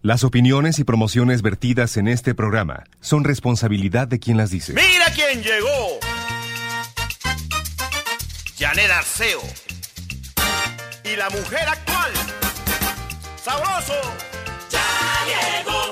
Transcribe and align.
Las 0.00 0.22
opiniones 0.22 0.78
y 0.78 0.84
promociones 0.84 1.42
vertidas 1.42 1.96
en 1.96 2.06
este 2.06 2.32
programa 2.32 2.84
son 3.00 3.24
responsabilidad 3.24 4.06
de 4.06 4.20
quien 4.20 4.36
las 4.36 4.48
dice. 4.48 4.72
¡Mira 4.72 5.06
quién 5.12 5.42
llegó! 5.42 5.98
Janet 8.56 8.92
Arceo. 8.92 9.40
Y 11.02 11.16
la 11.16 11.28
mujer 11.30 11.66
actual. 11.68 12.12
¡Sabroso! 13.42 13.94
Ya 14.70 15.64
llegó, 15.64 15.87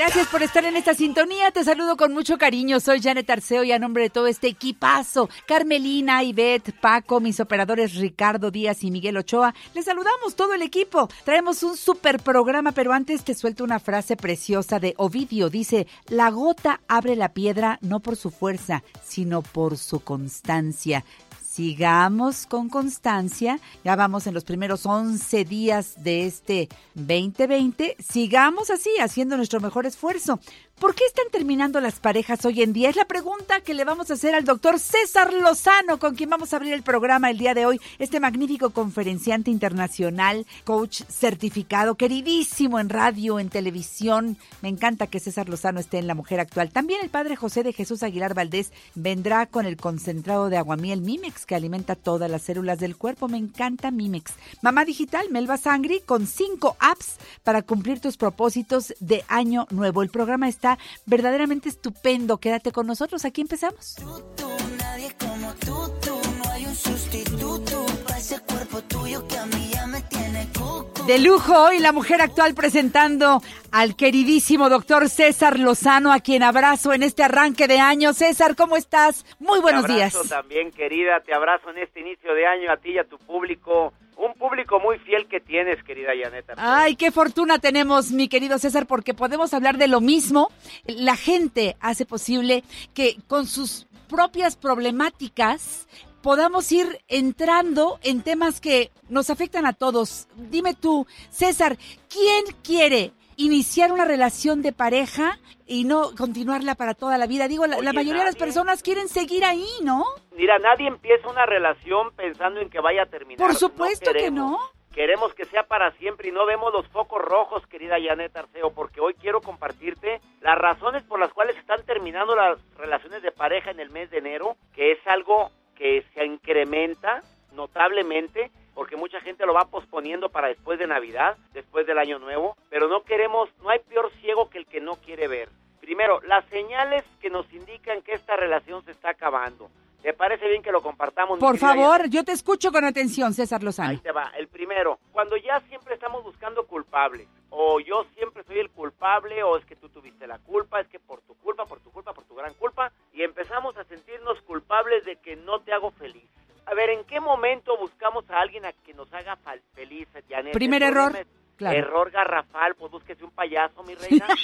Gracias 0.00 0.28
por 0.28 0.42
estar 0.42 0.64
en 0.64 0.76
esta 0.76 0.94
sintonía. 0.94 1.50
Te 1.50 1.62
saludo 1.62 1.98
con 1.98 2.14
mucho 2.14 2.38
cariño. 2.38 2.80
Soy 2.80 3.02
Janet 3.02 3.28
Arceo 3.28 3.64
y 3.64 3.72
a 3.72 3.78
nombre 3.78 4.04
de 4.04 4.08
todo 4.08 4.28
este 4.28 4.46
equipazo, 4.46 5.28
Carmelina, 5.46 6.24
Ivette, 6.24 6.72
Paco, 6.72 7.20
mis 7.20 7.38
operadores 7.38 7.96
Ricardo 7.96 8.50
Díaz 8.50 8.82
y 8.82 8.90
Miguel 8.90 9.18
Ochoa, 9.18 9.54
les 9.74 9.84
saludamos 9.84 10.36
todo 10.36 10.54
el 10.54 10.62
equipo. 10.62 11.10
Traemos 11.26 11.62
un 11.62 11.76
super 11.76 12.18
programa, 12.18 12.72
pero 12.72 12.94
antes 12.94 13.24
te 13.24 13.34
suelto 13.34 13.62
una 13.62 13.78
frase 13.78 14.16
preciosa 14.16 14.80
de 14.80 14.94
Ovidio. 14.96 15.50
Dice, 15.50 15.86
la 16.08 16.30
gota 16.30 16.80
abre 16.88 17.14
la 17.14 17.34
piedra 17.34 17.78
no 17.82 18.00
por 18.00 18.16
su 18.16 18.30
fuerza, 18.30 18.82
sino 19.04 19.42
por 19.42 19.76
su 19.76 20.00
constancia. 20.00 21.04
Sigamos 21.50 22.46
con 22.46 22.68
constancia. 22.68 23.58
Ya 23.82 23.96
vamos 23.96 24.28
en 24.28 24.34
los 24.34 24.44
primeros 24.44 24.86
11 24.86 25.44
días 25.44 26.00
de 26.00 26.26
este 26.26 26.68
2020. 26.94 27.96
Sigamos 27.98 28.70
así, 28.70 28.90
haciendo 29.00 29.36
nuestro 29.36 29.60
mejor 29.60 29.84
esfuerzo. 29.84 30.38
¿Por 30.80 30.94
qué 30.94 31.04
están 31.04 31.26
terminando 31.30 31.78
las 31.78 32.00
parejas 32.00 32.42
hoy 32.46 32.62
en 32.62 32.72
día? 32.72 32.88
Es 32.88 32.96
la 32.96 33.04
pregunta 33.04 33.60
que 33.60 33.74
le 33.74 33.84
vamos 33.84 34.10
a 34.10 34.14
hacer 34.14 34.34
al 34.34 34.46
doctor 34.46 34.78
César 34.78 35.30
Lozano, 35.30 35.98
con 35.98 36.14
quien 36.14 36.30
vamos 36.30 36.54
a 36.54 36.56
abrir 36.56 36.72
el 36.72 36.82
programa 36.82 37.28
el 37.28 37.36
día 37.36 37.52
de 37.52 37.66
hoy. 37.66 37.78
Este 37.98 38.18
magnífico 38.18 38.70
conferenciante 38.70 39.50
internacional, 39.50 40.46
coach 40.64 41.02
certificado, 41.06 41.96
queridísimo 41.96 42.80
en 42.80 42.88
radio, 42.88 43.38
en 43.38 43.50
televisión. 43.50 44.38
Me 44.62 44.70
encanta 44.70 45.06
que 45.06 45.20
César 45.20 45.50
Lozano 45.50 45.80
esté 45.80 45.98
en 45.98 46.06
La 46.06 46.14
Mujer 46.14 46.40
Actual. 46.40 46.70
También 46.70 47.00
el 47.02 47.10
padre 47.10 47.36
José 47.36 47.62
de 47.62 47.74
Jesús 47.74 48.02
Aguilar 48.02 48.32
Valdés 48.32 48.72
vendrá 48.94 49.44
con 49.44 49.66
el 49.66 49.76
concentrado 49.76 50.48
de 50.48 50.56
aguamiel 50.56 51.02
Mimex, 51.02 51.44
que 51.44 51.56
alimenta 51.56 51.94
todas 51.94 52.30
las 52.30 52.40
células 52.40 52.78
del 52.78 52.96
cuerpo. 52.96 53.28
Me 53.28 53.36
encanta 53.36 53.90
Mimex. 53.90 54.32
Mamá 54.62 54.86
Digital, 54.86 55.26
Melba 55.30 55.58
Sangri, 55.58 56.00
con 56.00 56.26
cinco 56.26 56.78
apps 56.80 57.18
para 57.44 57.60
cumplir 57.60 58.00
tus 58.00 58.16
propósitos 58.16 58.94
de 58.98 59.26
año 59.28 59.66
nuevo. 59.70 60.02
El 60.02 60.08
programa 60.08 60.48
está 60.48 60.69
verdaderamente 61.06 61.68
estupendo. 61.68 62.38
Quédate 62.38 62.72
con 62.72 62.86
nosotros. 62.86 63.24
Aquí 63.24 63.40
empezamos. 63.40 63.96
Tú, 64.36 64.48
nadie 64.78 65.14
como 65.18 65.52
tú, 65.54 65.92
tú, 66.00 66.20
no 66.42 66.50
hay 66.50 66.66
un 66.66 66.74
sustituto 66.74 67.86
para 68.06 68.18
ese 68.18 68.40
cuerpo 68.40 68.82
tuyo 68.82 69.26
que 69.26 69.38
a 69.38 69.46
mí 69.46 69.70
ya 69.72 69.86
me 69.86 70.00
tiene 70.02 70.48
cucu. 70.56 71.04
De 71.06 71.18
lujo 71.18 71.52
hoy 71.64 71.78
la 71.78 71.92
mujer 71.92 72.20
actual 72.20 72.54
presentando 72.54 73.42
al 73.72 73.96
queridísimo 73.96 74.68
doctor 74.68 75.08
César 75.08 75.58
Lozano, 75.58 76.12
a 76.12 76.20
quien 76.20 76.42
abrazo 76.42 76.92
en 76.92 77.02
este 77.02 77.22
arranque 77.22 77.68
de 77.68 77.78
año. 77.78 78.12
César, 78.12 78.56
¿cómo 78.56 78.76
estás? 78.76 79.24
Muy 79.38 79.60
buenos 79.60 79.86
te 79.86 79.92
abrazo 79.92 80.22
días. 80.22 80.28
también, 80.30 80.70
querida. 80.70 81.20
Te 81.20 81.34
abrazo 81.34 81.70
en 81.70 81.78
este 81.78 82.00
inicio 82.00 82.34
de 82.34 82.46
año 82.46 82.70
a 82.70 82.76
ti 82.76 82.90
y 82.90 82.98
a 82.98 83.04
tu 83.04 83.18
público. 83.18 83.92
Un 84.20 84.34
público 84.34 84.78
muy 84.80 84.98
fiel 84.98 85.28
que 85.28 85.40
tienes, 85.40 85.82
querida 85.82 86.14
Yaneta. 86.14 86.52
Ay, 86.58 86.94
qué 86.94 87.10
fortuna 87.10 87.58
tenemos, 87.58 88.12
mi 88.12 88.28
querido 88.28 88.58
César, 88.58 88.86
porque 88.86 89.14
podemos 89.14 89.54
hablar 89.54 89.78
de 89.78 89.88
lo 89.88 90.02
mismo. 90.02 90.50
La 90.84 91.16
gente 91.16 91.78
hace 91.80 92.04
posible 92.04 92.62
que 92.92 93.16
con 93.28 93.46
sus 93.46 93.86
propias 94.10 94.56
problemáticas 94.56 95.88
podamos 96.20 96.70
ir 96.70 97.00
entrando 97.08 97.98
en 98.02 98.20
temas 98.20 98.60
que 98.60 98.90
nos 99.08 99.30
afectan 99.30 99.64
a 99.64 99.72
todos. 99.72 100.28
Dime 100.36 100.74
tú, 100.74 101.06
César, 101.30 101.78
¿quién 102.10 102.44
quiere 102.62 103.12
iniciar 103.44 103.92
una 103.92 104.04
relación 104.04 104.62
de 104.62 104.72
pareja 104.72 105.38
y 105.66 105.84
no 105.84 106.14
continuarla 106.16 106.74
para 106.74 106.94
toda 106.94 107.18
la 107.18 107.26
vida? 107.26 107.48
Digo, 107.48 107.66
la, 107.66 107.92
mayoría 107.92 108.20
de 108.20 108.26
las 108.26 108.36
personas 108.36 108.82
quieren 108.82 109.08
seguir 109.08 109.44
ahí, 109.44 109.68
¿no? 109.82 110.04
Mira, 110.36 110.58
nadie 110.58 110.88
empieza 110.88 111.28
una 111.28 111.46
relación 111.46 112.12
pensando 112.16 112.60
en 112.60 112.70
que 112.70 112.80
vaya 112.80 113.02
a 113.02 113.06
terminar. 113.06 113.38
Por 113.38 113.54
No 113.54 113.58
supuesto 113.58 114.12
que 114.12 114.30
no. 114.30 114.58
Queremos 114.92 115.32
que 115.34 115.44
sea 115.44 115.62
para 115.62 115.92
siempre 115.92 116.28
y 116.28 116.32
no 116.32 116.44
vemos 116.46 116.72
los 116.72 116.88
focos 116.88 117.22
rojos, 117.22 117.64
querida 117.68 117.96
Janet 118.02 118.36
Arceo, 118.36 118.72
porque 118.72 119.00
hoy 119.00 119.14
quiero 119.14 119.40
compartirte 119.40 120.20
las 120.40 120.58
razones 120.58 121.04
por 121.04 121.20
las 121.20 121.32
cuales 121.32 121.56
están 121.56 121.84
terminando 121.84 122.34
las 122.34 122.58
relaciones 122.76 123.22
de 123.22 123.30
pareja 123.30 123.70
en 123.70 123.78
el 123.78 123.90
mes 123.90 124.10
de 124.10 124.18
enero, 124.18 124.56
que 124.74 124.92
es 124.92 124.98
algo 125.06 125.50
que 125.76 126.04
se 126.12 126.26
incrementa 126.26 127.22
notablemente, 127.52 128.50
porque 128.74 128.96
mucha 128.96 129.20
gente 129.20 129.46
lo 129.46 129.54
va 129.54 129.66
posponiendo 129.66 130.28
para 130.28 130.48
después 130.48 130.78
de 130.78 130.86
Navidad, 130.86 131.36
después 131.52 131.86
del 131.86 131.98
Año 131.98 132.18
Nuevo, 132.18 132.56
pero 132.68 132.88
no 132.88 133.02
queremos, 133.02 133.48
no 133.62 133.70
hay 133.70 133.80
peor 133.80 134.10
ciego 134.20 134.48
que 134.50 134.58
el 134.58 134.66
que 134.66 134.80
no 134.80 134.96
quiere 134.96 135.28
ver. 135.28 135.48
Primero, 135.80 136.20
las 136.22 136.44
señales 136.46 137.04
que 137.20 137.30
nos 137.30 137.50
indican 137.52 138.02
que 138.02 138.12
esta 138.12 138.36
relación 138.36 138.84
se 138.84 138.92
está 138.92 139.10
acabando. 139.10 139.70
¿Te 140.02 140.14
parece 140.14 140.48
bien 140.48 140.62
que 140.62 140.72
lo 140.72 140.80
compartamos? 140.80 141.38
Por 141.38 141.58
favor, 141.58 142.08
yo 142.08 142.24
te 142.24 142.32
escucho 142.32 142.72
con 142.72 142.84
atención, 142.84 143.34
César 143.34 143.60
Ahí 143.60 143.64
Lozano. 143.66 144.00
te 144.00 144.12
va. 144.12 144.32
El 144.36 144.48
primero, 144.48 144.98
cuando 145.12 145.36
ya 145.36 145.60
siempre 145.60 145.94
estamos 145.94 146.24
buscando 146.24 146.66
culpables, 146.66 147.28
o 147.50 147.80
yo 147.80 148.06
siempre 148.14 148.42
soy 148.44 148.60
el 148.60 148.70
culpable, 148.70 149.42
o 149.42 149.58
es 149.58 149.64
que 149.66 149.76
tú 149.76 149.90
tuviste 149.90 150.26
la 150.26 150.38
culpa, 150.38 150.80
es 150.80 150.88
que 150.88 150.98
por 150.98 151.20
tu 151.22 151.34
culpa, 151.34 151.66
por 151.66 151.80
tu 151.80 151.90
culpa, 151.90 152.14
por 152.14 152.24
tu 152.24 152.34
gran 152.34 152.54
culpa, 152.54 152.92
y 153.12 153.22
empezamos 153.22 153.76
a 153.76 153.84
sentirnos 153.84 154.40
culpables 154.42 155.04
de 155.04 155.16
que 155.16 155.36
no 155.36 155.60
te 155.60 155.72
hago 155.72 155.90
feliz. 155.90 156.30
A 156.66 156.74
ver, 156.74 156.90
¿en 156.90 157.04
qué 157.04 157.20
momento 157.20 157.76
buscamos 157.78 158.28
a 158.30 158.40
alguien 158.40 158.64
a 158.64 158.72
que 158.72 158.94
nos 158.94 159.12
haga 159.12 159.36
feliz, 159.74 160.08
Janet? 160.28 160.52
Primer 160.52 160.82
error, 160.82 161.12
claro. 161.56 161.76
Error 161.78 162.10
garrafal, 162.10 162.74
pues 162.76 162.90
búsquese 162.92 163.24
un 163.24 163.30
payaso, 163.32 163.82
mi 163.82 163.94
reina. 163.94 164.26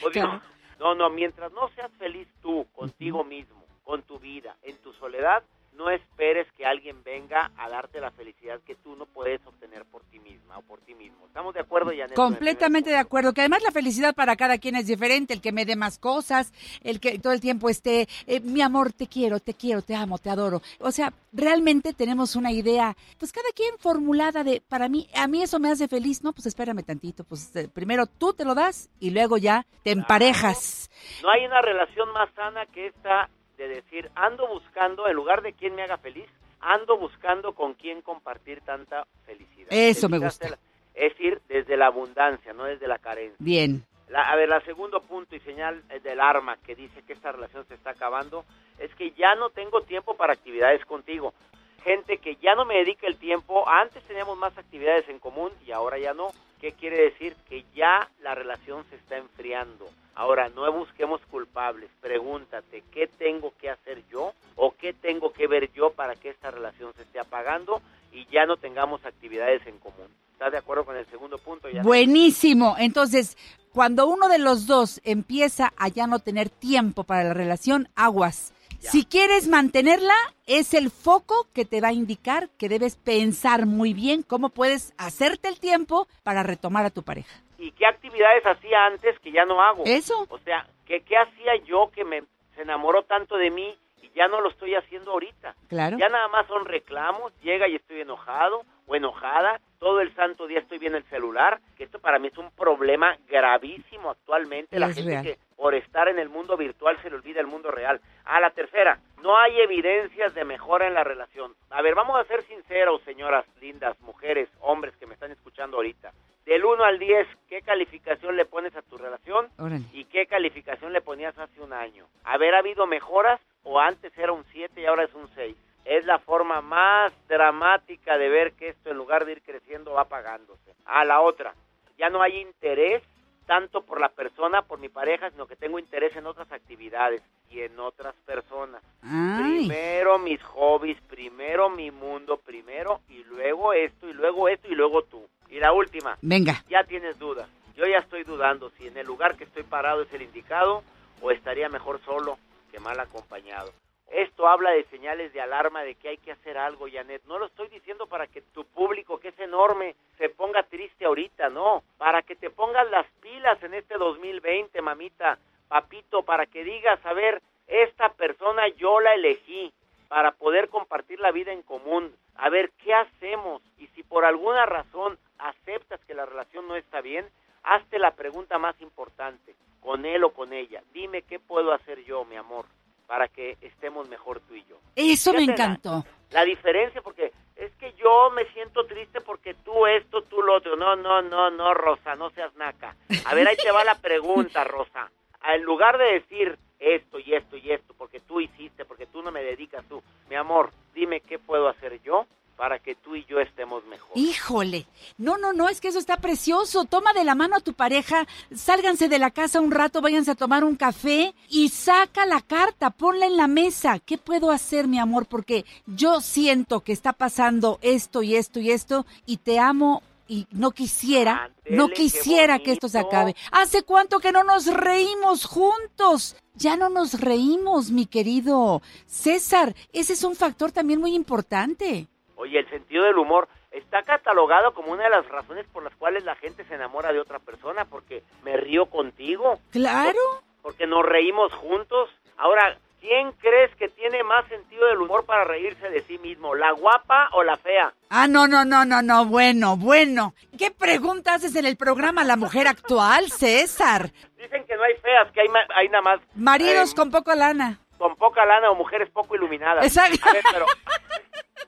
Pues 0.00 0.12
Claro. 0.12 0.40
no, 0.80 0.94
no, 0.94 1.08
mientras 1.08 1.50
no 1.52 1.68
seas 1.70 1.90
feliz 1.98 2.28
tú, 2.42 2.66
contigo 2.74 3.24
mismo, 3.24 3.64
con 3.84 4.02
tu 4.02 4.18
vida, 4.18 4.54
en 4.62 4.76
tu 4.82 4.92
soledad, 4.94 5.42
no 5.76 5.90
esperes 5.90 6.46
que 6.56 6.64
alguien 6.64 7.02
venga 7.02 7.50
a 7.56 7.68
darte 7.68 8.00
la 8.00 8.10
felicidad 8.12 8.60
que 8.60 8.74
tú 8.76 8.96
no 8.96 9.06
puedes 9.06 9.44
obtener 9.46 9.84
por 9.84 10.02
ti 10.04 10.18
misma 10.20 10.58
o 10.58 10.62
por 10.62 10.80
ti 10.80 10.94
mismo. 10.94 11.26
¿Estamos 11.26 11.52
de 11.54 11.60
acuerdo, 11.60 11.90
Janet? 11.90 12.14
Completamente 12.14 12.90
de 12.90 12.96
acuerdo, 12.96 13.32
que 13.32 13.40
además 13.40 13.62
la 13.62 13.72
felicidad 13.72 14.14
para 14.14 14.36
cada 14.36 14.58
quien 14.58 14.76
es 14.76 14.86
diferente, 14.86 15.34
el 15.34 15.40
que 15.40 15.52
me 15.52 15.64
dé 15.64 15.74
más 15.74 15.98
cosas, 15.98 16.52
el 16.82 17.00
que 17.00 17.18
todo 17.18 17.32
el 17.32 17.40
tiempo 17.40 17.68
esté, 17.68 18.08
eh, 18.26 18.40
mi 18.40 18.62
amor, 18.62 18.92
te 18.92 19.08
quiero, 19.08 19.40
te 19.40 19.54
quiero, 19.54 19.82
te 19.82 19.94
amo, 19.94 20.18
te 20.18 20.30
adoro. 20.30 20.62
O 20.78 20.92
sea, 20.92 21.12
realmente 21.32 21.92
tenemos 21.92 22.36
una 22.36 22.52
idea, 22.52 22.96
pues 23.18 23.32
cada 23.32 23.48
quien 23.54 23.76
formulada 23.78 24.44
de, 24.44 24.60
para 24.60 24.88
mí, 24.88 25.08
a 25.14 25.26
mí 25.26 25.42
eso 25.42 25.58
me 25.58 25.70
hace 25.70 25.88
feliz, 25.88 26.22
no, 26.22 26.32
pues 26.32 26.46
espérame 26.46 26.84
tantito, 26.84 27.24
pues 27.24 27.54
eh, 27.56 27.68
primero 27.68 28.06
tú 28.06 28.32
te 28.32 28.44
lo 28.44 28.54
das 28.54 28.90
y 29.00 29.10
luego 29.10 29.38
ya 29.38 29.66
te 29.82 29.90
emparejas. 29.90 30.90
No 31.22 31.30
hay 31.30 31.44
una 31.44 31.60
relación 31.60 32.12
más 32.12 32.32
sana 32.34 32.66
que 32.66 32.86
esta 32.86 33.28
de 33.68 33.76
decir, 33.76 34.10
ando 34.14 34.46
buscando, 34.48 35.06
en 35.08 35.14
lugar 35.16 35.42
de 35.42 35.52
quien 35.52 35.74
me 35.74 35.82
haga 35.82 35.98
feliz, 35.98 36.26
ando 36.60 36.96
buscando 36.98 37.52
con 37.54 37.74
quién 37.74 38.00
compartir 38.02 38.60
tanta 38.62 39.06
felicidad. 39.26 39.68
Eso 39.70 40.08
me 40.08 40.18
gusta. 40.18 40.50
la- 40.50 40.58
Es 40.94 41.18
ir 41.20 41.40
desde 41.48 41.76
la 41.76 41.86
abundancia, 41.86 42.52
no 42.52 42.64
desde 42.64 42.86
la 42.86 42.98
carencia. 42.98 43.36
Bien. 43.38 43.84
La- 44.08 44.22
a 44.30 44.36
ver, 44.36 44.50
el 44.52 44.62
segundo 44.64 45.00
punto 45.02 45.34
y 45.34 45.40
señal 45.40 45.82
eh, 45.90 45.98
del 46.00 46.20
arma 46.20 46.56
que 46.64 46.74
dice 46.76 47.02
que 47.02 47.14
esta 47.14 47.32
relación 47.32 47.66
se 47.66 47.74
está 47.74 47.90
acabando 47.90 48.44
es 48.78 48.94
que 48.94 49.10
ya 49.12 49.34
no 49.34 49.50
tengo 49.50 49.80
tiempo 49.82 50.16
para 50.16 50.32
actividades 50.34 50.84
contigo. 50.84 51.34
Gente 51.82 52.18
que 52.18 52.36
ya 52.36 52.54
no 52.54 52.64
me 52.64 52.76
dedica 52.76 53.06
el 53.06 53.16
tiempo, 53.18 53.68
antes 53.68 54.02
teníamos 54.04 54.38
más 54.38 54.56
actividades 54.56 55.08
en 55.08 55.18
común 55.18 55.50
y 55.66 55.72
ahora 55.72 55.98
ya 55.98 56.14
no. 56.14 56.28
¿Qué 56.64 56.72
quiere 56.72 57.10
decir? 57.10 57.36
Que 57.46 57.62
ya 57.76 58.08
la 58.22 58.34
relación 58.34 58.86
se 58.88 58.96
está 58.96 59.18
enfriando. 59.18 59.86
Ahora, 60.14 60.48
no 60.48 60.72
busquemos 60.72 61.20
culpables. 61.30 61.90
Pregúntate, 62.00 62.82
¿qué 62.90 63.06
tengo 63.06 63.52
que 63.60 63.68
hacer 63.68 64.02
yo 64.10 64.32
o 64.56 64.74
qué 64.74 64.94
tengo 64.94 65.30
que 65.30 65.46
ver 65.46 65.70
yo 65.74 65.90
para 65.90 66.14
que 66.14 66.30
esta 66.30 66.50
relación 66.50 66.94
se 66.94 67.02
esté 67.02 67.20
apagando 67.20 67.82
y 68.12 68.24
ya 68.32 68.46
no 68.46 68.56
tengamos 68.56 69.04
actividades 69.04 69.60
en 69.66 69.78
común? 69.78 70.06
¿Estás 70.32 70.52
de 70.52 70.56
acuerdo 70.56 70.86
con 70.86 70.96
el 70.96 71.04
segundo 71.10 71.36
punto? 71.36 71.68
Buenísimo. 71.82 72.76
Entonces, 72.78 73.36
cuando 73.70 74.06
uno 74.06 74.30
de 74.30 74.38
los 74.38 74.66
dos 74.66 75.02
empieza 75.04 75.70
a 75.76 75.88
ya 75.88 76.06
no 76.06 76.20
tener 76.20 76.48
tiempo 76.48 77.04
para 77.04 77.24
la 77.24 77.34
relación, 77.34 77.90
aguas. 77.94 78.53
Ya. 78.84 78.90
Si 78.90 79.06
quieres 79.06 79.48
mantenerla, 79.48 80.14
es 80.46 80.74
el 80.74 80.90
foco 80.90 81.46
que 81.54 81.64
te 81.64 81.80
va 81.80 81.88
a 81.88 81.92
indicar 81.94 82.50
que 82.58 82.68
debes 82.68 82.96
pensar 82.96 83.64
muy 83.64 83.94
bien 83.94 84.22
cómo 84.22 84.50
puedes 84.50 84.92
hacerte 84.98 85.48
el 85.48 85.58
tiempo 85.58 86.06
para 86.22 86.42
retomar 86.42 86.84
a 86.84 86.90
tu 86.90 87.02
pareja. 87.02 87.34
¿Y 87.58 87.70
qué 87.72 87.86
actividades 87.86 88.44
hacía 88.44 88.84
antes 88.84 89.18
que 89.20 89.32
ya 89.32 89.46
no 89.46 89.62
hago? 89.62 89.84
Eso. 89.86 90.26
O 90.28 90.38
sea, 90.40 90.66
¿qué, 90.84 91.00
qué 91.00 91.16
hacía 91.16 91.56
yo 91.66 91.90
que 91.94 92.04
me 92.04 92.24
se 92.54 92.60
enamoró 92.60 93.04
tanto 93.04 93.38
de 93.38 93.50
mí 93.50 93.74
y 94.02 94.10
ya 94.14 94.28
no 94.28 94.42
lo 94.42 94.50
estoy 94.50 94.74
haciendo 94.74 95.12
ahorita? 95.12 95.54
Claro. 95.68 95.96
Ya 95.96 96.10
nada 96.10 96.28
más 96.28 96.46
son 96.46 96.66
reclamos, 96.66 97.32
llega 97.42 97.66
y 97.66 97.76
estoy 97.76 98.02
enojado 98.02 98.64
o 98.86 98.94
enojada, 98.94 99.62
todo 99.78 100.02
el 100.02 100.14
santo 100.14 100.46
día 100.46 100.58
estoy 100.58 100.78
viendo 100.78 100.98
el 100.98 101.04
celular, 101.04 101.58
que 101.78 101.84
esto 101.84 102.00
para 102.00 102.18
mí 102.18 102.28
es 102.28 102.36
un 102.36 102.50
problema 102.50 103.16
gravísimo 103.28 104.10
actualmente, 104.10 104.78
la 104.78 104.92
gente 104.92 105.10
real. 105.10 105.24
que 105.24 105.38
por 105.64 105.74
estar 105.74 106.08
en 106.08 106.18
el 106.18 106.28
mundo 106.28 106.58
virtual 106.58 106.98
se 107.00 107.08
le 107.08 107.16
olvida 107.16 107.40
el 107.40 107.46
mundo 107.46 107.70
real. 107.70 107.98
A 108.26 108.38
la 108.38 108.50
tercera, 108.50 108.98
no 109.22 109.34
hay 109.38 109.62
evidencias 109.62 110.34
de 110.34 110.44
mejora 110.44 110.86
en 110.86 110.92
la 110.92 111.04
relación. 111.04 111.54
A 111.70 111.80
ver, 111.80 111.94
vamos 111.94 112.20
a 112.20 112.24
ser 112.24 112.42
sinceros, 112.42 113.00
señoras 113.00 113.46
lindas, 113.62 113.98
mujeres, 114.02 114.50
hombres 114.60 114.94
que 114.98 115.06
me 115.06 115.14
están 115.14 115.30
escuchando 115.30 115.78
ahorita. 115.78 116.12
Del 116.44 116.66
1 116.66 116.84
al 116.84 116.98
10, 116.98 117.26
¿qué 117.48 117.62
calificación 117.62 118.36
le 118.36 118.44
pones 118.44 118.76
a 118.76 118.82
tu 118.82 118.98
relación? 118.98 119.48
Órale. 119.58 119.86
¿Y 119.94 120.04
qué 120.04 120.26
calificación 120.26 120.92
le 120.92 121.00
ponías 121.00 121.38
hace 121.38 121.58
un 121.62 121.72
año? 121.72 122.04
¿Haber 122.24 122.54
habido 122.56 122.86
mejoras 122.86 123.40
o 123.62 123.80
antes 123.80 124.12
era 124.18 124.32
un 124.32 124.44
7 124.52 124.78
y 124.78 124.84
ahora 124.84 125.04
es 125.04 125.14
un 125.14 125.28
6? 125.28 125.56
Es 125.86 126.04
la 126.04 126.18
forma 126.18 126.60
más 126.60 127.10
dramática 127.26 128.18
de 128.18 128.28
ver 128.28 128.52
que 128.52 128.68
esto 128.68 128.90
en 128.90 128.98
lugar 128.98 129.24
de 129.24 129.32
ir 129.32 129.40
creciendo 129.40 129.94
va 129.94 130.02
apagándose. 130.02 130.74
A 130.84 131.06
la 131.06 131.22
otra, 131.22 131.54
ya 131.96 132.10
no 132.10 132.20
hay 132.20 132.38
interés 132.38 133.02
tanto 133.46 133.82
por 133.82 134.00
la 134.00 134.08
persona, 134.08 134.62
por 134.62 134.78
mi 134.78 134.88
pareja, 134.88 135.30
sino 135.30 135.46
que 135.46 135.56
tengo 135.56 135.78
interés 135.78 136.14
en 136.16 136.26
otras 136.26 136.50
actividades 136.52 137.22
y 137.50 137.60
en 137.60 137.78
otras 137.78 138.14
personas. 138.26 138.82
Ay. 139.02 139.66
Primero 139.66 140.18
mis 140.18 140.42
hobbies, 140.42 141.00
primero 141.02 141.68
mi 141.70 141.90
mundo, 141.90 142.38
primero 142.38 143.00
y 143.08 143.22
luego 143.24 143.72
esto 143.72 144.08
y 144.08 144.12
luego 144.12 144.48
esto 144.48 144.68
y 144.68 144.74
luego 144.74 145.02
tú. 145.04 145.26
Y 145.50 145.60
la 145.60 145.72
última, 145.72 146.16
Venga. 146.22 146.64
ya 146.68 146.84
tienes 146.84 147.18
dudas. 147.18 147.48
Yo 147.76 147.84
ya 147.86 147.98
estoy 147.98 148.24
dudando 148.24 148.70
si 148.70 148.86
en 148.86 148.96
el 148.96 149.06
lugar 149.06 149.36
que 149.36 149.44
estoy 149.44 149.62
parado 149.64 150.02
es 150.02 150.12
el 150.12 150.22
indicado 150.22 150.82
o 151.20 151.30
estaría 151.30 151.68
mejor 151.68 152.00
solo 152.04 152.38
que 152.70 152.80
mal 152.80 152.98
acompañado. 152.98 153.72
Esto 154.10 154.46
habla 154.46 154.70
de 154.70 154.84
señales 154.84 155.32
de 155.32 155.40
alarma 155.40 155.82
de 155.82 155.94
que 155.94 156.08
hay 156.08 156.18
que 156.18 156.32
hacer 156.32 156.56
algo, 156.58 156.86
Janet. 156.90 157.22
No 157.26 157.38
lo 157.38 157.46
estoy 157.46 157.68
diciendo 157.68 158.06
para 158.06 158.26
que 158.26 158.42
tu 158.42 158.64
público, 158.64 159.18
que 159.18 159.28
es 159.28 159.38
enorme, 159.38 159.96
se 160.18 160.28
ponga 160.28 160.62
triste 160.62 161.04
ahorita, 161.04 161.48
no. 161.48 161.82
Para 161.98 162.22
que 162.22 162.36
te 162.36 162.50
pongas 162.50 162.88
las 162.90 163.06
pilas 163.20 163.62
en 163.62 163.74
este 163.74 163.96
2020, 163.96 164.80
mamita, 164.82 165.38
papito, 165.68 166.22
para 166.22 166.46
que 166.46 166.62
digas, 166.62 167.04
a 167.04 167.12
ver, 167.12 167.42
esta 167.66 168.10
persona 168.10 168.68
yo 168.68 169.00
la 169.00 169.14
elegí 169.14 169.72
para 170.08 170.32
poder 170.32 170.68
compartir 170.68 171.18
la 171.18 171.32
vida 171.32 171.52
en 171.52 171.62
común. 171.62 172.14
A 172.36 172.50
ver, 172.50 172.70
¿qué 172.82 172.94
hacemos? 172.94 173.62
Y 173.78 173.86
si 173.88 174.02
por 174.02 174.24
alguna 174.24 174.66
razón 174.66 175.18
aceptas 175.38 176.00
que 176.06 176.14
la 176.14 176.26
relación 176.26 176.68
no 176.68 176.76
está 176.76 177.00
bien, 177.00 177.26
hazte 177.62 177.98
la 177.98 178.12
pregunta 178.12 178.58
más 178.58 178.80
importante, 178.80 179.54
con 179.80 180.04
él 180.04 180.24
o 180.24 180.30
con 180.30 180.52
ella. 180.52 180.82
Dime 180.92 181.22
qué 181.22 181.38
puedo 181.38 181.72
hacer 181.72 182.04
yo, 182.04 182.24
mi 182.24 182.36
amor, 182.36 182.66
para 183.06 183.28
que 183.28 183.56
estemos 183.60 184.08
mejor 184.08 184.40
tú 184.40 184.54
y 184.54 184.64
yo. 184.64 184.78
Eso 184.96 185.32
me 185.32 185.40
Fíjate 185.40 185.58
la- 185.58 185.64
encantó. 185.66 186.04
La 186.30 186.44
diferencia, 186.44 187.00
porque 187.02 187.32
es 187.56 187.72
que 187.76 187.92
yo 187.92 188.30
me 188.30 188.44
siento 188.52 188.84
triste 188.86 189.20
porque 189.20 189.54
tú 189.54 189.86
esto, 189.86 190.22
tú 190.22 190.42
lo 190.42 190.54
otro. 190.56 190.74
No, 190.76 190.96
no, 190.96 191.22
no, 191.22 191.50
no, 191.50 191.74
Rosa, 191.74 192.16
no 192.16 192.30
seas 192.30 192.54
naca. 192.56 192.96
A 193.26 193.34
ver, 193.34 193.46
ahí 193.46 193.56
te 193.56 193.70
va 193.70 193.84
la 193.84 193.94
pregunta, 193.96 194.64
Rosa. 194.64 195.10
En 195.46 195.62
lugar 195.62 195.98
de 195.98 196.04
decir 196.14 196.58
esto 196.80 197.18
y 197.18 197.34
esto 197.34 197.56
y 197.56 197.70
esto, 197.70 197.94
porque 197.96 198.20
tú 198.20 198.40
hiciste, 198.40 198.84
porque 198.84 199.06
tú 199.06 199.22
no 199.22 199.30
me 199.30 199.42
dedicas 199.42 199.84
tú, 199.88 200.02
mi 200.28 200.34
amor, 200.36 200.70
dime 200.94 201.20
qué 201.20 201.38
puedo 201.38 201.68
hacer 201.68 202.02
yo 202.02 202.26
para 202.56 202.78
que 202.78 202.94
tú 202.94 203.16
y 203.16 203.24
yo 203.26 203.40
estemos 203.40 203.84
mejor. 203.86 204.10
Híjole, 204.14 204.86
no, 205.18 205.38
no, 205.38 205.52
no, 205.52 205.68
es 205.68 205.80
que 205.80 205.88
eso 205.88 205.98
está 205.98 206.16
precioso. 206.18 206.84
Toma 206.84 207.12
de 207.12 207.24
la 207.24 207.34
mano 207.34 207.56
a 207.56 207.60
tu 207.60 207.74
pareja, 207.74 208.26
sálganse 208.54 209.08
de 209.08 209.18
la 209.18 209.30
casa 209.30 209.60
un 209.60 209.70
rato, 209.70 210.00
váyanse 210.00 210.30
a 210.30 210.36
tomar 210.36 210.64
un 210.64 210.76
café 210.76 211.34
y 211.48 211.68
saca 211.68 212.26
la 212.26 212.40
carta, 212.40 212.90
ponla 212.90 213.26
en 213.26 213.36
la 213.36 213.48
mesa. 213.48 213.98
¿Qué 213.98 214.18
puedo 214.18 214.50
hacer, 214.50 214.86
mi 214.86 214.98
amor? 214.98 215.26
Porque 215.26 215.64
yo 215.86 216.20
siento 216.20 216.80
que 216.80 216.92
está 216.92 217.12
pasando 217.12 217.78
esto 217.82 218.22
y 218.22 218.36
esto 218.36 218.60
y 218.60 218.70
esto 218.70 219.06
y 219.26 219.38
te 219.38 219.58
amo 219.58 220.02
y 220.26 220.46
no 220.50 220.70
quisiera, 220.70 221.50
no 221.68 221.88
quisiera 221.88 222.58
que 222.58 222.72
esto 222.72 222.88
se 222.88 222.98
acabe. 222.98 223.36
¿Hace 223.52 223.82
cuánto 223.82 224.20
que 224.20 224.32
no 224.32 224.42
nos 224.44 224.66
reímos 224.66 225.44
juntos? 225.44 226.36
Ya 226.54 226.76
no 226.76 226.88
nos 226.88 227.20
reímos, 227.20 227.90
mi 227.90 228.06
querido 228.06 228.80
César. 229.06 229.74
Ese 229.92 230.14
es 230.14 230.24
un 230.24 230.36
factor 230.36 230.72
también 230.72 231.00
muy 231.00 231.14
importante. 231.14 232.08
Oye, 232.36 232.58
el 232.58 232.68
sentido 232.68 233.04
del 233.04 233.18
humor 233.18 233.48
está 233.70 234.02
catalogado 234.02 234.72
como 234.74 234.92
una 234.92 235.04
de 235.04 235.10
las 235.10 235.28
razones 235.28 235.66
por 235.72 235.82
las 235.82 235.94
cuales 235.96 236.24
la 236.24 236.34
gente 236.36 236.64
se 236.64 236.74
enamora 236.74 237.12
de 237.12 237.20
otra 237.20 237.38
persona, 237.38 237.84
porque 237.84 238.22
me 238.42 238.56
río 238.56 238.86
contigo. 238.86 239.58
Claro. 239.70 240.18
porque 240.62 240.86
nos 240.86 241.04
reímos 241.04 241.52
juntos. 241.52 242.08
Ahora, 242.38 242.78
¿quién 243.00 243.32
crees 243.32 243.74
que 243.76 243.88
tiene 243.88 244.24
más 244.24 244.46
sentido 244.48 244.86
del 244.86 244.98
humor 244.98 245.26
para 245.26 245.44
reírse 245.44 245.90
de 245.90 246.00
sí 246.02 246.16
mismo? 246.18 246.54
¿La 246.54 246.72
guapa 246.72 247.28
o 247.32 247.42
la 247.42 247.56
fea? 247.56 247.92
Ah, 248.08 248.26
no, 248.26 248.48
no, 248.48 248.64
no, 248.64 248.86
no, 248.86 249.02
no, 249.02 249.26
bueno, 249.26 249.76
bueno. 249.76 250.32
¿Qué 250.58 250.70
pregunta 250.70 251.34
haces 251.34 251.54
en 251.56 251.66
el 251.66 251.76
programa 251.76 252.24
La 252.24 252.36
Mujer 252.36 252.66
Actual, 252.66 253.30
César? 253.30 254.10
Dicen 254.38 254.64
que 254.64 254.76
no 254.76 254.82
hay 254.84 254.94
feas, 255.02 255.30
que 255.32 255.42
hay, 255.42 255.48
hay 255.74 255.88
nada 255.88 256.02
más 256.02 256.20
Maridos 256.34 256.92
eh, 256.92 256.96
con 256.96 257.10
poco 257.10 257.34
lana. 257.34 257.78
Con 257.98 258.16
poca 258.16 258.44
lana 258.44 258.70
o 258.70 258.74
mujeres 258.74 259.10
poco 259.10 259.34
iluminadas. 259.34 259.84
Exacto. 259.84 260.28
A 260.28 260.32
ver, 260.32 260.42
pero, 260.52 260.66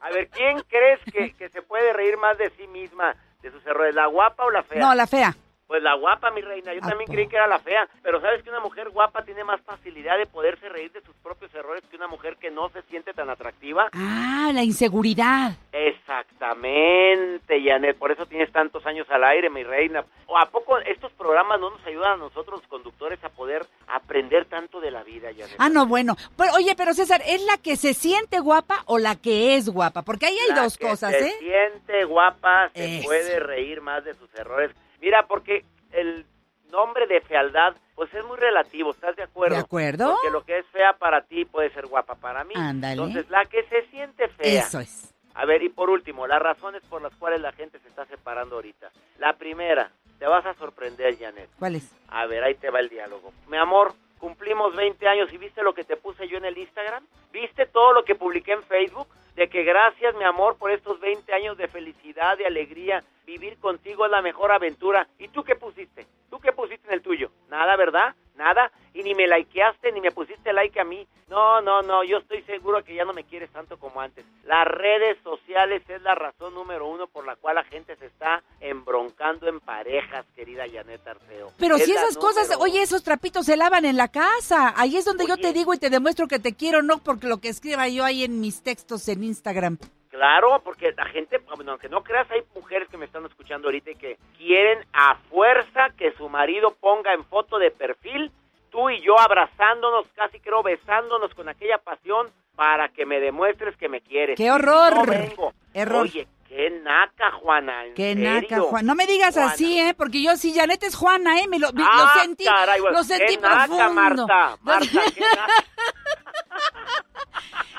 a 0.00 0.10
ver, 0.10 0.28
¿quién 0.28 0.60
crees 0.68 1.00
que, 1.12 1.32
que 1.34 1.48
se 1.48 1.62
puede 1.62 1.92
reír 1.92 2.16
más 2.16 2.36
de 2.38 2.50
sí 2.50 2.66
misma, 2.68 3.16
de 3.42 3.50
sus 3.50 3.64
errores, 3.66 3.94
la 3.94 4.06
guapa 4.06 4.44
o 4.44 4.50
la 4.50 4.62
fea? 4.62 4.80
No, 4.80 4.94
la 4.94 5.06
fea. 5.06 5.34
Pues 5.66 5.82
la 5.82 5.94
guapa, 5.94 6.30
mi 6.30 6.40
reina. 6.42 6.72
Yo 6.74 6.80
Ah, 6.82 6.88
también 6.90 7.10
creí 7.10 7.26
que 7.26 7.36
era 7.36 7.46
la 7.48 7.58
fea. 7.58 7.88
Pero 8.02 8.20
sabes 8.20 8.42
que 8.42 8.50
una 8.50 8.60
mujer 8.60 8.88
guapa 8.90 9.22
tiene 9.24 9.42
más 9.44 9.60
facilidad 9.62 10.16
de 10.16 10.26
poderse 10.26 10.68
reír 10.68 10.92
de 10.92 11.00
sus 11.00 11.14
propios 11.16 11.52
errores 11.54 11.82
que 11.90 11.96
una 11.96 12.06
mujer 12.06 12.36
que 12.36 12.50
no 12.50 12.68
se 12.68 12.82
siente 12.82 13.12
tan 13.12 13.28
atractiva. 13.30 13.88
Ah, 13.92 14.50
la 14.54 14.62
inseguridad. 14.62 15.52
Exactamente, 15.72 17.60
Janet. 17.64 17.96
Por 17.98 18.12
eso 18.12 18.26
tienes 18.26 18.50
tantos 18.52 18.84
años 18.86 19.06
al 19.10 19.24
aire, 19.24 19.50
mi 19.50 19.64
reina. 19.64 20.04
¿O 20.26 20.38
a 20.38 20.46
poco 20.46 20.78
estos 20.78 21.12
programas 21.12 21.60
no 21.60 21.70
nos 21.70 21.84
ayudan 21.86 22.12
a 22.12 22.16
nosotros, 22.16 22.60
los 22.60 22.68
conductores, 22.68 23.22
a 23.24 23.28
poder 23.28 23.66
aprender 23.88 24.44
tanto 24.46 24.80
de 24.80 24.90
la 24.90 25.02
vida, 25.02 25.28
Janet? 25.36 25.56
Ah, 25.58 25.68
no, 25.68 25.86
bueno. 25.86 26.16
Pero, 26.36 26.52
oye, 26.54 26.74
pero 26.76 26.94
César, 26.94 27.22
¿es 27.26 27.42
la 27.44 27.58
que 27.58 27.76
se 27.76 27.94
siente 27.94 28.38
guapa 28.40 28.82
o 28.86 28.98
la 28.98 29.16
que 29.16 29.56
es 29.56 29.68
guapa? 29.68 30.02
Porque 30.02 30.26
ahí 30.26 30.36
hay 30.38 30.54
La 30.54 30.62
dos 30.62 30.76
que 30.78 30.86
cosas, 30.88 31.12
se 31.12 31.26
¿eh? 31.28 31.34
siente 31.38 32.04
guapa, 32.04 32.70
se 32.74 33.00
puede 33.04 33.40
reír 33.40 33.80
más 33.80 34.04
de 34.04 34.14
sus 34.14 34.32
errores. 34.34 34.70
Mira, 35.06 35.24
porque 35.28 35.64
el 35.92 36.26
nombre 36.72 37.06
de 37.06 37.20
fealdad, 37.20 37.76
pues 37.94 38.12
es 38.12 38.24
muy 38.24 38.36
relativo, 38.38 38.90
¿estás 38.90 39.14
de 39.14 39.22
acuerdo? 39.22 39.54
¿De 39.54 39.60
acuerdo? 39.60 40.10
Porque 40.10 40.30
lo 40.32 40.44
que 40.44 40.58
es 40.58 40.66
fea 40.66 40.94
para 40.94 41.20
ti 41.20 41.44
puede 41.44 41.70
ser 41.70 41.86
guapa 41.86 42.16
para 42.16 42.42
mí. 42.42 42.54
Ándale. 42.56 42.94
Entonces, 42.94 43.30
la 43.30 43.44
que 43.44 43.62
se 43.68 43.86
siente 43.86 44.26
fea. 44.26 44.62
Eso 44.62 44.80
es. 44.80 45.14
A 45.34 45.44
ver, 45.44 45.62
y 45.62 45.68
por 45.68 45.90
último, 45.90 46.26
las 46.26 46.42
razones 46.42 46.82
por 46.90 47.02
las 47.02 47.14
cuales 47.14 47.40
la 47.40 47.52
gente 47.52 47.78
se 47.78 47.86
está 47.86 48.04
separando 48.06 48.56
ahorita. 48.56 48.90
La 49.18 49.34
primera, 49.34 49.92
te 50.18 50.26
vas 50.26 50.44
a 50.44 50.54
sorprender, 50.54 51.16
Janet. 51.16 51.50
¿Cuál 51.56 51.76
es? 51.76 51.88
A 52.08 52.26
ver, 52.26 52.42
ahí 52.42 52.56
te 52.56 52.70
va 52.70 52.80
el 52.80 52.88
diálogo. 52.88 53.32
Mi 53.46 53.58
amor, 53.58 53.94
cumplimos 54.18 54.74
20 54.74 55.06
años 55.08 55.32
y 55.32 55.38
viste 55.38 55.62
lo 55.62 55.74
que 55.74 55.84
te 55.84 55.96
puse 55.96 56.28
yo 56.28 56.38
en 56.38 56.44
el 56.44 56.58
Instagram. 56.58 57.04
¿Viste 57.32 57.66
todo 57.66 57.92
lo 57.92 58.04
que 58.04 58.14
publiqué 58.14 58.52
en 58.52 58.62
Facebook? 58.62 59.08
De 59.34 59.48
que 59.48 59.64
gracias, 59.64 60.14
mi 60.16 60.24
amor, 60.24 60.56
por 60.56 60.70
estos 60.70 60.98
20 61.00 61.32
años 61.32 61.56
de 61.58 61.68
felicidad, 61.68 62.38
de 62.38 62.46
alegría. 62.46 63.04
Vivir 63.26 63.58
contigo 63.58 64.06
es 64.06 64.10
la 64.10 64.22
mejor 64.22 64.52
aventura. 64.52 65.06
¿Y 65.18 65.28
tú 65.28 65.44
qué 65.44 65.56
pusiste? 65.56 66.06
¿Tú 66.30 66.40
qué 66.40 66.52
pusiste 66.52 66.88
en 66.88 66.94
el 66.94 67.02
tuyo? 67.02 67.30
Nada, 67.48 67.76
¿verdad? 67.76 68.14
Nada. 68.36 68.70
Y 68.94 69.02
ni 69.02 69.14
me 69.14 69.26
likeaste, 69.26 69.92
ni 69.92 70.00
me 70.00 70.10
pusiste 70.10 70.52
like 70.52 70.78
a 70.80 70.84
mí. 70.84 71.06
No, 71.28 71.60
no, 71.60 71.82
no. 71.82 72.04
Yo 72.04 72.18
estoy 72.18 72.42
seguro 72.42 72.82
que 72.84 72.94
ya 72.94 73.04
no 73.04 73.12
me 73.12 73.24
quieres 73.24 73.50
tanto 73.50 73.78
como 73.78 74.00
antes. 74.00 74.24
Las 74.44 74.66
redes 74.66 75.18
sociales 75.22 75.82
es 75.88 76.00
la 76.02 76.14
razón 76.14 76.54
número 76.54 76.86
uno 76.86 77.06
por 77.06 77.26
la 77.26 77.36
cual 77.36 77.56
la 77.56 77.64
gente 77.64 77.96
se 77.96 78.06
está 78.06 78.42
embroncando 78.60 79.48
en 79.48 79.60
parejas, 79.60 80.24
querida 80.34 80.64
Janet 80.72 81.06
Arceo. 81.06 81.52
Pero 81.58 81.76
Es 81.76 81.84
si 81.84 81.92
esas 81.92 82.16
cosas, 82.16 82.56
oye, 82.58 82.80
esos 82.80 83.02
trapitos 83.02 83.46
se 83.46 83.56
lavan 83.56 83.84
en 83.84 83.96
la 83.96 84.08
casa. 84.08 84.72
Ahí 84.76 84.96
es 84.96 85.04
donde 85.04 85.26
yo 85.26 85.36
te 85.36 85.52
digo 85.52 85.74
y 85.74 85.78
te 85.78 85.90
demuestro 85.90 86.28
que 86.28 86.38
te 86.38 86.54
quiero, 86.54 86.82
no 86.82 86.98
porque 86.98 87.26
lo 87.26 87.38
que 87.38 87.48
escriba 87.48 87.88
yo 87.88 88.04
ahí 88.04 88.24
en 88.24 88.40
mis 88.40 88.62
textos 88.62 89.08
en 89.08 89.24
Instagram. 89.24 89.78
Claro, 90.16 90.62
porque 90.64 90.92
la 90.96 91.04
gente, 91.04 91.42
bueno, 91.56 91.72
aunque 91.72 91.90
no 91.90 92.02
creas, 92.02 92.30
hay 92.30 92.42
mujeres 92.54 92.88
que 92.88 92.96
me 92.96 93.04
están 93.04 93.26
escuchando 93.26 93.68
ahorita 93.68 93.90
y 93.90 93.96
que 93.96 94.16
quieren 94.38 94.78
a 94.94 95.16
fuerza 95.28 95.90
que 95.90 96.12
su 96.12 96.30
marido 96.30 96.74
ponga 96.80 97.12
en 97.12 97.22
foto 97.26 97.58
de 97.58 97.70
perfil 97.70 98.32
tú 98.70 98.88
y 98.88 99.02
yo 99.02 99.20
abrazándonos, 99.20 100.06
casi 100.14 100.40
creo 100.40 100.62
besándonos 100.62 101.34
con 101.34 101.50
aquella 101.50 101.76
pasión 101.76 102.28
para 102.54 102.88
que 102.88 103.04
me 103.04 103.20
demuestres 103.20 103.76
que 103.76 103.90
me 103.90 104.00
quieres. 104.00 104.38
¡Qué 104.38 104.50
horror! 104.50 104.94
No 104.94 105.04
vengo. 105.04 105.52
Error. 105.74 106.04
Oye, 106.04 106.26
qué 106.48 106.70
naca, 106.70 107.30
Juana. 107.32 107.84
¿en 107.86 107.94
Qué 107.94 108.14
serio? 108.14 108.32
naca, 108.40 108.60
Juan. 108.60 108.86
No 108.86 108.94
me 108.94 109.06
digas 109.06 109.34
Juana. 109.34 109.50
así, 109.52 109.78
¿eh? 109.80 109.94
Porque 109.96 110.22
yo 110.22 110.36
sí, 110.36 110.52
Janet 110.54 110.82
es 110.82 110.94
Juana, 110.94 111.38
¿eh? 111.40 111.48
Me 111.48 111.58
lo, 111.58 111.68
Ah, 111.68 112.12
lo 112.14 112.20
sentí, 112.22 112.44
caray, 112.44 112.80
bueno, 112.80 112.98
lo 112.98 113.04
sentí 113.04 113.36
qué 113.36 113.42
naca, 113.42 113.66
profundo. 113.66 114.26
Marta, 114.26 114.58
Marta, 114.62 114.88
qué 115.14 115.20
naca. 115.20 115.64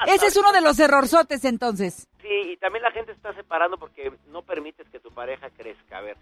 Ese 0.07 0.27
es 0.27 0.37
uno 0.37 0.51
de 0.51 0.61
los 0.61 0.79
errorzotes 0.79 1.43
entonces. 1.45 2.07
Sí, 2.21 2.27
y 2.51 2.57
también 2.57 2.83
la 2.83 2.91
gente 2.91 3.11
está 3.11 3.33
separando 3.33 3.77
porque 3.77 4.11
no 4.27 4.41
permites 4.43 4.87
que 4.89 4.99
tu 4.99 5.11
pareja 5.11 5.49
crezca. 5.49 5.97
A 5.97 6.01
ver, 6.01 6.17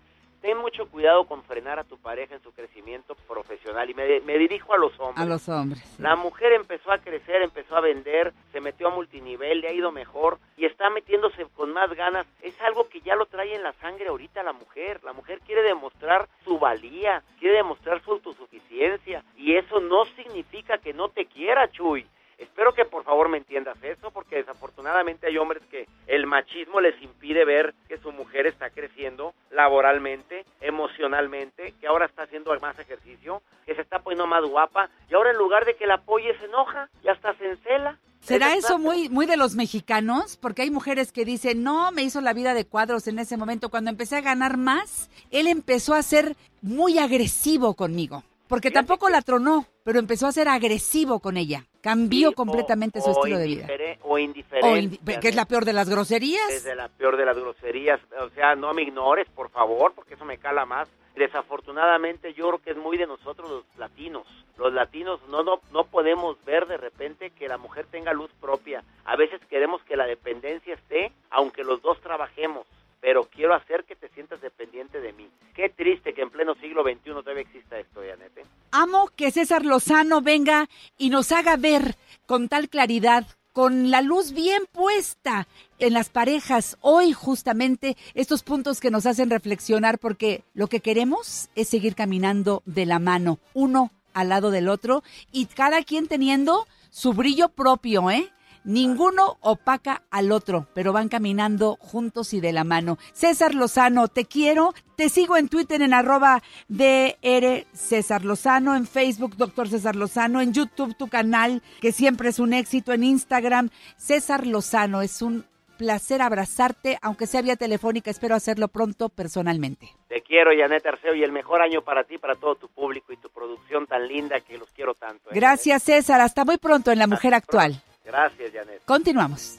ten 0.45 0.59
mucho 0.59 0.87
cuidado 0.87 1.25
con 1.25 1.41
frenar 1.41 1.79
a 1.79 1.83
tu 1.83 1.97
pareja 1.97 2.35
en 2.35 2.43
su 2.43 2.51
crecimiento 2.51 3.15
profesional. 3.27 3.89
Y 3.89 3.95
me, 3.95 4.19
me 4.21 4.37
dirijo 4.37 4.75
a 4.75 4.77
los 4.77 4.91
hombres. 4.99 5.17
A 5.17 5.25
los 5.25 5.49
hombres. 5.49 5.81
sí. 5.97 6.03
La 6.03 6.15
mujer 6.15 6.53
empezó 6.53 6.91
a 6.91 6.99
crecer, 6.99 7.41
empezó 7.41 7.75
a 7.75 7.81
vender, 7.81 8.31
se 8.51 8.61
metió 8.61 8.89
a 8.89 8.91
multinivel, 8.91 9.61
le 9.61 9.69
ha 9.69 9.73
ido 9.73 9.91
mejor 9.91 10.37
y 10.55 10.65
está 10.65 10.91
metiéndose 10.91 11.47
con 11.55 11.73
más 11.73 11.91
ganas. 11.95 12.27
Es 12.43 12.53
algo 12.61 12.87
que 12.89 13.01
ya 13.01 13.15
lo 13.15 13.25
trae 13.25 13.55
en 13.55 13.63
la 13.63 13.73
sangre 13.73 14.09
ahorita 14.09 14.43
la 14.43 14.53
mujer. 14.53 15.03
La 15.03 15.13
mujer 15.13 15.39
quiere 15.43 15.63
demostrar 15.63 16.29
su 16.43 16.59
valía, 16.59 17.23
quiere 17.39 17.55
demostrar 17.55 18.03
su 18.03 18.11
autosuficiencia 18.11 19.23
y 19.35 19.55
eso 19.55 19.79
no 19.79 20.05
significa 20.15 20.77
que 20.77 20.93
no 20.93 21.09
te 21.09 21.25
quiera, 21.25 21.71
Chuy. 21.71 22.05
Espero 22.37 22.73
que 22.73 22.85
por 22.85 23.03
favor 23.03 23.29
me 23.29 23.37
entiendas 23.37 23.77
eso, 23.83 24.11
porque 24.11 24.37
desafortunadamente 24.37 25.27
hay 25.27 25.37
hombres 25.37 25.63
que 25.69 25.87
el 26.07 26.25
machismo 26.25 26.81
les 26.81 27.01
impide 27.01 27.45
ver 27.45 27.73
que 27.87 27.97
su 27.97 28.11
mujer 28.11 28.47
está 28.47 28.69
creciendo 28.69 29.33
laboralmente, 29.51 30.45
emocionalmente, 30.61 31.73
que 31.79 31.87
ahora 31.87 32.05
está 32.05 32.23
haciendo 32.23 32.53
más 32.59 32.77
ejercicio, 32.79 33.41
que 33.65 33.75
se 33.75 33.81
está 33.81 33.99
poniendo 33.99 34.27
más 34.27 34.43
guapa, 34.43 34.89
y 35.09 35.15
ahora 35.15 35.31
en 35.31 35.37
lugar 35.37 35.65
de 35.65 35.75
que 35.75 35.87
la 35.87 35.95
apoye 35.95 36.37
se 36.39 36.45
enoja 36.45 36.89
y 37.03 37.07
hasta 37.07 37.33
se 37.35 37.49
encela. 37.49 37.97
¿Será 38.21 38.53
Es 38.53 38.65
eso 38.65 38.79
muy, 38.79 39.07
muy 39.09 39.27
de 39.27 39.37
los 39.37 39.55
mexicanos? 39.55 40.37
Porque 40.37 40.63
hay 40.63 40.71
mujeres 40.71 41.11
que 41.11 41.25
dicen, 41.25 41.63
no, 41.63 41.91
me 41.91 42.01
hizo 42.01 42.21
la 42.21 42.33
vida 42.33 42.55
de 42.55 42.65
cuadros 42.65 43.07
en 43.07 43.19
ese 43.19 43.37
momento. 43.37 43.69
Cuando 43.69 43.91
empecé 43.91 44.15
a 44.15 44.21
ganar 44.21 44.57
más, 44.57 45.11
él 45.29 45.47
empezó 45.47 45.93
a 45.93 46.01
ser 46.01 46.35
muy 46.61 46.97
agresivo 46.97 47.75
conmigo. 47.75 48.23
Porque 48.47 48.69
Fíjate 48.69 48.85
tampoco 48.87 49.07
que- 49.07 49.11
la 49.13 49.21
tronó, 49.21 49.65
pero 49.83 49.97
empezó 49.99 50.27
a 50.27 50.31
ser 50.31 50.47
agresivo 50.47 51.19
con 51.19 51.35
ella. 51.37 51.65
Cambió 51.81 52.29
Sí, 52.29 52.33
o- 52.33 52.35
completamente 52.35 53.01
su 53.01 53.09
o 53.09 53.11
estilo 53.11 53.37
de 53.39 53.45
vida. 53.47 53.67
O 54.01 54.13
O 54.13 54.17
indiferente. 54.19 54.99
indi- 55.03 55.19
que 55.19 55.29
es 55.29 55.35
la 55.35 55.45
peor 55.45 55.65
de 55.65 55.73
las 55.73 55.89
groserías. 55.89 56.49
Es 56.51 56.63
de 56.63 56.75
la 56.75 56.89
peor 56.89 57.17
de 57.17 57.25
las 57.25 57.35
groserías. 57.37 57.99
O 58.21 58.29
sea, 58.29 58.55
no 58.55 58.73
me 58.73 58.83
ignores, 58.83 59.27
por 59.29 59.49
favor, 59.49 59.93
porque 59.95 60.13
eso 60.13 60.25
me 60.25 60.37
cala 60.37 60.65
más. 60.65 60.87
Desafortunadamente, 61.15 62.33
yo 62.33 62.47
creo 62.49 62.59
que 62.61 62.71
es 62.71 62.77
muy 62.77 62.97
de 62.97 63.07
nosotros 63.07 63.49
los 63.49 63.63
latinos. 63.77 64.25
Los 64.57 64.73
latinos 64.73 65.19
no, 65.29 65.43
no, 65.43 65.59
no 65.71 65.83
podemos 65.85 66.37
ver 66.45 66.65
de 66.65 66.77
repente 66.77 67.29
que 67.31 67.47
la 67.47 67.57
mujer 67.57 67.85
tenga 67.91 68.13
luz 68.13 68.31
propia. 68.41 68.83
A 69.05 69.15
veces 69.15 69.39
queremos 69.49 69.81
que 69.83 69.95
la 69.95 70.05
dependencia 70.05 70.73
esté, 70.73 71.11
aunque 71.29 71.63
los 71.63 71.81
dos 71.81 71.99
trabajemos. 72.01 72.65
Pero 73.05 73.29
quiero 73.29 73.53
hacer 73.53 73.83
que 73.83 73.95
te 73.95 74.09
sientas 74.09 74.41
dependiente 74.41 74.99
de 74.99 75.13
mí. 75.13 75.29
Qué 75.53 75.69
triste 75.69 76.15
que 76.15 76.23
en 76.23 76.31
pleno 76.31 76.55
siglo 76.55 76.81
XXI 76.81 77.11
todavía 77.11 77.43
exista 77.43 77.77
esto, 77.77 78.01
Janet. 78.01 78.35
¿eh? 78.35 78.45
Amo 78.71 79.11
que 79.15 79.29
César 79.29 79.63
Lozano 79.63 80.23
venga 80.23 80.67
y 80.97 81.11
nos 81.11 81.31
haga 81.31 81.55
ver 81.55 81.97
con 82.25 82.49
tal 82.49 82.67
claridad, 82.67 83.27
con 83.53 83.91
la 83.91 84.01
luz 84.01 84.31
bien 84.31 84.63
puesta 84.71 85.47
en 85.77 85.93
las 85.93 86.09
parejas, 86.09 86.79
hoy 86.81 87.13
justamente 87.13 87.95
estos 88.15 88.41
puntos 88.41 88.79
que 88.79 88.89
nos 88.89 89.05
hacen 89.05 89.29
reflexionar 89.29 89.99
porque 89.99 90.41
lo 90.55 90.65
que 90.65 90.79
queremos 90.79 91.49
es 91.53 91.69
seguir 91.69 91.93
caminando 91.93 92.63
de 92.65 92.87
la 92.87 92.97
mano, 92.97 93.37
uno 93.53 93.91
al 94.15 94.29
lado 94.29 94.49
del 94.49 94.67
otro 94.67 95.03
y 95.31 95.45
cada 95.45 95.83
quien 95.83 96.07
teniendo 96.07 96.65
su 96.89 97.13
brillo 97.13 97.49
propio, 97.49 98.09
¿eh? 98.09 98.31
Ninguno 98.65 99.37
opaca 99.41 100.01
al 100.09 100.31
otro, 100.31 100.67
pero 100.73 100.91
van 100.91 101.07
caminando 101.07 101.77
juntos 101.79 102.33
y 102.33 102.41
de 102.41 102.51
la 102.51 102.63
mano. 102.63 102.97
César 103.13 103.53
Lozano, 103.53 104.07
te 104.07 104.25
quiero. 104.25 104.73
Te 104.95 105.09
sigo 105.09 105.37
en 105.37 105.49
Twitter 105.49 105.83
en 105.83 105.93
arroba 105.93 106.41
DR 106.67 107.67
César 107.73 108.25
Lozano, 108.25 108.75
en 108.75 108.87
Facebook 108.87 109.35
Doctor 109.37 109.69
César 109.69 109.95
Lozano, 109.95 110.41
en 110.41 110.51
YouTube 110.51 110.97
tu 110.97 111.07
canal, 111.09 111.61
que 111.79 111.91
siempre 111.91 112.29
es 112.29 112.39
un 112.39 112.53
éxito, 112.53 112.91
en 112.91 113.03
Instagram 113.03 113.69
César 113.97 114.47
Lozano. 114.47 115.03
Es 115.03 115.21
un 115.21 115.45
placer 115.77 116.23
abrazarte, 116.23 116.97
aunque 117.03 117.27
sea 117.27 117.43
vía 117.43 117.57
telefónica, 117.57 118.09
espero 118.09 118.33
hacerlo 118.33 118.67
pronto 118.67 119.09
personalmente. 119.09 119.89
Te 120.07 120.21
quiero, 120.21 120.51
Janet 120.57 120.85
Arceo, 120.87 121.13
y 121.13 121.23
el 121.23 121.31
mejor 121.31 121.61
año 121.61 121.83
para 121.83 122.03
ti, 122.03 122.17
para 122.17 122.35
todo 122.35 122.55
tu 122.55 122.67
público 122.69 123.13
y 123.13 123.17
tu 123.17 123.29
producción 123.29 123.85
tan 123.85 124.07
linda 124.07 124.39
que 124.39 124.57
los 124.57 124.71
quiero 124.71 124.95
tanto. 124.95 125.29
¿eh, 125.29 125.33
Gracias 125.35 125.83
César, 125.83 126.21
hasta 126.21 126.45
muy 126.45 126.57
pronto 126.57 126.91
en 126.91 126.97
La 126.97 127.07
Mujer 127.07 127.35
Actual. 127.35 127.83
Gracias, 128.05 128.51
Janet. 128.53 128.81
Continuamos. 128.85 129.57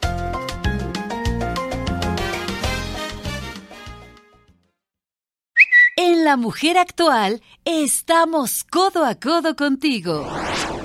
En 5.98 6.24
La 6.24 6.36
Mujer 6.36 6.76
Actual 6.76 7.40
estamos 7.64 8.62
codo 8.64 9.04
a 9.04 9.14
codo 9.14 9.56
contigo. 9.56 10.26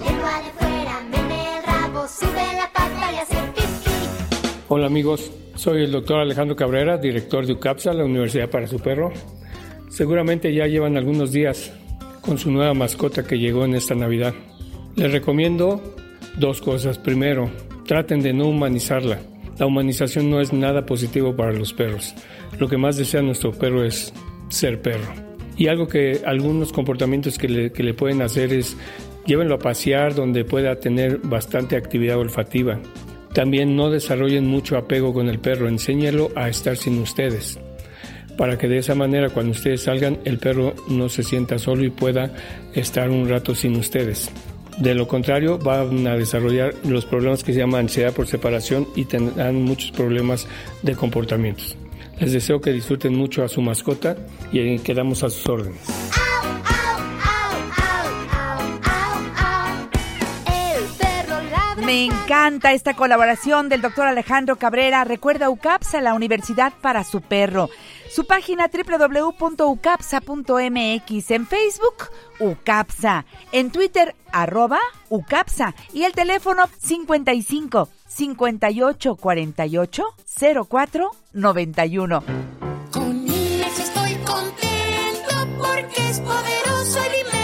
Lengua 0.05 0.41
de 0.41 0.51
fuera, 0.51 1.01
mene 1.11 1.57
el 1.57 1.63
rabo, 1.63 2.07
sube 2.07 2.53
la 2.55 2.71
pata 2.73 3.11
y 3.11 3.17
hace 3.17 3.35
pipí. 3.53 3.91
Hola 4.69 4.87
amigos, 4.87 5.29
soy 5.55 5.83
el 5.83 5.91
doctor 5.91 6.21
Alejandro 6.21 6.55
Cabrera, 6.55 6.97
director 6.97 7.45
de 7.45 7.53
UCAPSA, 7.53 7.91
la 7.93 8.05
Universidad 8.05 8.49
para 8.49 8.67
su 8.67 8.79
Perro. 8.79 9.11
Seguramente 9.89 10.53
ya 10.53 10.65
llevan 10.65 10.95
algunos 10.95 11.33
días 11.33 11.73
con 12.21 12.37
su 12.37 12.49
nueva 12.49 12.73
mascota 12.73 13.27
que 13.27 13.37
llegó 13.37 13.65
en 13.65 13.75
esta 13.75 13.95
Navidad. 13.95 14.33
Les 14.95 15.11
recomiendo 15.11 15.81
dos 16.37 16.61
cosas. 16.61 16.97
Primero, 16.97 17.49
traten 17.85 18.21
de 18.21 18.33
no 18.33 18.47
humanizarla. 18.47 19.19
La 19.57 19.65
humanización 19.65 20.29
no 20.29 20.41
es 20.41 20.53
nada 20.53 20.85
positivo 20.85 21.35
para 21.35 21.53
los 21.53 21.73
perros. 21.73 22.15
Lo 22.59 22.67
que 22.67 22.77
más 22.77 22.97
desea 22.97 23.21
nuestro 23.21 23.51
perro 23.51 23.83
es 23.83 24.13
ser 24.49 24.81
perro. 24.81 25.13
Y 25.57 25.67
algo 25.67 25.87
que 25.87 26.21
algunos 26.25 26.71
comportamientos 26.71 27.37
que 27.37 27.47
le, 27.47 27.71
que 27.71 27.83
le 27.83 27.93
pueden 27.93 28.21
hacer 28.21 28.53
es 28.53 28.75
llévenlo 29.25 29.55
a 29.55 29.59
pasear 29.59 30.15
donde 30.15 30.45
pueda 30.45 30.79
tener 30.79 31.19
bastante 31.19 31.75
actividad 31.75 32.17
olfativa. 32.17 32.79
También 33.33 33.75
no 33.75 33.89
desarrollen 33.89 34.47
mucho 34.47 34.77
apego 34.77 35.13
con 35.13 35.29
el 35.29 35.39
perro, 35.39 35.67
enséñelo 35.67 36.31
a 36.35 36.49
estar 36.49 36.75
sin 36.75 36.99
ustedes 36.99 37.59
para 38.37 38.57
que 38.57 38.67
de 38.67 38.79
esa 38.79 38.95
manera 38.95 39.29
cuando 39.29 39.51
ustedes 39.51 39.83
salgan 39.83 40.17
el 40.25 40.39
perro 40.39 40.73
no 40.87 41.09
se 41.09 41.21
sienta 41.21 41.59
solo 41.59 41.83
y 41.83 41.91
pueda 41.91 42.33
estar 42.73 43.09
un 43.11 43.29
rato 43.29 43.53
sin 43.53 43.75
ustedes. 43.75 44.31
De 44.77 44.95
lo 44.95 45.07
contrario, 45.07 45.57
van 45.57 46.07
a 46.07 46.15
desarrollar 46.15 46.73
los 46.83 47.05
problemas 47.05 47.43
que 47.43 47.53
se 47.53 47.59
llaman 47.59 47.81
ansiedad 47.81 48.13
por 48.13 48.27
separación 48.27 48.87
y 48.95 49.05
tendrán 49.05 49.61
muchos 49.61 49.91
problemas 49.91 50.47
de 50.81 50.95
comportamientos. 50.95 51.75
Les 52.19 52.31
deseo 52.31 52.61
que 52.61 52.71
disfruten 52.71 53.15
mucho 53.15 53.43
a 53.43 53.47
su 53.47 53.61
mascota 53.61 54.15
y 54.51 54.79
quedamos 54.79 55.23
a 55.23 55.29
sus 55.29 55.47
órdenes. 55.47 55.81
Me 61.83 62.05
encanta 62.05 62.73
esta 62.73 62.93
colaboración 62.93 63.67
del 63.67 63.81
doctor 63.81 64.07
Alejandro 64.07 64.55
Cabrera. 64.55 65.03
Recuerda 65.03 65.49
UCAPSA, 65.49 65.99
la 65.99 66.13
universidad 66.13 66.71
para 66.79 67.03
su 67.03 67.21
perro. 67.21 67.69
Su 68.13 68.25
página 68.25 68.67
www.ucapsa.mx. 68.67 71.31
En 71.31 71.47
Facebook, 71.47 72.09
UCAPSA. 72.39 73.25
En 73.53 73.71
Twitter, 73.71 74.13
arroba 74.33 74.79
UCAPSA. 75.09 75.73
Y 75.93 76.03
el 76.03 76.11
teléfono 76.11 76.67
55 76.77 77.87
58 78.07 79.15
48 79.15 80.03
04 80.67 81.11
91. 81.31 82.23
Con 82.91 83.27
Inex 83.27 83.79
estoy 83.79 84.15
contento 84.15 85.47
porque 85.57 86.09
es 86.09 86.19
poderoso 86.19 86.99
alimento. 86.99 87.40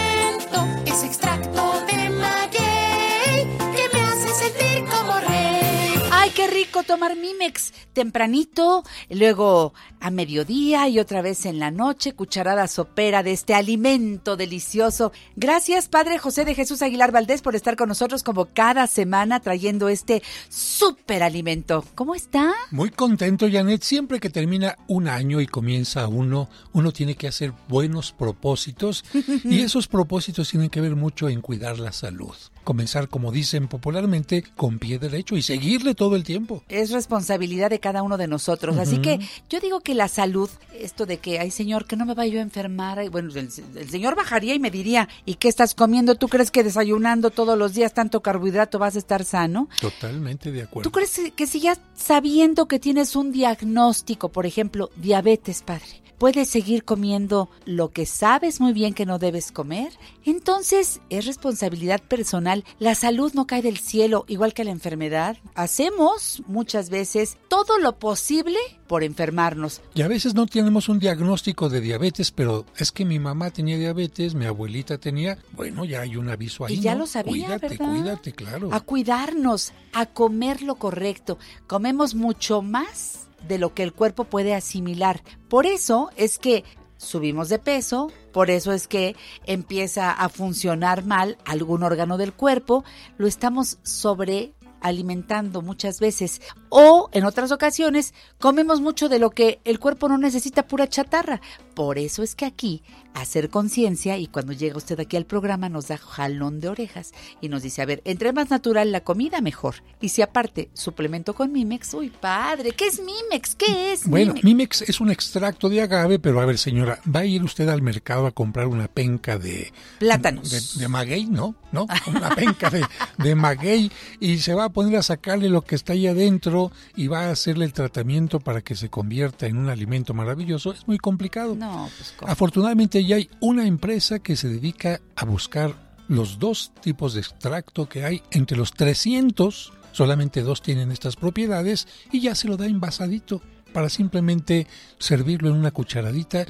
Rico 6.68 6.84
tomar 6.84 7.16
Mimex 7.16 7.72
tempranito, 7.94 8.84
luego 9.10 9.74
a 10.02 10.10
mediodía 10.12 10.90
y 10.90 11.00
otra 11.00 11.22
vez 11.22 11.46
en 11.46 11.60
la 11.60 11.72
noche, 11.72 12.14
cucharada 12.14 12.68
sopera 12.68 13.24
de 13.24 13.32
este 13.32 13.54
alimento 13.54 14.36
delicioso. 14.36 15.14
Gracias, 15.38 15.88
Padre 15.88 16.18
José 16.18 16.44
de 16.44 16.56
Jesús 16.56 16.82
Aguilar 16.82 17.14
Valdés, 17.14 17.42
por 17.42 17.56
estar 17.56 17.78
con 17.78 17.88
nosotros 17.88 18.22
como 18.22 18.48
cada 18.54 18.86
semana 18.88 19.40
trayendo 19.40 19.88
este 19.88 20.22
súper 20.50 21.24
alimento. 21.24 21.86
¿Cómo 21.96 22.16
está? 22.16 22.54
Muy 22.72 22.90
contento, 22.90 23.48
Janet. 23.50 23.84
Siempre 23.84 24.20
que 24.20 24.30
termina 24.30 24.76
un 24.88 25.08
año 25.08 25.40
y 25.40 25.48
comienza 25.48 26.08
uno, 26.10 26.50
uno 26.74 26.92
tiene 26.92 27.16
que 27.16 27.30
hacer 27.30 27.54
buenos 27.70 28.12
propósitos 28.12 29.06
y 29.46 29.62
esos 29.62 29.88
propósitos 29.88 30.50
tienen 30.50 30.70
que 30.70 30.82
ver 30.82 30.98
mucho 30.98 31.30
en 31.30 31.40
cuidar 31.40 31.80
la 31.80 31.94
salud. 31.94 32.36
Comenzar, 32.68 33.08
como 33.08 33.32
dicen 33.32 33.70
popularmente, 33.70 34.44
con 34.58 34.78
pie 34.78 35.00
derecho 35.00 35.38
y 35.38 35.42
seguirle 35.42 35.96
todo 35.96 36.18
el 36.18 36.26
tiempo. 36.26 36.66
Es 36.68 36.92
responsabilidad 36.92 37.70
de 37.70 37.80
cada 37.80 38.04
uno 38.04 38.18
de 38.18 38.28
nosotros. 38.28 38.76
Así 38.76 38.98
que 38.98 39.22
yo 39.50 39.62
digo 39.62 39.80
que 39.80 39.96
la 39.96 40.10
salud, 40.10 40.50
esto 40.78 41.06
de 41.06 41.18
que, 41.18 41.40
ay 41.40 41.50
señor, 41.50 41.86
que 41.86 41.96
no 41.96 42.06
me 42.06 42.14
vaya 42.14 42.34
yo 42.34 42.40
a 42.40 42.44
enfermar, 42.44 43.10
bueno, 43.10 43.30
el, 43.36 43.50
el 43.76 43.90
señor 43.90 44.18
bajaría 44.18 44.54
y 44.54 44.60
me 44.60 44.70
diría, 44.70 45.08
¿y 45.26 45.36
qué 45.36 45.48
estás 45.48 45.76
comiendo? 45.76 46.16
¿Tú 46.16 46.28
crees 46.28 46.52
que 46.52 46.62
desayunando 46.62 47.30
todos 47.30 47.58
los 47.58 47.74
días 47.74 47.94
tanto 47.94 48.22
carbohidrato 48.22 48.80
vas 48.80 48.98
a 48.98 49.00
estar 49.00 49.24
sano? 49.24 49.70
Totalmente 49.80 50.52
de 50.52 50.64
acuerdo. 50.64 50.90
¿Tú 50.90 50.92
crees 50.92 51.22
que 51.38 51.48
si 51.48 51.62
ya 51.62 51.78
sabiendo 51.96 52.68
que 52.68 52.80
tienes 52.80 53.16
un 53.16 53.32
diagnóstico, 53.32 54.28
por 54.28 54.46
ejemplo, 54.46 54.90
diabetes, 54.98 55.62
padre, 55.62 56.02
puedes 56.18 56.50
seguir 56.50 56.84
comiendo 56.84 57.50
lo 57.66 57.92
que 57.92 58.06
sabes 58.06 58.60
muy 58.60 58.74
bien 58.74 58.94
que 58.94 59.06
no 59.06 59.20
debes 59.20 59.52
comer, 59.52 59.92
entonces 60.26 61.02
es 61.10 61.26
responsabilidad 61.26 62.02
personal. 62.02 62.64
La 62.80 62.96
salud 62.96 63.34
no 63.34 63.48
cae 63.48 63.62
del 63.62 63.78
cielo, 63.78 64.26
igual 64.28 64.54
que 64.54 64.64
la 64.64 64.72
enfermedad. 64.72 65.38
Hacemos 65.56 66.42
muchas 66.48 66.90
veces 66.90 67.38
todo 67.48 67.78
lo 67.80 68.00
posible 68.00 68.58
por 68.88 69.04
enfermarnos. 69.04 69.82
Y 69.94 70.02
a 70.02 70.08
veces 70.08 70.34
no 70.34 70.46
tenemos 70.46 70.90
un 70.90 71.00
diagnóstico 71.00 71.70
de 71.70 71.82
diabetes, 71.82 72.32
pero 72.32 72.66
es 72.78 72.92
que 72.92 73.06
mi 73.06 73.20
mamá 73.20 73.52
tenía 73.52 73.78
diabetes, 73.78 74.34
mi 74.34 74.46
abuelita 74.46 74.98
tenía, 74.98 75.38
bueno, 75.52 75.86
ya 75.86 76.02
hay 76.02 76.16
un 76.16 76.30
aviso 76.30 76.66
ahí. 76.66 76.76
Y 76.76 76.80
ya 76.80 76.94
¿no? 76.94 77.00
lo 77.00 77.08
sabía, 77.08 77.32
Cuídate, 77.32 77.68
¿verdad? 77.70 77.92
cuídate, 77.92 78.32
claro. 78.34 78.70
A 78.74 78.80
cuidarnos, 78.80 79.74
a 79.94 80.06
comer 80.06 80.62
lo 80.62 80.76
correcto. 80.76 81.38
Comemos 81.68 82.16
mucho 82.16 82.62
más 82.62 83.27
de 83.48 83.58
lo 83.58 83.74
que 83.74 83.84
el 83.84 83.94
cuerpo 83.94 84.24
puede 84.24 84.54
asimilar. 84.54 85.24
Por 85.50 85.66
eso 85.66 86.10
es 86.16 86.40
que 86.40 86.64
subimos 86.98 87.50
de 87.50 87.60
peso, 87.60 88.12
por 88.34 88.50
eso 88.50 88.72
es 88.74 88.88
que 88.88 89.16
empieza 89.46 90.12
a 90.12 90.30
funcionar 90.30 91.06
mal 91.06 91.38
algún 91.46 91.84
órgano 91.84 92.18
del 92.18 92.34
cuerpo, 92.34 92.84
lo 93.18 93.28
estamos 93.28 93.78
sobre 93.84 94.54
alimentando 94.82 95.62
muchas 95.62 96.00
veces 96.00 96.42
o 96.70 97.10
en 97.14 97.26
otras 97.26 97.52
ocasiones 97.52 98.14
comemos 98.40 98.82
mucho 98.82 99.10
de 99.10 99.20
lo 99.20 99.32
que 99.32 99.60
el 99.66 99.80
cuerpo 99.80 100.10
no 100.10 100.18
necesita 100.18 100.68
pura 100.68 100.88
chatarra. 100.88 101.42
Por 101.74 101.98
eso 101.98 102.24
es 102.24 102.36
que 102.36 102.46
aquí 102.46 102.84
hacer 103.14 103.50
conciencia 103.50 104.18
y 104.18 104.28
cuando 104.28 104.54
llega 104.54 104.78
usted 104.78 105.00
aquí 105.00 105.18
al 105.18 105.26
programa 105.26 105.70
nos 105.70 105.88
da 105.88 105.98
jalón 105.98 106.60
de 106.60 106.70
orejas 106.70 107.14
y 107.42 107.50
nos 107.50 107.64
dice, 107.64 107.82
a 107.82 107.86
ver, 107.86 108.02
entre 108.06 108.32
más 108.34 108.50
natural 108.50 108.92
la 108.92 109.02
comida 109.02 109.42
mejor. 109.42 109.76
Y 110.02 110.10
si 110.10 110.22
aparte 110.22 110.70
suplemento 110.74 111.34
con 111.34 111.52
Mimex, 111.52 111.94
uy 111.94 112.10
padre, 112.10 112.72
¿qué 112.72 112.88
es 112.88 113.00
Mimex? 113.00 113.56
¿Qué 113.56 113.94
es? 113.94 114.08
Bueno, 114.08 114.34
Mimex? 114.34 114.44
Mimex 114.44 114.82
es 114.84 115.02
un 115.02 115.10
extracto 115.10 115.70
de 115.70 115.82
agave, 115.82 116.20
pero 116.20 116.42
a 116.42 116.46
ver, 116.46 116.58
señora, 116.58 117.00
¿va 117.14 117.22
a 117.22 117.26
ir 117.26 117.44
usted 117.44 117.68
al 117.70 117.82
mercado 117.82 118.28
a 118.28 118.32
comprar 118.32 118.68
una 118.68 118.88
penca 118.88 119.38
de... 119.38 119.72
Plátanos. 120.00 120.50
De, 120.50 120.82
de 120.82 120.88
maguey, 120.88 121.26
¿no? 121.26 121.56
¿No? 121.72 121.88
Una 122.08 122.30
penca 122.36 122.70
de, 122.70 122.86
de 123.18 123.36
maguey 123.36 123.92
y 124.20 124.38
se 124.38 124.54
va 124.54 124.67
a 124.68 124.72
poner 124.72 124.98
a 124.98 125.04
sacarle 125.04 125.50
lo 125.50 125.64
que 125.64 125.76
está 125.76 125.94
ahí 125.94 126.08
adentro 126.08 126.72
y 126.96 127.08
va 127.08 127.26
a 127.26 127.32
hacerle 127.32 127.66
el 127.66 127.74
tratamiento 127.74 128.40
para 128.40 128.62
que 128.62 128.76
se 128.76 128.90
convierta 128.90 129.48
en 129.48 129.58
un 129.58 129.70
alimento 129.70 130.14
maravilloso. 130.14 130.72
Es 130.72 130.88
muy 130.88 130.98
complicado. 130.98 131.56
No, 131.56 131.90
pues. 131.98 132.14
Afortunadamente 132.30 133.04
ya 133.06 133.18
hay 133.18 133.30
una 133.40 133.66
empresa 133.66 134.20
que 134.20 134.36
se 134.36 134.50
dedica 134.50 135.02
a 135.16 135.26
buscar 135.26 135.76
los 136.08 136.40
dos 136.40 136.72
tipos 136.82 137.14
de 137.14 137.22
extracto 137.22 137.90
que 137.90 138.06
hay 138.06 138.22
entre 138.32 138.58
los 138.58 138.72
300. 138.72 139.74
Solamente 139.92 140.42
dos 140.42 140.62
tienen 140.62 140.92
estas 140.92 141.16
propiedades 141.16 141.88
y 142.12 142.22
ya 142.22 142.36
se 142.36 142.48
lo 142.48 142.58
da 142.58 142.66
envasadito 142.66 143.42
para 143.78 143.90
simplemente 143.90 144.66
servirlo 144.98 145.50
en 145.50 145.56
una 145.56 145.70
cucharadita 145.70 146.48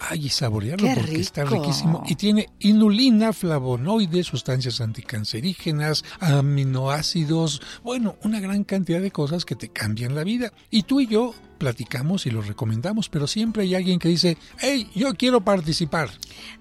ay, 0.00 0.26
y 0.26 0.28
saborearlo 0.30 0.88
¡Qué 0.88 0.94
porque 0.96 1.20
está 1.20 1.44
riquísimo. 1.44 2.02
Y 2.08 2.16
tiene 2.16 2.48
inulina, 2.58 3.32
flavonoides, 3.32 4.26
sustancias 4.26 4.80
anticancerígenas, 4.80 6.04
aminoácidos, 6.18 7.62
bueno, 7.84 8.16
una 8.24 8.40
gran 8.40 8.64
cantidad 8.64 9.00
de 9.00 9.12
cosas 9.12 9.44
que 9.44 9.54
te 9.54 9.68
cambian 9.68 10.16
la 10.16 10.24
vida. 10.24 10.52
Y 10.68 10.82
tú 10.82 10.98
y 10.98 11.06
yo 11.06 11.36
platicamos 11.56 12.26
y 12.26 12.30
lo 12.30 12.42
recomendamos, 12.42 13.08
pero 13.08 13.26
siempre 13.26 13.64
hay 13.64 13.74
alguien 13.74 13.98
que 13.98 14.08
dice, 14.08 14.36
hey, 14.60 14.88
yo 14.94 15.14
quiero 15.14 15.40
participar. 15.40 16.10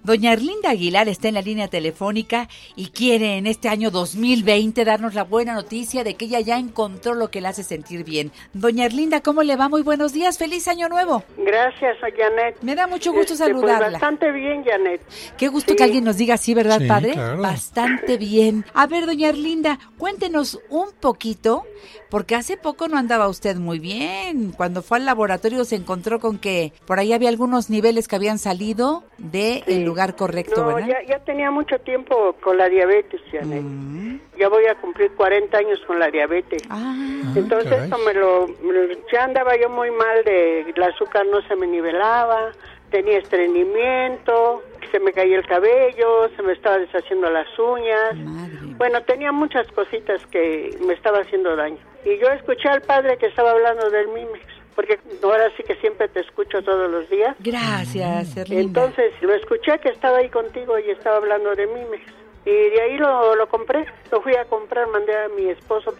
Doña 0.03 0.33
Erlinda 0.33 0.69
Aguilar 0.71 1.07
está 1.09 1.27
en 1.27 1.33
la 1.35 1.41
línea 1.41 1.67
telefónica 1.67 2.47
y 2.75 2.87
quiere 2.87 3.37
en 3.37 3.47
este 3.47 3.69
año 3.69 3.91
2020 3.91 4.85
darnos 4.85 5.13
la 5.13 5.23
buena 5.23 5.53
noticia 5.53 6.03
de 6.03 6.15
que 6.15 6.25
ella 6.25 6.39
ya 6.39 6.57
encontró 6.57 7.13
lo 7.13 7.29
que 7.31 7.41
le 7.41 7.47
hace 7.49 7.63
sentir 7.63 8.03
bien. 8.03 8.31
Doña 8.53 8.85
Erlinda, 8.85 9.21
¿cómo 9.21 9.43
le 9.43 9.55
va? 9.55 9.69
Muy 9.69 9.81
buenos 9.81 10.13
días, 10.13 10.37
feliz 10.37 10.67
año 10.67 10.87
nuevo. 10.89 11.23
Gracias, 11.37 11.97
Janet. 11.99 12.57
Me 12.61 12.75
da 12.75 12.87
mucho 12.87 13.11
gusto 13.11 13.33
Este, 13.33 13.45
pues, 13.45 13.55
saludarla. 13.61 13.91
bastante 13.91 14.31
bien, 14.31 14.63
Janet. 14.63 15.01
Qué 15.37 15.47
gusto 15.47 15.71
Sí. 15.73 15.77
que 15.77 15.83
alguien 15.83 16.03
nos 16.03 16.17
diga 16.17 16.35
así, 16.35 16.53
¿verdad, 16.53 16.79
Sí, 16.79 16.87
padre? 16.87 17.13
claro. 17.13 17.41
Bastante 17.41 18.17
bien. 18.17 18.65
A 18.73 18.87
ver, 18.87 19.05
doña 19.05 19.29
Erlinda, 19.29 19.79
cuéntenos 19.97 20.59
un 20.69 20.89
poquito, 20.99 21.63
porque 22.09 22.35
hace 22.35 22.57
poco 22.57 22.87
no 22.87 22.97
andaba 22.97 23.27
usted 23.27 23.57
muy 23.57 23.79
bien. 23.79 24.51
Cuando 24.55 24.81
fue 24.87 24.97
al 24.99 25.05
laboratorio 25.05 25.65
se 25.65 25.75
encontró 25.75 26.19
con 26.19 26.37
que 26.37 26.71
por 26.85 26.99
ahí 26.99 27.11
había 27.13 27.29
algunos 27.29 27.69
niveles 27.69 28.07
que 28.07 28.15
habían 28.15 28.37
salido 28.39 29.03
del 29.17 29.63
Sí. 29.65 29.83
lugar 29.83 30.15
correcto, 30.15 30.61
No, 30.61 30.75
¿verdad? 30.75 30.87
ya, 30.87 31.03
ya 31.07 31.19
tenía 31.23 31.51
mucho 31.51 31.79
tiempo 31.79 32.35
con 32.41 32.57
la 32.57 32.69
diabetes, 32.69 33.21
Janet. 33.31 33.61
Mm. 33.63 34.19
Ya 34.39 34.49
voy 34.49 34.65
a 34.65 34.75
cumplir 34.75 35.11
40 35.15 35.57
años 35.57 35.79
con 35.87 35.97
la 35.99 36.09
diabetes. 36.11 36.61
Ah, 36.69 36.93
Entonces, 37.35 37.69
caray. 37.69 37.85
esto 37.85 37.97
me 38.05 38.13
lo, 38.13 38.47
me 38.61 38.73
lo- 38.73 38.93
ya 39.11 39.23
andaba 39.23 39.55
yo 39.59 39.69
muy 39.69 39.91
mal 39.91 40.23
de 40.25 40.61
el 40.61 40.83
azúcar 40.83 41.25
no 41.25 41.41
se 41.47 41.55
me 41.55 41.67
nivelaba, 41.67 42.51
tenía 42.91 43.17
estreñimiento, 43.19 44.63
se 44.91 44.99
me 44.99 45.11
caía 45.13 45.37
el 45.37 45.45
cabello, 45.47 46.29
se 46.35 46.41
me 46.43 46.53
estaba 46.53 46.77
deshaciendo 46.77 47.29
las 47.29 47.47
uñas. 47.57 48.15
madre. 48.17 48.55
Bueno, 48.77 49.01
tenía 49.03 49.31
muchas 49.31 49.67
cositas 49.71 50.19
que 50.27 50.77
me 50.85 50.93
estaba 50.93 51.19
haciendo 51.19 51.55
daño. 51.55 51.77
Y 52.03 52.17
yo 52.19 52.27
escuché 52.29 52.67
al 52.69 52.81
padre 52.81 53.17
que 53.17 53.27
estaba 53.27 53.51
hablando 53.51 53.89
del 53.89 54.07
Mimex, 54.09 54.45
porque 54.75 54.99
ahora 55.23 55.49
sí 55.55 55.63
que 55.63 55.75
siempre 55.75 56.07
te 56.09 56.19
escucho 56.19 56.61
todos 56.63 56.89
los 56.91 57.09
días. 57.09 57.35
Gracias, 57.39 58.35
Erlinda. 58.37 58.83
Entonces 58.83 59.13
lo 59.21 59.33
escuché 59.33 59.79
que 59.79 59.89
estaba 59.89 60.17
ahí 60.17 60.29
contigo 60.29 60.77
y 60.77 60.89
estaba 60.89 61.17
hablando 61.17 61.55
de 61.55 61.67
Mimex. 61.67 62.03
Y 62.45 62.51
de 62.51 62.81
ahí 62.81 62.97
lo, 62.97 63.35
lo 63.35 63.47
compré, 63.49 63.87
lo 64.11 64.21
fui 64.21 64.35
a 64.35 64.45
comprar, 64.45 64.87
mandé 64.89 65.17
a 65.17 65.29
mi 65.29 65.49
esposo 65.49 65.95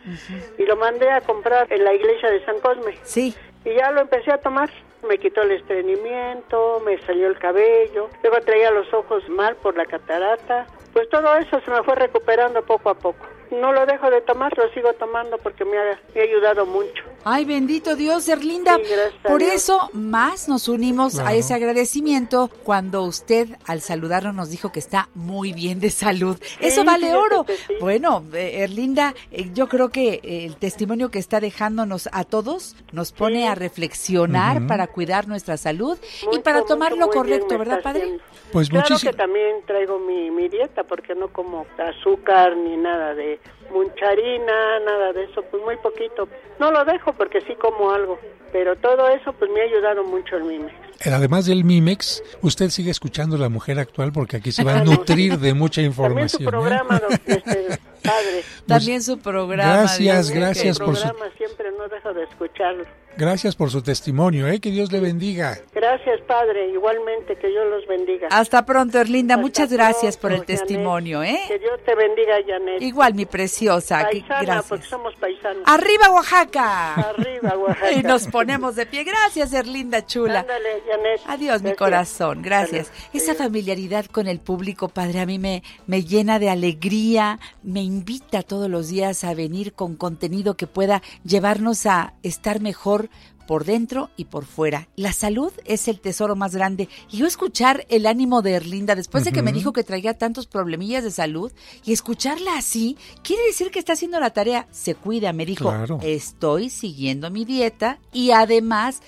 y 0.59 0.63
lo 0.63 0.75
mandé 0.75 1.09
a 1.09 1.21
comprar 1.21 1.71
en 1.73 1.83
la 1.83 1.91
iglesia 1.93 2.29
de 2.29 2.45
San 2.45 2.59
Cosme. 2.59 2.95
Sí, 3.03 3.33
Y 3.63 3.73
ya 3.73 3.89
lo 3.91 4.01
empecé 4.01 4.31
a 4.31 4.37
tomar. 4.37 4.69
Me 5.07 5.17
quitó 5.17 5.41
el 5.41 5.51
estreñimiento, 5.51 6.81
me 6.85 6.99
salió 7.03 7.27
el 7.27 7.37
cabello, 7.37 8.09
luego 8.23 8.39
traía 8.41 8.71
los 8.71 8.91
ojos 8.93 9.27
mal 9.29 9.55
por 9.55 9.75
la 9.75 9.85
catarata. 9.85 10.67
Pues 10.93 11.09
todo 11.09 11.35
eso 11.37 11.59
se 11.61 11.71
me 11.71 11.83
fue 11.83 11.95
recuperando 11.95 12.63
poco 12.63 12.89
a 12.89 12.95
poco. 12.95 13.25
No 13.61 13.71
lo 13.73 13.85
dejo 13.85 14.09
de 14.09 14.21
tomar, 14.21 14.55
lo 14.57 14.69
sigo 14.73 14.93
tomando 14.93 15.37
porque 15.37 15.65
me 15.65 15.77
ha, 15.77 15.99
me 16.13 16.21
ha 16.21 16.23
ayudado 16.23 16.65
mucho. 16.65 17.03
Ay, 17.23 17.45
bendito 17.45 17.95
Dios, 17.95 18.27
Erlinda. 18.29 18.77
Sí, 18.77 18.83
Por 19.23 19.39
Dios. 19.39 19.53
eso 19.55 19.89
más 19.93 20.47
nos 20.47 20.67
unimos 20.67 21.19
a 21.19 21.33
ese 21.33 21.53
agradecimiento 21.53 22.49
cuando 22.63 23.03
usted 23.03 23.47
al 23.65 23.81
saludarnos 23.81 24.33
nos 24.35 24.49
dijo 24.49 24.71
que 24.71 24.79
está 24.79 25.09
muy 25.15 25.53
bien 25.53 25.79
de 25.79 25.89
salud. 25.89 26.37
eso 26.59 26.83
vale 26.83 27.13
oro. 27.15 27.45
sí. 27.67 27.73
Bueno, 27.79 28.23
eh, 28.33 28.63
Erlinda, 28.63 29.13
eh, 29.31 29.49
yo 29.53 29.67
creo 29.67 29.89
que 29.89 30.19
eh, 30.23 30.45
el 30.45 30.57
testimonio 30.57 31.09
que 31.09 31.19
está 31.19 31.39
dejándonos 31.39 32.09
a 32.11 32.23
todos 32.23 32.75
nos 32.91 33.11
pone 33.11 33.35
Sí. 33.35 33.43
a 33.45 33.55
reflexionar 33.55 34.67
para 34.67 34.87
cuidar 34.87 35.27
nuestra 35.27 35.57
salud 35.57 35.97
y 36.31 36.39
para 36.39 36.63
tomar 36.63 36.91
mucho, 36.95 37.05
lo 37.05 37.11
correcto, 37.11 37.57
¿verdad, 37.57 37.81
padre? 37.81 38.01
haciendo. 38.03 38.23
Pues 38.51 38.69
claro 38.69 38.85
muchísimo. 38.89 39.11
que 39.11 39.17
también 39.17 39.57
traigo 39.65 39.99
mi, 39.99 40.31
mi 40.31 40.47
dieta 40.47 40.83
porque 40.83 41.15
no 41.15 41.27
como 41.29 41.65
azúcar 41.77 42.55
ni 42.55 42.77
nada 42.77 43.13
de 43.13 43.39
mucha 43.71 44.09
harina, 44.09 44.79
nada 44.85 45.13
de 45.13 45.23
eso, 45.25 45.41
pues 45.51 45.61
muy 45.63 45.75
poquito. 45.77 46.27
No 46.59 46.71
lo 46.71 46.85
dejo 46.85 47.13
porque 47.13 47.41
sí 47.41 47.55
como 47.55 47.91
algo, 47.91 48.19
pero 48.51 48.75
todo 48.77 49.07
eso 49.09 49.33
pues 49.33 49.49
me 49.51 49.61
ha 49.61 49.63
ayudado 49.65 50.03
mucho 50.03 50.37
el 50.37 50.43
Mimex. 50.43 50.73
Además 51.05 51.45
del 51.45 51.65
Mimex, 51.65 52.23
usted 52.41 52.69
sigue 52.69 52.89
escuchando 52.91 53.37
La 53.37 53.49
Mujer 53.49 53.79
Actual 53.79 54.11
porque 54.13 54.37
aquí 54.37 54.51
se 54.51 54.63
va 54.63 54.75
a 54.79 54.83
nutrir 54.83 55.37
de 55.39 55.53
mucha 55.53 55.81
También 55.81 55.91
información. 55.91 56.41
su 56.41 56.43
¿eh? 56.43 56.51
programa, 56.51 56.99
don, 56.99 57.11
este, 57.25 57.79
padre. 58.03 58.43
También 58.65 59.03
su 59.03 59.19
programa. 59.19 59.73
gracias, 59.79 60.31
gracias 60.31 60.79
por 60.79 60.95
su- 60.95 61.03
programa 61.03 61.35
siempre 61.37 61.71
no 61.77 61.87
dejo 61.89 62.13
de 62.13 62.23
escucharlo. 62.23 62.85
Gracias 63.17 63.55
por 63.55 63.71
su 63.71 63.81
testimonio, 63.81 64.47
¿eh? 64.47 64.59
que 64.59 64.71
Dios 64.71 64.91
le 64.91 64.99
bendiga. 64.99 65.57
Gracias, 65.73 66.19
padre, 66.27 66.69
igualmente 66.71 67.37
que 67.37 67.47
Dios 67.47 67.63
los 67.69 67.87
bendiga. 67.87 68.27
Hasta 68.29 68.65
pronto, 68.65 68.99
Erlinda. 68.99 69.35
Hasta 69.35 69.41
Muchas 69.41 69.71
gracias 69.71 70.17
por 70.17 70.31
el 70.31 70.39
Janet. 70.39 70.47
testimonio, 70.59 71.23
¿eh? 71.23 71.39
Que 71.47 71.59
Dios 71.59 71.79
te 71.85 71.95
bendiga, 71.95 72.35
Janet. 72.45 72.81
Igual, 72.81 73.13
mi 73.13 73.25
preciosa. 73.25 74.05
que- 74.09 74.19
Paisana, 74.19 74.41
Gracias. 74.41 74.65
porque 74.67 74.85
somos 74.85 75.15
paisanos. 75.15 75.63
¡Arriba, 75.65 76.09
Oaxaca! 76.11 76.93
Arriba, 76.95 77.57
Oaxaca. 77.57 77.91
Y 77.93 78.03
nos 78.03 78.27
ponemos 78.27 78.75
de 78.75 78.85
pie. 78.85 79.03
Gracias, 79.05 79.53
Erlinda 79.53 80.05
Chula. 80.05 80.41
Ándale, 80.41 80.81
Janet. 80.89 81.21
Adiós, 81.27 81.61
mi 81.63 81.73
corazón. 81.73 82.41
Gracias. 82.41 82.89
Adiós. 82.89 83.09
Esa 83.13 83.31
Adiós. 83.31 83.43
familiaridad 83.45 84.05
con 84.07 84.27
el 84.27 84.39
público, 84.39 84.89
padre, 84.89 85.19
a 85.21 85.25
mí 85.25 85.39
me, 85.39 85.63
me 85.87 86.03
llena 86.03 86.37
de 86.39 86.49
alegría, 86.49 87.39
me 87.63 87.81
invita 87.81 88.43
todos 88.43 88.69
los 88.69 88.89
días 88.89 89.23
a 89.23 89.33
venir 89.33 89.73
con 89.73 89.95
contenido 89.95 90.55
que 90.57 90.67
pueda 90.67 91.01
llevarnos 91.23 91.85
a 91.85 92.13
estar 92.23 92.59
mejor 92.59 93.04
por 93.47 93.65
dentro 93.65 94.09
y 94.17 94.25
por 94.25 94.45
fuera. 94.45 94.87
La 94.95 95.13
salud 95.13 95.51
es 95.65 95.87
el 95.87 95.99
tesoro 95.99 96.35
más 96.35 96.55
grande. 96.55 96.89
Y 97.11 97.17
yo 97.17 97.27
escuchar 97.27 97.85
el 97.89 98.05
ánimo 98.05 98.41
de 98.41 98.53
Erlinda 98.53 98.95
después 98.95 99.23
de 99.23 99.31
que 99.31 99.41
me 99.41 99.53
dijo 99.53 99.73
que 99.73 99.83
traía 99.83 100.17
tantos 100.17 100.47
problemillas 100.47 101.03
de 101.03 101.11
salud 101.11 101.51
y 101.83 101.93
escucharla 101.93 102.57
así, 102.57 102.97
quiere 103.23 103.43
decir 103.45 103.71
que 103.71 103.79
está 103.79 103.93
haciendo 103.93 104.19
la 104.19 104.31
tarea. 104.31 104.67
Se 104.71 104.95
cuida, 104.95 105.33
me 105.33 105.45
dijo. 105.45 105.65
Claro. 105.65 105.99
Estoy 106.01 106.69
siguiendo 106.69 107.29
mi 107.29 107.45
dieta 107.45 107.99
y 108.11 108.31
además, 108.31 109.01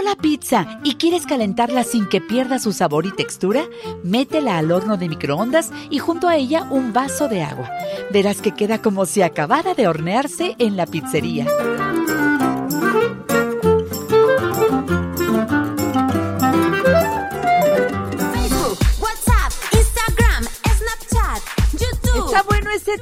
¿Se 0.02 0.08
enfrió 0.08 0.16
la 0.16 0.22
pizza 0.22 0.80
y 0.84 0.96
quieres 0.96 1.28
calentarla 1.28 1.84
sin 1.84 2.08
que 2.08 2.22
pierda 2.22 2.58
su 2.58 2.74
sabor 2.74 3.06
y 3.06 3.12
textura? 3.12 3.66
Métela 4.04 4.58
al 4.58 4.72
horno 4.72 4.98
de 4.98 5.08
microondas 5.08 5.72
y 5.92 6.00
junto 6.00 6.28
a 6.28 6.38
ella 6.38 6.64
un 6.72 6.92
vaso 6.92 7.28
de 7.28 7.44
agua. 7.44 7.70
Verás 8.12 8.42
que 8.42 8.54
queda 8.54 8.82
como 8.82 9.06
si 9.06 9.22
acabara 9.22 9.76
de 9.76 9.88
hornearse 9.88 10.56
en 10.58 10.76
la 10.76 10.88
pizzería. 10.88 11.46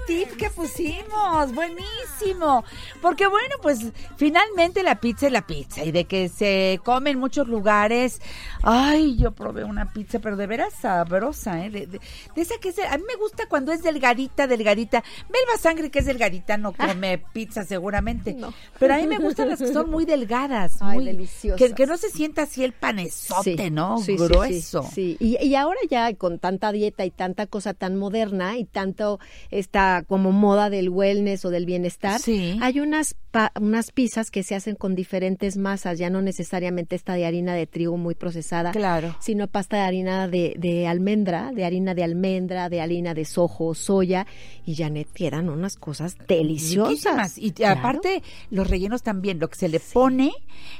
Tip 0.08 0.30
que 0.38 0.50
pusimos, 0.50 1.54
buenísimo. 1.54 2.64
Porque 3.02 3.28
bueno, 3.28 3.56
pues 3.62 3.80
finalmente 4.18 4.84
la 4.84 5.00
pizza 5.00 5.28
es 5.28 5.32
la 5.34 5.46
pizza 5.46 5.84
y 5.84 5.92
de 5.92 6.06
que 6.06 6.30
se 6.30 6.80
come 6.84 7.12
en 7.12 7.20
muchos 7.20 7.48
lugares. 7.48 8.22
Ay, 8.64 9.18
yo 9.18 9.32
probé 9.32 9.64
una 9.64 9.94
pizza, 9.94 10.20
pero 10.20 10.36
de 10.36 10.48
veras 10.48 10.74
sabrosa, 10.82 11.66
¿eh? 11.66 11.70
De, 11.70 11.88
de- 11.88 12.00
de 12.36 12.42
esa 12.42 12.56
que 12.60 12.70
es, 12.70 12.80
a 12.80 12.98
mí 12.98 13.04
me 13.08 13.16
gusta 13.16 13.48
cuando 13.48 13.72
es 13.72 13.84
delgadita, 13.84 14.48
delgadita. 14.48 15.04
Melba 15.30 15.58
Sangre 15.60 15.90
que 15.92 16.00
es 16.00 16.06
delgadita 16.06 16.58
no 16.58 16.74
come 16.74 17.18
pizza 17.34 17.64
seguramente. 17.64 18.36
Pero 18.80 18.94
a 18.94 18.98
mí 18.98 19.08
me 19.08 19.18
gustan 19.20 19.50
las 19.50 19.60
que 19.60 19.72
son 19.72 19.90
muy 19.90 20.06
delgadas, 20.06 20.78
Ay, 20.82 20.96
muy 20.98 21.06
deliciosas. 21.06 21.58
Que, 21.60 21.74
que 21.74 21.86
no 21.86 21.98
se 21.98 22.10
sienta 22.10 22.44
así 22.44 22.64
el 22.64 22.74
panezote, 22.74 23.56
Sí, 23.58 23.70
¿no? 23.70 23.98
sí, 24.00 24.16
Grueso. 24.16 24.84
Sí, 24.84 25.18
sí. 25.20 25.38
Y, 25.40 25.46
y 25.46 25.56
ahora 25.56 25.80
ya 25.90 26.14
con 26.16 26.40
tanta 26.40 26.72
dieta 26.72 27.06
y 27.06 27.12
tanta 27.12 27.48
cosa 27.48 27.74
tan 27.74 27.98
moderna 27.98 28.58
y 28.58 28.66
tanto 28.66 29.20
esta 29.60 30.04
como 30.08 30.32
moda 30.32 30.70
del 30.70 30.90
wellness 30.90 31.46
o 31.46 31.50
del 31.50 31.66
bienestar, 31.66 32.20
Sí. 32.20 32.58
hay 32.62 32.80
unas 32.80 33.16
pa- 33.32 33.52
unas 33.60 33.92
pizzas 33.92 34.32
que 34.32 34.42
se 34.42 34.56
hacen 34.56 34.76
con 34.76 34.96
diferentes 34.96 35.56
masas, 35.58 36.00
ya 36.00 36.10
no 36.10 36.22
necesariamente 36.22 36.96
esta 36.96 37.14
de 37.14 37.26
harina 37.28 37.54
de 37.54 37.68
trigo 37.68 37.96
muy 37.98 38.16
procesada, 38.16 38.72
Claro. 38.72 39.16
sino 39.20 39.48
pasta 39.48 39.78
de 39.78 39.84
harina 39.84 40.28
de, 40.28 40.56
de 40.58 40.88
almendra, 40.88 41.52
de 41.54 41.64
harina 41.66 41.94
de 41.94 42.04
almendra, 42.04 42.70
de 42.70 42.82
harina 42.82 43.14
de 43.14 43.26
sojo, 43.26 43.76
soya, 43.76 44.26
y 44.66 44.76
Janet 44.76 45.10
quedan 45.14 45.50
unas 45.50 45.76
cosas 45.76 46.16
deliciosas. 46.28 46.90
Riquísimas. 46.90 47.38
Y 47.38 47.52
Claro. 47.52 47.80
aparte, 47.82 48.24
los 48.50 48.68
rellenos 48.68 49.04
también, 49.04 49.40
lo 49.40 49.48
que 49.50 49.58
se 49.58 49.70
le 49.70 49.80
pone, 49.80 50.32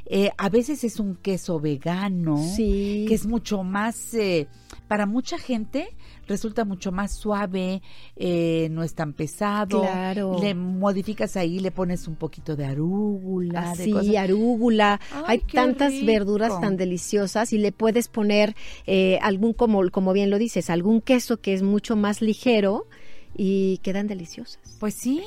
eh, 0.06 0.32
a 0.38 0.50
veces 0.50 0.84
es 0.84 1.00
un 1.00 1.16
queso 1.18 1.60
vegano, 1.60 2.38
Sí. 2.56 3.06
que 3.08 3.14
es 3.14 3.26
mucho 3.28 3.64
más, 3.64 4.14
eh, 4.16 4.48
para 4.88 5.06
mucha 5.06 5.38
gente 5.38 5.90
resulta 6.30 6.64
mucho 6.64 6.94
más 6.94 7.12
suave, 7.18 7.82
eh, 8.16 8.70
no 8.72 8.84
es 8.84 8.94
tan 8.94 9.12
pesado. 9.14 9.82
Claro. 9.82 10.38
Le 10.42 10.54
modificas 10.56 11.36
ahí, 11.36 11.60
le 11.60 11.72
pones 11.72 12.08
un 12.08 12.16
poquito 12.16 12.56
de 12.56 12.64
arúgula, 12.66 13.74
de 13.76 13.84
Así, 13.84 13.92
cosas. 13.92 14.16
arúgula. 14.16 15.02
Ay, 15.12 15.24
Hay 15.28 15.40
tantas 15.40 15.92
rico. 15.92 16.06
verduras 16.06 16.62
tan 16.62 16.78
deliciosas 16.78 17.52
y 17.52 17.58
le 17.58 17.72
puedes 17.74 18.08
poner 18.08 18.56
eh, 18.88 19.20
algún, 19.22 19.52
como, 19.54 19.90
como 19.92 20.14
bien 20.14 20.30
lo 20.30 20.38
dices, 20.38 20.70
algún 20.70 21.02
queso 21.02 21.42
que 21.42 21.54
es 21.54 21.64
mucho 21.64 21.96
más 21.98 22.22
ligero 22.22 22.86
y 23.36 23.78
quedan 23.80 24.08
deliciosas. 24.08 24.60
Pues 24.80 24.94
sí. 24.96 25.22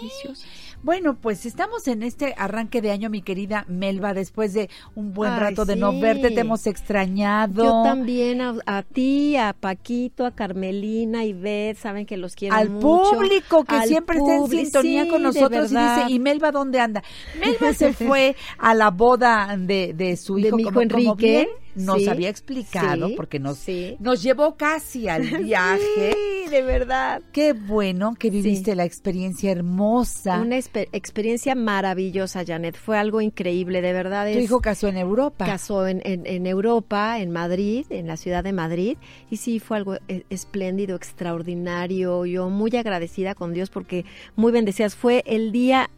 Bueno, 0.82 1.14
pues 1.14 1.46
estamos 1.46 1.86
en 1.86 2.02
este 2.02 2.34
arranque 2.36 2.80
de 2.82 2.90
año, 2.90 3.08
mi 3.08 3.22
querida 3.22 3.64
Melba, 3.68 4.14
después 4.14 4.52
de 4.52 4.68
un 4.96 5.12
buen 5.12 5.32
Ay, 5.32 5.38
rato 5.38 5.64
de 5.64 5.76
no 5.76 5.98
verte, 6.00 6.30
te 6.30 6.40
hemos 6.40 6.66
extrañado. 6.66 7.62
Yo 7.64 7.82
también 7.84 8.40
a, 8.40 8.56
a 8.66 8.82
ti, 8.82 9.36
a 9.36 9.52
Paquito, 9.52 10.26
a 10.26 10.32
Carmelina, 10.32 11.24
y 11.24 11.34
Beth, 11.34 11.76
saben 11.78 12.04
que 12.04 12.16
los 12.16 12.34
quiero 12.34 12.56
al 12.56 12.68
mucho. 12.70 13.12
público 13.12 13.64
que 13.64 13.76
Al 13.76 13.88
siempre 13.88 14.18
está 14.18 14.34
en 14.34 14.48
sintonía 14.48 15.04
sí, 15.04 15.08
con 15.08 15.22
de 15.22 15.28
nosotros 15.28 15.70
y 15.70 15.76
dice, 15.76 16.04
¿y 16.08 16.18
Melba 16.18 16.50
dónde 16.50 16.80
anda? 16.80 17.02
Melba 17.38 17.74
se 17.74 17.92
fue 17.92 18.34
a 18.58 18.74
la 18.74 18.90
boda 18.90 19.56
de, 19.56 19.94
de 19.94 20.16
su 20.16 20.34
De 20.40 20.48
hijo, 20.48 20.56
mi 20.56 20.64
como, 20.64 20.82
hijo 20.82 20.90
como 20.90 21.12
Enrique, 21.12 21.16
bien 21.16 21.48
nos 21.74 22.02
sí, 22.02 22.08
había 22.08 22.28
explicado, 22.28 23.08
sí, 23.08 23.14
porque 23.16 23.38
nos, 23.38 23.58
sí. 23.58 23.96
nos 23.98 24.22
llevó 24.22 24.56
casi 24.56 25.08
al 25.08 25.22
viaje. 25.44 26.14
Sí, 26.44 26.50
de 26.50 26.62
verdad. 26.62 27.22
Qué 27.32 27.52
bueno 27.54 28.14
que 28.18 28.30
viviste 28.30 28.74
la 28.74 28.84
experiencia 28.84 29.50
hermosa. 29.50 30.40
Una 30.40 30.58
exper- 30.58 30.88
experiencia 30.92 31.54
maravillosa, 31.54 32.44
Janet. 32.46 32.76
Fue 32.76 32.98
algo 32.98 33.20
increíble, 33.20 33.80
de 33.80 33.92
verdad. 33.92 34.30
Tu 34.30 34.38
es- 34.38 34.44
hijo 34.44 34.60
casó 34.60 34.88
en 34.88 34.96
Europa. 34.98 35.46
Casó 35.46 35.86
en, 35.86 36.02
en- 36.04 36.26
en 36.26 36.46
Europa, 36.46 37.18
en 37.20 37.30
Madrid, 37.30 37.86
en 37.90 38.06
la 38.06 38.16
ciudad 38.16 38.44
de 38.44 38.52
Madrid. 38.52 38.98
Y 39.30 39.36
sí, 39.38 39.58
fue 39.60 39.78
algo 39.78 39.96
eh, 40.08 40.24
espléndido, 40.30 40.96
extraordinario. 40.96 42.26
Yo 42.26 42.48
muy 42.50 42.74
agradecida 42.76 43.34
con 43.34 43.52
Dios 43.54 43.70
porque 43.70 44.04
muy 44.36 44.52
bendecidas. 44.52 44.94
Fue 44.94 45.22
el 45.26 45.52
día 45.52 45.90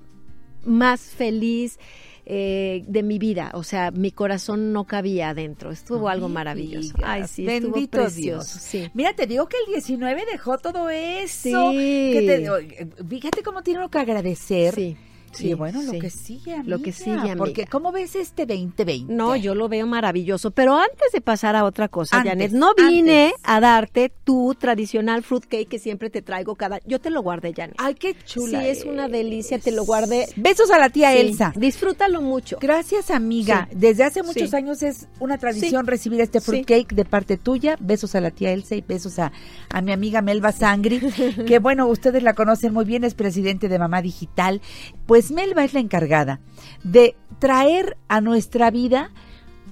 más 0.65 1.01
feliz 1.01 1.79
eh, 2.27 2.85
de 2.87 3.03
mi 3.03 3.19
vida. 3.19 3.51
O 3.55 3.63
sea, 3.63 3.91
mi 3.91 4.11
corazón 4.11 4.73
no 4.73 4.85
cabía 4.85 5.31
adentro. 5.31 5.71
Estuvo 5.71 6.09
algo 6.09 6.29
maravilloso. 6.29 6.95
Ay, 7.03 7.25
sí, 7.29 7.47
estuvo 7.47 7.73
Bendito 7.73 7.99
precioso. 7.99 8.53
Dios. 8.55 8.63
Sí. 8.63 8.91
Mira, 8.95 9.13
te 9.15 9.27
digo 9.27 9.49
que 9.49 9.57
el 9.67 9.73
19 9.75 10.25
dejó 10.33 10.59
todo 10.59 10.89
eso. 10.91 11.73
Sí. 11.73 12.11
Que 12.13 12.87
te- 12.97 13.05
fíjate 13.05 13.43
cómo 13.43 13.63
tiene 13.63 13.81
uno 13.81 13.91
que 13.91 13.99
agradecer. 13.99 14.75
Sí. 14.75 14.97
Sí, 15.35 15.45
Sí, 15.49 15.55
bueno, 15.55 15.83
lo 15.83 15.93
que 15.93 16.11
sigue, 16.11 16.55
amiga. 16.55 16.77
Lo 16.77 16.83
que 16.83 16.93
sigue, 16.93 17.13
amiga. 17.13 17.37
Porque, 17.37 17.67
¿cómo 17.67 17.93
ves 17.93 18.15
este 18.17 18.47
2020? 18.47 19.13
No, 19.13 19.37
yo 19.37 19.55
lo 19.55 19.69
veo 19.69 19.87
maravilloso. 19.87 20.51
Pero 20.53 20.77
antes 20.79 21.13
de 21.13 21.21
pasar 21.21 21.55
a 21.57 21.65
otra 21.65 21.89
cosa, 21.89 22.17
Antes, 22.17 22.31
Janet, 22.33 22.53
no 22.53 22.75
vine 22.75 23.27
antes. 23.27 23.41
a 23.45 23.61
darte 23.61 24.13
tu 24.25 24.55
tradicional 24.59 25.23
fruitcake 25.23 25.69
que 25.69 25.79
siempre 25.79 26.09
te 26.11 26.23
traigo 26.23 26.55
cada. 26.55 26.81
Yo 26.87 27.01
te 27.01 27.11
lo 27.11 27.23
guardé, 27.23 27.53
Janet. 27.55 27.75
Ay, 27.79 27.95
qué 27.95 28.17
chula. 28.25 28.61
Sí, 28.63 28.69
es 28.69 28.85
una 28.85 29.09
delicia, 29.09 29.59
te 29.59 29.71
lo 29.73 29.85
guardé. 29.85 30.27
Besos 30.37 30.71
a 30.71 30.79
la 30.79 30.89
tía 30.91 31.13
Sí, 31.13 31.19
Elsa. 31.19 31.53
Disfrútalo 31.57 32.21
mucho. 32.23 32.59
Gracias, 32.61 33.11
amiga. 33.11 33.69
Desde 33.73 34.05
hace 34.05 34.23
muchos 34.23 34.55
años 34.55 34.83
es 34.83 35.09
una 35.21 35.39
tradición 35.39 35.87
recibir 35.87 36.21
este 36.21 36.41
fruitcake 36.41 36.95
de 36.95 37.05
parte 37.05 37.37
tuya. 37.37 37.77
Besos 37.81 38.15
a 38.15 38.21
la 38.21 38.31
tía 38.31 38.53
Elsa 38.53 38.75
y 38.77 38.81
besos 38.81 39.19
a, 39.19 39.33
a 39.71 39.81
mi 39.83 39.93
amiga 39.93 40.23
Melba 40.23 40.53
Sangri, 40.53 41.01
que 41.47 41.59
bueno, 41.59 41.87
ustedes 41.87 42.23
la 42.23 42.35
conocen 42.35 42.73
muy 42.73 42.85
bien, 42.85 43.05
es 43.05 43.15
presidente 43.15 43.69
de 43.69 43.79
Mamá 43.79 44.01
Digital. 44.03 44.61
Pues 45.07 45.24
Melba 45.31 45.65
es 45.65 45.75
la 45.75 45.81
encargada 45.81 46.41
de 46.83 47.17
traer 47.39 47.97
a 48.09 48.21
nuestra 48.21 48.71
vida 48.71 49.11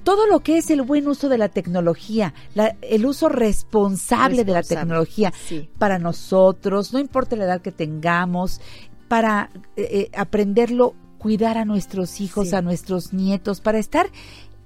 todo 0.05 0.27
lo 0.27 0.41
que 0.41 0.59
es 0.59 0.69
el 0.71 0.83
buen 0.83 1.07
uso 1.07 1.29
de 1.29 1.39
la 1.39 1.49
tecnología, 1.49 2.35
la- 2.55 2.77
el 2.83 3.07
uso 3.07 3.29
responsable, 3.29 4.45
de 4.45 4.53
la 4.53 4.63
tecnología 4.65 5.33
sí. 5.47 5.69
para 5.79 5.99
nosotros, 6.01 6.93
no 6.93 6.99
importa 6.99 7.37
la 7.37 7.45
edad 7.45 7.61
que 7.63 7.71
tengamos, 7.73 8.61
para 9.09 9.51
eh, 9.77 10.09
eh, 10.11 10.11
aprenderlo, 10.17 10.95
cuidar 11.19 11.57
a 11.57 11.65
nuestros 11.65 12.21
hijos, 12.21 12.49
Sí. 12.49 12.55
a 12.57 12.63
nuestros 12.63 13.13
nietos, 13.13 13.61
para 13.61 13.79
estar 13.79 14.11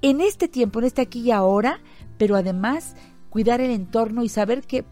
en 0.01 0.21
este 0.23 0.49
tiempo, 0.49 0.79
en 0.79 0.87
este 0.87 1.03
aquí 1.03 1.21
y 1.21 1.31
ahora, 1.33 1.81
pero 2.17 2.35
además 2.37 2.95
cuidar 3.29 3.61
el 3.61 3.71
entorno 3.73 4.23
y 4.25 4.31
saber 4.31 4.63
que 4.63 4.85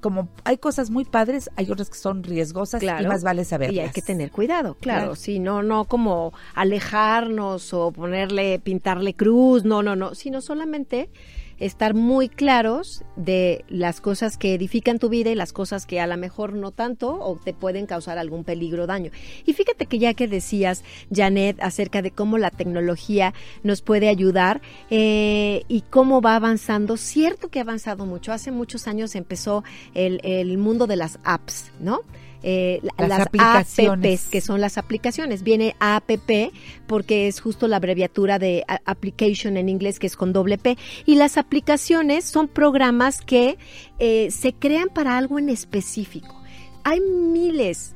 como 0.00 0.28
hay 0.44 0.58
cosas 0.58 0.90
muy 0.90 1.04
padres, 1.04 1.50
hay 1.56 1.70
otras 1.70 1.90
que 1.90 1.98
son 1.98 2.22
riesgosas 2.22 2.82
y 2.82 2.86
más 2.86 3.22
vale 3.22 3.44
saberlas. 3.44 3.76
Y 3.76 3.80
hay 3.80 3.90
que 3.90 4.02
tener 4.02 4.30
cuidado, 4.30 4.74
claro. 4.74 4.98
Claro. 4.98 5.16
Sí, 5.16 5.38
no, 5.38 5.62
no 5.62 5.84
como 5.84 6.32
alejarnos 6.54 7.72
o 7.74 7.92
ponerle, 7.92 8.58
pintarle 8.58 9.14
cruz, 9.14 9.64
no, 9.64 9.82
no, 9.82 9.96
no, 9.96 10.14
sino 10.14 10.40
solamente 10.40 11.10
estar 11.58 11.94
muy 11.94 12.28
claros 12.28 13.04
de 13.16 13.64
las 13.68 14.00
cosas 14.00 14.36
que 14.36 14.54
edifican 14.54 14.98
tu 14.98 15.08
vida 15.08 15.30
y 15.30 15.34
las 15.34 15.52
cosas 15.52 15.86
que 15.86 16.00
a 16.00 16.06
lo 16.06 16.16
mejor 16.16 16.52
no 16.52 16.70
tanto 16.70 17.18
o 17.20 17.36
te 17.36 17.54
pueden 17.54 17.86
causar 17.86 18.18
algún 18.18 18.44
peligro 18.44 18.84
o 18.84 18.86
daño. 18.86 19.10
Y 19.44 19.52
fíjate 19.52 19.86
que 19.86 19.98
ya 19.98 20.14
que 20.14 20.28
decías, 20.28 20.84
Janet, 21.12 21.58
acerca 21.60 22.02
de 22.02 22.10
cómo 22.10 22.38
la 22.38 22.50
tecnología 22.50 23.34
nos 23.62 23.82
puede 23.82 24.08
ayudar 24.08 24.60
eh, 24.90 25.62
y 25.68 25.82
cómo 25.82 26.20
va 26.20 26.36
avanzando, 26.36 26.96
cierto 26.96 27.48
que 27.48 27.58
ha 27.58 27.62
avanzado 27.62 28.06
mucho. 28.06 28.32
Hace 28.32 28.50
muchos 28.50 28.86
años 28.86 29.14
empezó 29.14 29.64
el, 29.94 30.20
el 30.22 30.58
mundo 30.58 30.86
de 30.86 30.96
las 30.96 31.18
apps, 31.24 31.72
¿no? 31.80 32.02
Eh, 32.42 32.78
la- 32.82 32.92
Las 32.98 33.08
las 33.18 33.26
aplicaciones. 33.26 34.20
apps, 34.22 34.30
que 34.30 34.40
son 34.40 34.60
las 34.60 34.78
aplicaciones. 34.78 35.42
Viene 35.42 35.74
APP 35.80 36.52
porque 36.86 37.26
es 37.26 37.40
justo 37.40 37.66
la 37.66 37.76
abreviatura 37.78 38.38
de 38.38 38.64
application 38.84 39.56
en 39.56 39.68
inglés, 39.68 39.98
que 39.98 40.06
es 40.06 40.14
con 40.16 40.32
doble 40.32 40.56
P. 40.56 40.78
Y 41.04 41.16
las 41.16 41.36
aplicaciones 41.36 42.24
son 42.24 42.46
programas 42.46 43.20
que 43.20 43.58
eh, 43.98 44.30
se 44.30 44.52
crean 44.52 44.88
para 44.88 45.18
algo 45.18 45.38
en 45.40 45.48
específico. 45.48 46.40
Hay 46.84 47.00
miles, 47.00 47.94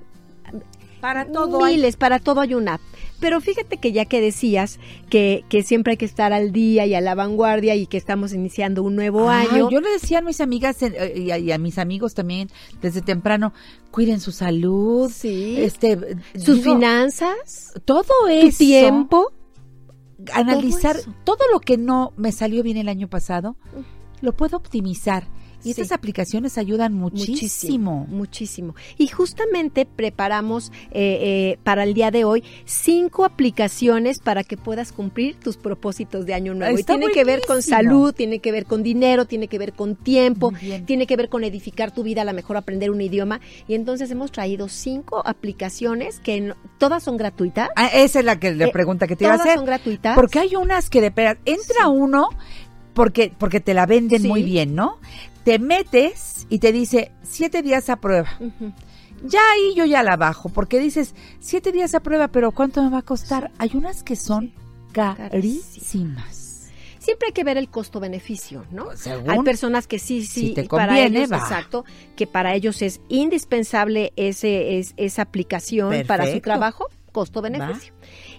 para 1.00 1.24
todo 1.26 1.64
hay- 1.64 1.76
miles, 1.76 1.96
para 1.96 2.18
todo 2.18 2.40
hay 2.40 2.54
una 2.54 2.74
app. 2.74 2.80
Pero 3.22 3.40
fíjate 3.40 3.76
que 3.76 3.92
ya 3.92 4.04
que 4.04 4.20
decías 4.20 4.80
que, 5.08 5.44
que 5.48 5.62
siempre 5.62 5.92
hay 5.92 5.96
que 5.96 6.04
estar 6.04 6.32
al 6.32 6.50
día 6.50 6.86
y 6.86 6.94
a 6.96 7.00
la 7.00 7.14
vanguardia 7.14 7.76
y 7.76 7.86
que 7.86 7.96
estamos 7.96 8.32
iniciando 8.32 8.82
un 8.82 8.96
nuevo 8.96 9.30
Ay, 9.30 9.46
año. 9.46 9.70
Yo 9.70 9.80
le 9.80 9.90
decía 9.90 10.18
a 10.18 10.22
mis 10.22 10.40
amigas 10.40 10.82
eh, 10.82 11.14
y 11.16 11.30
a, 11.30 11.38
y 11.38 11.52
a 11.52 11.58
mis 11.58 11.78
amigos 11.78 12.14
también 12.14 12.50
desde 12.80 13.00
temprano, 13.00 13.52
cuiden 13.92 14.18
su 14.18 14.32
salud, 14.32 15.08
este, 15.22 16.16
sus 16.34 16.56
digo, 16.56 16.74
finanzas, 16.74 17.72
todo 17.84 18.02
tu 18.02 18.28
eso, 18.28 18.58
tiempo. 18.58 19.32
analizar 20.32 20.96
todo 21.22 21.44
lo 21.52 21.60
que 21.60 21.78
no 21.78 22.12
me 22.16 22.32
salió 22.32 22.64
bien 22.64 22.76
el 22.76 22.88
año 22.88 23.06
pasado, 23.08 23.56
lo 24.20 24.32
puedo 24.32 24.56
optimizar. 24.56 25.28
Y 25.64 25.72
Sí. 25.74 25.80
estas 25.82 25.92
aplicaciones 25.92 26.58
ayudan 26.58 26.92
muchísimo. 26.94 28.06
Muchísimo. 28.08 28.74
Y 28.98 29.06
justamente 29.08 29.86
preparamos 29.86 30.70
eh, 30.90 31.18
eh, 31.54 31.58
para 31.62 31.84
el 31.84 31.94
día 31.94 32.10
de 32.10 32.24
hoy 32.24 32.42
cinco 32.64 33.24
aplicaciones 33.24 34.18
para 34.18 34.44
que 34.44 34.56
puedas 34.56 34.92
cumplir 34.92 35.36
tus 35.36 35.56
propósitos 35.56 36.26
de 36.26 36.34
año 36.34 36.54
nuevo. 36.54 36.76
Está 36.76 36.94
y 36.94 36.98
tiene 36.98 37.12
que 37.12 37.24
ver 37.24 37.42
con 37.46 37.62
salud, 37.62 38.12
tiene 38.12 38.40
que 38.40 38.52
ver 38.52 38.66
con 38.66 38.82
dinero, 38.82 39.24
tiene 39.26 39.48
que 39.48 39.58
ver 39.58 39.72
con 39.72 39.96
tiempo, 39.96 40.52
tiene 40.86 41.06
que 41.06 41.16
ver 41.16 41.28
con 41.28 41.44
edificar 41.44 41.92
tu 41.92 42.02
vida, 42.02 42.22
a 42.22 42.24
lo 42.24 42.32
mejor 42.32 42.56
aprender 42.56 42.90
un 42.90 43.00
idioma. 43.00 43.40
Y 43.68 43.74
entonces 43.74 44.10
hemos 44.10 44.32
traído 44.32 44.68
cinco 44.68 45.22
aplicaciones 45.24 46.18
que 46.20 46.40
no- 46.40 46.56
todas 46.78 47.02
son 47.02 47.16
gratuitas. 47.16 47.68
Ah, 47.76 47.86
esa 47.88 48.18
es 48.20 48.24
la 48.24 48.38
que 48.38 48.54
la 48.54 48.66
Eh, 48.66 48.72
pregunta 48.72 49.06
que 49.06 49.16
te 49.16 49.24
iba 49.24 49.34
a 49.34 49.36
todas 49.36 49.46
hacer. 49.46 49.56
son 49.58 49.66
gratuitas. 49.66 50.14
Porque 50.16 50.38
hay 50.38 50.56
unas 50.56 50.90
que 50.90 51.00
de 51.00 51.12
entra 51.44 51.88
uno 51.88 52.28
porque 52.94 53.32
porque 53.38 53.60
te 53.60 53.72
la 53.74 53.86
venden 53.86 54.22
Sí. 54.22 54.28
muy 54.28 54.42
bien, 54.42 54.74
¿no? 54.74 54.98
Te 55.44 55.58
metes 55.58 56.46
y 56.48 56.58
te 56.58 56.72
dice 56.72 57.10
siete 57.22 57.62
días 57.62 57.88
a 57.90 57.96
prueba. 57.96 58.28
Ya 59.24 59.40
ahí 59.52 59.74
yo 59.76 59.84
ya 59.84 60.02
la 60.02 60.16
bajo, 60.16 60.48
porque 60.48 60.78
dices, 60.80 61.14
siete 61.40 61.70
días 61.72 61.94
a 61.94 62.00
prueba, 62.00 62.28
pero 62.28 62.50
¿cuánto 62.52 62.82
me 62.82 62.90
va 62.90 62.98
a 62.98 63.02
costar? 63.02 63.50
Hay 63.58 63.70
unas 63.74 64.02
que 64.02 64.16
son 64.16 64.52
carísimas. 64.92 66.70
Siempre 66.98 67.26
hay 67.28 67.32
que 67.32 67.42
ver 67.42 67.56
el 67.56 67.68
costo-beneficio, 67.68 68.64
¿no? 68.70 68.96
Según- 68.96 69.28
Hay 69.30 69.40
personas 69.40 69.88
que 69.88 69.98
sí, 69.98 70.24
sí, 70.24 70.48
Si 70.48 70.54
te 70.54 70.64
para 70.64 71.00
ellos, 71.00 71.32
va. 71.32 71.38
exacto, 71.38 71.84
que 72.14 72.28
para 72.28 72.54
ellos 72.54 72.80
es 72.80 73.00
indispensable 73.08 74.12
ese, 74.14 74.78
es, 74.78 74.94
esa 74.96 75.22
aplicación 75.22 76.04
para 76.06 76.30
su 76.32 76.40
trabajo, 76.40 76.86
costo-beneficio. 77.10 77.92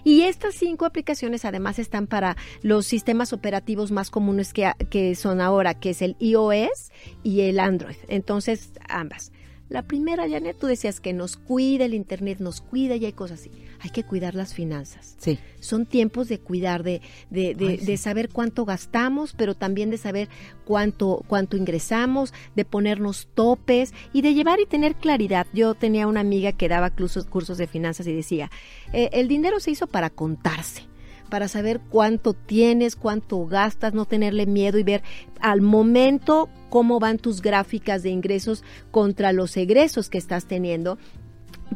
Y 0.04 0.22
estas 0.22 0.54
cinco 0.54 0.84
aplicaciones 0.84 1.44
además 1.44 1.78
están 1.78 2.06
para 2.06 2.36
los 2.62 2.86
sistemas 2.86 3.32
operativos 3.32 3.90
más 3.90 4.10
comunes 4.10 4.52
que, 4.52 4.70
que 4.90 5.14
son 5.14 5.40
ahora, 5.40 5.74
que 5.74 5.90
es 5.90 6.02
el 6.02 6.16
iOS 6.20 6.92
y 7.22 7.40
el 7.42 7.58
Android. 7.58 7.96
Entonces, 8.08 8.72
ambas. 8.88 9.32
La 9.68 9.82
primera, 9.82 10.28
Janet, 10.28 10.58
tú 10.58 10.66
decías 10.66 11.00
que 11.00 11.12
nos 11.12 11.36
cuida 11.36 11.86
el 11.86 11.94
Internet, 11.94 12.38
nos 12.38 12.60
cuida 12.60 12.96
y 12.96 13.06
hay 13.06 13.12
cosas 13.12 13.40
así. 13.40 13.50
Hay 13.80 13.90
que 13.90 14.04
cuidar 14.04 14.34
las 14.34 14.52
finanzas. 14.54 15.16
Sí. 15.18 15.38
Son 15.60 15.86
tiempos 15.86 16.28
de 16.28 16.38
cuidar, 16.38 16.82
de, 16.82 17.00
de, 17.30 17.54
de, 17.54 17.68
Ay, 17.68 17.78
sí. 17.78 17.86
de 17.86 17.96
saber 17.96 18.28
cuánto 18.28 18.64
gastamos, 18.66 19.32
pero 19.32 19.54
también 19.54 19.90
de 19.90 19.96
saber 19.96 20.28
cuánto, 20.64 21.24
cuánto 21.26 21.56
ingresamos, 21.56 22.34
de 22.54 22.64
ponernos 22.64 23.26
topes 23.34 23.94
y 24.12 24.20
de 24.22 24.34
llevar 24.34 24.60
y 24.60 24.66
tener 24.66 24.96
claridad. 24.96 25.46
Yo 25.54 25.74
tenía 25.74 26.06
una 26.06 26.20
amiga 26.20 26.52
que 26.52 26.68
daba 26.68 26.90
cursos, 26.90 27.24
cursos 27.24 27.56
de 27.56 27.66
finanzas 27.66 28.06
y 28.06 28.12
decía, 28.12 28.50
eh, 28.92 29.08
el 29.12 29.28
dinero 29.28 29.60
se 29.60 29.70
hizo 29.70 29.86
para 29.86 30.10
contarse 30.10 30.93
para 31.28 31.48
saber 31.48 31.80
cuánto 31.90 32.32
tienes, 32.34 32.96
cuánto 32.96 33.46
gastas, 33.46 33.94
no 33.94 34.04
tenerle 34.04 34.46
miedo 34.46 34.78
y 34.78 34.82
ver 34.82 35.02
al 35.40 35.60
momento 35.60 36.48
cómo 36.70 37.00
van 37.00 37.18
tus 37.18 37.42
gráficas 37.42 38.02
de 38.02 38.10
ingresos 38.10 38.62
contra 38.90 39.32
los 39.32 39.56
egresos 39.56 40.08
que 40.08 40.18
estás 40.18 40.46
teniendo 40.46 40.98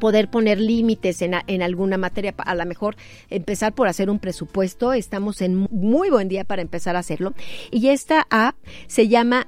poder 0.00 0.28
poner 0.30 0.60
límites 0.60 1.22
en, 1.22 1.32
en 1.46 1.62
alguna 1.62 1.96
materia, 1.96 2.34
a 2.38 2.54
lo 2.54 2.64
mejor 2.66 2.94
empezar 3.30 3.74
por 3.74 3.88
hacer 3.88 4.10
un 4.10 4.18
presupuesto, 4.18 4.92
estamos 4.92 5.40
en 5.40 5.56
mu- 5.56 5.68
muy 5.70 6.10
buen 6.10 6.28
día 6.28 6.44
para 6.44 6.62
empezar 6.62 6.94
a 6.94 7.00
hacerlo. 7.00 7.32
Y 7.70 7.88
esta 7.88 8.26
app 8.30 8.54
se 8.86 9.08
llama 9.08 9.46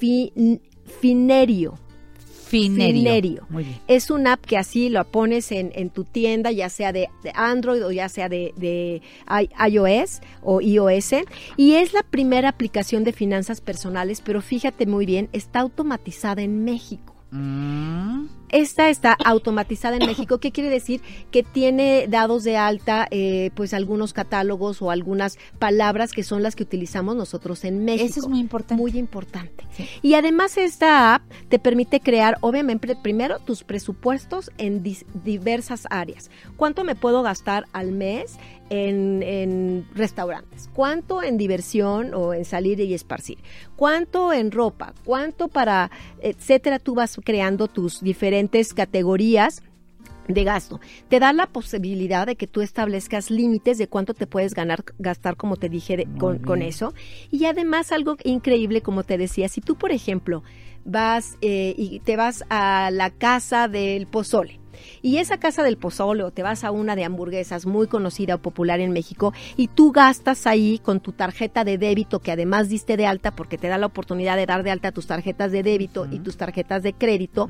Fin- 0.00 0.60
Finerio. 1.00 1.78
Finerio. 2.52 3.46
Muy 3.48 3.64
bien. 3.64 3.78
Es 3.88 4.10
una 4.10 4.34
app 4.34 4.44
que 4.44 4.58
así 4.58 4.90
lo 4.90 5.02
pones 5.04 5.50
en, 5.52 5.72
en 5.74 5.88
tu 5.90 6.04
tienda, 6.04 6.52
ya 6.52 6.68
sea 6.68 6.92
de, 6.92 7.08
de 7.22 7.32
Android 7.34 7.84
o 7.84 7.90
ya 7.90 8.08
sea 8.08 8.28
de, 8.28 9.00
iOS 9.68 10.20
o 10.42 10.60
iOS. 10.60 11.12
Y 11.56 11.74
es 11.74 11.92
la 11.94 12.02
primera 12.02 12.50
aplicación 12.50 13.04
de 13.04 13.12
finanzas 13.12 13.60
personales, 13.60 14.20
pero 14.20 14.42
fíjate 14.42 14.86
muy 14.86 15.06
bien, 15.06 15.28
está 15.32 15.60
automatizada 15.60 16.42
en 16.42 16.64
México. 16.64 17.14
Mm. 17.30 18.26
Esta 18.52 18.90
está 18.90 19.16
automatizada 19.24 19.96
en 19.96 20.06
México. 20.06 20.38
¿Qué 20.38 20.52
quiere 20.52 20.70
decir? 20.70 21.00
Que 21.30 21.42
tiene 21.42 22.06
dados 22.08 22.44
de 22.44 22.56
alta, 22.56 23.08
eh, 23.10 23.50
pues 23.54 23.74
algunos 23.74 24.12
catálogos 24.12 24.82
o 24.82 24.90
algunas 24.90 25.38
palabras 25.58 26.12
que 26.12 26.22
son 26.22 26.42
las 26.42 26.54
que 26.54 26.62
utilizamos 26.62 27.16
nosotros 27.16 27.64
en 27.64 27.84
México. 27.84 28.10
Eso 28.10 28.20
es 28.20 28.28
muy 28.28 28.40
importante. 28.40 28.80
Muy 28.80 28.98
importante. 28.98 29.64
Y 30.02 30.14
además 30.14 30.56
esta 30.58 31.14
app 31.14 31.22
te 31.48 31.58
permite 31.58 32.00
crear, 32.00 32.36
obviamente, 32.42 32.94
primero 32.94 33.38
tus 33.38 33.64
presupuestos 33.64 34.50
en 34.58 34.82
diversas 35.24 35.86
áreas. 35.90 36.30
¿Cuánto 36.56 36.84
me 36.84 36.94
puedo 36.94 37.22
gastar 37.22 37.64
al 37.72 37.92
mes 37.92 38.36
en, 38.68 39.22
en 39.22 39.86
restaurantes? 39.94 40.68
¿Cuánto 40.74 41.22
en 41.22 41.38
diversión 41.38 42.12
o 42.14 42.34
en 42.34 42.44
salir 42.44 42.80
y 42.80 42.92
esparcir? 42.92 43.38
¿Cuánto 43.82 44.32
en 44.32 44.52
ropa? 44.52 44.94
¿Cuánto 45.04 45.48
para, 45.48 45.90
etcétera? 46.20 46.78
Tú 46.78 46.94
vas 46.94 47.18
creando 47.24 47.66
tus 47.66 48.00
diferentes 48.00 48.74
categorías 48.74 49.60
de 50.28 50.44
gasto. 50.44 50.78
Te 51.08 51.18
da 51.18 51.32
la 51.32 51.48
posibilidad 51.48 52.24
de 52.24 52.36
que 52.36 52.46
tú 52.46 52.60
establezcas 52.60 53.28
límites 53.28 53.78
de 53.78 53.88
cuánto 53.88 54.14
te 54.14 54.28
puedes 54.28 54.54
ganar, 54.54 54.84
gastar, 55.00 55.34
como 55.36 55.56
te 55.56 55.68
dije, 55.68 55.96
de- 55.96 56.06
con, 56.16 56.38
con 56.38 56.62
eso. 56.62 56.94
Y 57.32 57.46
además 57.46 57.90
algo 57.90 58.16
increíble, 58.22 58.82
como 58.82 59.02
te 59.02 59.18
decía, 59.18 59.48
si 59.48 59.60
tú, 59.60 59.74
por 59.74 59.90
ejemplo, 59.90 60.44
vas 60.84 61.36
eh, 61.40 61.74
y 61.76 61.98
te 61.98 62.14
vas 62.16 62.44
a 62.50 62.88
la 62.92 63.10
casa 63.10 63.66
del 63.66 64.06
pozole. 64.06 64.60
Y 65.02 65.18
esa 65.18 65.38
casa 65.38 65.62
del 65.62 65.76
pozole 65.76 66.22
o 66.22 66.30
te 66.30 66.42
vas 66.42 66.64
a 66.64 66.70
una 66.70 66.96
de 66.96 67.04
hamburguesas 67.04 67.66
muy 67.66 67.86
conocida 67.86 68.36
o 68.36 68.38
popular 68.38 68.80
en 68.80 68.92
México 68.92 69.32
y 69.56 69.68
tú 69.68 69.92
gastas 69.92 70.46
ahí 70.46 70.78
con 70.78 71.00
tu 71.00 71.12
tarjeta 71.12 71.64
de 71.64 71.78
débito 71.78 72.20
que 72.20 72.32
además 72.32 72.68
diste 72.68 72.96
de 72.96 73.06
alta 73.06 73.30
porque 73.30 73.58
te 73.58 73.68
da 73.68 73.78
la 73.78 73.86
oportunidad 73.86 74.36
de 74.36 74.46
dar 74.46 74.62
de 74.62 74.70
alta 74.70 74.92
tus 74.92 75.06
tarjetas 75.06 75.52
de 75.52 75.62
débito 75.62 76.06
y 76.10 76.18
tus 76.18 76.36
tarjetas 76.36 76.82
de 76.82 76.92
crédito 76.92 77.48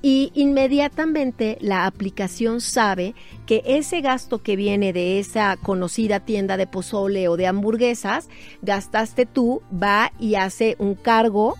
y 0.00 0.30
inmediatamente 0.34 1.58
la 1.60 1.86
aplicación 1.86 2.60
sabe 2.60 3.14
que 3.46 3.62
ese 3.66 4.00
gasto 4.00 4.42
que 4.42 4.54
viene 4.54 4.92
de 4.92 5.18
esa 5.18 5.56
conocida 5.56 6.20
tienda 6.20 6.56
de 6.56 6.68
pozole 6.68 7.28
o 7.28 7.36
de 7.36 7.48
hamburguesas, 7.48 8.28
gastaste 8.62 9.26
tú, 9.26 9.60
va 9.70 10.12
y 10.20 10.36
hace 10.36 10.76
un 10.78 10.94
cargo 10.94 11.56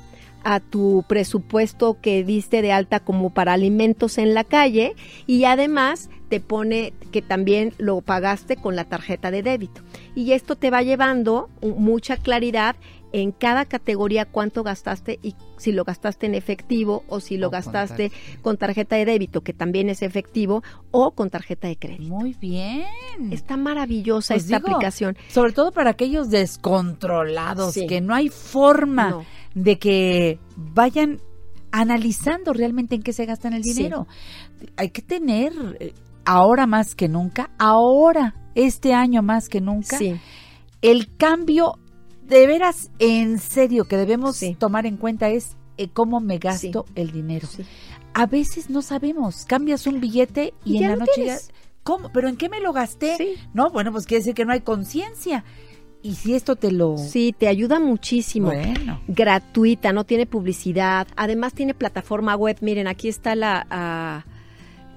a 0.48 0.60
tu 0.60 1.04
presupuesto 1.06 1.98
que 2.00 2.24
diste 2.24 2.62
de 2.62 2.72
alta 2.72 3.00
como 3.00 3.28
para 3.28 3.52
alimentos 3.52 4.16
en 4.16 4.32
la 4.32 4.44
calle 4.44 4.94
y 5.26 5.44
además 5.44 6.08
te 6.30 6.40
pone 6.40 6.94
que 7.12 7.20
también 7.20 7.74
lo 7.76 8.00
pagaste 8.00 8.56
con 8.56 8.74
la 8.74 8.84
tarjeta 8.84 9.30
de 9.30 9.42
débito. 9.42 9.82
Y 10.14 10.32
esto 10.32 10.56
te 10.56 10.70
va 10.70 10.80
llevando 10.80 11.50
mucha 11.60 12.16
claridad 12.16 12.76
en 13.12 13.32
cada 13.32 13.64
categoría 13.64 14.26
cuánto 14.26 14.62
gastaste 14.62 15.18
y 15.22 15.34
si 15.56 15.72
lo 15.72 15.84
gastaste 15.84 16.26
en 16.26 16.34
efectivo 16.34 17.04
o 17.08 17.20
si 17.20 17.36
lo 17.38 17.48
O 17.48 17.50
con 17.50 17.58
gastaste 17.58 18.12
con 18.42 18.56
tarjeta 18.56 18.96
de 18.96 19.04
débito, 19.04 19.40
que 19.42 19.52
también 19.52 19.88
es 19.88 20.02
efectivo, 20.02 20.62
o 20.90 21.12
con 21.12 21.30
tarjeta 21.30 21.68
de 21.68 21.76
crédito. 21.76 22.14
Muy 22.14 22.34
bien. 22.34 22.84
Está 23.32 23.56
maravillosa 23.56 24.34
Pues 24.34 24.44
esta 24.44 24.58
digo, 24.58 24.68
aplicación. 24.70 25.16
Sobre 25.28 25.52
todo 25.52 25.72
para 25.72 25.90
aquellos 25.90 26.30
descontrolados, 26.30 27.74
Sí. 27.74 27.86
que 27.86 28.00
no 28.00 28.14
hay 28.14 28.28
forma 28.28 29.10
No. 29.10 29.24
de 29.54 29.78
que 29.78 30.38
vayan 30.56 31.20
analizando 31.72 32.52
realmente 32.52 32.94
en 32.94 33.02
qué 33.02 33.12
se 33.12 33.26
gastan 33.26 33.52
el 33.52 33.62
Sí. 33.64 33.74
dinero. 33.74 34.06
Hay 34.76 34.90
que 34.90 35.02
tener, 35.02 35.52
eh, 35.80 35.92
ahora 36.24 36.66
más 36.66 36.94
que 36.94 37.08
nunca, 37.08 37.50
ahora, 37.58 38.34
este 38.54 38.92
año 38.94 39.22
más 39.22 39.48
que 39.48 39.60
nunca, 39.60 39.98
Sí. 39.98 40.16
el 40.82 41.14
cambio 41.16 41.78
de 42.28 42.46
veras 42.46 42.90
en 42.98 43.38
serio 43.38 43.84
que 43.86 43.96
debemos 43.96 44.36
Sí. 44.36 44.56
tomar 44.58 44.86
en 44.86 44.96
cuenta 44.96 45.28
es 45.30 45.56
eh, 45.76 45.88
cómo 45.92 46.20
me 46.20 46.38
gasto 46.38 46.86
el 46.94 47.10
dinero. 47.12 47.46
Sí. 47.48 47.64
A 48.14 48.26
veces 48.26 48.68
no 48.70 48.82
sabemos, 48.82 49.44
cambias 49.46 49.86
un 49.86 50.00
billete 50.00 50.54
y, 50.64 50.74
Y 50.74 50.84
en 50.84 50.90
la 50.90 50.96
noche 50.96 51.24
ya. 51.26 51.38
¿cómo? 51.82 52.10
¿Pero 52.12 52.28
en 52.28 52.36
qué 52.36 52.48
me 52.48 52.60
lo 52.60 52.72
gasté? 52.72 53.36
No, 53.54 53.70
bueno, 53.70 53.92
pues 53.92 54.04
quiere 54.06 54.20
decir 54.20 54.34
que 54.34 54.44
no 54.44 54.52
hay 54.52 54.60
conciencia. 54.60 55.44
Y 56.02 56.14
si 56.14 56.34
esto 56.34 56.54
te 56.54 56.70
lo... 56.70 56.96
Sí, 56.96 57.34
te 57.36 57.48
ayuda 57.48 57.80
muchísimo. 57.80 58.48
Bueno. 58.52 59.00
Gratuita, 59.08 59.92
no 59.92 60.04
tiene 60.04 60.26
publicidad. 60.26 61.08
Además 61.16 61.54
tiene 61.54 61.74
plataforma 61.74 62.36
web. 62.36 62.56
Miren, 62.60 62.86
aquí 62.86 63.08
está 63.08 63.34
la... 63.34 63.66
ah, 63.70 64.24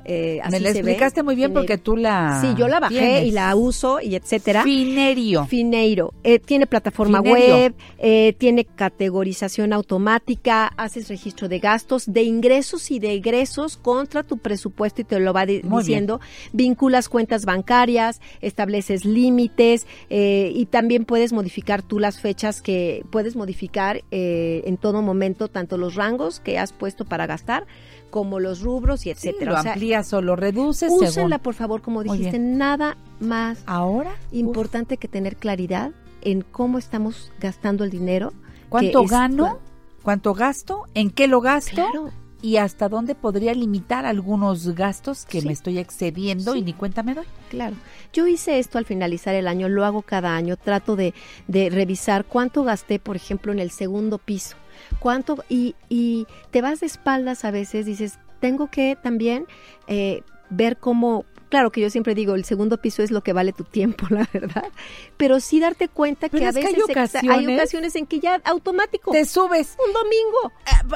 eh, 0.06 0.40
así 0.42 0.52
me 0.52 0.60
la 0.60 0.68
se 0.70 0.74
ve. 0.74 0.80
explicaste 0.80 1.24
muy 1.24 1.36
bien 1.36 1.50
Fineiro. 1.52 1.62
porque 1.62 1.78
tú 1.78 1.96
la... 1.98 2.40
Sí, 2.42 2.54
yo 2.58 2.68
la 2.68 2.80
bajé 2.80 2.96
tienes. 2.98 3.26
y 3.26 3.32
la 3.32 3.56
uso 3.56 4.00
y 4.02 4.16
etcétera. 4.16 4.64
Finerio. 4.64 5.46
Fineiro. 5.46 6.14
Eh, 6.24 6.40
tiene 6.40 6.68
plataforma 6.68 7.22
Finerio. 7.22 7.56
web, 7.56 7.74
eh, 8.00 8.34
tiene 8.38 8.66
categorización 8.66 9.74
automática, 9.74 10.68
haces 10.78 11.08
registro 11.10 11.48
de 11.50 11.60
gastos, 11.60 12.12
de 12.12 12.24
ingresos 12.24 12.92
y 12.92 13.00
de 13.00 13.14
egresos 13.14 13.78
contra 13.78 14.24
tu 14.24 14.38
presupuesto 14.38 15.02
y 15.02 15.04
te 15.04 15.20
lo 15.20 15.34
va 15.34 15.46
diciendo. 15.46 16.20
Vinculas 16.54 17.10
cuentas 17.10 17.46
bancarias, 17.46 18.22
estableces 18.42 19.06
límites 19.06 19.86
eh, 20.10 20.52
y 20.56 20.66
también 20.66 21.06
puedes 21.06 21.34
modificar 21.34 21.82
tú 21.82 22.00
las 22.00 22.20
fechas 22.20 22.62
que 22.62 23.04
puedes 23.12 23.36
modificar 23.36 24.04
eh, 24.12 24.64
en 24.66 24.78
todo 24.78 25.02
momento, 25.02 25.48
tanto 25.48 25.78
los 25.78 25.96
rangos 25.96 26.40
que 26.40 26.58
has 26.58 26.74
puesto 26.74 27.06
para 27.06 27.28
gastar 27.28 27.66
como 28.12 28.40
los 28.40 28.62
rubros 28.62 29.02
y 29.02 29.04
Sí, 29.06 29.10
etcétera. 29.12 29.52
lo 29.54 29.60
O 29.60 29.62
sea, 29.64 29.74
amplías 29.74 30.14
o 30.14 30.22
lo 30.22 30.36
reduces 30.36 30.92
úsenla 30.92 31.40
por 31.40 31.56
favor, 31.56 31.82
como 31.82 32.04
dijiste, 32.04 32.38
nada 32.38 32.98
más 33.20 33.64
Ahora, 33.66 34.12
importante 34.32 34.98
que 34.98 35.08
tener 35.08 35.38
claridad 35.38 35.92
en 36.22 36.42
cómo 36.44 36.78
estamos 36.78 37.32
gastando 37.40 37.84
el 37.84 37.90
dinero. 37.90 38.34
¿cuánto 38.70 39.04
es- 39.04 39.10
gano? 39.12 39.58
¿Cuánto 40.04 40.34
gasto? 40.34 40.84
¿En 40.94 41.10
qué 41.10 41.28
lo 41.28 41.42
gasto? 41.42 41.74
Claro. 41.76 42.10
y 42.44 42.58
hasta 42.58 42.90
dónde 42.90 43.14
podría 43.14 43.54
limitar 43.54 44.04
algunos 44.08 44.70
gastos 44.74 45.26
que 45.28 45.42
Sí. 45.42 45.46
me 45.48 45.54
estoy 45.54 45.78
excediendo 45.78 46.56
y 46.56 46.60
Sí. 46.62 46.66
ni 46.66 46.74
cuenta 46.74 47.04
me 47.04 47.14
doy. 47.14 47.26
Claro. 47.52 47.76
Yo 48.14 48.26
hice 48.26 48.58
esto 48.58 48.80
al 48.80 48.86
finalizar 48.86 49.36
el 49.36 49.48
año, 49.48 49.70
lo 49.70 49.86
hago 49.86 50.02
cada 50.02 50.36
año, 50.36 50.58
trato 50.58 50.96
de, 50.96 51.14
de 51.48 51.70
revisar 51.70 52.26
cuánto 52.26 52.64
gasté, 52.64 52.98
por 52.98 53.16
ejemplo, 53.16 53.52
en 53.52 53.60
el 53.60 53.70
segundo 53.70 54.18
piso. 54.18 54.56
Cuánto, 55.00 55.44
y, 55.50 55.76
y 55.90 56.28
te 56.52 56.62
vas 56.62 56.80
de 56.80 56.86
espaldas 56.88 57.46
a 57.46 57.52
veces, 57.52 57.86
dices, 57.86 58.20
tengo 58.40 58.70
que 58.70 58.98
también 59.02 59.46
eh, 59.88 60.24
ver 60.50 60.78
cómo 60.78 61.26
Claro 61.50 61.70
que 61.70 61.82
yo 61.82 61.90
siempre 61.90 62.16
digo, 62.16 62.36
el 62.36 62.46
segundo 62.46 62.78
piso 62.78 63.04
es 63.04 63.12
lo 63.12 63.24
que 63.24 63.34
vale 63.34 63.52
tu 63.52 63.66
tiempo, 63.66 64.06
la 64.10 64.26
verdad. 64.32 64.70
Pero 65.18 65.42
sí 65.42 65.60
darte 65.60 65.90
cuenta 65.90 66.30
Pero 66.30 66.40
que 66.44 66.48
a 66.48 66.52
que 66.54 66.60
veces 66.62 66.74
hay 66.74 66.82
exa- 66.96 67.20
hay 67.24 67.28
ocasiones- 67.28 67.58
ocasiones 67.60 67.96
en 67.98 68.08
que 68.08 68.22
ya 68.22 68.40
automático. 68.46 69.12
Te 69.12 69.26
subes. 69.26 69.76
Un 69.86 69.92
domingo. 69.92 70.54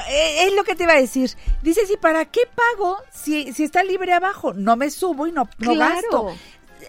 Eh, 0.09 0.45
Es 0.47 0.55
lo 0.55 0.63
que 0.63 0.75
te 0.75 0.83
iba 0.83 0.93
a 0.93 1.01
decir. 1.01 1.29
Dices, 1.61 1.91
¿y 1.91 1.97
para 1.97 2.23
qué 2.23 2.39
pago 2.55 2.95
si, 3.11 3.51
si 3.51 3.65
está 3.65 3.83
libre 3.83 4.13
abajo? 4.13 4.53
No 4.53 4.77
me 4.77 4.89
subo 4.91 5.27
y 5.27 5.33
no, 5.33 5.49
no 5.59 5.73
Claro. 5.73 5.93
gasto. 5.93 6.35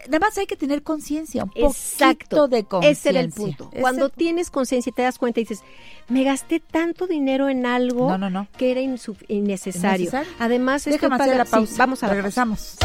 Nada 0.08 0.18
más 0.26 0.36
hay 0.38 0.46
que 0.46 0.56
tener 0.56 0.82
conciencia, 0.82 1.44
un 1.44 1.50
Exacto. 1.54 2.14
poquito 2.36 2.48
de 2.48 2.64
conciencia. 2.64 3.00
Ese 3.00 3.08
era 3.10 3.20
el 3.20 3.30
punto. 3.32 3.70
Cuando 3.80 4.08
tienes 4.08 4.50
conciencia 4.50 4.90
y 4.90 4.92
te 4.92 5.02
das 5.02 5.18
cuenta 5.18 5.40
y 5.40 5.44
dices, 5.44 5.62
me 6.08 6.24
gasté 6.24 6.60
tanto 6.60 7.06
dinero 7.06 7.48
en 7.48 7.66
algo 7.66 8.08
No, 8.10 8.18
no, 8.18 8.30
no. 8.30 8.46
que 8.56 8.70
era 8.70 8.80
innecesario. 8.80 9.26
Innecesario. 9.28 10.10
Además, 10.38 10.84
Déjame 10.84 11.14
hacer 11.16 11.26
paga- 11.26 11.38
la 11.38 11.44
sí, 11.44 11.50
pausa. 11.50 11.74
vamos 11.78 12.02
a 12.02 12.06
la 12.08 12.14
Regresamos. 12.14 12.76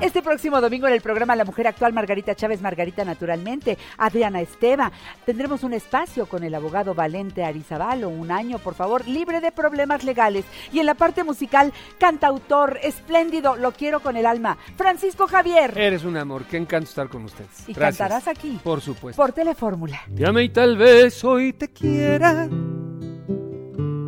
Este 0.00 0.22
próximo 0.22 0.60
domingo 0.60 0.86
en 0.86 0.92
el 0.92 1.00
programa 1.00 1.34
La 1.34 1.44
Mujer 1.44 1.66
Actual, 1.66 1.92
Margarita 1.92 2.34
Chávez, 2.36 2.60
Margarita 2.62 3.04
Naturalmente, 3.04 3.76
Adriana 3.98 4.40
Esteva. 4.40 4.92
Tendremos 5.26 5.64
un 5.64 5.72
espacio 5.74 6.26
con 6.26 6.44
el 6.44 6.54
abogado 6.54 6.94
Valente 6.94 7.44
Arizabalo, 7.44 8.08
un 8.08 8.30
año, 8.30 8.58
por 8.60 8.74
favor, 8.74 9.06
libre 9.08 9.40
de 9.40 9.50
problemas 9.50 10.04
legales. 10.04 10.44
Y 10.72 10.78
en 10.78 10.86
la 10.86 10.94
parte 10.94 11.24
musical, 11.24 11.72
cantautor, 11.98 12.78
espléndido, 12.82 13.56
lo 13.56 13.72
quiero 13.72 13.98
con 14.00 14.16
el 14.16 14.24
alma, 14.26 14.56
Francisco 14.76 15.26
Javier. 15.26 15.76
Eres 15.76 16.04
un 16.04 16.16
amor, 16.16 16.44
qué 16.44 16.58
encanto 16.58 16.88
estar 16.88 17.08
con 17.08 17.24
ustedes. 17.24 17.68
Y 17.68 17.72
Gracias. 17.74 17.98
cantarás 17.98 18.28
aquí, 18.28 18.60
Por 18.62 18.80
supuesto. 18.80 19.20
por 19.20 19.32
Telefórmula. 19.32 20.00
Llame 20.14 20.44
y 20.44 20.48
tal 20.50 20.76
vez 20.76 21.22
hoy 21.24 21.52
te 21.52 21.68
quiera, 21.72 22.48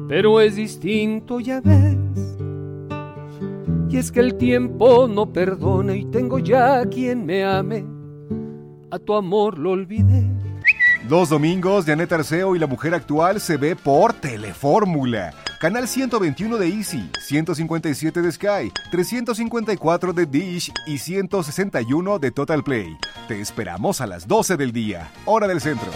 pero 0.08 0.40
es 0.40 0.54
distinto, 0.54 1.40
ya 1.40 1.60
ves. 1.60 2.29
Y 3.90 3.96
es 3.96 4.12
que 4.12 4.20
el 4.20 4.36
tiempo 4.36 5.08
no 5.08 5.32
perdona 5.32 5.96
y 5.96 6.04
tengo 6.04 6.38
ya 6.38 6.86
quien 6.86 7.26
me 7.26 7.44
ame. 7.44 7.84
A 8.92 9.00
tu 9.00 9.14
amor 9.14 9.58
lo 9.58 9.72
olvidé. 9.72 10.30
Los 11.08 11.28
domingos, 11.28 11.86
Janet 11.86 12.12
Arceo 12.12 12.54
y 12.54 12.60
la 12.60 12.68
mujer 12.68 12.94
actual 12.94 13.40
se 13.40 13.56
ve 13.56 13.74
por 13.74 14.12
Telefórmula. 14.12 15.34
Canal 15.60 15.88
121 15.88 16.56
de 16.56 16.68
Easy, 16.68 17.10
157 17.20 18.22
de 18.22 18.30
Sky, 18.30 18.72
354 18.92 20.12
de 20.12 20.26
Dish 20.26 20.72
y 20.86 20.98
161 20.98 22.18
de 22.20 22.30
Total 22.30 22.62
Play. 22.62 22.96
Te 23.26 23.40
esperamos 23.40 24.00
a 24.00 24.06
las 24.06 24.28
12 24.28 24.56
del 24.56 24.72
día, 24.72 25.10
hora 25.24 25.48
del 25.48 25.60
centro. 25.60 25.90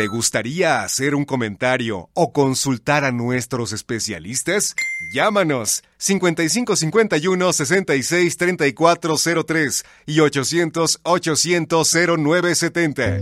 ¿Te 0.00 0.06
gustaría 0.06 0.82
hacer 0.82 1.14
un 1.14 1.26
comentario 1.26 2.08
o 2.14 2.32
consultar 2.32 3.04
a 3.04 3.12
nuestros 3.12 3.74
especialistas? 3.74 4.74
Llámanos 5.12 5.82
5551 5.98 7.52
66 7.52 8.36
3403 8.38 9.84
y 10.06 10.20
800 10.20 11.00
800 11.02 11.94
0970. 12.16 13.18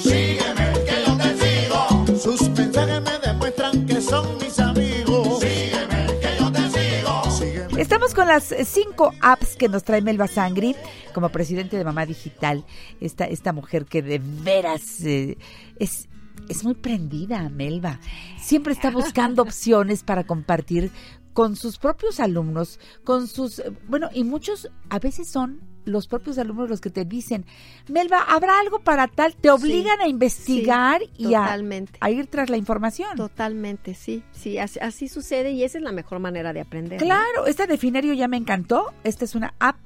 Sígueme, 0.00 0.72
que 0.86 1.02
yo 1.04 1.16
te 1.16 1.36
sigo. 1.36 2.16
Sus 2.16 2.48
mensajes 2.50 3.02
me 3.02 3.18
demuestran 3.26 3.86
que 3.86 4.00
son 4.00 4.38
mis 4.38 4.56
amigos. 4.60 5.40
Sígueme, 5.40 6.06
que 6.20 6.36
yo 6.38 6.52
te 6.52 6.70
sigo. 6.70 7.30
Sígueme. 7.32 7.82
Estamos 7.82 8.14
con 8.14 8.28
las 8.28 8.54
cinco 8.68 9.12
apps 9.20 9.56
que 9.56 9.68
nos 9.68 9.82
trae 9.82 10.00
Melba 10.00 10.28
Sangri 10.28 10.76
como 11.12 11.30
presidente 11.30 11.76
de 11.76 11.82
Mamá 11.82 12.06
Digital. 12.06 12.64
Esta, 13.00 13.24
esta 13.24 13.52
mujer 13.52 13.86
que 13.86 14.00
de 14.00 14.20
veras 14.22 15.00
eh, 15.02 15.36
es, 15.80 16.08
es 16.50 16.64
muy 16.64 16.74
prendida, 16.74 17.48
Melba. 17.48 18.00
Siempre 18.38 18.72
está 18.72 18.90
buscando 18.90 19.42
opciones 19.42 20.02
para 20.02 20.24
compartir 20.24 20.90
con 21.32 21.54
sus 21.54 21.78
propios 21.78 22.18
alumnos, 22.18 22.80
con 23.04 23.28
sus, 23.28 23.60
eh, 23.60 23.72
bueno, 23.88 24.08
y 24.12 24.24
muchos 24.24 24.68
a 24.88 24.98
veces 24.98 25.28
son 25.28 25.60
los 25.84 26.08
propios 26.08 26.38
alumnos 26.38 26.68
los 26.68 26.80
que 26.80 26.90
te 26.90 27.04
dicen, 27.04 27.46
Melba, 27.88 28.22
¿habrá 28.28 28.58
algo 28.58 28.80
para 28.80 29.06
tal? 29.06 29.34
Te 29.34 29.50
obligan 29.50 30.00
a 30.00 30.08
investigar 30.08 31.00
Sí, 31.00 31.28
y 31.28 31.34
a, 31.34 32.10
ir 32.10 32.26
tras 32.26 32.50
la 32.50 32.56
información. 32.56 33.16
Totalmente, 33.16 33.94
sí. 33.94 34.22
Sí, 34.32 34.58
así, 34.58 34.78
así 34.80 35.08
sucede 35.08 35.52
y 35.52 35.62
esa 35.62 35.78
es 35.78 35.84
la 35.84 35.92
mejor 35.92 36.18
manera 36.18 36.52
de 36.52 36.60
aprender. 36.60 37.00
¿no? 37.00 37.06
Claro, 37.06 37.46
esta 37.46 37.66
de 37.66 37.78
Finario 37.78 38.12
ya 38.12 38.28
me 38.28 38.36
encantó. 38.36 38.92
Esta 39.04 39.24
es 39.24 39.34
una 39.34 39.54
app 39.58 39.76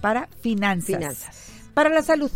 para 0.00 0.28
finanzas. 0.40 0.86
Finanzas. 0.86 1.52
Para 1.74 1.88
la 1.88 2.02
salud. 2.02 2.30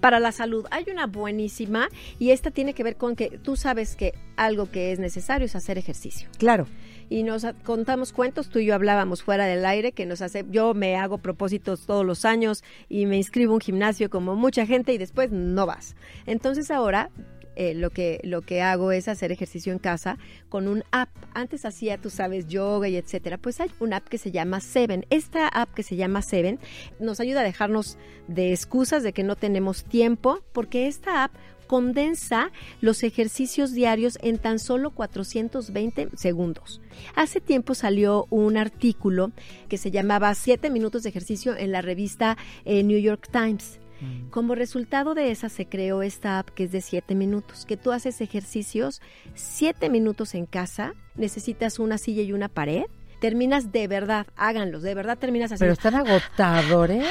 Para 0.00 0.18
la 0.18 0.32
salud 0.32 0.66
hay 0.70 0.84
una 0.90 1.06
buenísima 1.06 1.88
y 2.18 2.30
esta 2.30 2.50
tiene 2.50 2.74
que 2.74 2.82
ver 2.82 2.96
con 2.96 3.16
que 3.16 3.38
tú 3.38 3.56
sabes 3.56 3.96
que 3.96 4.14
algo 4.36 4.70
que 4.70 4.92
es 4.92 4.98
necesario 4.98 5.46
es 5.46 5.54
hacer 5.54 5.78
ejercicio. 5.78 6.28
Claro. 6.38 6.66
y 7.10 7.24
nos 7.24 7.44
contamos 7.64 8.12
cuentos, 8.12 8.50
tú 8.50 8.60
y 8.60 8.66
yo 8.66 8.74
hablábamos 8.74 9.24
fuera 9.24 9.44
del 9.44 9.66
aire, 9.66 9.90
que 9.90 10.06
nos 10.06 10.22
hace, 10.22 10.44
yo 10.48 10.74
me 10.74 10.96
hago 10.96 11.18
propósitos 11.18 11.84
todos 11.84 12.06
los 12.06 12.24
años 12.24 12.62
y 12.88 13.06
me 13.06 13.16
inscribo 13.16 13.50
a 13.52 13.54
un 13.56 13.60
gimnasio 13.60 14.10
como 14.10 14.36
mucha 14.36 14.64
gente 14.64 14.92
y 14.92 14.98
después 14.98 15.32
no 15.32 15.66
vas. 15.66 15.96
Entonces 16.26 16.70
ahora 16.70 17.10
eh, 17.56 17.74
lo, 17.74 17.90
que, 17.90 18.20
lo 18.24 18.42
que 18.42 18.62
hago 18.62 18.92
es 18.92 19.08
hacer 19.08 19.32
ejercicio 19.32 19.72
en 19.72 19.78
casa 19.78 20.18
con 20.48 20.68
un 20.68 20.84
app. 20.90 21.10
Antes 21.34 21.64
hacía, 21.64 21.98
tú 21.98 22.10
sabes, 22.10 22.46
yoga 22.48 22.88
y 22.88 22.96
etcétera. 22.96 23.38
Pues 23.38 23.60
hay 23.60 23.70
una 23.80 23.96
app 23.96 24.08
que 24.08 24.18
se 24.18 24.30
llama 24.30 24.60
Seven. 24.60 25.06
Esta 25.10 25.48
app 25.48 25.72
que 25.74 25.82
se 25.82 25.96
llama 25.96 26.22
Seven 26.22 26.58
nos 26.98 27.20
ayuda 27.20 27.40
a 27.40 27.44
dejarnos 27.44 27.98
de 28.28 28.52
excusas 28.52 29.02
de 29.02 29.12
que 29.12 29.22
no 29.22 29.36
tenemos 29.36 29.84
tiempo, 29.84 30.42
porque 30.52 30.86
esta 30.86 31.24
app 31.24 31.32
condensa 31.70 32.50
los 32.80 33.04
ejercicios 33.04 33.72
diarios 33.72 34.18
en 34.22 34.38
tan 34.38 34.58
solo 34.58 34.90
420 34.90 36.08
segundos. 36.16 36.80
Hace 37.14 37.40
tiempo 37.40 37.76
salió 37.76 38.26
un 38.28 38.56
artículo 38.56 39.30
que 39.68 39.78
se 39.78 39.92
llamaba 39.92 40.34
7 40.34 40.68
minutos 40.68 41.04
de 41.04 41.10
ejercicio 41.10 41.56
en 41.56 41.70
la 41.70 41.80
revista 41.80 42.36
eh, 42.64 42.82
New 42.82 42.98
York 42.98 43.28
Times. 43.30 43.78
Como 44.30 44.54
resultado 44.54 45.14
de 45.14 45.30
esa 45.30 45.48
se 45.48 45.66
creó 45.66 46.02
esta 46.02 46.38
app 46.38 46.50
que 46.50 46.64
es 46.64 46.72
de 46.72 46.80
7 46.80 47.14
minutos, 47.14 47.66
que 47.66 47.76
tú 47.76 47.92
haces 47.92 48.20
ejercicios 48.20 49.00
7 49.34 49.90
minutos 49.90 50.34
en 50.34 50.46
casa, 50.46 50.94
necesitas 51.14 51.78
una 51.78 51.98
silla 51.98 52.22
y 52.22 52.32
una 52.32 52.48
pared, 52.48 52.84
terminas 53.20 53.72
de 53.72 53.88
verdad, 53.88 54.26
háganlos, 54.36 54.82
de 54.82 54.94
verdad 54.94 55.18
terminas 55.18 55.52
así. 55.52 55.60
Pero 55.60 55.72
están 55.72 55.94
agotadores. 55.94 57.06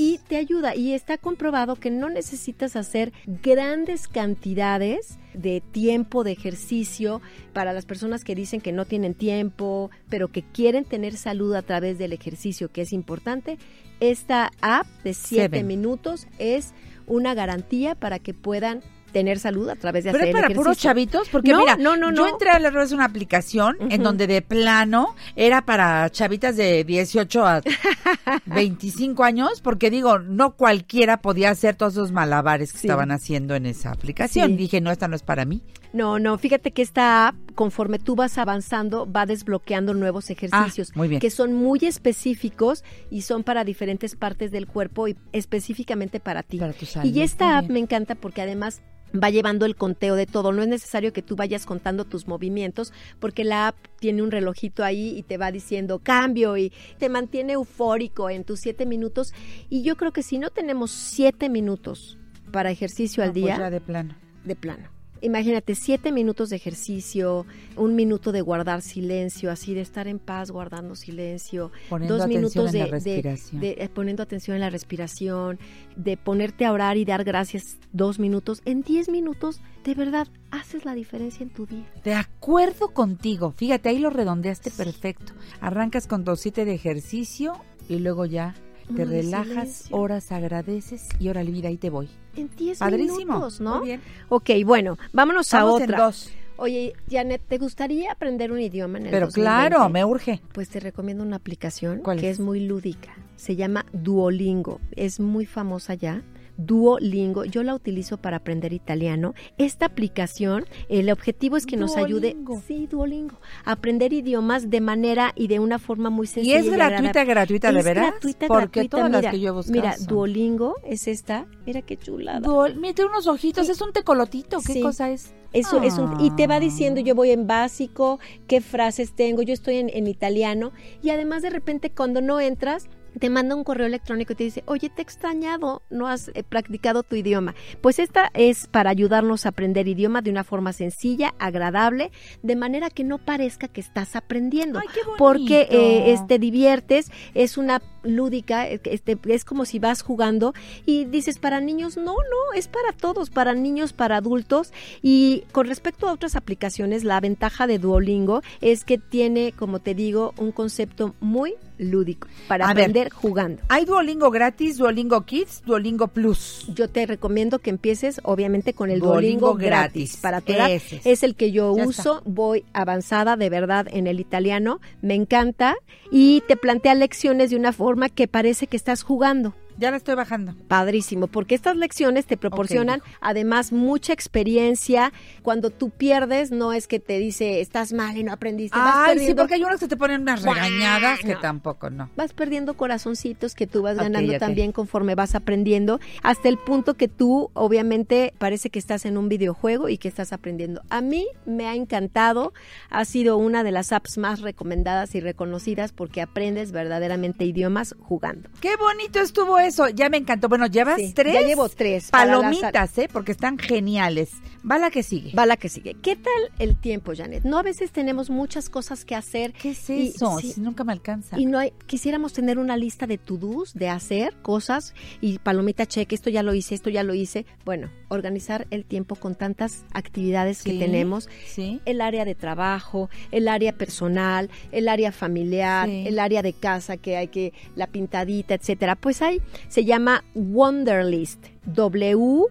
Y 0.00 0.20
te 0.28 0.36
ayuda, 0.36 0.76
y 0.76 0.92
está 0.92 1.18
comprobado 1.18 1.74
que 1.74 1.90
no 1.90 2.08
necesitas 2.08 2.76
hacer 2.76 3.12
grandes 3.26 4.06
cantidades 4.06 5.18
de 5.34 5.60
tiempo 5.60 6.22
de 6.22 6.30
ejercicio 6.30 7.20
para 7.52 7.72
las 7.72 7.84
personas 7.84 8.22
que 8.22 8.36
dicen 8.36 8.60
que 8.60 8.70
no 8.70 8.84
tienen 8.84 9.14
tiempo, 9.14 9.90
pero 10.08 10.28
que 10.28 10.42
quieren 10.42 10.84
tener 10.84 11.16
salud 11.16 11.52
a 11.56 11.62
través 11.62 11.98
del 11.98 12.12
ejercicio, 12.12 12.70
que 12.70 12.82
es 12.82 12.92
importante. 12.92 13.58
Esta 13.98 14.52
app 14.60 14.86
de 15.02 15.14
7 15.14 15.42
Seven. 15.42 15.66
minutos 15.66 16.28
es 16.38 16.74
una 17.08 17.34
garantía 17.34 17.96
para 17.96 18.20
que 18.20 18.34
puedan 18.34 18.84
tener 19.18 19.38
salud 19.38 19.68
a 19.68 19.76
través 19.76 20.04
de 20.04 20.10
Pero 20.12 20.18
hacer 20.22 20.28
es 20.28 20.32
para 20.32 20.46
ejercicio. 20.46 20.62
puros 20.62 20.78
chavitos, 20.78 21.28
porque 21.28 21.50
No, 21.52 21.58
mira, 21.60 21.76
no, 21.76 21.96
no, 21.96 22.12
yo 22.14 22.26
entré 22.26 22.50
a 22.50 22.58
la 22.58 22.70
red 22.70 22.88
de 22.88 22.94
una 22.94 23.04
aplicación 23.04 23.76
en 23.90 24.02
donde 24.02 24.26
de 24.26 24.42
plano 24.42 25.14
era 25.36 25.62
para 25.62 26.08
chavitas 26.10 26.56
de 26.56 26.84
18 26.84 27.46
a 27.46 27.60
25 28.46 29.24
años, 29.24 29.60
porque 29.60 29.90
digo, 29.90 30.18
no 30.18 30.52
cualquiera 30.52 31.18
podía 31.20 31.50
hacer 31.50 31.74
todos 31.74 31.94
esos 31.94 32.12
malabares 32.12 32.72
que 32.72 32.78
Sí. 32.78 32.86
estaban 32.86 33.10
haciendo 33.10 33.54
en 33.54 33.66
esa 33.66 33.90
aplicación. 33.90 34.50
Sí. 34.50 34.56
Dije, 34.56 34.80
no, 34.80 34.90
esta 34.90 35.08
no 35.08 35.16
es 35.16 35.22
para 35.22 35.44
mí. 35.44 35.62
No, 35.92 36.18
no, 36.18 36.36
fíjate 36.36 36.70
que 36.72 36.82
esta 36.82 37.28
app, 37.28 37.34
conforme 37.54 37.98
tú 37.98 38.14
vas 38.14 38.36
avanzando, 38.38 39.10
va 39.10 39.24
desbloqueando 39.24 39.94
nuevos 39.94 40.28
ejercicios 40.30 40.90
Ah, 40.90 40.92
muy 40.96 41.08
bien. 41.08 41.20
que 41.20 41.30
son 41.30 41.54
muy 41.54 41.78
específicos 41.82 42.84
y 43.10 43.22
son 43.22 43.42
para 43.42 43.64
diferentes 43.64 44.14
partes 44.14 44.50
del 44.50 44.66
cuerpo 44.66 45.08
y 45.08 45.16
específicamente 45.32 46.20
para 46.20 46.42
ti. 46.42 46.58
Para 46.58 46.72
tu 46.74 46.84
salud, 46.86 47.08
y 47.12 47.22
esta 47.22 47.58
app 47.58 47.68
me 47.70 47.78
encanta 47.78 48.14
porque 48.14 48.42
además 48.42 48.82
va 49.14 49.30
llevando 49.30 49.64
el 49.64 49.74
conteo 49.76 50.14
de 50.16 50.26
todo. 50.26 50.52
No 50.52 50.60
es 50.62 50.68
necesario 50.68 51.14
que 51.14 51.22
tú 51.22 51.34
vayas 51.36 51.64
contando 51.64 52.04
tus 52.04 52.28
movimientos 52.28 52.92
porque 53.18 53.42
la 53.42 53.68
app 53.68 53.76
tiene 53.98 54.20
un 54.22 54.30
relojito 54.30 54.84
ahí 54.84 55.16
y 55.16 55.22
te 55.22 55.38
va 55.38 55.50
diciendo 55.50 56.00
cambio 56.00 56.58
y 56.58 56.70
te 56.98 57.08
mantiene 57.08 57.54
eufórico 57.54 58.28
en 58.28 58.44
tus 58.44 58.60
siete 58.60 58.84
minutos. 58.84 59.32
Y 59.70 59.82
yo 59.82 59.96
creo 59.96 60.12
que 60.12 60.22
si 60.22 60.38
no 60.38 60.50
tenemos 60.50 60.90
siete 60.90 61.48
minutos 61.48 62.18
para 62.52 62.70
ejercicio 62.70 63.22
al 63.22 63.30
No, 63.30 63.32
pues 63.32 63.44
día, 63.44 63.56
ya 63.58 63.70
de 63.70 63.80
plano. 63.80 64.14
de 64.44 64.54
plano. 64.54 64.90
Imagínate, 65.20 65.74
siete 65.74 66.12
minutos 66.12 66.50
de 66.50 66.56
ejercicio, 66.56 67.46
un 67.76 67.94
minuto 67.96 68.32
de 68.32 68.40
guardar 68.40 68.82
silencio, 68.82 69.50
así 69.50 69.74
de 69.74 69.80
estar 69.80 70.06
en 70.08 70.18
paz 70.18 70.50
guardando 70.50 70.94
silencio, 70.94 71.70
Poniendo 71.88 72.18
dos 72.18 72.26
minutos 72.28 72.72
de, 72.72 72.78
de- 72.78 72.86
respiración. 72.86 73.60
de- 73.60 73.76
eh, 73.78 73.88
poniendo 73.92 74.22
atención 74.22 74.54
en 74.56 74.60
la 74.60 74.70
respiración, 74.70 75.58
de 75.96 76.16
ponerte 76.16 76.64
a 76.64 76.72
orar 76.72 76.96
y 76.96 77.04
dar 77.04 77.24
gracias 77.24 77.78
dos 77.92 78.18
minutos. 78.18 78.62
En 78.64 78.82
diez 78.82 79.08
minutos, 79.08 79.60
de 79.84 79.94
verdad, 79.94 80.28
haces 80.50 80.84
la 80.84 80.94
diferencia 80.94 81.42
en 81.42 81.50
tu 81.50 81.66
día. 81.66 81.90
De 82.04 82.14
acuerdo 82.14 82.88
contigo. 82.94 83.52
Fíjate, 83.56 83.88
ahí 83.88 83.98
lo 83.98 84.10
redondeaste 84.10 84.70
perfecto. 84.70 85.32
Arrancas 85.60 86.06
con 86.06 86.24
tu 86.24 86.36
siete 86.36 86.64
de 86.64 86.74
ejercicio 86.74 87.52
y 87.88 87.98
luego 87.98 88.26
ya 88.26 88.54
te 88.94 89.04
relajas, 89.04 89.46
silencio. 89.68 89.96
horas 89.96 90.32
agradeces 90.32 91.08
y 91.18 91.28
ahora 91.28 91.44
mira, 91.44 91.68
ahí 91.68 91.76
te 91.76 91.90
voy. 91.90 92.08
En 92.36 92.50
10 92.56 92.78
Padrísimo. 92.78 93.34
minutos, 93.34 93.60
¿no? 93.60 93.78
Muy 93.78 93.86
bien. 93.86 94.00
Ok, 94.28 94.50
bueno, 94.64 94.98
vámonos 95.12 95.52
a 95.54 95.64
Vamos 95.64 95.80
en 95.80 95.90
otra. 95.90 96.04
dos. 96.04 96.30
Oye, 96.60 96.94
Janet, 97.08 97.40
¿te 97.48 97.58
gustaría 97.58 98.10
aprender 98.10 98.50
un 98.50 98.60
idioma 98.60 98.98
en 98.98 99.06
el 99.06 99.10
Pero 99.12 99.26
2020? 99.26 99.40
claro, 99.68 99.88
me 99.88 100.04
urge. 100.04 100.40
Pues 100.52 100.68
te 100.68 100.80
recomiendo 100.80 101.22
una 101.22 101.36
aplicación 101.36 101.98
¿Cuál 102.00 102.18
que 102.18 102.30
es? 102.30 102.38
es? 102.38 102.44
muy 102.44 102.60
lúdica. 102.60 103.14
Se 103.36 103.54
llama 103.54 103.86
Duolingo. 103.92 104.80
Es 104.96 105.20
muy 105.20 105.46
famosa 105.46 105.94
ya. 105.94 106.22
Duolingo, 106.58 107.44
yo 107.44 107.62
la 107.62 107.74
utilizo 107.74 108.18
para 108.18 108.38
aprender 108.38 108.72
italiano. 108.72 109.32
Esta 109.56 109.86
aplicación, 109.86 110.66
el 110.88 111.08
objetivo 111.10 111.56
es 111.56 111.64
que 111.66 111.76
nos 111.76 111.96
ayude, 111.96 112.32
Duolingo. 112.34 112.62
sí, 112.66 112.86
Duolingo, 112.88 113.36
a 113.64 113.72
aprender 113.72 114.12
idiomas 114.12 114.68
de 114.68 114.80
manera 114.80 115.32
y 115.36 115.46
de 115.46 115.60
una 115.60 115.78
forma 115.78 116.10
muy 116.10 116.24
¿Y 116.24 116.28
sencilla. 116.28 116.58
es 116.58 116.68
gratuita, 116.70 117.24
gratuita, 117.24 117.72
de 117.72 117.82
veras? 117.82 118.10
gratuita, 118.10 118.46
Porque 118.48 118.80
gratuita. 118.80 118.96
todas 118.96 119.10
las 119.22 119.32
que 119.32 119.40
yo 119.40 119.48
he 119.48 119.52
buscado 119.52 119.72
Mira, 119.80 119.94
Duolingo 120.06 120.74
es 120.84 121.06
esta. 121.08 121.46
Mira 121.64 121.80
qué 121.82 121.96
chulada. 121.96 122.40
Duol- 122.40 122.74
Mira, 122.74 122.92
tiene 122.94 123.10
unos 123.12 123.28
ojitos, 123.28 123.68
es 123.68 123.80
un 123.80 123.92
tecolotito. 123.92 124.58
¿Qué 124.66 124.72
Sí. 124.74 124.80
cosa 124.82 125.10
es? 125.10 125.32
Eso 125.54 125.80
es 125.82 125.96
un, 125.96 126.20
y 126.20 126.30
te 126.32 126.46
va 126.46 126.56
Ah. 126.56 126.60
diciendo, 126.60 127.00
yo 127.00 127.14
voy 127.14 127.30
en 127.30 127.46
básico, 127.46 128.18
qué 128.48 128.60
frases 128.60 129.14
tengo, 129.14 129.40
yo 129.40 129.54
estoy 129.54 129.76
en, 129.76 129.88
en 129.88 130.06
italiano. 130.06 130.72
Y 131.02 131.08
además 131.08 131.40
de 131.40 131.48
repente 131.48 131.88
cuando 131.90 132.20
no 132.20 132.38
entras, 132.38 132.86
te 133.18 133.30
manda 133.30 133.54
un 133.54 133.64
correo 133.64 133.86
electrónico 133.86 134.32
y 134.32 134.36
te 134.36 134.44
dice, 134.44 134.62
oye, 134.66 134.88
te 134.88 135.02
he 135.02 135.04
extrañado, 135.04 135.82
no 135.90 136.06
has 136.06 136.28
eh, 136.34 136.42
practicado 136.42 137.02
tu 137.02 137.16
idioma. 137.16 137.54
Pues 137.80 137.98
esta 137.98 138.30
es 138.34 138.66
para 138.66 138.90
ayudarnos 138.90 139.46
a 139.46 139.50
aprender 139.50 139.88
idioma 139.88 140.22
de 140.22 140.30
una 140.30 140.44
forma 140.44 140.72
sencilla, 140.72 141.34
agradable, 141.38 142.10
de 142.42 142.56
manera 142.56 142.90
que 142.90 143.04
no 143.04 143.18
parezca 143.18 143.68
que 143.68 143.80
estás 143.80 144.16
aprendiendo. 144.16 144.78
Ay, 144.78 144.86
qué 144.92 145.00
bonito. 145.00 145.18
porque 145.18 145.68
eh, 145.70 146.12
este, 146.12 146.38
diviertes, 146.38 147.10
es 147.34 147.58
una 147.58 147.80
lúdica, 148.02 148.68
eh, 148.68 148.80
este, 148.84 149.18
es 149.28 149.44
como 149.44 149.64
si 149.64 149.78
vas 149.78 150.02
jugando 150.02 150.54
y 150.86 151.04
dices 151.04 151.38
para 151.38 151.60
niños, 151.60 151.96
no, 151.96 152.14
no, 152.14 152.52
es 152.54 152.68
para 152.68 152.92
todos, 152.92 153.30
para 153.30 153.54
niños, 153.54 153.92
para 153.92 154.16
adultos. 154.16 154.72
Y 155.02 155.44
con 155.52 155.66
respecto 155.66 156.08
a 156.08 156.12
otras 156.12 156.36
aplicaciones, 156.36 157.04
la 157.04 157.20
ventaja 157.20 157.66
de 157.66 157.78
Duolingo 157.78 158.42
es 158.60 158.84
que 158.84 158.98
tiene, 158.98 159.52
como 159.52 159.80
te 159.80 159.94
digo, 159.94 160.34
un 160.38 160.52
concepto 160.52 161.14
muy 161.20 161.54
lúdico 161.78 162.26
para 162.48 162.64
A 162.68 162.74
ver. 162.74 162.84
aprender 162.84 163.10
jugando. 163.10 163.62
Hay 163.68 163.84
Duolingo 163.84 164.30
gratis, 164.32 164.78
Duolingo 164.78 165.20
Kids, 165.24 165.62
Duolingo 165.64 166.08
Plus. 166.08 166.66
Yo 166.74 166.88
te 166.88 167.06
recomiendo 167.06 167.60
que 167.60 167.70
empieces 167.70 168.20
obviamente 168.24 168.74
con 168.74 168.90
el 168.90 168.98
Duolingo 168.98 169.48
Duolingo, 169.48 169.54
gratis. 169.54 169.92
gratis. 169.92 170.16
Para 170.20 170.40
tu 170.40 170.52
edad. 170.52 170.70
Es. 170.72 171.06
Es 171.06 171.22
el 171.22 171.36
que 171.36 171.52
yo 171.52 171.76
Ya 171.76 171.86
uso, 171.86 172.22
voy 172.24 172.64
avanzada 172.72 173.36
de 173.36 173.48
verdad 173.48 173.86
en 173.92 174.08
el 174.08 174.18
italiano, 174.18 174.80
me 175.02 175.14
encanta 175.14 175.76
y 176.10 176.42
te 176.48 176.56
plantea 176.56 176.94
lecciones 176.96 177.50
de 177.50 177.56
una 177.56 177.72
forma 177.72 177.87
que 178.08 178.28
parece 178.28 178.66
que 178.66 178.76
estás 178.76 179.02
jugando. 179.02 179.54
Ya 179.78 179.90
la 179.90 179.96
estoy 179.96 180.14
bajando. 180.16 180.54
Padrísimo, 180.66 181.28
porque 181.28 181.54
estas 181.54 181.76
lecciones 181.76 182.26
te 182.26 182.36
proporcionan 182.36 183.00
además 183.20 183.72
mucha 183.72 184.12
experiencia. 184.12 185.12
Cuando 185.42 185.70
tú 185.70 185.90
pierdes, 185.90 186.50
no 186.50 186.72
es 186.72 186.88
que 186.88 186.98
te 186.98 187.18
dice 187.18 187.60
estás 187.60 187.92
mal 187.92 188.16
y 188.16 188.24
no 188.24 188.32
aprendiste. 188.32 188.76
vas 188.76 188.94
Ay, 188.96 189.12
sí, 189.12 189.18
perdiendo- 189.18 189.42
porque 189.42 189.54
hay 189.54 189.64
unos 189.64 189.80
que 189.80 189.88
te 189.88 189.96
ponen 189.96 190.22
unas 190.22 190.42
regañadas 190.42 191.20
que 191.20 191.36
tampoco, 191.36 191.90
no. 191.90 192.10
vas 192.16 192.32
perdiendo 192.32 192.74
corazoncitos 192.76 193.54
que 193.54 193.66
tú 193.66 193.82
vas 193.82 193.96
ganando 193.96 194.36
también 194.38 194.72
conforme 194.72 195.14
vas 195.14 195.34
aprendiendo, 195.34 196.00
hasta 196.22 196.48
el 196.48 196.58
punto 196.58 196.94
que 196.94 197.08
tú 197.08 197.50
obviamente 197.54 198.34
parece 198.38 198.70
que 198.70 198.78
estás 198.78 199.04
en 199.06 199.16
un 199.16 199.28
videojuego 199.28 199.88
y 199.88 199.98
que 199.98 200.08
estás 200.08 200.32
aprendiendo. 200.32 200.82
A 200.90 201.00
mí 201.00 201.26
me 201.46 201.66
ha 201.66 201.74
encantado, 201.74 202.52
ha 202.90 203.04
sido 203.04 203.36
una 203.36 203.62
de 203.62 203.72
las 203.72 203.92
apps 203.92 204.18
más 204.18 204.40
recomendadas 204.40 205.14
y 205.14 205.20
reconocidas 205.20 205.92
porque 205.92 206.20
aprendes 206.20 206.72
verdaderamente 206.72 207.44
idiomas 207.44 207.94
jugando. 208.00 208.48
Qué 208.60 208.74
bonito 208.76 209.20
estuvo 209.20 209.58
eso, 209.68 209.88
ya 209.88 210.08
me 210.08 210.16
encantó. 210.16 210.48
Bueno, 210.48 210.66
llevas 210.66 210.96
Sí, 210.96 211.12
tres. 211.14 211.34
ya 211.34 211.42
llevo 211.42 211.68
tres 211.68 212.10
Palomitas, 212.10 212.98
¿eh? 212.98 213.08
Porque 213.12 213.32
están 213.32 213.58
geniales. 213.58 214.30
Va 214.68 214.78
la 214.78 214.90
que 214.90 215.02
sigue. 215.02 215.32
Va 215.34 215.46
la 215.46 215.56
que 215.56 215.68
sigue. 215.68 215.94
¿Qué 215.94 216.16
tal 216.16 216.32
el 216.58 216.76
tiempo, 216.76 217.12
Janet? 217.16 217.44
No 217.44 217.58
a 217.58 217.62
veces 217.62 217.92
tenemos 217.92 218.28
muchas 218.28 218.68
cosas 218.68 219.04
que 219.04 219.14
hacer. 219.14 219.52
¿Qué 219.52 219.70
es 219.70 219.88
y- 219.90 220.08
eso? 220.08 220.38
sí, 220.40 220.52
Si 220.52 220.60
nunca 220.60 220.82
me 220.84 220.92
alcanza. 220.92 221.38
Y 221.38 221.46
no 221.46 221.58
hay, 221.58 221.72
quisiéramos 221.86 222.32
tener 222.32 222.58
una 222.58 222.76
lista 222.76 223.06
de 223.06 223.18
to-dos, 223.18 223.72
de 223.74 223.88
hacer 223.88 224.34
cosas 224.42 224.94
y 225.20 225.38
palomita 225.38 225.86
cheque, 225.86 226.14
esto 226.14 226.28
ya 226.28 226.42
lo 226.42 226.54
hice, 226.54 226.74
esto 226.74 226.90
ya 226.90 227.02
lo 227.04 227.14
hice. 227.14 227.46
Bueno, 227.64 227.88
organizar 228.08 228.66
el 228.70 228.84
tiempo 228.84 229.14
con 229.14 229.34
tantas 229.36 229.84
actividades 229.92 230.58
Sí, 230.58 230.72
que 230.72 230.78
tenemos. 230.78 231.28
sí. 231.46 231.80
El 231.84 232.00
área 232.00 232.24
de 232.24 232.34
trabajo, 232.34 233.10
el 233.30 233.48
área 233.48 233.72
personal, 233.72 234.50
el 234.72 234.88
área 234.88 235.12
familiar, 235.12 235.86
Sí. 235.88 236.04
el 236.06 236.18
área 236.18 236.42
de 236.42 236.52
casa 236.52 236.96
que 236.96 237.16
hay 237.16 237.28
que, 237.28 237.52
la 237.76 237.86
pintadita, 237.86 238.54
etcétera. 238.54 238.96
Pues 238.96 239.22
hay, 239.22 239.40
se 239.68 239.84
llama 239.84 240.24
Wonderlist. 240.34 241.46
W-U-N-D, 241.66 242.44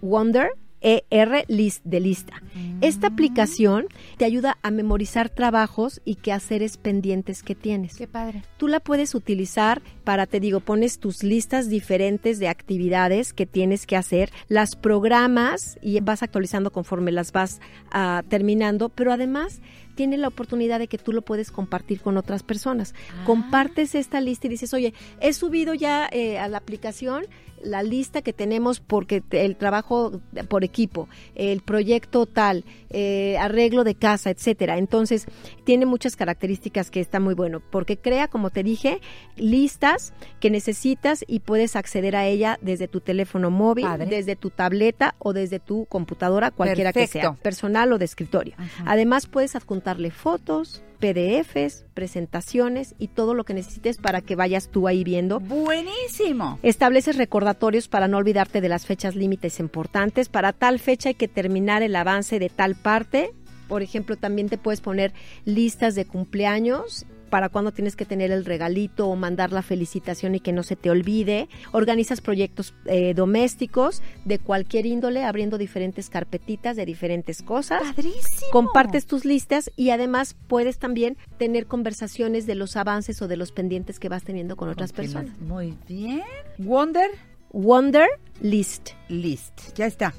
Wonder, 0.00 0.50
E-R, 0.80 1.44
list, 1.48 1.84
de 1.84 2.00
lista. 2.00 2.42
Esta 2.80 3.08
aplicación 3.08 3.86
te 4.16 4.24
ayuda 4.24 4.58
a 4.62 4.70
memorizar 4.70 5.28
trabajos 5.28 6.00
y 6.04 6.16
quehaceres 6.16 6.76
pendientes 6.76 7.42
que 7.42 7.54
tienes. 7.54 7.96
Qué 7.96 8.06
padre. 8.06 8.42
Tú 8.56 8.68
la 8.68 8.80
puedes 8.80 9.14
utilizar 9.14 9.82
para, 10.04 10.26
te 10.26 10.38
digo, 10.38 10.60
pones 10.60 11.00
tus 11.00 11.22
listas 11.22 11.68
diferentes 11.68 12.38
de 12.38 12.48
actividades 12.48 13.32
que 13.32 13.46
tienes 13.46 13.86
que 13.86 13.96
hacer, 13.96 14.30
las 14.46 14.76
programas 14.76 15.78
y 15.82 15.98
vas 16.00 16.22
actualizando 16.22 16.70
conforme 16.70 17.10
las 17.10 17.32
vas 17.32 17.60
ah, 17.90 18.22
terminando, 18.28 18.88
pero 18.88 19.12
además 19.12 19.60
tiene 19.98 20.16
la 20.16 20.28
oportunidad 20.28 20.78
de 20.78 20.86
que 20.86 20.96
tú 20.96 21.12
lo 21.12 21.22
puedes 21.22 21.50
compartir 21.50 22.00
con 22.00 22.16
otras 22.16 22.44
personas. 22.44 22.94
Compartes 23.26 23.96
esta 23.96 24.20
lista 24.20 24.46
y 24.46 24.50
dices, 24.50 24.72
oye, 24.72 24.94
he 25.20 25.32
subido 25.32 25.74
ya 25.74 26.08
eh, 26.12 26.38
a 26.38 26.46
la 26.46 26.58
aplicación 26.58 27.26
la 27.62 27.82
lista 27.82 28.22
que 28.22 28.32
tenemos 28.32 28.80
porque 28.80 29.22
el 29.30 29.56
trabajo 29.56 30.20
por 30.48 30.64
equipo, 30.64 31.08
el 31.34 31.60
proyecto 31.60 32.26
tal, 32.26 32.64
eh, 32.90 33.36
arreglo 33.38 33.84
de 33.84 33.94
casa, 33.94 34.30
etcétera. 34.30 34.78
Entonces, 34.78 35.26
tiene 35.64 35.86
muchas 35.86 36.16
características 36.16 36.90
que 36.90 37.00
está 37.00 37.20
muy 37.20 37.34
bueno, 37.34 37.60
porque 37.70 37.98
crea, 37.98 38.28
como 38.28 38.50
te 38.50 38.62
dije, 38.62 39.00
listas 39.36 40.12
que 40.40 40.50
necesitas 40.50 41.24
y 41.26 41.40
puedes 41.40 41.76
acceder 41.76 42.16
a 42.16 42.26
ella 42.26 42.58
desde 42.62 42.88
tu 42.88 43.00
teléfono 43.00 43.50
móvil, 43.50 43.84
Padre. 43.84 44.06
desde 44.06 44.36
tu 44.36 44.50
tableta 44.50 45.14
o 45.18 45.32
desde 45.32 45.58
tu 45.58 45.86
computadora, 45.86 46.50
cualquiera 46.50 46.92
que 46.92 47.06
sea, 47.06 47.34
personal 47.34 47.92
o 47.92 47.98
de 47.98 48.04
escritorio. 48.04 48.54
Ajá. 48.56 48.84
Además, 48.86 49.26
puedes 49.26 49.54
adjuntarle 49.54 50.10
fotos, 50.10 50.82
PDFs, 50.98 51.84
presentaciones 51.94 52.94
y 52.98 53.08
todo 53.08 53.34
lo 53.34 53.44
que 53.44 53.54
necesites 53.54 53.98
para 53.98 54.20
que 54.20 54.36
vayas 54.36 54.68
tú 54.68 54.88
ahí 54.88 55.04
viendo. 55.04 55.40
Buenísimo. 55.40 56.58
Estableces 56.62 57.16
recordatorios 57.16 57.88
para 57.88 58.08
no 58.08 58.18
olvidarte 58.18 58.60
de 58.60 58.68
las 58.68 58.86
fechas 58.86 59.14
límites 59.14 59.60
importantes. 59.60 60.28
Para 60.28 60.52
tal 60.52 60.78
fecha 60.78 61.10
hay 61.10 61.14
que 61.14 61.28
terminar 61.28 61.82
el 61.82 61.96
avance 61.96 62.38
de 62.38 62.48
tal 62.48 62.74
parte. 62.74 63.32
Por 63.68 63.82
ejemplo, 63.82 64.16
también 64.16 64.48
te 64.48 64.58
puedes 64.58 64.80
poner 64.80 65.12
listas 65.44 65.94
de 65.94 66.06
cumpleaños 66.06 67.06
para 67.28 67.48
cuando 67.48 67.72
tienes 67.72 67.96
que 67.96 68.04
tener 68.04 68.30
el 68.30 68.44
regalito 68.44 69.08
o 69.08 69.16
mandar 69.16 69.52
la 69.52 69.62
felicitación 69.62 70.34
y 70.34 70.40
que 70.40 70.52
no 70.52 70.62
se 70.62 70.76
te 70.76 70.90
olvide. 70.90 71.48
Organizas 71.72 72.20
proyectos 72.20 72.74
eh, 72.86 73.14
domésticos 73.14 74.02
de 74.24 74.38
cualquier 74.38 74.86
índole, 74.86 75.24
abriendo 75.24 75.58
diferentes 75.58 76.10
carpetitas 76.10 76.76
de 76.76 76.86
diferentes 76.86 77.42
cosas. 77.42 77.82
Padrísimo. 77.82 78.50
Compartes 78.52 79.06
tus 79.06 79.24
listas 79.24 79.70
y 79.76 79.90
además 79.90 80.36
puedes 80.48 80.78
también 80.78 81.16
tener 81.38 81.66
conversaciones 81.66 82.46
de 82.46 82.54
los 82.54 82.76
avances 82.76 83.20
o 83.22 83.28
de 83.28 83.36
los 83.36 83.52
pendientes 83.52 83.98
que 83.98 84.08
vas 84.08 84.24
teniendo 84.24 84.56
con 84.56 84.68
otras 84.68 84.92
personas. 84.92 85.38
Muy 85.40 85.76
bien. 85.86 86.22
Wonder 86.58 87.10
Wonder 87.52 88.08
List. 88.40 88.90
List. 89.08 89.74
Ya 89.74 89.86
está. 89.86 90.14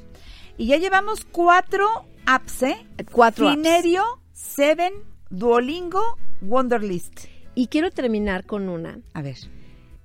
Y 0.57 0.67
ya 0.67 0.77
llevamos 0.77 1.25
cuatro 1.25 1.87
apps, 2.25 2.63
¿eh? 2.63 2.85
Cuatro 3.11 3.47
apps. 3.49 3.61
Seven, 4.33 4.93
Duolingo, 5.29 6.17
Wonderlist. 6.41 7.25
Y 7.53 7.67
quiero 7.67 7.91
terminar 7.91 8.45
con 8.45 8.69
una. 8.69 8.99
A 9.13 9.21
ver. 9.21 9.37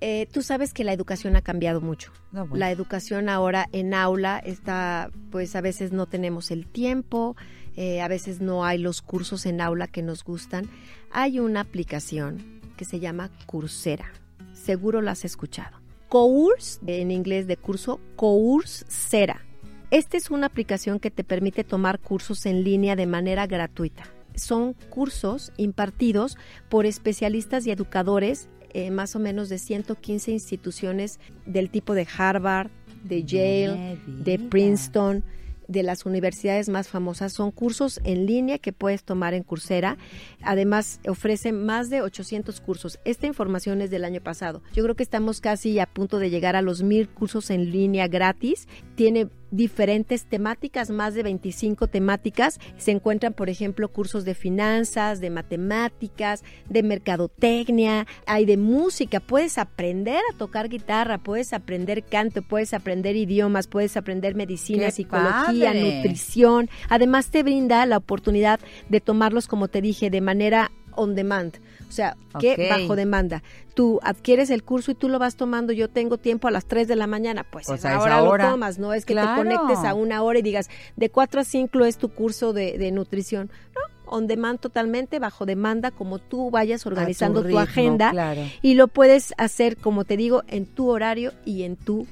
Eh, 0.00 0.28
tú 0.30 0.42
sabes 0.42 0.74
que 0.74 0.84
la 0.84 0.92
educación 0.92 1.34
ha 1.36 1.40
cambiado 1.40 1.80
mucho. 1.80 2.12
No, 2.30 2.46
bueno. 2.46 2.56
La 2.56 2.70
educación 2.70 3.30
ahora 3.30 3.68
en 3.72 3.94
aula 3.94 4.38
está, 4.38 5.10
pues 5.30 5.56
a 5.56 5.62
veces 5.62 5.92
no 5.92 6.06
tenemos 6.06 6.50
el 6.50 6.66
tiempo, 6.66 7.36
eh, 7.76 8.02
a 8.02 8.08
veces 8.08 8.40
no 8.40 8.66
hay 8.66 8.76
los 8.76 9.00
cursos 9.00 9.46
en 9.46 9.62
aula 9.62 9.86
que 9.86 10.02
nos 10.02 10.24
gustan. 10.24 10.68
Hay 11.10 11.40
una 11.40 11.60
aplicación 11.60 12.60
que 12.76 12.84
se 12.84 13.00
llama 13.00 13.30
Coursera. 13.46 14.12
Seguro 14.52 15.00
la 15.00 15.12
has 15.12 15.24
escuchado. 15.24 15.78
Course, 16.08 16.80
en 16.86 17.10
inglés 17.10 17.46
de 17.46 17.56
curso, 17.56 17.98
Coursera. 18.16 19.46
Esta 19.90 20.16
es 20.16 20.30
una 20.30 20.48
aplicación 20.48 21.00
que 21.00 21.10
te 21.10 21.24
permite 21.24 21.64
tomar 21.64 21.98
cursos 21.98 22.44
en 22.46 22.62
línea 22.62 22.94
de 22.94 23.06
manera 23.06 23.46
gratuita. 23.46 24.04
Son 24.34 24.74
cursos 24.90 25.52
impartidos 25.56 26.36
por 26.68 26.86
especialistas 26.86 27.66
y 27.66 27.70
educadores, 27.70 28.48
eh, 28.72 28.90
más 28.90 29.14
o 29.14 29.18
menos 29.18 29.48
de 29.48 29.58
115 29.58 30.32
instituciones 30.32 31.20
del 31.46 31.70
tipo 31.70 31.94
de 31.94 32.06
Harvard, 32.16 32.70
de 33.04 33.22
Yale, 33.22 33.98
de 34.06 34.38
Princeton, 34.38 35.24
de 35.68 35.82
las 35.82 36.06
universidades 36.06 36.68
más 36.68 36.88
famosas. 36.88 37.32
Son 37.32 37.50
cursos 37.50 38.00
en 38.04 38.26
línea 38.26 38.58
que 38.58 38.72
puedes 38.72 39.04
tomar 39.04 39.34
en 39.34 39.42
Coursera. 39.42 39.96
Además, 40.42 41.00
ofrece 41.08 41.52
más 41.52 41.90
de 41.90 42.02
800 42.02 42.60
cursos. 42.60 42.98
Esta 43.04 43.26
información 43.26 43.80
es 43.80 43.90
del 43.90 44.04
año 44.04 44.20
pasado. 44.20 44.62
Yo 44.72 44.82
creo 44.82 44.96
que 44.96 45.02
estamos 45.02 45.40
casi 45.40 45.78
a 45.78 45.86
punto 45.86 46.18
de 46.18 46.30
llegar 46.30 46.56
a 46.56 46.62
los 46.62 46.82
mil 46.82 47.08
cursos 47.08 47.50
en 47.50 47.70
línea 47.70 48.08
gratis. 48.08 48.68
Tiene 48.94 49.28
diferentes 49.56 50.26
temáticas, 50.26 50.90
más 50.90 51.14
de 51.14 51.22
25 51.22 51.86
temáticas. 51.86 52.58
Se 52.76 52.90
encuentran, 52.90 53.32
por 53.32 53.48
ejemplo, 53.48 53.88
cursos 53.88 54.24
de 54.24 54.34
finanzas, 54.34 55.20
de 55.20 55.30
matemáticas, 55.30 56.42
de 56.68 56.82
mercadotecnia, 56.82 58.06
hay 58.26 58.44
de 58.44 58.56
música. 58.56 59.20
Puedes 59.20 59.58
aprender 59.58 60.20
a 60.32 60.36
tocar 60.36 60.68
guitarra, 60.68 61.18
puedes 61.18 61.52
aprender 61.52 62.04
canto, 62.04 62.42
puedes 62.42 62.74
aprender 62.74 63.16
idiomas, 63.16 63.66
puedes 63.66 63.96
aprender 63.96 64.34
medicina, 64.34 64.86
¡Qué 64.86 64.92
psicología, 64.92 65.72
padre! 65.72 65.96
nutrición. 65.96 66.68
Además, 66.88 67.30
te 67.30 67.42
brinda 67.42 67.86
la 67.86 67.98
oportunidad 67.98 68.60
de 68.88 69.00
tomarlos, 69.00 69.46
como 69.46 69.68
te 69.68 69.80
dije, 69.80 70.10
de 70.10 70.20
manera 70.20 70.70
on 70.96 71.14
demand. 71.14 71.56
O 71.88 71.92
sea, 71.92 72.16
que 72.40 72.68
bajo 72.70 72.96
demanda. 72.96 73.42
Tú 73.74 74.00
adquieres 74.02 74.50
el 74.50 74.62
curso 74.64 74.90
y 74.90 74.94
tú 74.94 75.08
lo 75.08 75.18
vas 75.18 75.36
tomando. 75.36 75.72
Yo 75.72 75.88
tengo 75.88 76.18
tiempo 76.18 76.48
a 76.48 76.50
las 76.50 76.64
3 76.66 76.86
de 76.88 76.96
la 76.96 77.06
mañana. 77.06 77.44
Pues, 77.50 77.66
Pues 77.66 77.84
ahora 77.84 78.22
hora. 78.22 78.44
lo 78.46 78.50
tomas. 78.52 78.78
No 78.78 78.92
es 78.92 79.04
que 79.04 79.14
Claro. 79.14 79.42
te 79.42 79.48
conectes 79.48 79.84
a 79.84 79.94
una 79.94 80.22
hora 80.22 80.38
y 80.38 80.42
digas, 80.42 80.68
de 80.96 81.10
4 81.10 81.40
a 81.40 81.44
5 81.44 81.84
es 81.84 81.98
tu 81.98 82.08
curso 82.10 82.52
de, 82.52 82.78
de 82.78 82.90
nutrición. 82.92 83.50
No, 83.74 83.80
on 84.16 84.26
demand 84.26 84.60
totalmente, 84.60 85.18
bajo 85.18 85.46
demanda, 85.46 85.90
como 85.90 86.18
tú 86.18 86.50
vayas 86.50 86.86
organizando 86.86 87.40
tu, 87.40 87.46
ritmo, 87.48 87.60
agenda. 87.60 88.10
claro. 88.10 88.42
Y 88.62 88.74
lo 88.74 88.88
puedes 88.88 89.32
hacer, 89.38 89.76
como 89.76 90.04
te 90.04 90.16
digo, 90.16 90.42
en 90.48 90.66
tu 90.66 90.88
horario 90.90 91.32
y 91.44 91.62
en 91.62 91.76
tu 91.76 92.06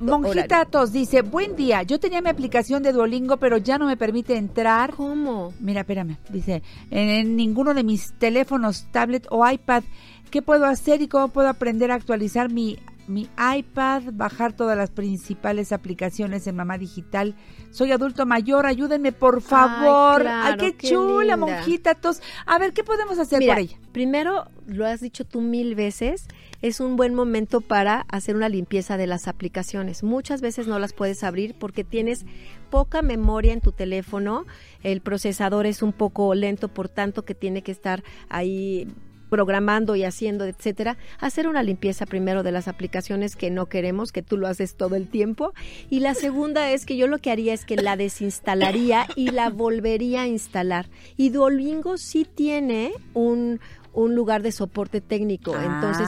Monjita 0.00 0.44
horario. 0.44 0.70
Tos 0.70 0.92
dice, 0.92 1.22
buen 1.22 1.56
día, 1.56 1.82
yo 1.82 2.00
tenía 2.00 2.20
mi 2.20 2.30
aplicación 2.30 2.82
de 2.82 2.92
Duolingo, 2.92 3.36
pero 3.36 3.58
ya 3.58 3.78
no 3.78 3.86
me 3.86 3.96
permite 3.96 4.36
entrar. 4.36 4.94
¿Cómo? 4.94 5.52
Mira, 5.60 5.80
espérame, 5.80 6.18
dice, 6.30 6.62
en, 6.90 7.08
en 7.08 7.36
ninguno 7.36 7.74
de 7.74 7.84
mis 7.84 8.12
teléfonos, 8.18 8.86
tablet 8.90 9.26
o 9.30 9.48
iPad, 9.48 9.84
¿qué 10.30 10.42
puedo 10.42 10.66
hacer 10.66 11.02
y 11.02 11.08
cómo 11.08 11.28
puedo 11.28 11.48
aprender 11.48 11.90
a 11.90 11.94
actualizar 11.94 12.50
mi, 12.50 12.78
mi 13.06 13.28
iPad, 13.56 14.02
bajar 14.12 14.52
todas 14.52 14.76
las 14.76 14.90
principales 14.90 15.72
aplicaciones 15.72 16.46
en 16.46 16.56
Mamá 16.56 16.78
Digital? 16.78 17.34
Soy 17.70 17.92
adulto 17.92 18.26
mayor, 18.26 18.66
ayúdenme 18.66 19.12
por 19.12 19.42
favor. 19.42 20.22
Ay, 20.22 20.26
claro, 20.26 20.56
qué, 20.58 20.76
qué 20.76 20.88
chula, 20.88 21.36
linda. 21.36 21.36
monjita 21.36 21.94
Tos. 21.94 22.20
A 22.46 22.58
ver, 22.58 22.72
¿qué 22.72 22.84
podemos 22.84 23.18
hacer 23.18 23.38
Mira, 23.38 23.54
por 23.54 23.62
ella? 23.62 23.76
Primero, 23.92 24.46
lo 24.66 24.86
has 24.86 25.00
dicho 25.00 25.24
tú 25.24 25.40
mil 25.40 25.74
veces, 25.74 26.26
es 26.62 26.80
un 26.80 26.96
buen 26.96 27.14
momento 27.14 27.60
para 27.60 28.06
hacer 28.08 28.36
una 28.36 28.48
limpieza 28.48 28.96
de 28.96 29.06
las 29.06 29.28
aplicaciones. 29.28 30.02
Muchas 30.02 30.40
veces 30.40 30.66
no 30.66 30.78
las 30.78 30.92
puedes 30.92 31.22
abrir 31.24 31.54
porque 31.58 31.84
tienes 31.84 32.24
poca 32.70 33.02
memoria 33.02 33.52
en 33.52 33.60
tu 33.60 33.72
teléfono, 33.72 34.46
el 34.82 35.00
procesador 35.00 35.66
es 35.66 35.82
un 35.82 35.92
poco 35.92 36.34
lento, 36.34 36.68
por 36.68 36.88
tanto 36.88 37.24
que 37.24 37.34
tiene 37.34 37.62
que 37.62 37.72
estar 37.72 38.02
ahí 38.28 38.88
programando 39.34 39.96
y 39.96 40.04
haciendo, 40.04 40.44
etcétera, 40.44 40.96
hacer 41.18 41.48
una 41.48 41.64
limpieza 41.64 42.06
primero 42.06 42.44
de 42.44 42.52
las 42.52 42.68
aplicaciones 42.68 43.34
que 43.34 43.50
no 43.50 43.66
queremos, 43.66 44.12
que 44.12 44.22
tú 44.22 44.36
lo 44.36 44.46
haces 44.46 44.76
todo 44.76 44.94
el 44.94 45.08
tiempo. 45.08 45.54
Y 45.90 45.98
la 45.98 46.14
segunda 46.14 46.70
es 46.70 46.86
que 46.86 46.96
yo 46.96 47.08
lo 47.08 47.18
que 47.18 47.32
haría 47.32 47.52
es 47.52 47.64
que 47.64 47.74
la 47.74 47.96
desinstalaría 47.96 49.08
y 49.16 49.32
la 49.32 49.50
volvería 49.50 50.22
a 50.22 50.28
instalar. 50.28 50.86
Y 51.16 51.30
Duolingo 51.30 51.98
sí 51.98 52.24
tiene 52.32 52.92
un, 53.12 53.58
un 53.92 54.14
lugar 54.14 54.42
de 54.42 54.52
soporte 54.52 55.00
técnico. 55.00 55.56
Entonces. 55.58 56.06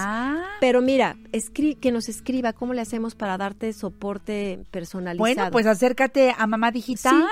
Pero 0.61 0.81
mira, 0.83 1.17
escri 1.33 1.75
que 1.75 1.93
nos 1.93 2.09
escriba 2.09 2.53
cómo 2.53 2.75
le 2.75 2.81
hacemos 2.81 3.15
para 3.15 3.37
darte 3.37 3.73
soporte 3.73 4.61
personalizado. 4.71 5.19
Bueno, 5.19 5.51
pues 5.51 5.67
acércate 5.67 6.35
a 6.37 6.47
Mamá 6.47 6.71
Digital. 6.71 7.23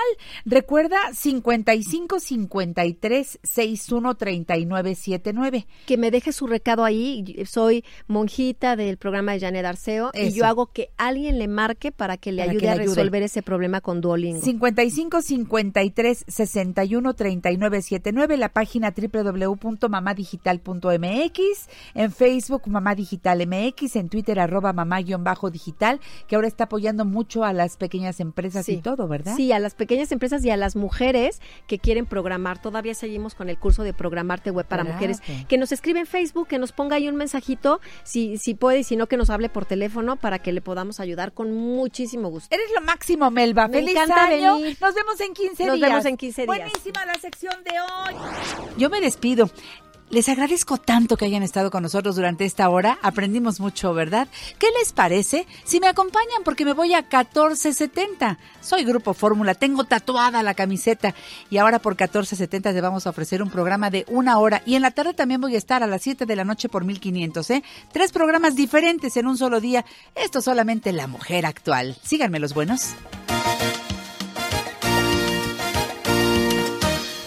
Recuerda 0.45 0.97
55 1.13 2.19
53 2.19 3.39
61 3.43 4.15
39 4.15 4.95
79. 4.95 5.67
que 5.85 5.97
me 5.97 6.11
deje 6.11 6.31
su 6.31 6.47
recado 6.47 6.83
ahí. 6.83 7.43
Soy 7.45 7.83
monjita 8.07 8.75
del 8.75 8.97
programa 8.97 9.33
de 9.33 9.39
Janet 9.39 9.65
Arceo 9.65 10.11
y 10.13 10.27
Eso. 10.27 10.35
yo 10.37 10.45
hago 10.45 10.67
que 10.67 10.89
alguien 10.97 11.39
le 11.39 11.47
marque 11.47 11.91
para 11.91 12.17
que 12.17 12.31
le 12.31 12.43
Para 12.43 12.51
que 12.51 12.57
ayude 12.57 12.65
le 12.65 12.69
a 12.69 12.73
ayude. 12.73 12.87
resolver 12.95 13.23
ese 13.23 13.41
problema 13.41 13.81
con 13.81 14.01
Duolingo. 14.01 14.41
55 14.41 15.21
53 15.21 16.25
61 16.27 17.13
39 17.13 17.81
79, 17.81 18.37
la 18.37 18.49
página 18.49 18.93
www.mamadigital.mx, 18.95 21.39
en 21.95 22.11
Facebook 22.11 22.63
Mamá 22.67 22.95
Digital 22.95 23.14
MX, 23.23 23.95
en 23.95 24.09
Twitter 24.09 24.39
arroba 24.39 24.73
mamá-digital, 24.73 25.99
que 26.27 26.35
ahora 26.35 26.47
está 26.47 26.65
apoyando 26.65 27.05
mucho 27.05 27.43
a 27.43 27.53
las 27.53 27.77
pequeñas 27.77 28.19
empresas 28.19 28.67
y 28.69 28.77
todo, 28.77 29.07
¿verdad? 29.07 29.35
Sí, 29.35 29.51
a 29.51 29.59
las 29.59 29.75
pequeñas 29.75 30.11
empresas 30.11 30.43
y 30.45 30.49
a 30.49 30.57
las 30.57 30.75
mujeres 30.75 31.41
que 31.67 31.79
quieren 31.79 32.05
programar. 32.05 32.61
Todavía 32.61 32.93
seguimos 32.93 33.35
con 33.35 33.49
el 33.49 33.57
curso 33.57 33.83
de 33.83 33.93
programarte 33.93 34.51
web 34.51 34.65
para 34.67 34.83
mujeres. 34.83 35.21
Que 35.47 35.57
nos 35.57 35.71
escribe 35.71 35.99
en 35.99 36.05
Facebook, 36.05 36.47
que 36.47 36.59
nos 36.59 36.71
ponga 36.71 36.95
ahí 36.97 37.07
un 37.07 37.15
mensajito, 37.15 37.79
si, 38.03 38.37
si 38.37 38.53
puede 38.55 38.79
y 38.79 38.83
si 38.83 38.95
no, 38.95 39.07
que 39.07 39.17
nos 39.17 39.29
hable 39.29 39.49
por 39.49 39.65
teléfono 39.65 40.15
para 40.15 40.39
que 40.39 40.51
le 40.51 40.61
podamos 40.61 40.99
ayudar 40.99 41.33
con 41.33 41.53
muchísimo 41.53 42.29
gusto. 42.29 42.53
Eres 42.53 42.67
lo 42.75 42.81
máximo, 42.81 43.31
Melba. 43.31 43.67
Me 43.67 43.79
Feliz 43.79 43.97
año. 43.97 44.57
venir. 44.57 44.77
Nos 44.79 44.93
vemos 44.93 45.19
en 45.21 45.33
15 45.33 45.65
Nos 45.65 45.75
días. 45.75 45.89
vemos 45.89 46.05
en 46.05 46.17
15 46.17 46.41
días. 46.43 46.47
Buenísima 46.57 47.05
la 47.05 47.15
sección 47.15 47.55
de 47.63 47.71
hoy. 47.79 48.15
Yo 48.77 48.89
me 48.89 49.01
despido. 49.01 49.49
Les 50.11 50.29
agradezco 50.29 50.77
tanto 50.77 51.17
que 51.17 51.25
hayan 51.25 51.41
estado 51.41 51.71
con 51.71 51.81
nosotros 51.81 52.15
durante 52.15 52.45
esta 52.45 52.69
hora. 52.69 52.99
Aprendimos 53.01 53.59
mucho, 53.59 53.93
¿verdad? 53.95 54.27
¿Qué 54.59 54.67
les 54.79 54.93
parece 54.93 55.47
si 55.63 55.79
me 55.79 55.87
acompañan? 55.87 56.43
Porque 56.43 56.63
me 56.63 56.73
voy 56.73 56.93
a 56.93 57.01
1470. 57.01 58.37
Soy 58.61 58.83
Grupo 58.83 59.15
Fórmula, 59.15 59.55
tengo 59.55 59.83
tatuada 59.83 60.43
la 60.43 60.53
camiseta. 60.53 61.15
Y 61.49 61.57
ahora 61.57 61.79
por 61.79 61.93
1470 61.93 62.71
te 62.71 62.81
vamos 62.81 63.07
a 63.07 63.09
ofrecer 63.09 63.41
un 63.41 63.49
programa 63.49 63.89
de 63.89 64.05
una 64.07 64.37
hora. 64.37 64.61
Y 64.65 64.75
en 64.75 64.83
la 64.83 64.91
tarde 64.91 65.15
también 65.15 65.41
voy 65.41 65.55
a 65.55 65.57
estar 65.57 65.81
a 65.81 65.87
las 65.87 66.03
7 66.03 66.27
de 66.27 66.35
la 66.35 66.45
noche 66.45 66.69
por 66.69 66.85
1500, 66.85 67.49
¿eh? 67.49 67.63
Tres 67.91 68.11
programas 68.11 68.55
diferentes 68.55 69.17
en 69.17 69.25
un 69.25 69.37
solo 69.37 69.59
día. 69.59 69.85
Esto 70.13 70.39
solamente 70.39 70.93
la 70.93 71.07
mujer 71.07 71.47
actual. 71.47 71.97
Síganme 72.03 72.39
los 72.39 72.53
buenos. 72.53 72.93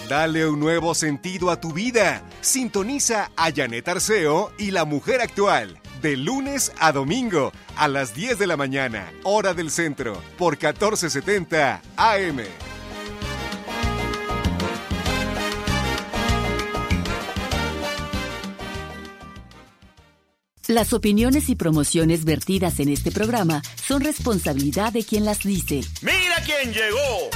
Dale 0.08 0.48
un 0.48 0.58
nuevo 0.58 0.94
sentido 0.94 1.50
a 1.50 1.60
tu 1.60 1.74
vida. 1.74 2.22
Sintoniza 2.40 3.30
a 3.36 3.52
Janet 3.52 3.86
Arceo 3.88 4.52
y 4.56 4.70
la 4.70 4.86
mujer 4.86 5.20
actual. 5.20 5.78
De 6.00 6.16
lunes 6.16 6.72
a 6.78 6.92
domingo, 6.92 7.52
a 7.76 7.88
las 7.88 8.14
10 8.14 8.38
de 8.38 8.46
la 8.46 8.56
mañana, 8.56 9.12
hora 9.24 9.52
del 9.52 9.70
centro, 9.70 10.22
por 10.38 10.54
1470 10.54 11.82
AM. 11.98 12.38
Las 20.68 20.94
opiniones 20.94 21.50
y 21.50 21.54
promociones 21.54 22.24
vertidas 22.24 22.80
en 22.80 22.88
este 22.88 23.10
programa 23.10 23.60
son 23.86 24.02
responsabilidad 24.02 24.90
de 24.90 25.04
quien 25.04 25.26
las 25.26 25.40
dice. 25.40 25.82
Mira 26.00 26.36
quién 26.46 26.72
llegó. 26.72 27.30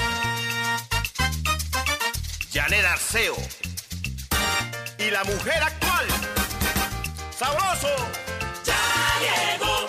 Janet 2.52 2.84
Arceo. 2.84 3.34
Y 4.98 5.10
la 5.10 5.24
mujer 5.24 5.62
actual. 5.62 6.06
Sabroso. 7.34 7.88
Ya 8.62 8.76
llegó, 9.22 9.88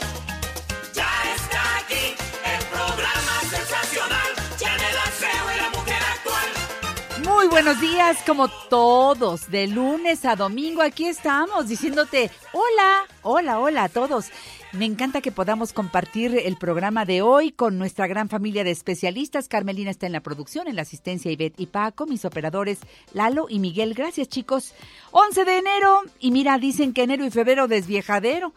ya 0.93 1.11
está 1.35 1.77
aquí, 1.79 2.15
el 2.45 2.65
programa 2.67 3.41
sensacional, 3.49 4.31
Janet 4.57 4.95
Arceo 5.05 5.51
y 5.53 5.61
la 5.61 5.69
mujer 5.71 6.01
actual. 6.13 7.25
Muy 7.25 7.47
buenos 7.47 7.81
días, 7.81 8.19
como 8.25 8.47
todos, 8.47 9.51
de 9.51 9.67
lunes 9.67 10.23
a 10.23 10.37
domingo, 10.37 10.81
aquí 10.81 11.07
estamos 11.07 11.67
diciéndote 11.67 12.31
hola, 12.53 13.01
hola, 13.23 13.59
hola 13.59 13.83
a 13.83 13.89
todos. 13.89 14.27
Me 14.73 14.85
encanta 14.85 15.21
que 15.21 15.31
podamos 15.31 15.71
compartir 15.71 16.35
el 16.35 16.57
programa 16.57 17.05
de 17.05 17.21
hoy 17.21 17.51
con 17.51 17.77
nuestra 17.77 18.07
gran 18.07 18.27
familia 18.27 18.63
de 18.63 18.71
especialistas. 18.71 19.47
Carmelina 19.47 19.91
está 19.91 20.07
en 20.07 20.13
la 20.13 20.23
producción, 20.23 20.67
en 20.67 20.75
la 20.75 20.81
asistencia 20.81 21.31
Ivette 21.31 21.59
y 21.59 21.67
Paco, 21.67 22.07
mis 22.07 22.25
operadores 22.25 22.79
Lalo 23.13 23.45
y 23.49 23.59
Miguel. 23.59 23.93
Gracias, 23.93 24.29
chicos. 24.29 24.73
11 25.11 25.45
de 25.45 25.57
enero, 25.59 26.01
y 26.19 26.31
mira, 26.31 26.57
dicen 26.57 26.91
que 26.91 27.03
enero 27.03 27.23
y 27.23 27.29
febrero 27.29 27.67
desviejadero. 27.67 28.51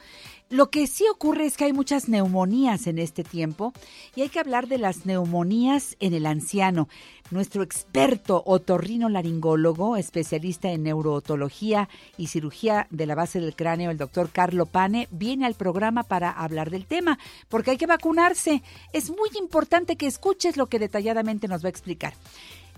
Lo 0.49 0.71
que 0.71 0.87
sí 0.87 1.05
ocurre 1.11 1.45
es 1.45 1.57
que 1.57 1.65
hay 1.65 1.73
muchas 1.73 2.09
neumonías 2.09 2.87
en 2.87 3.01
este 3.01 3.25
tiempo 3.25 3.73
y 4.15 4.21
hay 4.21 4.29
que 4.29 4.39
hablar 4.39 4.69
de 4.69 4.79
las 4.79 5.05
neumonías 5.05 5.97
en 5.99 6.15
el 6.15 6.25
anciano. 6.25 6.89
Nuestro 7.33 7.65
experto 7.65 8.45
otorrino 8.47 9.09
laringólogo, 9.09 9.97
especialista 9.97 10.71
en 10.71 10.85
neurootología 10.85 11.89
y 12.17 12.29
cirugía 12.29 12.87
de 12.91 13.07
la 13.07 13.17
base 13.17 13.41
del 13.41 13.57
cráneo, 13.57 13.91
el 13.91 13.99
doctor 13.99 14.31
Carlo 14.31 14.67
Pane, 14.67 15.09
viene 15.11 15.47
al 15.47 15.55
programa 15.55 16.05
para 16.05 16.31
hablar 16.31 16.71
del 16.71 16.87
tema, 16.87 17.19
porque 17.49 17.73
hay 17.73 17.77
que 17.77 17.89
vacunarse. 17.89 18.63
Es 18.93 19.11
muy 19.11 19.31
importante 19.41 19.97
que 19.97 20.07
escuches 20.07 20.57
lo 20.57 20.67
que 20.67 20.79
detalladamente 20.79 21.49
nos 21.49 21.65
va 21.65 21.67
a 21.67 21.71
explicar. 21.71 22.15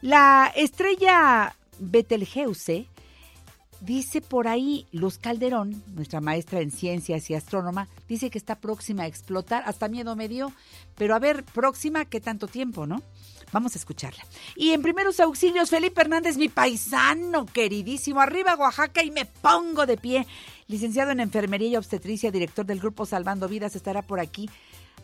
La 0.01 0.51
estrella 0.57 1.55
Betelgeuse 1.79 2.87
Dice 3.81 4.20
por 4.20 4.49
ahí 4.49 4.87
Luz 4.91 5.18
Calderón, 5.18 5.83
nuestra 5.95 6.20
maestra 6.20 6.61
en 6.61 6.72
ciencias 6.72 7.31
y 7.31 7.35
astrónoma, 7.35 7.87
dice 8.09 8.29
que 8.29 8.39
está 8.39 8.57
próxima 8.57 9.05
a 9.05 9.07
explotar. 9.07 9.62
Hasta 9.66 9.89
miedo 9.89 10.16
me 10.16 10.29
dio. 10.29 10.53
Pero 10.97 11.14
a 11.14 11.20
ver, 11.20 11.45
próxima, 11.45 12.05
¿qué 12.05 12.20
tanto 12.20 12.49
tiempo, 12.49 12.87
no? 12.87 13.03
Vamos 13.53 13.76
a 13.76 13.79
escucharla. 13.79 14.24
Y 14.57 14.70
en 14.70 14.83
primeros 14.83 15.20
auxilios, 15.20 15.70
Felipe 15.70 16.01
Hernández, 16.01 16.37
mi 16.37 16.49
paisano 16.49 17.47
queridísimo, 17.47 18.20
arriba 18.20 18.57
Oaxaca 18.57 19.03
y 19.03 19.11
me 19.11 19.24
pongo 19.26 19.87
de 19.87 19.97
pie. 19.97 20.26
Licenciado 20.66 21.12
en 21.12 21.20
Enfermería 21.20 21.68
y 21.68 21.76
Obstetricia, 21.76 22.31
director 22.31 22.66
del 22.66 22.81
grupo 22.81 23.07
Salvando 23.07 23.49
Vidas, 23.49 23.74
estará 23.74 24.03
por 24.03 24.20
aquí 24.20 24.51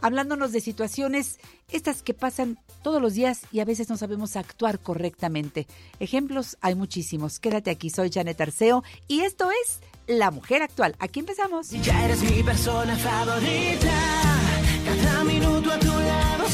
hablándonos 0.04 0.52
de 0.52 0.60
situaciones, 0.60 1.38
estas 1.72 2.02
que 2.02 2.12
pasan 2.12 2.58
todos 2.82 3.00
los 3.00 3.14
días 3.14 3.40
y 3.52 3.60
a 3.60 3.64
veces 3.64 3.88
no 3.88 3.96
sabemos 3.96 4.36
actuar 4.36 4.78
correctamente. 4.78 5.66
Ejemplos 5.98 6.58
hay 6.60 6.74
muchísimos. 6.74 7.40
Quédate 7.40 7.70
aquí, 7.70 7.88
soy 7.88 8.10
Janet 8.12 8.38
Arceo 8.38 8.84
y 9.08 9.20
esto 9.20 9.48
es 9.50 9.80
La 10.06 10.30
Mujer 10.30 10.62
Actual. 10.62 10.94
Aquí 10.98 11.20
empezamos. 11.20 11.70
Ya 11.70 12.04
eres 12.04 12.22
mi 12.22 12.42
persona 12.42 12.94
favorita. 12.96 13.92
Cada 14.84 15.24
minuto 15.24 15.72
a 15.72 15.78
tu 15.78 15.86
lado 15.86 16.44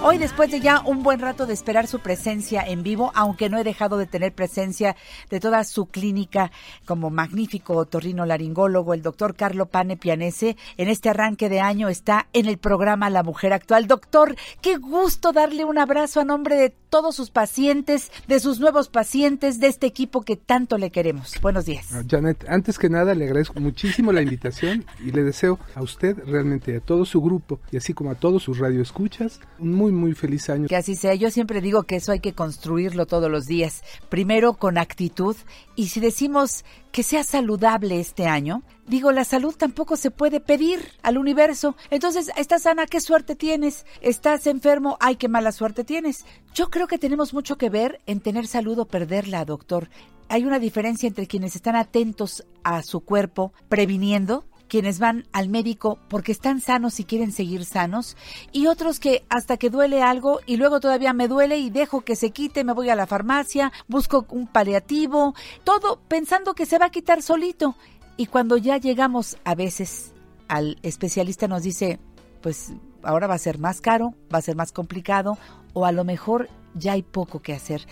Hoy, 0.00 0.16
después 0.16 0.52
de 0.52 0.60
ya 0.60 0.80
un 0.86 1.02
buen 1.02 1.18
rato 1.18 1.44
de 1.44 1.52
esperar 1.52 1.88
su 1.88 1.98
presencia 1.98 2.62
en 2.62 2.84
vivo, 2.84 3.10
aunque 3.16 3.48
no 3.48 3.58
he 3.58 3.64
dejado 3.64 3.98
de 3.98 4.06
tener 4.06 4.32
presencia 4.32 4.94
de 5.28 5.40
toda 5.40 5.64
su 5.64 5.86
clínica 5.86 6.52
como 6.86 7.10
magnífico 7.10 7.74
otorrino 7.74 8.24
laringólogo, 8.24 8.94
el 8.94 9.02
doctor 9.02 9.34
Carlo 9.34 9.66
Pane 9.66 9.96
Pianese, 9.96 10.56
en 10.76 10.88
este 10.88 11.08
arranque 11.08 11.48
de 11.48 11.60
año 11.60 11.88
está 11.88 12.28
en 12.32 12.46
el 12.46 12.58
programa 12.58 13.10
La 13.10 13.24
Mujer 13.24 13.52
Actual. 13.52 13.88
Doctor, 13.88 14.36
qué 14.62 14.76
gusto 14.76 15.32
darle 15.32 15.64
un 15.64 15.78
abrazo 15.78 16.20
a 16.20 16.24
nombre 16.24 16.56
de 16.56 16.72
todos 16.90 17.16
sus 17.16 17.30
pacientes, 17.30 18.10
de 18.28 18.40
sus 18.40 18.60
nuevos 18.60 18.88
pacientes, 18.88 19.60
de 19.60 19.66
este 19.66 19.86
equipo 19.86 20.22
que 20.22 20.36
tanto 20.36 20.78
le 20.78 20.90
queremos. 20.90 21.34
Buenos 21.42 21.66
días. 21.66 21.92
Ah, 21.92 22.02
Janet, 22.08 22.46
antes 22.48 22.78
que 22.78 22.88
nada 22.88 23.14
le 23.14 23.24
agradezco 23.24 23.60
muchísimo 23.60 24.12
la 24.12 24.22
invitación 24.22 24.86
y 25.04 25.10
le 25.10 25.24
deseo 25.24 25.58
a 25.74 25.82
usted 25.82 26.16
realmente 26.24 26.76
a 26.76 26.80
todo 26.80 27.04
su 27.04 27.20
grupo 27.20 27.60
y 27.72 27.76
así 27.76 27.94
como 27.94 28.10
a 28.10 28.14
todos 28.14 28.42
sus 28.44 28.58
radioescuchas 28.58 29.40
un 29.58 29.74
muy 29.74 29.87
muy 29.92 30.14
feliz 30.14 30.48
año. 30.50 30.68
Que 30.68 30.76
así 30.76 30.96
sea. 30.96 31.14
Yo 31.14 31.30
siempre 31.30 31.60
digo 31.60 31.84
que 31.84 31.96
eso 31.96 32.12
hay 32.12 32.20
que 32.20 32.32
construirlo 32.32 33.06
todos 33.06 33.30
los 33.30 33.46
días. 33.46 33.82
Primero 34.08 34.54
con 34.54 34.78
actitud. 34.78 35.36
Y 35.76 35.88
si 35.88 36.00
decimos 36.00 36.64
que 36.92 37.02
sea 37.02 37.24
saludable 37.24 38.00
este 38.00 38.26
año, 38.26 38.62
digo, 38.86 39.12
la 39.12 39.24
salud 39.24 39.54
tampoco 39.56 39.96
se 39.96 40.10
puede 40.10 40.40
pedir 40.40 40.80
al 41.02 41.18
universo. 41.18 41.76
Entonces, 41.90 42.30
estás 42.36 42.62
sana, 42.62 42.86
qué 42.86 43.00
suerte 43.00 43.36
tienes. 43.36 43.86
Estás 44.00 44.46
enfermo, 44.46 44.96
ay, 45.00 45.16
qué 45.16 45.28
mala 45.28 45.52
suerte 45.52 45.84
tienes. 45.84 46.24
Yo 46.54 46.70
creo 46.70 46.86
que 46.86 46.98
tenemos 46.98 47.34
mucho 47.34 47.56
que 47.56 47.70
ver 47.70 48.00
en 48.06 48.20
tener 48.20 48.46
salud 48.46 48.78
o 48.78 48.86
perderla, 48.86 49.44
doctor. 49.44 49.88
Hay 50.28 50.44
una 50.44 50.58
diferencia 50.58 51.06
entre 51.06 51.26
quienes 51.26 51.56
están 51.56 51.76
atentos 51.76 52.44
a 52.62 52.82
su 52.82 53.00
cuerpo, 53.00 53.52
previniendo, 53.68 54.44
quienes 54.68 54.98
van 54.98 55.26
al 55.32 55.48
médico 55.48 55.98
porque 56.08 56.32
están 56.32 56.60
sanos 56.60 57.00
y 57.00 57.04
quieren 57.04 57.32
seguir 57.32 57.64
sanos, 57.64 58.16
y 58.52 58.66
otros 58.66 59.00
que 59.00 59.24
hasta 59.28 59.56
que 59.56 59.70
duele 59.70 60.02
algo 60.02 60.40
y 60.46 60.56
luego 60.56 60.80
todavía 60.80 61.12
me 61.12 61.28
duele 61.28 61.58
y 61.58 61.70
dejo 61.70 62.02
que 62.02 62.16
se 62.16 62.30
quite, 62.30 62.64
me 62.64 62.72
voy 62.72 62.90
a 62.90 62.96
la 62.96 63.06
farmacia, 63.06 63.72
busco 63.88 64.26
un 64.30 64.46
paliativo, 64.46 65.34
todo 65.64 66.00
pensando 66.08 66.54
que 66.54 66.66
se 66.66 66.78
va 66.78 66.86
a 66.86 66.90
quitar 66.90 67.22
solito. 67.22 67.74
Y 68.16 68.26
cuando 68.26 68.56
ya 68.56 68.78
llegamos 68.78 69.36
a 69.44 69.54
veces 69.54 70.12
al 70.48 70.78
especialista 70.82 71.46
nos 71.46 71.62
dice, 71.62 72.00
pues 72.42 72.72
ahora 73.02 73.26
va 73.26 73.34
a 73.34 73.38
ser 73.38 73.58
más 73.58 73.80
caro, 73.80 74.14
va 74.32 74.38
a 74.38 74.42
ser 74.42 74.56
más 74.56 74.72
complicado, 74.72 75.38
o 75.72 75.86
a 75.86 75.92
lo 75.92 76.04
mejor 76.04 76.48
ya 76.78 76.92
hay 76.92 77.02
poco 77.02 77.40
que 77.40 77.52
hacer. 77.52 77.82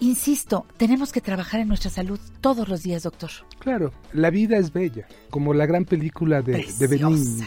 Insisto, 0.00 0.66
tenemos 0.76 1.12
que 1.12 1.20
trabajar 1.20 1.60
en 1.60 1.68
nuestra 1.68 1.90
salud 1.90 2.20
todos 2.40 2.68
los 2.68 2.82
días, 2.82 3.02
doctor. 3.02 3.30
Claro, 3.58 3.92
la 4.12 4.30
vida 4.30 4.56
es 4.56 4.72
bella, 4.72 5.06
como 5.30 5.54
la 5.54 5.66
gran 5.66 5.84
película 5.84 6.42
de, 6.42 6.64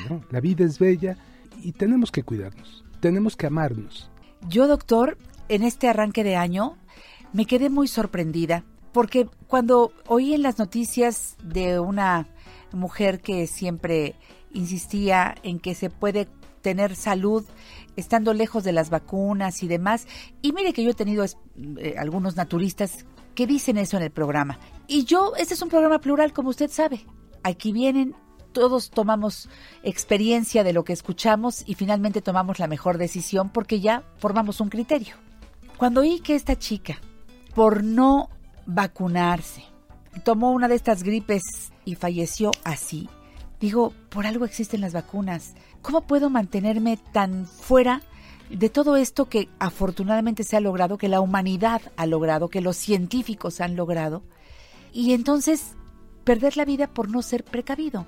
¿no? 0.10 0.24
La 0.30 0.40
vida 0.40 0.66
es 0.66 0.80
bella 0.80 1.18
y 1.62 1.72
tenemos 1.72 2.12
que 2.12 2.24
cuidarnos, 2.24 2.84
tenemos 3.00 3.36
que 3.36 3.48
amarnos. 3.48 4.10
Yo, 4.48 4.68
doctor, 4.68 5.18
en 5.50 5.64
este 5.64 5.88
arranque 5.88 6.24
de 6.24 6.36
año 6.36 6.78
me 7.34 7.46
quedé 7.46 7.70
muy 7.70 7.88
sorprendida 7.88 8.64
porque 8.92 9.28
cuando 9.48 9.94
oí 10.08 10.34
en 10.34 10.42
las 10.42 10.60
noticias 10.60 11.38
de 11.44 11.80
una 11.80 12.28
mujer 12.74 13.22
que 13.22 13.48
siempre 13.48 14.16
insistía 14.54 15.36
en 15.44 15.60
que 15.60 15.76
se 15.76 15.90
puede 15.90 16.28
tener 16.62 16.96
salud 16.96 17.46
estando 17.96 18.34
lejos 18.34 18.64
de 18.64 18.72
las 18.72 18.90
vacunas 18.90 19.64
y 19.64 19.68
demás, 19.68 20.08
y 20.42 20.54
mire 20.54 20.74
que 20.74 20.84
yo 20.84 20.92
he 20.92 20.96
tenido 20.96 21.26
eh, 21.26 21.96
algunos 21.98 22.36
naturistas 22.36 23.06
que 23.36 23.48
dicen 23.48 23.78
eso 23.78 23.98
en 23.98 24.04
el 24.04 24.12
programa. 24.12 24.60
Y 24.88 25.06
yo, 25.06 25.34
este 25.38 25.54
es 25.54 25.62
un 25.62 25.70
programa 25.70 26.00
plural, 26.00 26.34
como 26.34 26.50
usted 26.50 26.70
sabe. 26.70 27.06
Aquí 27.44 27.72
vienen 27.72 28.16
todos 28.52 28.90
tomamos 28.90 29.50
experiencia 29.84 30.64
de 30.64 30.74
lo 30.74 30.84
que 30.84 30.94
escuchamos 30.94 31.64
y 31.66 31.76
finalmente 31.76 32.22
tomamos 32.22 32.60
la 32.60 32.68
mejor 32.68 32.98
decisión 32.98 33.50
porque 33.50 33.80
ya 33.80 34.04
formamos 34.18 34.60
un 34.60 34.70
criterio. 34.70 35.16
Cuando 35.78 36.02
oí 36.02 36.20
que 36.20 36.36
esta 36.36 36.58
chica, 36.58 37.00
por 37.56 37.84
no 37.84 38.30
vacunarse, 38.66 39.64
tomó 40.24 40.52
una 40.52 40.68
de 40.68 40.76
estas 40.76 41.04
gripes 41.04 41.72
y 41.86 41.96
falleció 41.96 42.52
así, 42.64 43.10
digo, 43.62 43.94
por 44.10 44.26
algo 44.28 44.44
existen 44.44 44.82
las 44.82 44.92
vacunas. 44.92 45.54
¿Cómo 45.82 46.02
puedo 46.02 46.30
mantenerme 46.30 46.98
tan 46.98 47.46
fuera 47.46 48.02
de 48.50 48.70
todo 48.70 48.98
esto 48.98 49.30
que 49.30 49.48
afortunadamente 49.60 50.44
se 50.44 50.58
ha 50.58 50.60
logrado, 50.62 50.98
que 50.98 51.08
la 51.08 51.22
humanidad 51.22 51.82
ha 51.96 52.06
logrado, 52.06 52.50
que 52.50 52.60
los 52.60 52.76
científicos 52.76 53.62
han 53.62 53.76
logrado? 53.78 54.24
Y 54.92 55.14
entonces 55.14 55.76
perder 56.26 56.58
la 56.58 56.66
vida 56.66 56.88
por 56.88 57.10
no 57.10 57.22
ser 57.22 57.44
precavido. 57.44 58.06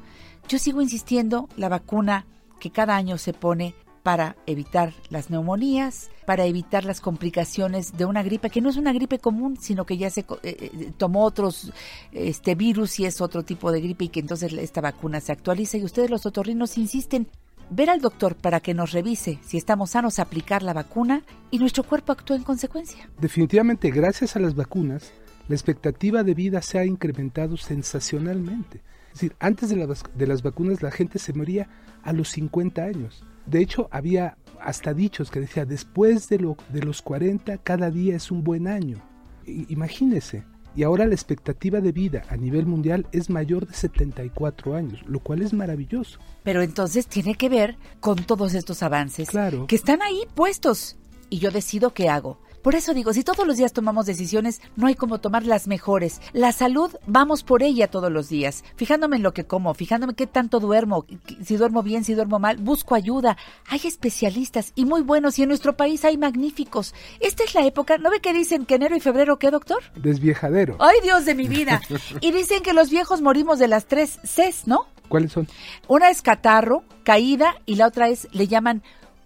Yo 0.50 0.60
sigo 0.60 0.82
insistiendo, 0.82 1.48
la 1.56 1.70
vacuna 1.70 2.26
que 2.60 2.72
cada 2.72 2.96
año 2.96 3.18
se 3.18 3.34
pone 3.34 3.76
para 4.04 4.36
evitar 4.46 4.94
las 5.10 5.30
neumonías, 5.30 6.12
para 6.26 6.46
evitar 6.46 6.84
las 6.84 7.00
complicaciones 7.00 7.98
de 7.98 8.06
una 8.06 8.22
gripe 8.22 8.50
que 8.50 8.62
no 8.62 8.70
es 8.70 8.78
una 8.78 8.94
gripe 8.94 9.18
común, 9.18 9.58
sino 9.60 9.86
que 9.86 9.98
ya 9.98 10.10
se 10.10 10.26
eh, 10.44 10.92
tomó 10.98 11.24
otros 11.24 11.72
este 12.12 12.56
virus 12.56 13.00
y 13.00 13.06
es 13.06 13.22
otro 13.22 13.44
tipo 13.44 13.72
de 13.72 13.82
gripe 13.82 14.06
y 14.06 14.10
que 14.10 14.20
entonces 14.20 14.52
esta 14.54 14.82
vacuna 14.82 15.22
se 15.22 15.32
actualiza 15.32 15.78
y 15.78 15.84
ustedes 15.84 16.10
los 16.10 16.26
otorrinos 16.26 16.78
insisten 16.78 17.28
ver 17.70 17.90
al 17.90 18.02
doctor 18.02 18.36
para 18.36 18.60
que 18.60 18.74
nos 18.74 18.92
revise 18.92 19.40
si 19.42 19.58
estamos 19.58 19.92
sanos, 19.92 20.20
aplicar 20.20 20.64
la 20.64 20.74
vacuna 20.74 21.24
y 21.50 21.60
nuestro 21.60 21.84
cuerpo 21.84 22.12
actúa 22.12 22.36
en 22.36 22.44
consecuencia. 22.44 23.10
Definitivamente, 23.20 23.90
gracias 23.90 24.36
a 24.36 24.40
las 24.40 24.54
vacunas, 24.54 25.12
la 25.48 25.56
expectativa 25.56 26.24
de 26.24 26.34
vida 26.34 26.62
se 26.62 26.78
ha 26.78 26.86
incrementado 26.86 27.58
sensacionalmente. 27.58 28.82
Es 29.08 29.22
decir, 29.22 29.36
antes 29.40 29.70
de, 29.70 29.96
de, 30.16 30.28
las 30.28 30.42
vacunas 30.42 30.82
la 30.82 30.92
gente 30.92 31.20
se 31.20 31.34
moría 31.34 31.70
a 32.04 32.14
los 32.14 32.30
50 32.30 32.84
años. 32.84 33.24
De 33.46 33.62
hecho, 33.62 33.88
había 33.92 34.38
hasta 34.60 34.94
dichos 34.94 35.30
que 35.30 35.42
decía, 35.42 35.66
después 35.66 36.30
de, 36.30 36.40
lo, 36.40 36.58
de 36.70 36.82
los 36.82 37.02
40, 37.02 37.58
cada 37.60 37.92
día 37.92 38.16
es 38.16 38.32
un 38.32 38.44
buen 38.44 38.68
año. 38.68 39.02
I, 39.46 39.66
imagínese. 39.70 40.44
Y 40.76 40.84
ahora 40.84 41.06
la 41.06 41.14
expectativa 41.14 41.82
de 41.82 41.92
vida 41.92 42.24
a 42.30 42.38
nivel 42.38 42.66
mundial 42.66 43.06
es 43.12 43.30
mayor 43.30 43.68
de 43.68 43.76
74 43.76 44.76
años, 44.76 45.02
lo 45.06 45.20
cual 45.20 45.44
es 45.44 45.54
maravilloso. 45.54 46.20
Pero 46.44 46.64
entonces 46.64 47.06
tiene 47.06 47.36
que 47.36 47.50
ver 47.50 47.78
con 48.00 48.24
todos 48.24 48.56
estos 48.56 48.82
avances 48.82 49.30
claro. 49.30 49.68
que 49.68 49.76
están 49.76 50.02
ahí 50.02 50.24
puestos. 50.34 50.98
Y 51.30 51.40
yo 51.40 51.52
decido 51.52 51.94
qué 51.94 52.10
hago. 52.10 52.40
Por 52.64 52.76
eso 52.76 52.94
digo, 52.94 53.12
si 53.12 53.26
todos 53.26 53.46
los 53.46 53.58
días 53.58 53.74
tomamos 53.74 54.06
decisiones, 54.06 54.62
no 54.78 54.88
hay 54.88 54.96
como 54.96 55.20
tomar 55.20 55.46
las 55.46 55.68
mejores. 55.68 56.22
La 56.32 56.54
salud, 56.54 56.96
vamos 57.06 57.44
por 57.44 57.62
ella 57.62 57.90
todos 57.90 58.10
los 58.10 58.30
días, 58.30 58.64
fijándome 58.78 59.18
en 59.18 59.24
lo 59.24 59.34
que 59.34 59.44
como, 59.44 59.74
fijándome 59.74 60.14
qué 60.14 60.28
tanto 60.28 60.62
duermo, 60.62 61.06
si 61.44 61.58
duermo 61.58 61.84
bien, 61.84 62.06
si 62.06 62.14
duermo 62.14 62.40
mal, 62.40 62.56
busco 62.58 62.96
ayuda. 62.96 63.38
Hay 63.68 63.82
especialistas 63.84 64.72
y 64.76 64.86
muy 64.86 65.02
buenos 65.02 65.38
y 65.38 65.44
en 65.44 65.50
nuestro 65.50 65.76
país 65.76 66.06
hay 66.06 66.18
magníficos. 66.18 66.96
Esta 67.20 67.44
es 67.44 67.54
la 67.54 67.66
época, 67.66 67.98
¿no 67.98 68.10
ve 68.10 68.22
que 68.22 68.32
dicen 68.32 68.66
que 68.66 68.76
enero 68.76 68.96
y 68.96 69.02
febrero 69.02 69.38
qué, 69.38 69.52
doctor? 69.52 69.84
Desviejadero. 69.96 70.78
Ay, 70.80 71.00
Dios 71.04 71.26
de 71.26 71.36
mi 71.36 71.50
vida. 71.50 71.82
y 72.22 72.32
dicen 72.32 72.64
que 72.64 72.72
los 72.72 72.90
viejos 72.90 73.22
morimos 73.22 73.60
de 73.60 73.68
las 73.68 73.88
tres 73.88 74.20
Cs, 74.24 74.68
¿no? 74.68 74.88
¿Cuáles 75.10 75.34
son? 75.34 75.50
Una 75.90 76.10
es 76.10 76.22
catarro, 76.22 76.84
caída 77.04 77.56
y 77.66 77.76
la 77.76 77.88
otra 77.88 78.08
es, 78.08 78.30
le 78.32 78.48
llaman 78.48 78.84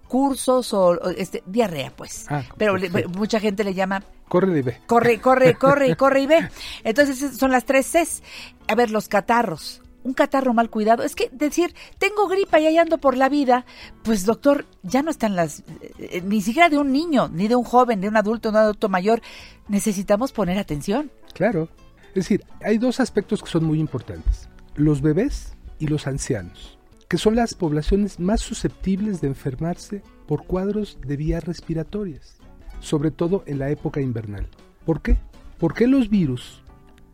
cursos 0.08 0.74
o, 0.74 0.88
o 0.90 1.10
este, 1.10 1.44
diarrea, 1.46 1.92
pues. 1.96 2.26
Ah, 2.30 2.44
Pero 2.58 2.78
le, 2.78 2.90
mucha 3.08 3.40
gente 3.40 3.64
le 3.64 3.74
llama... 3.74 4.04
Corre 4.28 4.58
y 4.60 4.62
ve. 4.62 4.82
Corre, 4.88 5.20
corre, 5.22 5.56
corre 5.56 5.90
y 5.90 5.96
corre 6.04 6.22
y 6.22 6.28
ve. 6.28 6.50
Entonces 6.84 7.38
son 7.38 7.52
las 7.52 7.66
tres 7.66 7.88
Cs. 7.92 8.24
A 8.68 8.76
ver, 8.76 8.92
los 8.92 9.08
catarros. 9.08 9.82
un 10.04 10.14
catarro 10.14 10.54
mal 10.54 10.70
cuidado. 10.70 11.04
Es 11.04 11.16
que 11.16 11.30
decir, 11.32 11.74
tengo 11.98 12.28
gripa 12.28 12.60
y 12.60 12.66
ahí 12.66 12.78
ando 12.78 12.98
por 12.98 13.16
la 13.18 13.30
vida, 13.30 13.66
pues 14.04 14.26
doctor, 14.26 14.66
ya 14.84 15.02
no 15.04 15.12
están 15.12 15.36
las, 15.36 15.64
eh, 16.00 16.22
ni 16.26 16.42
siquiera 16.42 16.70
de 16.70 16.78
un 16.78 16.92
niño, 16.92 17.30
ni 17.30 17.48
de 17.48 17.56
un 17.56 17.64
joven, 17.64 18.00
de 18.02 18.08
un 18.08 18.16
adulto, 18.18 18.50
un 18.50 18.56
adulto 18.56 18.90
mayor. 18.90 19.22
Necesitamos 19.68 20.32
poner 20.32 20.58
atención. 20.60 21.12
Claro. 21.34 21.68
Es 22.10 22.24
decir, 22.24 22.44
hay 22.64 22.78
dos 22.78 23.00
aspectos 23.00 23.44
que 23.44 23.50
son 23.50 23.64
muy 23.66 23.80
importantes. 23.80 24.50
Los 24.76 25.02
bebés 25.02 25.56
y 25.78 25.88
los 25.88 26.08
ancianos, 26.08 26.77
que 27.08 27.18
son 27.18 27.36
las 27.36 27.54
poblaciones 27.54 28.20
más 28.20 28.42
susceptibles 28.42 29.22
de 29.22 29.28
enfermarse 29.28 30.02
por 30.28 30.46
cuadros 30.46 30.98
de 31.06 31.16
vías 31.16 31.44
respiratorias, 31.46 32.38
sobre 32.80 33.12
todo 33.12 33.44
en 33.46 33.60
la 33.60 33.70
época 33.70 34.02
invernal. 34.02 34.48
¿Por 34.86 35.02
qué? 35.02 35.18
Porque 35.58 35.88
los 35.88 36.10
virus, 36.10 36.62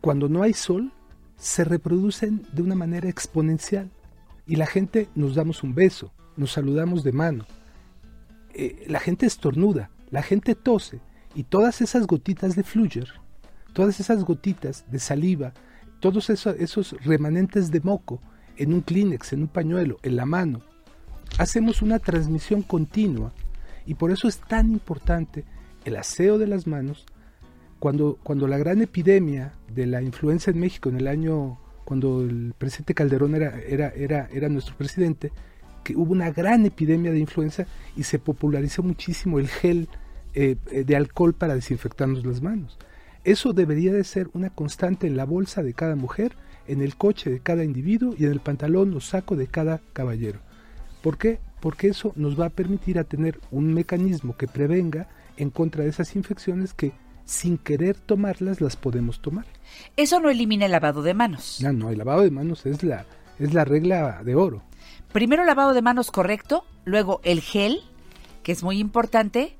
cuando 0.00 0.28
no 0.28 0.42
hay 0.42 0.52
sol, 0.52 0.92
se 1.36 1.64
reproducen 1.64 2.42
de 2.52 2.62
una 2.62 2.74
manera 2.74 3.08
exponencial 3.08 3.90
y 4.46 4.56
la 4.56 4.66
gente 4.66 5.08
nos 5.14 5.34
damos 5.34 5.62
un 5.62 5.74
beso, 5.74 6.12
nos 6.36 6.52
saludamos 6.52 7.04
de 7.04 7.12
mano, 7.12 7.46
eh, 8.52 8.84
la 8.88 9.00
gente 9.00 9.26
estornuda, 9.26 9.90
la 10.10 10.22
gente 10.22 10.54
tose 10.54 11.00
y 11.34 11.44
todas 11.44 11.80
esas 11.80 12.06
gotitas 12.06 12.56
de 12.56 12.64
fluyer, 12.64 13.08
todas 13.72 13.98
esas 14.00 14.24
gotitas 14.24 14.84
de 14.90 14.98
saliva, 14.98 15.52
todos 16.00 16.30
esos 16.30 16.92
remanentes 17.04 17.70
de 17.70 17.80
moco 17.80 18.20
en 18.56 18.72
un 18.72 18.80
Kleenex, 18.80 19.32
en 19.32 19.42
un 19.42 19.48
pañuelo, 19.48 19.98
en 20.02 20.16
la 20.16 20.26
mano, 20.26 20.62
hacemos 21.38 21.82
una 21.82 21.98
transmisión 21.98 22.62
continua 22.62 23.32
y 23.86 23.94
por 23.94 24.10
eso 24.10 24.28
es 24.28 24.38
tan 24.38 24.70
importante 24.70 25.44
el 25.84 25.96
aseo 25.96 26.38
de 26.38 26.46
las 26.46 26.66
manos 26.66 27.06
cuando, 27.78 28.18
cuando 28.22 28.48
la 28.48 28.58
gran 28.58 28.80
epidemia 28.80 29.52
de 29.72 29.86
la 29.86 30.00
influenza 30.00 30.50
en 30.50 30.60
México 30.60 30.88
en 30.88 30.96
el 30.96 31.06
año, 31.06 31.58
cuando 31.84 32.22
el 32.22 32.54
presidente 32.56 32.94
Calderón 32.94 33.34
era, 33.34 33.60
era, 33.60 33.88
era, 33.88 34.28
era 34.32 34.48
nuestro 34.48 34.76
presidente, 34.76 35.32
que 35.82 35.94
hubo 35.94 36.12
una 36.12 36.30
gran 36.30 36.64
epidemia 36.64 37.12
de 37.12 37.18
influenza 37.18 37.66
y 37.94 38.04
se 38.04 38.18
popularizó 38.18 38.82
muchísimo 38.82 39.38
el 39.38 39.48
gel 39.48 39.88
eh, 40.32 40.56
de 40.66 40.96
alcohol 40.96 41.34
para 41.34 41.54
desinfectarnos 41.54 42.24
las 42.24 42.40
manos. 42.40 42.78
Eso 43.22 43.52
debería 43.52 43.92
de 43.92 44.04
ser 44.04 44.30
una 44.32 44.50
constante 44.50 45.06
en 45.06 45.16
la 45.16 45.24
bolsa 45.24 45.62
de 45.62 45.74
cada 45.74 45.94
mujer, 45.94 46.36
en 46.66 46.80
el 46.80 46.96
coche 46.96 47.30
de 47.30 47.40
cada 47.40 47.64
individuo 47.64 48.14
y 48.18 48.24
en 48.24 48.32
el 48.32 48.40
pantalón 48.40 48.94
o 48.94 49.00
saco 49.00 49.36
de 49.36 49.46
cada 49.46 49.80
caballero. 49.92 50.40
¿Por 51.02 51.18
qué? 51.18 51.38
Porque 51.60 51.88
eso 51.88 52.12
nos 52.16 52.38
va 52.38 52.46
a 52.46 52.50
permitir 52.50 52.98
a 52.98 53.04
tener 53.04 53.40
un 53.50 53.72
mecanismo 53.72 54.36
que 54.36 54.48
prevenga 54.48 55.08
en 55.36 55.50
contra 55.50 55.84
de 55.84 55.90
esas 55.90 56.16
infecciones 56.16 56.74
que 56.74 56.92
sin 57.24 57.58
querer 57.58 57.96
tomarlas 57.96 58.60
las 58.60 58.76
podemos 58.76 59.20
tomar. 59.20 59.46
Eso 59.96 60.20
no 60.20 60.30
elimina 60.30 60.66
el 60.66 60.72
lavado 60.72 61.02
de 61.02 61.14
manos. 61.14 61.58
No, 61.62 61.72
no, 61.72 61.90
el 61.90 61.98
lavado 61.98 62.22
de 62.22 62.30
manos 62.30 62.66
es 62.66 62.82
la, 62.82 63.06
es 63.38 63.54
la 63.54 63.64
regla 63.64 64.22
de 64.22 64.34
oro. 64.34 64.62
Primero 65.12 65.44
lavado 65.44 65.74
de 65.74 65.82
manos 65.82 66.10
correcto, 66.10 66.64
luego 66.84 67.20
el 67.24 67.40
gel, 67.40 67.80
que 68.42 68.52
es 68.52 68.62
muy 68.62 68.78
importante, 68.78 69.56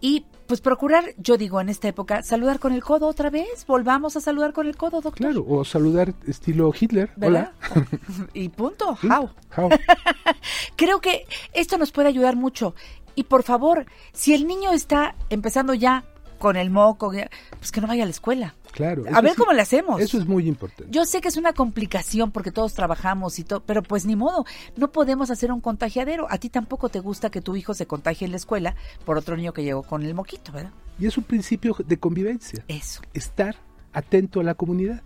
y 0.00 0.26
pues 0.46 0.60
procurar, 0.60 1.14
yo 1.16 1.36
digo 1.36 1.60
en 1.60 1.68
esta 1.68 1.88
época, 1.88 2.22
saludar 2.22 2.60
con 2.60 2.72
el 2.72 2.82
codo 2.82 3.08
otra 3.08 3.30
vez. 3.30 3.66
Volvamos 3.66 4.16
a 4.16 4.20
saludar 4.20 4.52
con 4.52 4.66
el 4.66 4.76
codo, 4.76 5.00
doctor. 5.00 5.14
Claro, 5.14 5.44
o 5.48 5.64
saludar 5.64 6.14
estilo 6.26 6.72
Hitler. 6.78 7.10
¿verdad? 7.16 7.52
Hola. 7.74 7.86
y 8.34 8.48
punto. 8.48 8.96
How. 9.02 9.30
How. 9.56 9.70
Creo 10.76 11.00
que 11.00 11.26
esto 11.52 11.78
nos 11.78 11.90
puede 11.90 12.08
ayudar 12.08 12.36
mucho. 12.36 12.74
Y 13.14 13.24
por 13.24 13.42
favor, 13.42 13.86
si 14.12 14.34
el 14.34 14.46
niño 14.46 14.72
está 14.72 15.16
empezando 15.30 15.74
ya 15.74 16.04
con 16.38 16.56
el 16.56 16.70
moco, 16.70 17.12
pues 17.58 17.72
que 17.72 17.80
no 17.80 17.86
vaya 17.86 18.02
a 18.02 18.06
la 18.06 18.10
escuela. 18.10 18.54
Claro. 18.76 19.04
A 19.10 19.22
ver 19.22 19.34
cómo 19.36 19.54
le 19.54 19.62
hacemos. 19.62 19.98
Eso 20.02 20.18
es 20.18 20.26
muy 20.26 20.46
importante. 20.46 20.92
Yo 20.92 21.06
sé 21.06 21.22
que 21.22 21.28
es 21.28 21.38
una 21.38 21.54
complicación 21.54 22.30
porque 22.30 22.52
todos 22.52 22.74
trabajamos 22.74 23.38
y 23.38 23.44
todo, 23.44 23.60
pero 23.60 23.82
pues 23.82 24.04
ni 24.04 24.16
modo, 24.16 24.44
no 24.76 24.92
podemos 24.92 25.30
hacer 25.30 25.50
un 25.50 25.62
contagiadero. 25.62 26.26
A 26.28 26.36
ti 26.36 26.50
tampoco 26.50 26.90
te 26.90 27.00
gusta 27.00 27.30
que 27.30 27.40
tu 27.40 27.56
hijo 27.56 27.72
se 27.72 27.86
contagie 27.86 28.26
en 28.26 28.32
la 28.32 28.36
escuela 28.36 28.76
por 29.06 29.16
otro 29.16 29.34
niño 29.34 29.54
que 29.54 29.64
llegó 29.64 29.82
con 29.82 30.02
el 30.02 30.12
moquito, 30.12 30.52
¿verdad? 30.52 30.72
Y 30.98 31.06
es 31.06 31.16
un 31.16 31.24
principio 31.24 31.74
de 31.86 31.96
convivencia. 31.96 32.66
Eso. 32.68 33.00
Estar 33.14 33.56
atento 33.94 34.40
a 34.40 34.44
la 34.44 34.54
comunidad. 34.54 35.00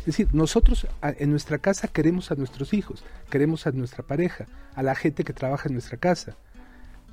Es 0.00 0.06
decir, 0.06 0.28
nosotros 0.32 0.88
en 1.00 1.30
nuestra 1.30 1.58
casa 1.58 1.86
queremos 1.86 2.32
a 2.32 2.34
nuestros 2.34 2.74
hijos, 2.74 3.04
queremos 3.30 3.68
a 3.68 3.70
nuestra 3.70 4.02
pareja, 4.02 4.46
a 4.74 4.82
la 4.82 4.96
gente 4.96 5.22
que 5.22 5.32
trabaja 5.32 5.68
en 5.68 5.74
nuestra 5.74 5.96
casa. 5.96 6.36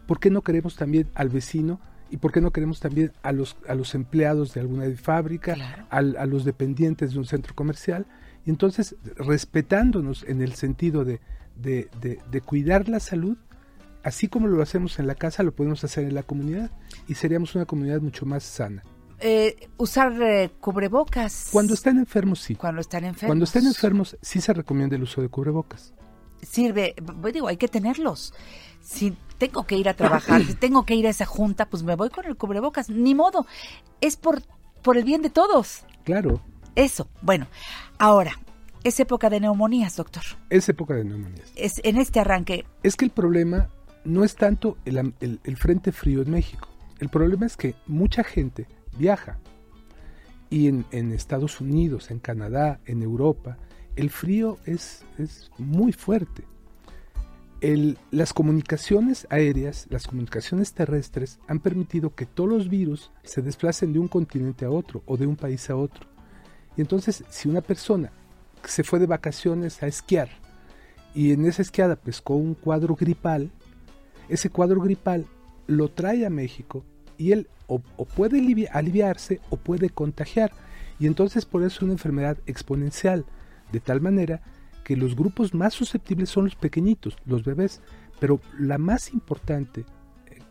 ¿Por 0.08 0.20
qué 0.20 0.32
no 0.32 0.42
queremos 0.42 0.76
también 0.76 1.08
al 1.14 1.30
vecino 1.30 1.80
y 2.12 2.18
por 2.18 2.32
qué 2.32 2.42
no 2.42 2.52
queremos 2.52 2.80
también 2.80 3.12
a 3.24 3.32
los, 3.32 3.56
a 3.68 3.76
los 3.76 3.96
empleados 3.96 4.54
de 4.54 4.62
alguna 4.62 4.86
fábrica, 4.96 5.86
al- 5.90 6.16
a 6.18 6.26
los 6.26 6.46
dependientes 6.46 7.14
de 7.14 7.20
un 7.20 7.26
centro 7.26 7.54
comercial? 7.56 8.06
Y 8.46 8.50
entonces, 8.50 8.96
respetándonos 9.16 10.24
en 10.28 10.42
el 10.42 10.54
sentido 10.54 11.06
de, 11.06 11.20
de- 11.56 11.90
de- 12.02 12.20
de 12.30 12.42
cuidar 12.42 12.88
la 12.90 13.00
salud, 13.00 13.38
así 14.04 14.28
como 14.28 14.48
lo 14.48 14.62
hacemos 14.62 15.00
en 15.00 15.08
la 15.08 15.16
casa, 15.16 15.44
lo 15.44 15.54
podemos 15.54 15.84
hacer 15.84 16.06
en 16.06 16.14
la 16.16 16.24
comunidad 16.24 16.72
y 17.08 17.16
seríamos 17.16 17.56
una 17.56 17.66
comunidad 17.66 18.02
mucho 18.02 18.26
más 18.26 18.44
sana. 18.44 18.84
Eh, 19.22 19.68
usar 19.78 20.14
eh, 20.22 20.50
cubrebocas. 20.62 21.50
Cuando 21.52 21.74
están 21.74 21.98
enfermos, 21.98 22.40
sí. 22.40 22.56
Cuando 22.56 22.80
están 22.82 23.04
enfermos. 23.04 23.28
Cuando 23.30 23.44
estén 23.46 23.68
enfermos, 23.68 24.18
sí 24.22 24.40
se 24.40 24.54
recomienda 24.54 24.96
el 24.96 25.04
uso 25.04 25.22
de 25.22 25.28
cubrebocas. 25.28 25.94
Sirve, 26.42 26.96
digo, 27.34 27.48
hay 27.50 27.58
que 27.58 27.68
tenerlos. 27.68 28.34
Si 28.82 29.16
tengo 29.38 29.66
que 29.66 29.78
ir 29.78 29.88
a 29.90 29.94
trabajar, 29.94 30.44
si 30.44 30.54
tengo 30.56 30.86
que 30.86 30.96
ir 30.96 31.08
a 31.08 31.10
esa 31.12 31.26
junta, 31.26 31.70
pues 31.70 31.84
me 31.84 31.96
voy 31.96 32.10
con 32.10 32.26
el 32.26 32.36
cubrebocas. 32.36 32.90
Ni 32.90 33.16
modo. 33.16 33.46
Es 34.02 34.18
por, 34.18 34.42
por 34.82 34.98
el 34.98 35.04
bien 35.04 35.22
de 35.22 35.30
todos. 35.30 35.84
Claro, 36.04 36.42
Eso. 36.76 37.08
Bueno, 37.22 37.48
ahora, 37.98 38.32
es 38.84 39.00
época 39.00 39.30
de 39.30 39.40
neumonías, 39.42 39.96
doctor. 39.98 40.24
es 40.50 40.68
época 40.70 40.94
de 40.96 41.04
neumonías. 41.04 41.52
Es 41.56 41.82
en 41.84 41.98
este 41.98 42.20
arranque. 42.20 42.66
Es 42.84 42.96
que 42.96 43.06
el 43.06 43.12
problema 43.12 43.70
no 44.06 44.24
es 44.24 44.36
tanto 44.36 44.78
el, 44.86 45.14
el- 45.20 45.40
el 45.44 45.58
frente 45.58 45.92
frío 45.92 46.22
en 46.22 46.32
México. 46.32 46.68
El 47.00 47.10
problema 47.10 47.46
es 47.46 47.56
que 47.58 47.76
mucha 47.88 48.24
gente 48.24 48.68
viaja. 48.98 49.38
Y 50.50 50.68
en, 50.68 50.86
en 50.92 51.12
Estados 51.12 51.62
Unidos, 51.62 52.10
en 52.12 52.20
Canadá, 52.20 52.80
en 52.86 53.04
Europa, 53.04 53.58
el 53.96 54.10
frío 54.10 54.58
es, 54.66 55.06
es 55.18 55.52
muy 55.58 55.92
fuerte. 55.92 56.44
Las 58.12 58.32
comunicaciones 58.32 59.28
aéreas, 59.30 59.86
las 59.90 60.08
comunicaciones 60.08 60.72
terrestres 60.74 61.40
han 61.48 61.60
permitido 61.60 62.16
que 62.16 62.26
todos 62.26 62.50
los 62.50 62.70
virus 62.70 63.12
se 63.24 63.42
desplacen 63.42 63.92
de 63.92 64.00
un 64.00 64.08
continente 64.08 64.64
a 64.64 64.72
otro 64.72 65.04
o 65.06 65.18
de 65.18 65.28
un 65.28 65.36
país 65.36 65.70
a 65.70 65.76
otro. 65.76 66.08
Y 66.78 66.82
entonces, 66.82 67.24
si 67.30 67.50
una 67.50 67.60
persona 67.60 68.14
se 68.64 68.84
fue 68.86 69.00
de 69.00 69.08
vacaciones 69.08 69.84
a 69.84 69.88
esquiar 69.88 70.30
y 71.14 71.34
en 71.34 71.46
esa 71.46 71.62
esquiada 71.62 71.98
pescó 71.98 72.36
un 72.36 72.54
cuadro 72.54 72.96
gripal, 72.96 73.52
ese 74.30 74.50
cuadro 74.50 74.80
gripal 74.80 75.26
lo 75.68 75.90
trae 75.90 76.26
a 76.26 76.30
México 76.30 76.86
y 77.18 77.34
él 77.34 77.50
o, 77.68 77.80
puede 77.80 78.40
alivi- 78.40 78.70
aliviarse 78.72 79.42
o 79.50 79.58
puede 79.58 79.90
contagiar. 79.90 80.52
Y 80.98 81.08
entonces 81.08 81.46
por 81.46 81.64
eso 81.64 81.78
es 81.78 81.82
una 81.82 81.94
enfermedad 81.94 82.38
exponencial, 82.46 83.26
de 83.74 83.80
tal 83.82 84.00
manera 84.00 84.42
que 84.90 84.98
los 84.98 85.16
grupos 85.16 85.54
más 85.54 85.76
susceptibles 85.76 86.32
son 86.32 86.46
los 86.46 86.56
pequeñitos, 86.56 87.16
los 87.28 87.44
bebés, 87.44 87.80
pero 88.20 88.42
la 88.58 88.80
más 88.80 89.14
importante 89.14 89.86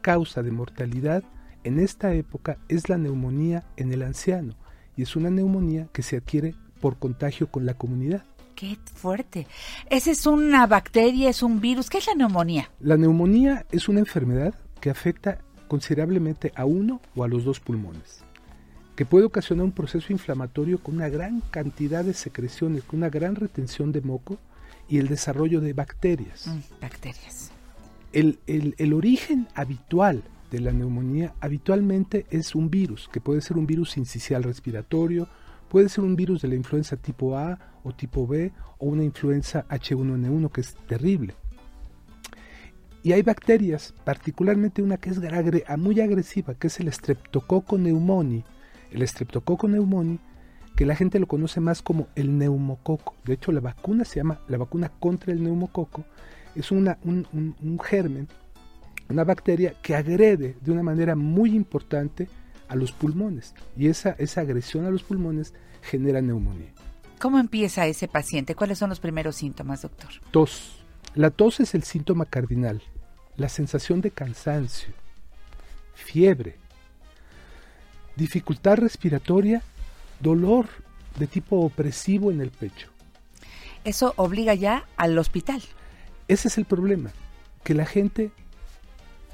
causa 0.01 0.45
de 0.45 0.53
mortalidad 0.53 1.24
en 1.64 1.80
esta 1.80 2.14
época 2.14 2.57
es 2.68 2.89
la 2.89 2.99
neumonía 2.99 3.64
en 3.76 3.93
el 3.93 4.05
anciano, 4.05 4.55
y 4.97 5.03
es 5.03 5.16
una 5.16 5.28
neumonía 5.28 5.89
que 5.93 6.05
se 6.05 6.18
adquiere 6.18 6.55
por 6.80 7.01
contagio 7.01 7.51
con 7.51 7.66
la 7.66 7.74
comunidad. 7.74 8.22
Qué 8.55 8.78
fuerte. 8.95 9.49
Esa 9.91 10.12
es 10.12 10.24
una 10.24 10.68
bacteria, 10.68 11.30
es 11.30 11.43
un 11.43 11.61
virus. 11.61 11.91
¿Qué 11.91 11.99
es 11.99 12.07
la 12.07 12.14
neumonía? 12.14 12.70
La 12.78 12.97
neumonía 12.97 13.66
es 13.72 13.89
una 13.89 13.99
enfermedad 13.99 14.55
que 14.80 14.91
afecta 14.91 15.39
considerablemente 15.66 16.53
a 16.55 16.64
uno 16.64 17.01
o 17.16 17.24
a 17.24 17.28
los 17.28 17.43
dos 17.43 17.59
pulmones, 17.59 18.22
que 18.99 19.07
puede 19.07 19.26
ocasionar 19.26 19.64
un 19.64 19.70
proceso 19.70 20.12
inflamatorio 20.12 20.78
con 20.82 20.96
una 20.96 21.09
gran 21.09 21.40
cantidad 21.53 22.05
de 22.05 22.14
secreciones, 22.14 22.82
con 22.82 22.99
una 22.99 23.09
gran 23.11 23.36
retención 23.36 23.92
de 23.92 24.01
moco 24.01 24.38
y 24.88 24.99
el 24.99 25.07
desarrollo 25.07 25.61
de 25.61 25.72
bacterias. 25.72 26.49
Mm, 26.49 26.80
bacterias. 26.82 27.53
El, 28.12 28.40
el- 28.49 28.74
el 28.76 28.92
origen 28.92 29.46
habitual 29.55 30.24
de 30.51 30.59
la 30.59 30.72
neumonía 30.72 31.32
habitualmente 31.38 32.26
es 32.30 32.57
un 32.57 32.70
virus, 32.70 33.09
que 33.12 33.20
puede 33.20 33.40
ser 33.40 33.57
un 33.57 33.68
virus 33.68 33.96
incisional 33.99 34.42
respiratorio, 34.42 35.28
puede 35.68 35.88
ser 35.88 36.03
un 36.03 36.16
virus 36.16 36.42
de 36.42 36.49
la 36.49 36.57
influenza 36.57 36.96
tipo 36.96 37.36
A 37.38 37.57
o 37.84 37.92
tipo 37.92 38.26
B 38.26 38.51
o 38.78 38.86
una 38.86 39.05
influenza 39.05 39.64
H1N1 39.68 40.51
que 40.51 40.61
es 40.61 40.74
terrible. 40.88 41.36
Y 43.05 43.12
hay 43.12 43.22
bacterias, 43.22 43.94
particularmente 44.05 44.82
una 44.82 44.96
que 44.96 45.11
es 45.11 45.20
muy 45.78 46.01
agresiva, 46.01 46.55
que 46.55 46.66
es 46.66 46.80
el 46.80 46.92
Streptococcus 46.92 47.78
pneumoniae. 47.78 48.42
El 48.91 49.07
Streptococcus 49.07 49.70
pneumoniae, 49.70 50.18
que 50.76 50.86
la 50.86 50.95
gente 50.97 51.18
lo 51.18 51.26
conoce 51.26 51.61
más 51.61 51.82
como 51.82 52.09
el 52.14 52.39
neumococo. 52.39 53.14
De 53.24 53.34
hecho, 53.34 53.53
la 53.53 53.61
vacuna 53.61 54.05
se 54.05 54.16
llama 54.16 54.41
la 54.49 54.59
vacuna 54.59 54.91
contra 55.01 55.32
el 55.32 55.43
neumococo. 55.43 56.05
Es 56.55 56.70
una, 56.70 56.99
un, 57.05 57.26
un- 57.32 57.57
un 57.61 57.78
germen, 57.80 58.28
una 59.09 59.24
bacteria 59.24 59.74
que 59.82 59.95
agrede 59.97 60.57
de 60.61 60.70
una 60.72 60.82
manera 60.82 61.16
muy 61.16 61.55
importante 61.55 62.28
a 62.68 62.76
los 62.76 62.93
pulmones. 62.93 63.55
Y 63.76 63.89
esa, 63.89 64.11
esa 64.18 64.43
agresión 64.43 64.84
a 64.84 64.91
los 64.91 65.03
pulmones 65.03 65.53
genera 65.82 66.20
neumonía. 66.20 66.72
¿Cómo 67.20 67.39
empieza 67.39 67.86
ese 67.86 68.07
paciente? 68.07 68.55
¿Cuáles 68.55 68.78
son 68.78 68.91
los 68.91 69.01
primeros 69.01 69.34
síntomas, 69.36 69.82
doctor? 69.82 70.11
Tos. 70.30 70.84
La 71.14 71.30
tos 71.30 71.59
es 71.61 71.74
el 71.74 71.82
síntoma 71.82 72.26
cardinal. 72.26 72.82
La 73.36 73.49
sensación 73.49 74.01
de 74.01 74.11
cansancio, 74.12 74.91
fiebre, 75.95 76.57
dificultad 78.19 78.77
respiratoria, 78.77 79.62
dolor 80.21 80.66
de 81.19 81.27
tipo 81.27 81.61
opresivo 81.61 82.31
en 82.31 82.41
el 82.41 82.51
pecho. 82.51 82.91
Eso 83.85 84.12
obliga 84.16 84.55
ya 84.55 84.85
al 84.97 85.16
hospital. 85.16 85.62
Ese 86.27 86.49
es 86.49 86.59
el 86.59 86.64
problema, 86.64 87.11
que 87.64 87.75
la 87.75 87.87
gente 87.87 88.33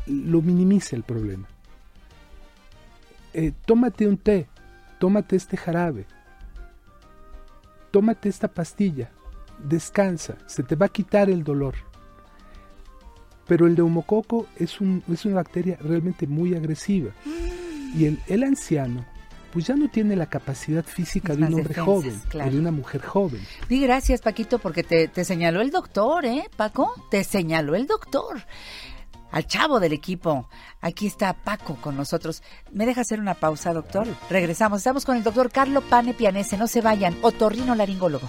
lo 0.06 0.42
minimiza 0.42 0.94
el 0.94 1.02
problema. 1.02 1.48
Eh, 3.32 3.52
tómate 3.64 4.06
un 4.06 4.18
té, 4.18 4.46
tómate 5.00 5.34
este 5.34 5.56
jarabe, 5.56 6.06
tómate 7.90 8.28
esta 8.28 8.48
pastilla, 8.48 9.10
descansa, 9.58 10.36
se 10.46 10.62
te 10.62 10.76
va 10.76 10.86
a 10.86 10.90
quitar 10.90 11.30
el 11.30 11.42
dolor. 11.42 11.74
Pero 13.48 13.66
el 13.66 13.74
neumococo 13.74 14.46
es, 14.56 14.80
un, 14.80 15.02
es 15.10 15.24
una 15.24 15.36
bacteria 15.36 15.78
realmente 15.80 16.26
muy 16.26 16.54
agresiva. 16.54 17.12
Y 17.96 18.06
el, 18.06 18.20
el 18.26 18.42
anciano, 18.42 19.04
pues 19.52 19.66
ya 19.66 19.76
no 19.76 19.88
tiene 19.88 20.16
la 20.16 20.26
capacidad 20.26 20.84
física 20.84 21.34
de 21.34 21.44
un 21.44 21.54
hombre 21.54 21.62
defensas, 21.68 21.84
joven 21.84 22.22
claro. 22.28 22.50
o 22.50 22.52
de 22.52 22.58
una 22.58 22.70
mujer 22.72 23.02
joven. 23.02 23.40
Di 23.68 23.80
gracias, 23.80 24.20
Paquito, 24.20 24.58
porque 24.58 24.82
te, 24.82 25.06
te 25.06 25.24
señaló 25.24 25.60
el 25.60 25.70
doctor, 25.70 26.24
¿eh, 26.24 26.50
Paco? 26.56 26.92
Te 27.10 27.22
señaló 27.22 27.76
el 27.76 27.86
doctor. 27.86 28.42
Al 29.30 29.46
chavo 29.46 29.80
del 29.80 29.92
equipo. 29.92 30.48
Aquí 30.80 31.06
está 31.06 31.32
Paco 31.32 31.76
con 31.80 31.96
nosotros. 31.96 32.42
¿Me 32.72 32.86
deja 32.86 33.00
hacer 33.00 33.18
una 33.18 33.34
pausa, 33.34 33.72
doctor? 33.72 34.06
Regresamos. 34.30 34.78
Estamos 34.78 35.04
con 35.04 35.16
el 35.16 35.24
doctor 35.24 35.50
Carlo 35.50 35.80
Pane 35.80 36.14
Pianese. 36.14 36.56
No 36.56 36.68
se 36.68 36.80
vayan. 36.80 37.16
Otorrino 37.20 37.74
laringólogo. 37.74 38.28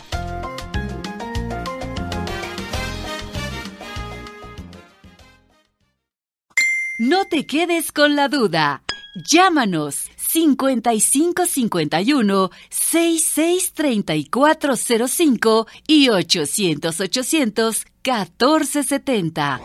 No 6.98 7.26
te 7.26 7.46
quedes 7.46 7.92
con 7.92 8.16
la 8.16 8.28
duda. 8.28 8.85
Llámanos 9.16 10.12
5551 10.18 12.52
663405 12.70 15.68
y 15.88 16.10
800 16.10 17.00
800 17.00 17.86
1470. 18.04 19.62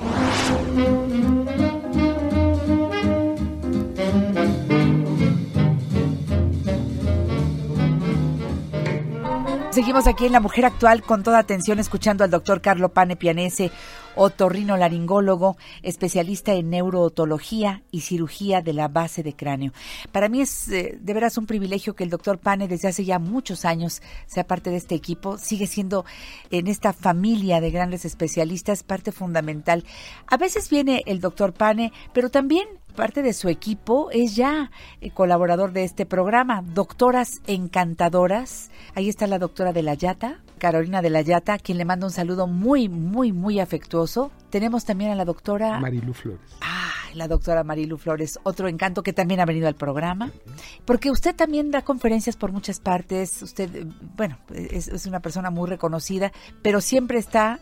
Seguimos 9.72 10.08
aquí 10.08 10.26
en 10.26 10.32
La 10.32 10.40
Mujer 10.40 10.66
Actual 10.66 11.02
con 11.02 11.22
toda 11.22 11.38
atención 11.38 11.78
escuchando 11.78 12.24
al 12.24 12.30
doctor 12.30 12.60
Carlo 12.60 12.88
Pane 12.88 13.14
Pianese, 13.14 13.70
otorrino 14.14 14.76
laringólogo, 14.76 15.56
especialista 15.82 16.52
en 16.54 16.70
neurootología 16.70 17.82
y 17.90 18.00
cirugía 18.00 18.62
de 18.62 18.72
la 18.72 18.88
base 18.88 19.22
de 19.22 19.34
cráneo. 19.34 19.72
Para 20.12 20.28
mí 20.28 20.40
es 20.40 20.68
eh, 20.68 20.98
de 21.00 21.14
veras 21.14 21.38
un 21.38 21.46
privilegio 21.46 21.94
que 21.94 22.04
el 22.04 22.10
doctor 22.10 22.38
Pane 22.38 22.68
desde 22.68 22.88
hace 22.88 23.04
ya 23.04 23.18
muchos 23.18 23.64
años 23.64 24.02
sea 24.26 24.44
parte 24.44 24.70
de 24.70 24.76
este 24.76 24.94
equipo, 24.94 25.38
sigue 25.38 25.66
siendo 25.66 26.04
en 26.50 26.66
esta 26.66 26.92
familia 26.92 27.60
de 27.60 27.70
grandes 27.70 28.04
especialistas 28.04 28.82
parte 28.82 29.12
fundamental. 29.12 29.84
A 30.26 30.36
veces 30.36 30.70
viene 30.70 31.02
el 31.06 31.20
doctor 31.20 31.52
Pane, 31.52 31.92
pero 32.12 32.30
también 32.30 32.68
parte 32.96 33.22
de 33.22 33.32
su 33.32 33.48
equipo 33.48 34.10
es 34.10 34.36
ya 34.36 34.70
eh, 35.00 35.10
colaborador 35.10 35.72
de 35.72 35.84
este 35.84 36.06
programa, 36.06 36.62
Doctoras 36.62 37.40
Encantadoras. 37.46 38.70
Ahí 38.94 39.08
está 39.08 39.26
la 39.26 39.38
doctora 39.38 39.72
de 39.72 39.82
la 39.82 39.94
Yata, 39.94 40.40
Carolina 40.60 41.02
de 41.02 41.10
la 41.10 41.22
Yata, 41.22 41.58
quien 41.58 41.76
le 41.78 41.84
manda 41.84 42.06
un 42.06 42.12
saludo 42.12 42.46
muy, 42.46 42.88
muy, 42.88 43.32
muy 43.32 43.58
afectuoso. 43.58 44.30
Tenemos 44.50 44.84
también 44.84 45.10
a 45.10 45.16
la 45.16 45.24
doctora, 45.24 45.80
Marilu 45.80 46.14
Flores. 46.14 46.40
la 47.14 47.26
doctora 47.26 47.64
Marilu 47.64 47.98
Flores, 47.98 48.38
otro 48.44 48.68
encanto 48.68 49.02
que 49.02 49.12
también 49.12 49.40
ha 49.40 49.44
venido 49.46 49.66
al 49.66 49.74
programa, 49.74 50.30
porque 50.84 51.10
usted 51.10 51.34
también 51.34 51.72
da 51.72 51.82
conferencias 51.82 52.36
por 52.36 52.52
muchas 52.52 52.78
partes, 52.78 53.42
usted, 53.42 53.74
eh, 53.74 53.86
bueno, 54.16 54.38
es, 54.54 54.86
es 54.86 55.06
una 55.06 55.18
persona 55.18 55.50
muy 55.50 55.68
reconocida, 55.68 56.30
pero 56.62 56.80
siempre 56.80 57.18
está 57.18 57.58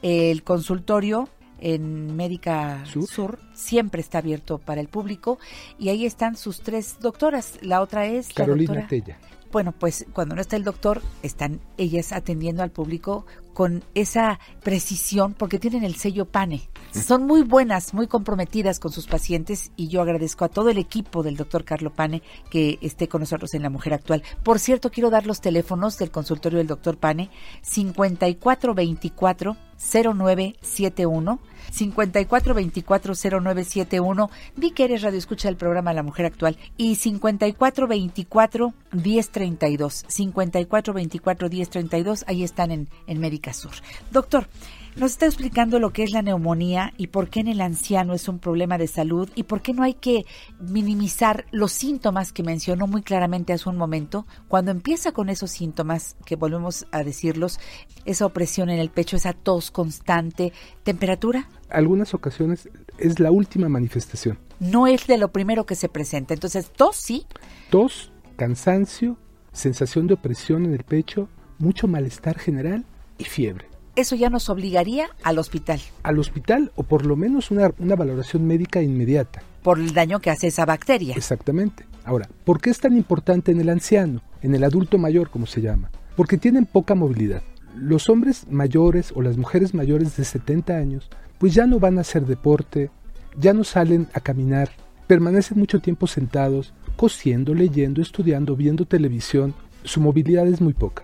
el 0.00 0.42
consultorio 0.42 1.28
en 1.58 2.14
Médica 2.16 2.84
Sur. 3.08 3.38
siempre 3.54 4.00
está 4.02 4.18
abierto 4.18 4.58
para 4.58 4.80
el 4.80 4.88
público 4.88 5.38
y 5.78 5.88
ahí 5.88 6.04
están 6.06 6.36
sus 6.36 6.60
tres 6.60 6.98
doctoras. 7.00 7.58
La 7.62 7.80
otra 7.80 8.06
es 8.06 8.28
la 8.28 8.34
Carolina 8.34 8.74
doctora- 8.74 8.88
Tella. 8.88 9.18
Bueno, 9.52 9.72
pues 9.72 10.06
cuando 10.12 10.34
no 10.34 10.40
está 10.40 10.56
el 10.56 10.64
doctor, 10.64 11.02
están 11.22 11.60
ellas 11.78 12.12
atendiendo 12.12 12.62
al 12.62 12.70
público 12.70 13.26
con 13.54 13.84
esa 13.94 14.38
precisión 14.62 15.34
porque 15.34 15.58
tienen 15.58 15.84
el 15.84 15.96
sello 15.96 16.26
PANE. 16.26 16.68
Son 17.02 17.26
muy 17.26 17.42
buenas, 17.42 17.94
muy 17.94 18.06
comprometidas 18.06 18.80
con 18.80 18.90
sus 18.90 19.06
pacientes 19.06 19.70
y 19.76 19.88
yo 19.88 20.00
agradezco 20.00 20.44
a 20.44 20.48
todo 20.48 20.70
el 20.70 20.78
equipo 20.78 21.22
del 21.22 21.36
doctor 21.36 21.64
Carlo 21.64 21.90
Pane 21.90 22.22
que 22.50 22.78
esté 22.80 23.06
con 23.06 23.20
nosotros 23.20 23.54
en 23.54 23.62
La 23.62 23.70
Mujer 23.70 23.94
Actual. 23.94 24.22
Por 24.42 24.58
cierto, 24.58 24.90
quiero 24.90 25.10
dar 25.10 25.26
los 25.26 25.40
teléfonos 25.40 25.98
del 25.98 26.10
consultorio 26.10 26.58
del 26.58 26.66
doctor 26.66 26.96
Pane 26.96 27.30
5424 27.62 29.56
0971 29.78 31.38
54240971 31.70 34.30
di 34.56 34.70
que 34.70 34.84
eres 34.84 35.02
radio 35.02 35.18
escucha 35.18 35.50
el 35.50 35.56
programa 35.56 35.92
La 35.92 36.02
Mujer 36.02 36.24
Actual 36.26 36.56
y 36.76 36.96
5424 36.96 38.72
1032 38.92 40.04
5424 40.08 40.94
1032 40.94 42.24
ahí 42.26 42.42
están 42.42 42.70
en, 42.70 42.88
en 43.06 43.20
Médica 43.20 43.52
Sur. 43.52 43.72
Doctor, 44.10 44.48
nos 44.96 45.12
está 45.12 45.26
explicando 45.26 45.78
lo 45.78 45.92
que 45.92 46.02
es 46.02 46.10
la 46.10 46.22
neumonía 46.22 46.92
y 46.96 47.08
por 47.08 47.28
qué 47.28 47.40
en 47.40 47.48
el 47.48 47.60
anciano 47.60 48.14
es 48.14 48.28
un 48.28 48.38
problema 48.38 48.78
de 48.78 48.86
salud 48.86 49.28
y 49.34 49.42
por 49.42 49.60
qué 49.60 49.74
no 49.74 49.82
hay 49.82 49.92
que 49.94 50.24
minimizar 50.58 51.44
los 51.50 51.72
síntomas 51.72 52.32
que 52.32 52.42
mencionó 52.42 52.86
muy 52.86 53.02
claramente 53.02 53.52
hace 53.52 53.68
un 53.68 53.76
momento. 53.76 54.26
Cuando 54.48 54.70
empieza 54.70 55.12
con 55.12 55.28
esos 55.28 55.50
síntomas, 55.50 56.16
que 56.24 56.36
volvemos 56.36 56.86
a 56.92 57.02
decirlos, 57.04 57.60
esa 58.06 58.24
opresión 58.24 58.70
en 58.70 58.78
el 58.78 58.88
pecho, 58.88 59.16
esa 59.16 59.34
tos 59.34 59.70
constante, 59.70 60.52
temperatura, 60.82 61.48
Algunas 61.68 62.14
ocasiones 62.14 62.68
es 62.98 63.20
la 63.20 63.30
última 63.30 63.68
manifestación. 63.68 64.38
no 64.60 64.86
es 64.86 65.06
de 65.06 65.18
lo 65.18 65.28
primero 65.32 65.66
que 65.66 65.74
se 65.74 65.88
presenta. 65.90 66.32
Entonces, 66.32 66.70
tos 66.70 66.96
sí, 66.96 67.26
Tos, 67.70 68.12
cansancio, 68.36 69.18
sensación 69.52 70.06
de 70.06 70.14
opresión 70.14 70.64
en 70.64 70.72
el 70.72 70.84
pecho, 70.84 71.28
mucho 71.58 71.86
malestar 71.88 72.38
general 72.38 72.84
y 73.18 73.24
fiebre. 73.24 73.66
Eso 73.96 74.14
ya 74.14 74.30
nos 74.30 74.48
obligaría 74.48 75.08
al 75.22 75.38
hospital 75.38 75.80
Al 76.02 76.18
hospital 76.18 76.70
o 76.76 76.82
por 76.82 77.04
lo 77.06 77.16
menos 77.16 77.50
una, 77.50 77.70
una 77.78 77.96
valoración 77.96 78.46
médica 78.46 78.82
inmediata. 78.82 79.42
por 79.62 79.80
el 79.80 79.92
daño 79.92 80.20
que 80.20 80.30
hace 80.30 80.46
esa 80.46 80.64
bacteria. 80.64 81.14
Exactamente. 81.16 81.84
Ahora, 82.04 82.28
¿por 82.44 82.60
qué 82.60 82.70
es 82.70 82.78
tan 82.78 82.96
importante 82.96 83.50
en 83.50 83.60
el 83.60 83.68
anciano, 83.68 84.22
en 84.42 84.54
el 84.54 84.62
adulto 84.62 84.96
mayor, 84.96 85.28
como 85.30 85.46
se 85.46 85.60
llama? 85.60 85.90
Porque 86.14 86.38
tienen 86.38 86.66
poca 86.66 86.94
movilidad. 86.94 87.42
Los 87.74 88.08
hombres 88.08 88.46
mayores 88.48 89.12
o 89.16 89.22
las 89.22 89.36
mujeres 89.36 89.74
mayores 89.74 90.16
de 90.16 90.24
70 90.24 90.76
años, 90.76 91.10
pues 91.38 91.52
ya 91.52 91.66
no 91.66 91.80
van 91.80 91.98
a 91.98 92.02
hacer 92.02 92.24
deporte, 92.26 92.90
ya 93.38 93.52
no 93.52 93.64
salen 93.64 94.06
a 94.14 94.20
caminar, 94.20 94.70
permanecen 95.08 95.58
mucho 95.58 95.80
tiempo 95.80 96.06
sentados, 96.06 96.72
cosiendo, 96.96 97.52
leyendo, 97.54 98.00
estudiando, 98.00 98.54
viendo 98.56 98.84
televisión. 98.86 99.52
Su 99.82 100.00
movilidad 100.00 100.46
es 100.46 100.60
muy 100.60 100.74
poca. 100.74 101.02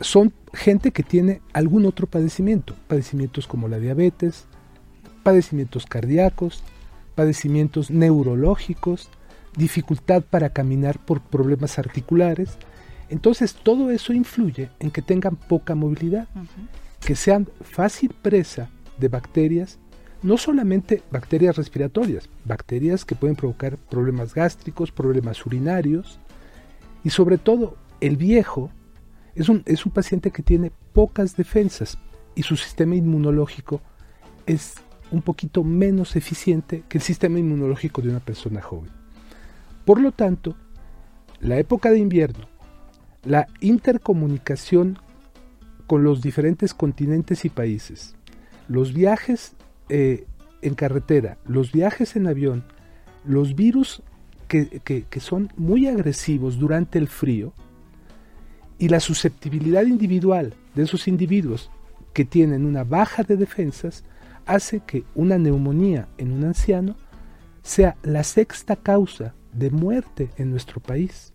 Son 0.00 0.32
gente 0.52 0.90
que 0.90 1.02
tiene 1.02 1.40
algún 1.52 1.86
otro 1.86 2.06
padecimiento, 2.06 2.74
padecimientos 2.88 3.46
como 3.46 3.68
la 3.68 3.78
diabetes, 3.78 4.46
padecimientos 5.22 5.86
cardíacos, 5.86 6.62
padecimientos 7.14 7.90
neurológicos, 7.90 9.08
dificultad 9.56 10.22
para 10.22 10.50
caminar 10.50 10.98
por 10.98 11.20
problemas 11.20 11.78
articulares. 11.78 12.56
Entonces 13.08 13.54
todo 13.54 13.90
eso 13.90 14.12
influye 14.12 14.70
en 14.80 14.90
que 14.90 15.02
tengan 15.02 15.36
poca 15.36 15.74
movilidad, 15.74 16.28
que 17.04 17.14
sean 17.14 17.48
fácil 17.60 18.14
presa 18.22 18.70
de 18.98 19.08
bacterias, 19.08 19.78
no 20.22 20.38
solamente 20.38 21.02
bacterias 21.10 21.56
respiratorias, 21.56 22.28
bacterias 22.44 23.04
que 23.04 23.14
pueden 23.14 23.36
provocar 23.36 23.76
problemas 23.76 24.34
gástricos, 24.34 24.92
problemas 24.92 25.44
urinarios, 25.44 26.18
y 27.04 27.10
sobre 27.10 27.38
todo 27.38 27.76
el 28.00 28.16
viejo 28.16 28.70
es 29.34 29.48
un, 29.48 29.62
es 29.66 29.86
un 29.86 29.92
paciente 29.92 30.30
que 30.30 30.42
tiene 30.42 30.70
pocas 30.92 31.36
defensas 31.36 31.98
y 32.34 32.42
su 32.42 32.56
sistema 32.56 32.94
inmunológico 32.94 33.80
es 34.46 34.74
un 35.10 35.22
poquito 35.22 35.62
menos 35.64 36.16
eficiente 36.16 36.82
que 36.88 36.98
el 36.98 37.02
sistema 37.02 37.38
inmunológico 37.38 38.00
de 38.02 38.08
una 38.10 38.20
persona 38.20 38.62
joven. 38.62 38.90
Por 39.84 40.00
lo 40.00 40.12
tanto, 40.12 40.56
la 41.40 41.58
época 41.58 41.90
de 41.90 41.98
invierno, 41.98 42.46
la 43.24 43.46
intercomunicación 43.60 44.98
con 45.86 46.04
los 46.04 46.22
diferentes 46.22 46.72
continentes 46.74 47.44
y 47.44 47.50
países, 47.50 48.14
los 48.68 48.92
viajes 48.94 49.52
eh, 49.88 50.26
en 50.62 50.74
carretera, 50.74 51.36
los 51.46 51.72
viajes 51.72 52.16
en 52.16 52.26
avión, 52.26 52.64
los 53.24 53.54
virus 53.54 54.02
que, 54.48 54.80
que- 54.84 55.04
que 55.04 55.20
son 55.20 55.52
muy 55.56 55.88
agresivos 55.88 56.58
durante 56.58 56.98
el 56.98 57.08
frío 57.08 57.52
Y 58.82 58.88
la 58.88 58.98
susceptibilidad 58.98 59.84
individual 59.84 60.54
de 60.74 60.82
esos 60.82 61.06
individuos 61.06 61.70
que 62.12 62.24
tienen 62.24 62.66
una 62.66 62.82
baja 62.82 63.22
de 63.22 63.36
defensas 63.36 64.02
hace 64.44 64.80
que 64.80 65.04
una 65.14 65.38
neumonía 65.38 66.08
en 66.18 66.32
un 66.32 66.42
anciano 66.42 66.96
sea 67.62 67.96
la 68.02 68.24
sexta 68.24 68.74
causa 68.74 69.36
de 69.52 69.70
muerte 69.70 70.30
en 70.36 70.50
nuestro 70.50 70.80
país. 70.80 71.32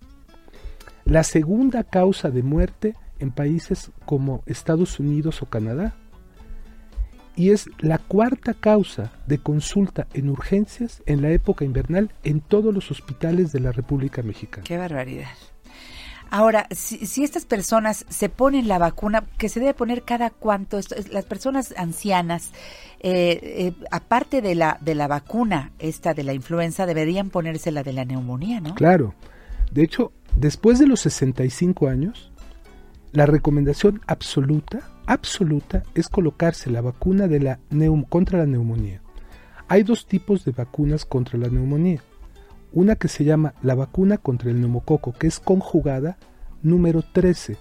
La 1.06 1.24
segunda 1.24 1.86
causa 1.86 2.32
de 2.32 2.44
muerte 2.44 2.96
en 3.18 3.32
países 3.32 3.92
como 4.06 4.44
Estados 4.46 5.00
Unidos 5.00 5.42
o 5.42 5.46
Canadá. 5.46 5.96
Y 7.38 7.52
es 7.52 7.70
la 7.80 7.98
cuarta 7.98 8.56
causa 8.56 9.14
de 9.26 9.38
consulta 9.38 10.06
en 10.14 10.28
urgencias 10.30 11.02
en 11.06 11.22
la 11.22 11.30
época 11.30 11.64
invernal 11.64 12.12
en 12.26 12.42
todos 12.42 12.74
los 12.74 12.92
hospitales 12.92 13.54
de 13.54 13.62
la 13.62 13.72
República 13.72 14.22
Mexicana. 14.22 14.66
Qué 14.66 14.76
barbaridad. 14.76 15.30
Ahora, 16.30 16.68
si, 16.72 17.24
estas 17.24 17.46
personas 17.46 18.06
se 18.10 18.30
ponen 18.30 18.68
la 18.68 18.78
vacuna, 18.78 19.24
que 19.38 19.50
se 19.50 19.60
debe 19.60 19.74
poner 19.74 20.04
cada 20.04 20.30
cuánto, 20.30 20.78
esto, 20.78 20.96
es- 20.96 21.12
las 21.12 21.26
personas 21.26 21.74
ancianas, 21.78 22.52
eh, 23.00 23.40
eh, 23.44 23.74
aparte 23.92 24.42
de 24.42 24.56
la, 24.56 24.78
de 24.82 24.96
la 24.96 25.08
vacuna, 25.08 25.72
esta 25.80 26.14
de 26.14 26.24
la 26.24 26.34
influenza, 26.34 26.86
deberían 26.86 27.30
ponerse 27.30 27.72
la 27.72 27.84
de 27.84 27.94
la 27.94 28.06
neumonía, 28.06 28.60
¿no? 28.60 28.76
Claro. 28.76 29.14
De 29.72 29.84
hecho, 29.84 30.12
después 30.36 30.80
de 30.80 30.88
los 30.88 31.00
65 31.02 31.88
años, 31.88 32.32
la 33.12 33.26
recomendación 33.26 34.02
absoluta, 34.08 34.90
absoluta, 35.06 35.84
es 35.96 36.10
colocarse 36.10 36.70
la 36.70 36.82
vacuna 36.82 37.28
de 37.28 37.40
la 37.40 37.60
neum- 37.72 38.08
contra 38.08 38.40
la 38.40 38.46
neumonía. 38.46 39.02
Hay 39.70 39.84
dos 39.84 40.06
tipos 40.08 40.46
de 40.46 40.52
vacunas 40.52 41.06
contra 41.06 41.38
la 41.38 41.48
neumonía. 41.50 42.02
Una 42.74 42.96
que 42.96 43.08
se 43.08 43.24
llama 43.24 43.54
la 43.62 43.76
vacuna 43.76 44.18
contra 44.18 44.52
el 44.52 44.60
neumococo, 44.60 45.14
que 45.14 45.28
es 45.28 45.40
conjugada 45.40 46.18
número 46.62 47.02
13, 47.02 47.58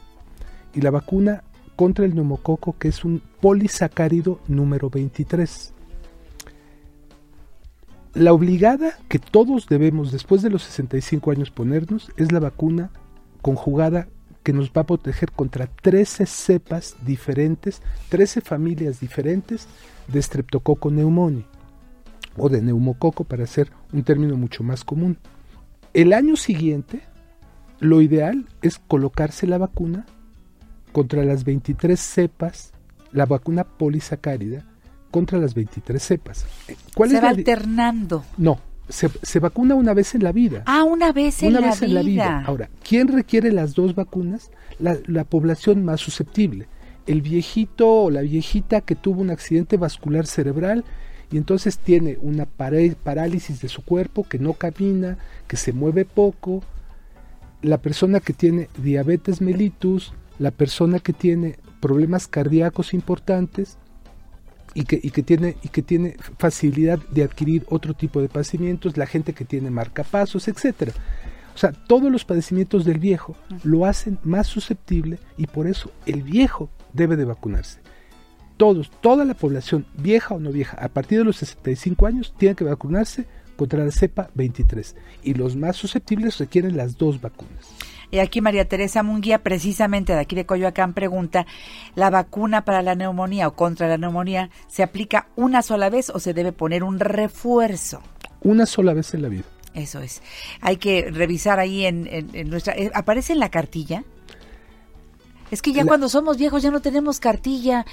y 0.75 0.81
la 0.81 0.91
vacuna 0.91 1.45
contra 1.77 2.05
el 2.05 2.15
neumococo, 2.15 2.77
que 2.79 2.89
es 2.89 3.05
un 3.05 3.23
polisacárido 3.41 4.41
número 4.49 4.91
23. 4.91 5.73
La 8.15 8.33
obligada 8.33 8.99
que 9.09 9.19
todos 9.19 9.69
debemos 9.69 10.11
después 10.11 10.43
de 10.43 10.51
los 10.51 10.63
65 10.63 11.31
años 11.31 11.51
ponernos 11.51 12.11
es 12.17 12.33
la 12.33 12.41
vacuna 12.41 12.91
conjugada 13.43 14.09
que 14.43 14.53
nos 14.53 14.71
va 14.71 14.83
a 14.83 14.87
proteger 14.87 15.33
contra 15.33 15.67
13 15.67 16.25
cepas 16.25 16.97
diferentes, 17.05 17.83
13 18.09 18.41
familias 18.41 19.01
diferentes 19.01 19.67
de 20.09 20.23
Streptococcus 20.23 20.93
pneumoniae 20.93 21.56
o 22.37 22.49
de 22.49 22.63
neumococo 22.63 23.25
para 23.25 23.45
hacer 23.45 23.71
un 23.93 24.03
término 24.03 24.37
mucho 24.37 24.63
más 24.63 24.85
común. 24.85 25.19
El 25.95 26.13
año 26.13 26.37
siguiente, 26.37 27.01
lo 27.81 28.03
ideal 28.03 28.47
es 28.63 28.79
colocarse 28.79 29.47
la 29.47 29.59
vacuna 29.59 30.07
contra 30.93 31.25
las 31.25 31.45
23 31.45 31.99
cepas, 31.99 32.73
la 33.13 33.27
vacuna 33.27 33.65
polisacárida 33.65 34.65
contra 35.11 35.39
las 35.39 35.55
23 35.55 36.03
cepas. 36.03 36.47
¿Cuál 36.95 37.11
se 37.11 37.17
es 37.17 37.23
va 37.23 37.29
alternando. 37.31 38.25
No, 38.37 38.61
se, 38.89 39.09
se 39.23 39.41
vacuna 39.41 39.75
una 39.75 39.95
vez 39.95 40.15
en 40.15 40.23
la 40.23 40.33
vida. 40.33 40.63
Ah, 40.67 40.85
una 40.85 41.13
vez 41.13 41.43
en, 41.43 41.51
una 41.51 41.61
la, 41.61 41.67
vez 41.69 41.83
en 41.83 41.95
la 41.95 42.03
vida. 42.03 42.45
Ahora, 42.47 42.69
¿quién 42.87 43.09
requiere 43.09 43.53
las 43.53 43.75
dos 43.75 43.95
vacunas? 43.95 44.51
La, 44.79 44.97
la 45.07 45.25
población 45.25 45.85
más 45.85 46.01
susceptible. 46.01 46.69
El 47.07 47.23
viejito 47.23 47.89
o 47.89 48.11
la 48.11 48.21
viejita 48.21 48.81
que 48.81 48.95
tuvo 48.95 49.21
un 49.21 49.31
accidente 49.31 49.77
vascular 49.77 50.27
cerebral 50.27 50.85
y 51.31 51.37
entonces 51.37 51.79
tiene 51.79 52.19
una 52.21 52.47
parálisis 52.47 53.61
de 53.61 53.69
su 53.69 53.85
cuerpo, 53.85 54.25
que 54.25 54.39
no 54.39 54.53
camina, 54.55 55.19
que 55.49 55.57
se 55.57 55.73
mueve 55.73 56.05
poco. 56.05 56.63
La 57.63 57.79
persona 57.79 58.21
que 58.21 58.33
tiene 58.33 58.69
diabetes 58.79 59.41
mellitus, 59.41 60.13
la 60.39 60.51
persona 60.51 61.01
que 61.01 61.13
tiene 61.13 61.59
problemas 61.81 62.29
cardíacos 62.29 62.95
importantes, 62.95 63.79
y 64.77 64.85
que, 64.85 65.01
y 65.03 65.11
que 65.11 65.23
tiene 65.23 65.57
y 65.63 65.69
que 65.69 65.81
tiene 65.81 66.17
facilidad 66.39 66.99
de 67.11 67.23
adquirir 67.23 67.65
otro 67.71 67.95
tipo 67.95 68.21
de 68.21 68.29
padecimientos, 68.29 68.99
la 68.99 69.07
gente 69.07 69.33
que 69.33 69.47
tiene 69.47 69.71
marcapasos, 69.71 70.49
etcétera. 70.49 70.93
O 71.55 71.59
sea, 71.59 71.73
todos 71.73 72.13
los 72.13 72.27
padecimientos 72.27 72.85
del 72.85 72.99
viejo 72.99 73.35
lo 73.65 73.87
hacen 73.87 74.19
más 74.23 74.47
susceptible 74.47 75.19
y 75.39 75.47
por 75.47 75.67
eso 75.67 75.91
el 76.05 76.23
viejo 76.23 76.69
debe 76.93 77.17
de 77.17 77.25
vacunarse. 77.25 77.86
Todos, 78.57 78.91
toda 79.03 79.25
la 79.25 79.35
población, 79.35 79.85
vieja 79.99 80.35
o 80.35 80.41
no 80.41 80.51
vieja, 80.51 80.79
a 80.81 80.89
partir 80.89 81.19
de 81.19 81.25
los 81.25 81.37
65 81.37 82.07
años, 82.07 82.35
tiene 82.39 82.55
que 82.55 82.65
vacunarse 82.65 83.27
contra 83.57 83.85
la 83.85 83.91
cepa 83.91 84.29
23 84.35 84.97
y 85.23 85.35
los 85.35 85.57
más 85.57 85.77
susceptibles 85.77 86.39
requieren 86.39 86.77
las 86.77 86.97
dos 86.97 87.21
vacunas. 87.21 87.69
Y 88.11 88.19
aquí 88.21 88.41
María 88.41 88.67
Teresa 88.69 89.03
Munguía, 89.03 89.43
precisamente 89.43 90.13
de 90.13 90.21
aquí 90.21 90.37
de 90.37 90.47
Coyoacán, 90.47 90.95
pregunta, 90.95 91.45
¿la 91.97 92.09
vacuna 92.09 92.65
para 92.65 92.81
la 92.83 92.95
neumonía 92.95 93.49
o 93.49 93.55
contra 93.57 93.89
la 93.89 93.99
neumonía 93.99 94.49
se 94.69 94.83
aplica 94.85 95.27
una 95.37 95.61
sola 95.63 95.91
vez 95.91 96.11
o 96.11 96.21
se 96.21 96.33
debe 96.33 96.53
poner 96.53 96.85
un 96.85 97.01
refuerzo? 97.01 98.01
Una 98.43 98.65
sola 98.65 98.95
vez 98.95 99.13
en 99.15 99.23
la 99.23 99.29
vida. 99.29 99.43
Eso 99.75 100.01
es. 100.01 100.23
Hay 100.61 100.77
que 100.77 101.11
revisar 101.11 101.59
ahí 101.59 101.85
en, 101.85 102.07
en- 102.07 102.31
en 102.33 102.49
nuestra... 102.49 102.75
eh, 102.75 102.91
¿Aparece 102.95 103.33
en 103.33 103.41
la 103.41 103.51
cartilla? 103.51 104.05
Es 105.51 105.63
que 105.63 105.73
ya 105.73 105.83
La- 105.85 105.89
cuando 105.89 106.09
somos 106.09 106.37
viejos 106.39 106.63
ya 106.63 106.71
no 106.71 106.81
tenemos 106.81 107.21
cartilla. 107.21 107.85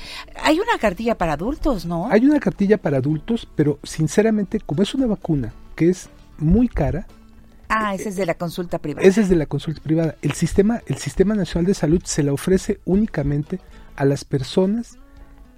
Hay 0.43 0.59
una 0.59 0.77
cartilla 0.79 1.15
para 1.17 1.33
adultos, 1.33 1.85
¿no? 1.85 2.09
Hay 2.09 2.25
una 2.25 2.39
cartilla 2.39 2.77
para 2.77 2.97
adultos, 2.97 3.47
pero 3.55 3.79
sinceramente, 3.83 4.59
como 4.59 4.81
es 4.83 4.93
una 4.95 5.05
vacuna 5.07 5.53
que 5.75 5.89
es 5.89 6.09
muy 6.37 6.67
cara, 6.67 7.05
Ah, 7.75 7.95
esa 7.95 8.09
es 8.09 8.15
de 8.15 8.25
la 8.27 8.35
consulta 8.35 8.77
privada. 8.77 9.07
Esa 9.07 9.21
es 9.21 9.29
de 9.29 9.35
la 9.35 9.47
consulta 9.47 9.81
privada. 9.81 10.15
El 10.21 10.33
sistema, 10.33 10.81
el 10.85 10.97
sistema 10.97 11.33
nacional 11.33 11.65
de 11.65 11.73
salud 11.73 12.01
se 12.05 12.21
la 12.21 12.31
ofrece 12.31 12.79
únicamente 12.85 13.59
a 13.95 14.05
las 14.05 14.25
personas 14.25 14.97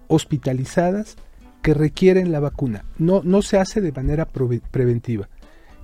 hospitalizadas 0.07 1.15
que 1.61 1.73
requieren 1.73 2.31
la 2.31 2.39
vacuna. 2.39 2.85
No, 2.97 3.21
no 3.23 3.41
se 3.41 3.57
hace 3.57 3.81
de 3.81 3.91
manera 3.91 4.27
prove- 4.31 4.61
preventiva. 4.71 5.27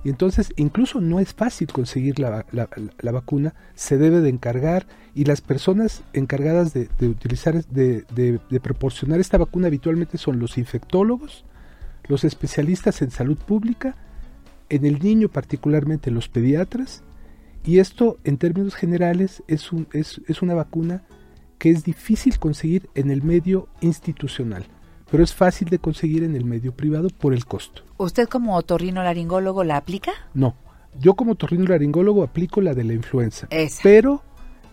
Y 0.04 0.08
entonces 0.08 0.52
incluso 0.56 1.00
no 1.00 1.20
es 1.20 1.34
fácil 1.34 1.68
conseguir 1.68 2.18
la, 2.18 2.46
la- 2.50 2.68
la 3.00 3.12
vacuna, 3.12 3.54
se 3.74 3.98
debe 3.98 4.20
de 4.20 4.30
encargar 4.30 4.86
y 5.14 5.24
las 5.24 5.40
personas 5.40 6.02
encargadas 6.12 6.72
de, 6.72 6.88
de 6.98 7.08
utilizar, 7.08 7.64
de, 7.66 8.02
de- 8.14 8.40
de 8.48 8.60
proporcionar 8.60 9.20
esta 9.20 9.38
vacuna 9.38 9.66
habitualmente 9.66 10.16
son 10.18 10.38
los 10.38 10.56
infectólogos, 10.58 11.44
los 12.08 12.24
especialistas 12.24 13.02
en 13.02 13.10
salud 13.10 13.36
pública, 13.36 13.94
en 14.68 14.86
el 14.86 14.98
niño 15.00 15.28
particularmente 15.28 16.10
los 16.10 16.28
pediatras, 16.28 17.02
y 17.64 17.78
esto 17.78 18.18
en 18.24 18.38
términos 18.38 18.74
generales 18.74 19.42
es, 19.46 19.70
un, 19.72 19.86
es, 19.92 20.20
es 20.26 20.42
una 20.42 20.54
vacuna 20.54 21.02
que 21.58 21.70
es 21.70 21.84
difícil 21.84 22.38
conseguir 22.38 22.88
en 22.94 23.10
el 23.10 23.22
medio 23.22 23.68
institucional, 23.82 24.64
pero 25.10 25.22
es 25.22 25.32
fácil 25.34 25.68
de 25.68 25.78
conseguir 25.78 26.24
en 26.24 26.34
el 26.34 26.44
medio 26.44 26.72
privado 26.74 27.08
por 27.10 27.34
el 27.34 27.44
costo. 27.44 27.82
¿Usted 27.98 28.28
como 28.28 28.56
otorrinolaringólogo 28.56 29.62
la 29.62 29.76
aplica? 29.76 30.10
No, 30.34 30.56
yo 30.98 31.14
como 31.14 31.34
torrinolaringólogo 31.36 32.24
aplico 32.24 32.60
la 32.62 32.74
de 32.74 32.82
la 32.84 32.94
influenza, 32.94 33.46
Esa. 33.50 33.80
pero 33.82 34.22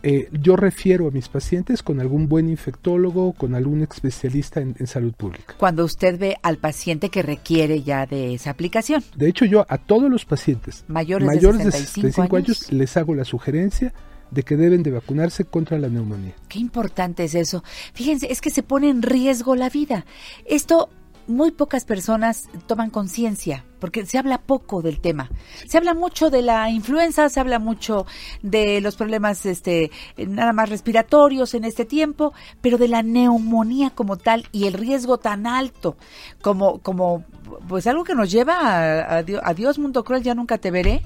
eh, 0.03 0.29
yo 0.31 0.55
refiero 0.55 1.07
a 1.07 1.11
mis 1.11 1.27
pacientes 1.29 1.83
con 1.83 1.99
algún 1.99 2.27
buen 2.27 2.49
infectólogo, 2.49 3.33
con 3.33 3.55
algún 3.55 3.81
especialista 3.81 4.61
en, 4.61 4.75
en 4.79 4.87
salud 4.87 5.13
pública. 5.13 5.55
Cuando 5.57 5.83
usted 5.85 6.17
ve 6.17 6.37
al 6.41 6.57
paciente 6.57 7.09
que 7.09 7.21
requiere 7.21 7.83
ya 7.83 8.05
de 8.05 8.33
esa 8.33 8.51
aplicación. 8.51 9.03
De 9.15 9.27
hecho, 9.27 9.45
yo 9.45 9.65
a 9.67 9.77
todos 9.77 10.09
los 10.09 10.25
pacientes 10.25 10.85
Mayores 10.87 11.27
de 11.27 11.35
mayores 11.35 11.61
65 11.63 12.35
años 12.35 12.71
les 12.71 12.95
hago 12.97 13.15
la 13.15 13.25
sugerencia 13.25 13.93
de 14.31 14.43
que 14.43 14.55
deben 14.55 14.83
de 14.83 14.91
vacunarse 14.91 15.45
contra 15.45 15.79
la 15.79 15.89
neumonía. 15.89 16.35
Qué 16.47 16.59
importante 16.59 17.23
es 17.23 17.35
eso. 17.35 17.63
Fíjense, 17.93 18.31
es 18.31 18.41
que 18.41 18.51
se 18.51 18.63
pone 18.63 18.89
en 18.89 19.01
riesgo 19.01 19.55
la 19.55 19.69
vida. 19.69 20.05
Esto 20.45 20.89
muy 21.29 21.51
pocas 21.51 21.85
personas 21.85 22.49
toman 22.67 22.89
conciencia, 22.89 23.63
porque 23.79 24.05
se 24.05 24.17
habla 24.17 24.41
poco 24.41 24.81
del 24.81 24.99
tema. 24.99 25.29
Se 25.67 25.77
habla 25.77 25.93
mucho 25.93 26.29
de 26.29 26.41
la 26.41 26.69
influenza, 26.69 27.29
se 27.29 27.39
habla 27.39 27.59
mucho 27.59 28.05
de 28.41 28.81
los 28.81 28.95
problemas 28.95 29.45
este 29.45 29.91
nada 30.17 30.51
más 30.53 30.69
respiratorios 30.69 31.53
en 31.53 31.63
este 31.63 31.85
tiempo, 31.85 32.33
pero 32.61 32.77
de 32.77 32.87
la 32.87 33.03
neumonía 33.03 33.91
como 33.91 34.17
tal 34.17 34.47
y 34.51 34.65
el 34.65 34.73
riesgo 34.73 35.19
tan 35.19 35.47
alto 35.47 35.95
como 36.41 36.79
como 36.79 37.23
pues 37.67 37.87
algo 37.87 38.03
que 38.03 38.15
nos 38.15 38.29
lleva 38.31 38.55
a, 38.59 39.15
a 39.17 39.23
Dio- 39.23 39.41
adiós 39.43 39.79
mundo 39.79 40.03
cruel, 40.03 40.23
ya 40.23 40.35
nunca 40.35 40.57
te 40.57 40.71
veré. 40.71 41.03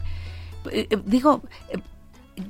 Eh, 0.71 0.87
eh, 0.89 0.97
digo, 1.05 1.41
eh, 1.69 1.77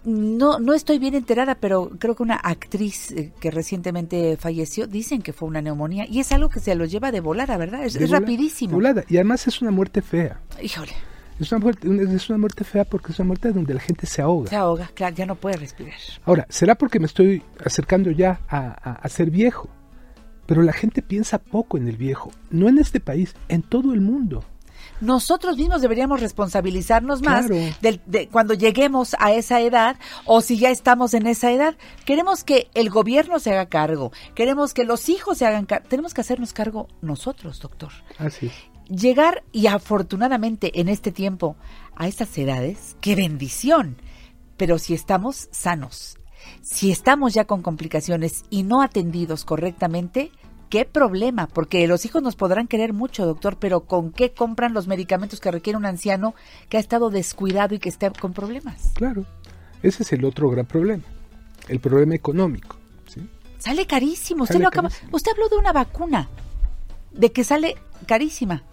no, 0.06 0.60
no 0.60 0.74
estoy 0.74 0.98
bien 1.00 1.14
enterada, 1.16 1.56
pero 1.56 1.92
creo 2.00 2.16
que 2.16 2.24
una 2.24 2.36
actriz 2.36 3.12
eh, 3.12 3.32
que 3.40 3.52
recientemente 3.52 4.38
falleció, 4.38 4.88
dicen 4.88 5.22
que 5.22 5.34
fue 5.34 5.48
una 5.50 5.62
neumonía 5.62 6.06
y 6.10 6.20
es 6.20 6.32
algo 6.32 6.50
que 6.50 6.60
se 6.60 6.74
los 6.76 6.90
lleva 6.92 7.12
de 7.12 7.20
volada, 7.20 7.58
¿verdad? 7.58 7.84
Es, 7.86 7.96
es 7.96 8.08
vola- 8.10 8.20
rapidísimo. 8.22 8.74
volada. 8.76 9.04
Y 9.10 9.16
además 9.18 9.46
es 9.48 9.62
una 9.62 9.72
muerte 9.72 10.02
fea. 10.02 10.40
Híjole, 10.62 10.94
Es 11.40 11.52
una, 11.52 11.60
muerte, 11.60 11.88
es 12.16 12.30
una 12.30 12.38
muerte 12.40 12.64
fea 12.64 12.86
porque 12.86 13.12
es 13.12 13.20
una 13.20 13.28
muerte 13.28 13.52
donde 13.52 13.74
la 13.74 13.80
gente 13.82 14.06
se 14.06 14.22
ahoga. 14.22 14.50
se 14.50 14.56
ahoga, 14.56 14.90
claro, 14.94 15.16
ya 15.16 15.26
no 15.26 15.36
puede 15.36 15.58
respirar. 15.58 15.94
Ahora, 16.26 16.46
será 16.50 16.76
porque 16.76 17.00
me 17.00 17.06
estoy 17.08 17.42
acercando 17.66 18.12
ya 18.12 18.40
a, 18.48 18.58
a- 18.60 18.94
a 18.94 19.10
ser 19.10 19.32
viejo, 19.32 19.70
pero 20.46 20.62
la 20.62 20.74
gente 20.74 21.02
piensa 21.02 21.40
poco 21.40 21.78
en 21.78 21.88
el 21.88 21.98
viejo, 21.98 22.32
no 22.52 22.70
en 22.70 22.78
este 22.78 23.00
país, 23.00 23.34
en 23.50 23.62
todo 23.64 23.94
el 23.94 24.02
mundo. 24.02 24.44
Nosotros 25.04 25.58
mismos 25.58 25.82
deberíamos 25.82 26.22
responsabilizarnos 26.22 27.22
más 27.22 27.46
Claro. 27.48 27.74
de 28.06 28.28
cuando 28.30 28.54
lleguemos 28.54 29.16
a 29.20 29.34
esa 29.34 29.60
edad 29.62 29.98
o 30.26 30.42
si 30.42 30.58
ya 30.58 30.70
estamos 30.70 31.14
en 31.14 31.28
esa 31.28 31.52
edad. 31.52 31.76
Queremos 32.06 32.44
que 32.44 32.70
el 32.74 32.90
gobierno 32.90 33.40
se 33.40 33.52
haga 33.52 33.68
cargo, 33.68 34.12
queremos 34.36 34.74
que 34.74 34.84
los 34.86 35.10
hijos 35.10 35.38
se 35.38 35.46
hagan 35.46 35.66
cargo, 35.66 35.88
tenemos 35.90 36.14
que 36.14 36.22
hacernos 36.22 36.54
cargo 36.54 36.88
nosotros, 37.02 37.60
doctor. 37.60 37.92
Así 38.18 38.48
es. 38.48 38.54
Llegar 38.90 39.44
y 39.52 39.68
afortunadamente 39.68 40.80
en 40.80 40.90
este 40.90 41.12
tiempo 41.12 41.56
a 41.96 42.08
estas 42.08 42.38
edades, 42.38 42.96
qué 43.02 43.16
bendición. 43.16 43.98
Pero 44.58 44.78
si 44.78 44.94
estamos 44.94 45.48
sanos, 45.52 46.18
si 46.62 46.92
estamos 46.92 47.34
ya 47.34 47.46
con 47.46 47.62
complicaciones 47.62 48.44
y 48.50 48.64
no 48.64 48.82
atendidos 48.82 49.46
correctamente, 49.46 50.32
qué 50.74 50.86
problema, 50.86 51.46
porque 51.46 51.86
los 51.86 52.04
hijos 52.04 52.24
nos 52.24 52.36
podrán 52.36 52.66
querer 52.66 52.94
mucho, 52.94 53.28
doctor, 53.28 53.58
pero 53.60 53.82
¿con 53.82 54.12
qué 54.12 54.32
compran 54.34 54.74
los 54.74 54.88
medicamentos 54.88 55.40
que 55.40 55.52
requiere 55.52 55.78
un 55.78 55.86
anciano 55.86 56.34
que 56.68 56.78
ha 56.78 56.80
estado 56.80 57.12
descuidado 57.12 57.76
y 57.76 57.80
que 57.80 57.90
está 57.90 58.10
con 58.10 58.34
problemas? 58.34 58.90
Claro. 58.96 59.24
Ese 59.84 60.02
es 60.02 60.12
el 60.14 60.26
otro 60.26 60.50
gran 60.50 60.66
problema. 60.66 61.04
El 61.68 61.80
problema 61.80 62.16
económico. 62.16 62.78
¿sí? 63.08 63.22
Sale 63.60 63.86
carísimo. 63.86 64.46
Usted 64.46 64.56
Sale 64.56 64.64
lo 64.64 64.70
acaba, 64.70 64.90
usted 65.12 65.32
habló 65.34 65.48
de 65.48 65.58
una 65.58 65.74
vacuna, 65.74 66.28
de 67.12 67.32
que 67.32 67.44
sale 67.44 67.76
carísima, 68.08 68.64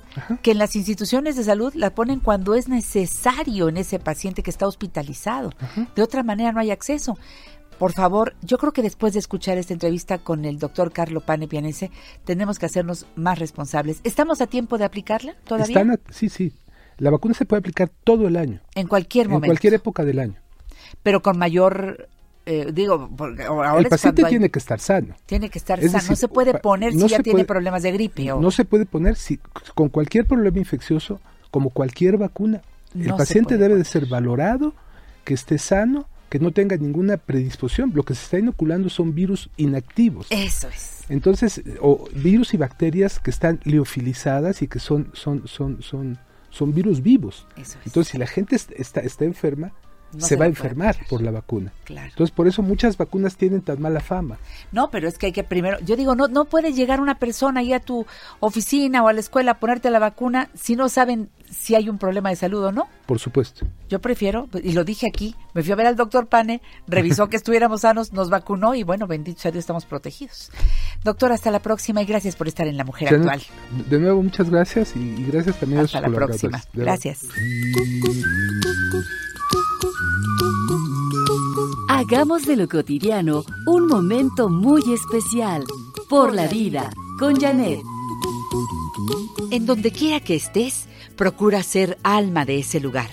que 0.43 0.53
en 0.53 0.59
las 0.59 0.77
instituciones 0.77 1.37
de 1.37 1.45
salud 1.45 1.75
la 1.75 1.91
ponen 1.91 2.21
cuando 2.21 2.55
es 2.55 2.67
necesario 2.67 3.69
en 3.69 3.77
ese 3.77 3.99
paciente 3.99 4.43
que 4.43 4.49
está 4.49 4.67
hospitalizado. 4.67 5.53
De 5.95 6.03
otra 6.03 6.23
manera 6.23 6.51
no 6.51 6.61
hay 6.61 6.71
acceso. 6.71 7.19
Por 7.81 7.93
favor, 7.93 8.35
yo 8.43 8.59
creo 8.59 8.73
que 8.73 8.83
después 8.83 9.15
de 9.15 9.19
escuchar 9.21 9.57
esta 9.57 9.73
entrevista 9.73 10.19
con 10.19 10.45
el 10.45 10.59
doctor 10.59 10.93
Carlo 10.93 11.23
Pane 11.23 11.49
Pianese, 11.49 11.91
tenemos 12.27 12.59
que 12.59 12.67
hacernos 12.67 13.07
más 13.17 13.39
responsables. 13.39 14.01
¿Estamos 14.05 14.43
a 14.43 14.47
tiempo 14.47 14.77
de 14.77 14.85
aplicarla 14.85 15.35
todavía? 15.45 15.67
Están 15.81 15.91
a- 15.93 15.99
sí, 16.11 16.29
sí. 16.29 16.53
La 16.99 17.09
vacuna 17.11 17.33
se 17.33 17.47
puede 17.47 17.61
aplicar 17.61 17.91
todo 18.05 18.29
el 18.29 18.37
año. 18.37 18.61
En 18.75 18.87
cualquier 18.87 19.25
En 19.27 19.33
momento. 19.33 19.47
cualquier 19.53 19.73
época 19.73 20.05
del 20.05 20.19
año. 20.19 20.35
Pero 21.03 21.23
con 21.23 21.39
mayor, 21.39 22.07
eh, 22.45 22.71
digo, 22.71 23.09
porque 23.17 23.45
ahora 23.45 23.79
el 23.79 23.87
paciente 23.89 24.27
hay- 24.27 24.31
tiene 24.31 24.51
que 24.51 24.59
estar 24.59 24.79
sano. 24.79 25.15
tiene 25.25 25.49
que 25.49 25.59
estar 25.59 25.83
Es 25.83 25.93
sano. 25.93 26.05
no 26.11 26.17
se 26.17 26.29
puede 26.29 26.59
poner 26.59 26.95
no 26.95 27.09
si 27.09 27.09
ya 27.09 27.21
tiene 27.21 27.47
problemas 27.47 27.83
de 27.83 27.93
gripe. 27.93 28.31
O... 28.33 28.41
No 28.43 28.51
se 28.51 28.67
puede 28.67 28.85
poner 28.85 29.17
si, 29.17 29.39
con 29.75 29.89
cualquier 29.89 30.27
problema 30.27 30.59
infeccioso, 30.59 31.19
como 31.51 31.71
cualquier 31.71 32.19
vacuna. 32.19 32.61
No 32.93 33.05
el 33.05 33.15
paciente 33.17 33.57
debe 33.57 33.77
de 33.77 33.85
ser 33.87 34.05
valorado, 34.05 34.75
que 35.25 35.33
esté 35.33 35.57
sano, 35.57 36.07
que 36.31 36.39
no 36.39 36.53
tenga 36.53 36.77
ninguna 36.79 37.19
predisposición. 37.19 37.93
Lo 37.95 38.05
que 38.05 38.15
se 38.15 38.23
está 38.25 38.39
inoculando 38.39 38.89
son 38.89 39.15
virus 39.15 39.51
inactivos. 39.59 40.29
Eso 40.31 40.69
es. 40.69 41.03
Entonces, 41.11 41.61
o 41.81 42.09
virus 42.15 42.55
y 42.55 42.57
bacterias 42.57 43.19
que 43.19 43.31
están 43.31 43.61
liofilizadas 43.65 44.63
y 44.63 44.69
que 44.69 44.79
son, 44.79 45.11
son, 45.13 45.47
son, 45.49 45.83
son, 45.83 46.19
son 46.51 46.73
virus 46.73 47.03
vivos. 47.03 47.47
Eso 47.57 47.79
es. 47.81 47.87
Entonces, 47.87 48.13
si 48.13 48.19
la 48.19 48.27
gente 48.29 48.55
est- 48.57 48.71
está, 48.77 49.01
está 49.01 49.25
enferma, 49.25 49.73
No 50.13 50.21
se, 50.21 50.29
se 50.29 50.37
va 50.37 50.45
a 50.45 50.49
enfermar 50.49 50.97
por 51.09 51.23
la 51.23 51.31
vacuna. 51.31 51.73
Claro. 51.85 52.09
Entonces, 52.09 52.35
por 52.35 52.49
eso 52.49 52.63
muchas 52.63 52.97
vacunas 52.97 53.37
tienen 53.37 53.63
tan 53.63 53.81
mala 53.81 54.01
fama. 54.01 54.39
No, 54.73 54.91
pero 54.91 55.09
es 55.09 55.19
que 55.19 55.27
hay 55.27 55.33
que 55.33 55.45
primero, 55.45 55.79
yo 55.81 55.97
digo, 55.97 56.15
no, 56.15 56.29
no 56.29 56.45
puede 56.47 56.73
llegar 56.73 57.01
una 57.01 57.17
persona 57.19 57.61
ahí 57.61 57.73
a 57.73 57.81
tu 57.81 58.07
oficina 58.41 59.03
o 59.03 59.09
a 59.09 59.13
la 59.13 59.21
escuela 59.21 59.53
a 59.53 59.59
ponerte 59.59 59.91
la 59.91 59.99
vacuna 59.99 60.51
si 60.55 60.77
no 60.77 60.89
saben 60.89 61.31
si 61.51 61.75
hay 61.75 61.89
un 61.89 61.99
problema 61.99 62.31
de 62.31 62.37
salud 62.37 62.63
o 62.65 62.73
no. 62.73 62.89
Por 63.07 63.19
supuesto. 63.19 63.67
Yo 63.89 64.01
prefiero, 64.01 64.49
y 64.63 64.73
lo 64.73 64.85
dije 64.85 65.09
aquí, 65.09 65.35
me 65.53 65.63
fui 65.63 65.73
a 65.73 65.77
ver 65.77 65.87
al 65.87 65.97
doctor 65.97 66.29
Pane, 66.29 66.61
revisó 66.87 67.29
que 67.29 67.37
estuviéramos 67.37 67.81
sanos, 67.81 68.13
nos 68.13 68.31
vacunó 68.31 68.75
y 68.77 68.85
bueno, 68.85 69.07
bendito 69.09 69.41
sea 69.41 69.51
Dios, 69.51 69.63
estamos 69.63 69.85
protegidos. 69.85 70.51
Doctor, 71.03 71.33
hasta 71.33 71.51
la 71.51 71.59
próxima 71.61 72.03
y 72.03 72.05
gracias 72.07 72.37
por 72.37 72.47
estar 72.47 72.67
en 72.69 72.77
La 72.77 72.85
Mujer 72.85 73.15
Actual. 73.15 73.43
De 73.89 73.99
nuevo, 73.99 74.23
muchas 74.23 74.49
gracias 74.49 74.95
y, 74.95 75.01
y 75.01 75.25
gracias 75.25 75.59
también 75.59 75.81
Hasta 75.81 75.99
a 75.99 76.01
la 76.03 76.07
sus 76.09 76.15
colaboradores. 76.15 76.41
próxima. 76.41 76.85
Gracias. 76.85 77.25
Hagamos 82.01 82.47
de 82.47 82.57
lo 82.57 82.67
cotidiano 82.67 83.45
un 83.67 83.87
momento 83.87 84.49
muy 84.49 84.81
especial. 84.91 85.65
Por 86.09 86.35
la 86.35 86.49
vida, 86.49 86.91
con 87.19 87.39
Janet. 87.39 87.79
En 89.51 89.67
donde 89.67 89.93
quiera 89.93 90.19
que 90.19 90.35
estés, 90.35 90.89
procura 91.15 91.63
ser 91.63 91.99
alma 92.03 92.47
de 92.47 92.61
ese 92.61 92.81
lugar. 92.81 93.11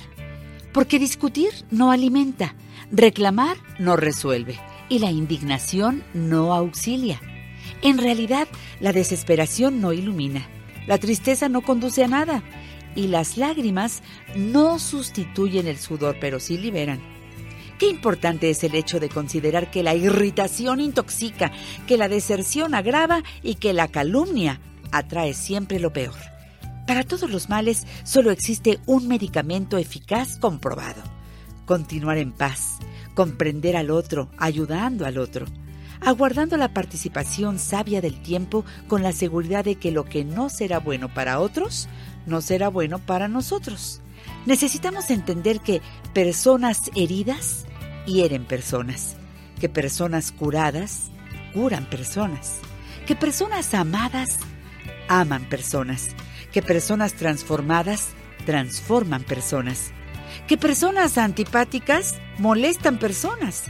Porque 0.72 0.99
discutir 0.99 1.49
no 1.69 1.91
alimenta, 1.91 2.55
reclamar 2.89 3.57
no 3.77 3.97
resuelve 3.97 4.57
y 4.88 4.99
la 4.99 5.11
indignación 5.11 6.01
no 6.14 6.53
auxilia. 6.53 7.19
En 7.81 7.97
realidad, 7.97 8.47
la 8.80 8.93
desesperación 8.93 9.81
no 9.81 9.91
ilumina, 9.91 10.47
la 10.88 10.97
tristeza 10.97 11.49
no 11.49 11.61
conduce 11.61 12.05
a 12.05 12.07
nada 12.07 12.41
y 12.95 13.07
las 13.07 13.35
lágrimas 13.35 14.01
no 14.38 14.80
sustituyen 14.80 15.68
el 15.68 15.77
sudor, 15.77 16.15
pero 16.22 16.39
sí 16.39 16.57
liberan. 16.57 17.16
Qué 17.78 17.88
importante 17.88 18.49
es 18.49 18.64
el 18.64 18.74
hecho 18.74 18.99
de 18.99 19.10
considerar 19.10 19.70
que 19.70 19.84
la 19.84 19.94
irritación 19.94 20.80
intoxica, 20.80 21.52
que 21.86 21.98
la 21.98 22.10
deserción 22.10 22.74
agrava 22.74 23.22
y 23.44 23.56
que 23.56 23.74
la 23.74 23.88
calumnia 23.88 24.60
atrae 24.91 25.34
siempre 25.34 25.80
lo 25.80 25.94
peor. 25.94 26.16
Para 26.88 27.04
todos 27.04 27.30
los 27.30 27.49
males 27.49 27.86
solo 28.04 28.32
existe 28.32 28.80
un 28.86 29.08
medicamento 29.08 29.78
eficaz 29.78 30.38
comprobado. 30.38 31.04
Continuar 31.66 32.18
en 32.18 32.32
paz, 32.32 32.78
comprender 33.14 33.76
al 33.76 33.91
otro, 33.91 34.30
ayudando 34.38 35.06
al 35.06 35.18
otro, 35.18 35.45
aguardando 35.99 36.58
la 36.58 36.74
participación 36.74 37.60
sabia 37.60 38.02
del 38.02 38.22
tiempo 38.22 38.66
con 38.88 39.04
la 39.04 39.12
seguridad 39.12 39.66
de 39.66 39.76
que 39.76 39.91
lo 39.91 40.06
que 40.06 40.24
no 40.24 40.49
será 40.49 40.80
bueno 40.80 41.14
para 41.14 41.40
otros, 41.40 41.90
no 42.26 42.41
será 42.41 42.70
bueno 42.70 42.99
para 42.99 43.28
nosotros. 43.28 44.02
Necesitamos 44.48 45.10
entender 45.10 45.60
que 45.60 45.82
personas 46.14 46.90
heridas 46.95 47.65
hieren 48.06 48.45
personas, 48.45 49.18
que 49.60 49.68
personas 49.68 50.32
curadas 50.32 51.11
curan 51.53 51.84
personas, 51.90 52.60
que 53.06 53.14
personas 53.14 53.74
amadas 53.74 54.40
aman 55.10 55.44
personas, 55.49 56.11
que 56.53 56.61
personas 56.61 57.11
transformadas 57.15 58.11
transforman 58.45 59.24
personas, 59.24 59.91
que 60.48 60.57
personas 60.57 61.18
antipáticas 61.18 62.15
molestan 62.38 62.99
personas, 62.99 63.65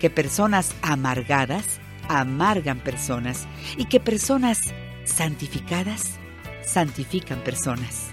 que 0.00 0.08
personas 0.08 0.72
amargadas 0.80 1.78
amargan 2.08 2.80
personas 2.80 3.46
y 3.76 3.84
que 3.84 4.00
personas 4.00 4.72
santificadas 5.04 6.12
santifican 6.64 7.40
personas. 7.40 8.05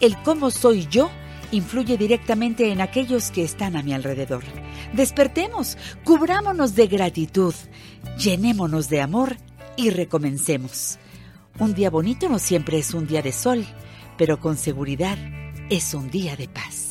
El 0.00 0.16
cómo 0.22 0.50
soy 0.50 0.86
yo 0.86 1.10
influye 1.50 1.96
directamente 1.96 2.70
en 2.70 2.80
aquellos 2.80 3.30
que 3.30 3.42
están 3.42 3.76
a 3.76 3.82
mi 3.82 3.92
alrededor. 3.92 4.44
Despertemos, 4.92 5.76
cubrámonos 6.04 6.74
de 6.74 6.86
gratitud, 6.86 7.54
llenémonos 8.18 8.88
de 8.88 9.00
amor 9.00 9.36
y 9.76 9.90
recomencemos. 9.90 10.98
Un 11.58 11.74
día 11.74 11.90
bonito 11.90 12.28
no 12.28 12.38
siempre 12.38 12.78
es 12.78 12.94
un 12.94 13.06
día 13.06 13.22
de 13.22 13.32
sol, 13.32 13.66
pero 14.16 14.40
con 14.40 14.56
seguridad 14.56 15.18
es 15.70 15.94
un 15.94 16.10
día 16.10 16.36
de 16.36 16.48
paz. 16.48 16.87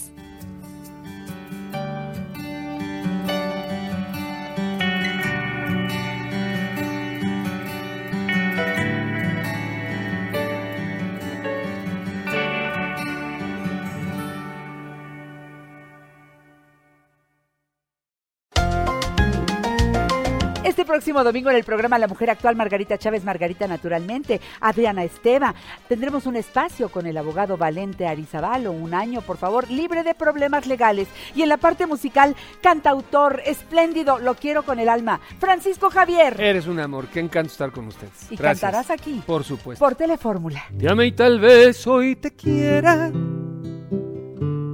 Próximo 20.97 21.23
domingo 21.23 21.51
en 21.51 21.57
el 21.57 21.63
programa 21.63 21.99
La 21.99 22.07
Mujer 22.07 22.31
Actual, 22.31 22.55
Margarita 22.55 22.97
Chávez, 22.97 23.23
Margarita 23.23 23.67
Naturalmente, 23.67 24.41
Adriana 24.61 25.03
Esteva. 25.03 25.53
Tendremos 25.87 26.25
un 26.25 26.35
espacio 26.35 26.89
con 26.89 27.05
el 27.05 27.15
abogado 27.17 27.55
Valente 27.55 28.07
Arizabalo, 28.07 28.71
un 28.71 28.95
año, 28.95 29.21
por 29.21 29.37
favor, 29.37 29.69
libre 29.69 30.01
de 30.01 30.15
problemas 30.15 30.65
legales. 30.65 31.07
Y 31.35 31.43
en 31.43 31.49
la 31.49 31.57
parte 31.57 31.85
musical, 31.85 32.35
cantautor, 32.63 33.43
espléndido, 33.45 34.17
lo 34.17 34.33
quiero 34.33 34.63
con 34.63 34.79
el 34.79 34.89
alma, 34.89 35.19
Francisco 35.39 35.91
Javier. 35.91 36.41
Eres 36.41 36.65
un 36.65 36.79
amor, 36.79 37.05
qué 37.13 37.19
encanto 37.19 37.51
estar 37.51 37.71
con 37.71 37.85
ustedes. 37.85 38.31
Y 38.31 38.35
Gracias. 38.35 38.61
cantarás 38.71 38.89
aquí, 38.89 39.21
Por 39.23 39.43
supuesto. 39.43 39.85
por 39.85 39.93
Telefórmula. 39.93 40.63
Te 40.79 40.89
amé 40.89 41.05
y 41.05 41.11
tal 41.11 41.39
vez 41.39 41.85
hoy 41.85 42.15
te 42.15 42.31
quiera, 42.31 43.11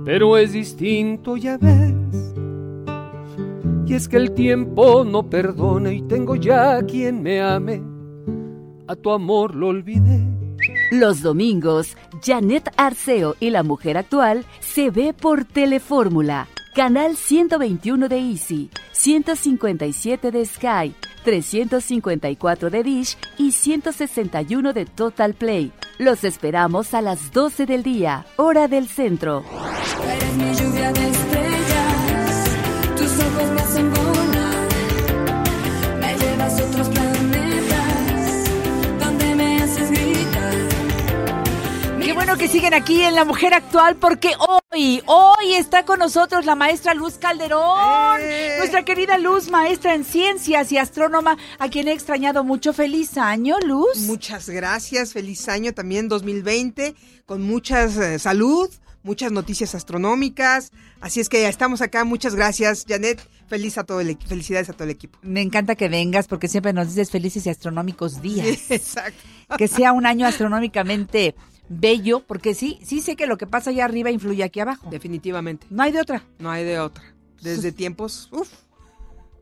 pero 0.05 0.37
es 0.37 0.53
distinto, 0.53 1.35
ya 1.35 1.57
ves. 1.57 1.91
Y 3.85 3.95
es 3.95 4.07
que 4.07 4.17
el 4.17 4.31
tiempo 4.31 5.03
no 5.03 5.29
perdona 5.29 5.91
y 5.91 6.01
tengo 6.03 6.35
ya 6.35 6.81
quien 6.83 7.21
me 7.21 7.41
ame. 7.41 7.81
A 8.87 8.95
tu 8.95 9.11
amor 9.11 9.55
lo 9.55 9.67
olvidé. 9.67 10.25
Los 10.91 11.21
domingos, 11.21 11.97
Janet 12.23 12.69
Arceo 12.77 13.35
y 13.39 13.49
la 13.49 13.63
mujer 13.63 13.97
actual 13.97 14.45
se 14.59 14.89
ve 14.89 15.13
por 15.13 15.43
Telefórmula, 15.43 16.47
canal 16.75 17.17
121 17.17 18.07
de 18.07 18.17
Easy, 18.17 18.69
157 18.93 20.31
de 20.31 20.45
Sky, 20.45 20.95
354 21.25 22.69
de 22.69 22.83
Dish 22.83 23.17
y 23.37 23.51
161 23.51 24.71
de 24.71 24.85
Total 24.85 25.33
Play. 25.33 25.73
Los 25.97 26.23
esperamos 26.23 26.93
a 26.93 27.01
las 27.01 27.31
12 27.31 27.65
del 27.65 27.83
día, 27.83 28.25
hora 28.37 28.67
del 28.67 28.87
centro. 28.87 29.43
Eres 30.07 30.35
mi 30.35 30.53
lluvia 30.55 30.91
de 30.93 31.42
que 42.37 42.47
siguen 42.47 42.73
aquí 42.73 43.01
en 43.01 43.13
La 43.13 43.25
Mujer 43.25 43.53
Actual 43.53 43.95
porque 43.95 44.31
hoy, 44.39 45.03
hoy 45.05 45.53
está 45.53 45.85
con 45.85 45.99
nosotros 45.99 46.45
la 46.45 46.55
maestra 46.55 46.95
Luz 46.95 47.19
Calderón, 47.19 48.19
¡Eh! 48.19 48.55
nuestra 48.57 48.83
querida 48.83 49.17
Luz, 49.19 49.51
maestra 49.51 49.93
en 49.93 50.03
ciencias 50.03 50.71
y 50.71 50.77
astrónoma, 50.77 51.37
a 51.59 51.69
quien 51.69 51.87
he 51.87 51.93
extrañado 51.93 52.43
mucho. 52.43 52.73
Feliz 52.73 53.17
año, 53.17 53.57
Luz. 53.65 53.97
Muchas 54.07 54.49
gracias, 54.49 55.13
feliz 55.13 55.47
año 55.47 55.73
también 55.73 56.09
2020, 56.09 56.95
con 57.25 57.43
mucha 57.43 57.83
eh, 57.83 58.17
salud, 58.17 58.69
muchas 59.03 59.31
noticias 59.31 59.75
astronómicas. 59.75 60.71
Así 61.01 61.19
es 61.19 61.29
que 61.29 61.41
ya 61.41 61.49
estamos 61.49 61.81
acá, 61.81 62.03
muchas 62.03 62.35
gracias, 62.35 62.85
Janet. 62.87 63.21
Feliz 63.47 63.77
a 63.77 63.83
todo 63.83 63.99
el, 63.99 64.17
felicidades 64.17 64.69
a 64.69 64.73
todo 64.73 64.85
el 64.85 64.89
equipo. 64.89 65.19
Me 65.21 65.41
encanta 65.41 65.75
que 65.75 65.89
vengas 65.89 66.27
porque 66.27 66.47
siempre 66.47 66.73
nos 66.73 66.87
dices 66.87 67.11
felices 67.11 67.45
y 67.45 67.49
astronómicos 67.49 68.21
días. 68.21 68.47
Sí, 68.47 68.73
exacto. 68.73 69.21
Que 69.57 69.67
sea 69.67 69.91
un 69.93 70.05
año 70.05 70.25
astronómicamente 70.25 71.35
bello, 71.69 72.21
porque 72.25 72.53
sí, 72.53 72.79
sí 72.83 73.01
sé 73.01 73.15
que 73.15 73.27
lo 73.27 73.37
que 73.37 73.47
pasa 73.47 73.69
allá 73.69 73.85
arriba 73.85 74.11
influye 74.11 74.43
aquí 74.43 74.59
abajo. 74.59 74.89
Definitivamente. 74.89 75.67
No 75.69 75.83
hay 75.83 75.91
de 75.91 76.01
otra. 76.01 76.23
No 76.39 76.49
hay 76.49 76.63
de 76.63 76.79
otra. 76.79 77.03
Desde 77.41 77.71
tiempos, 77.71 78.29
uf, 78.31 78.49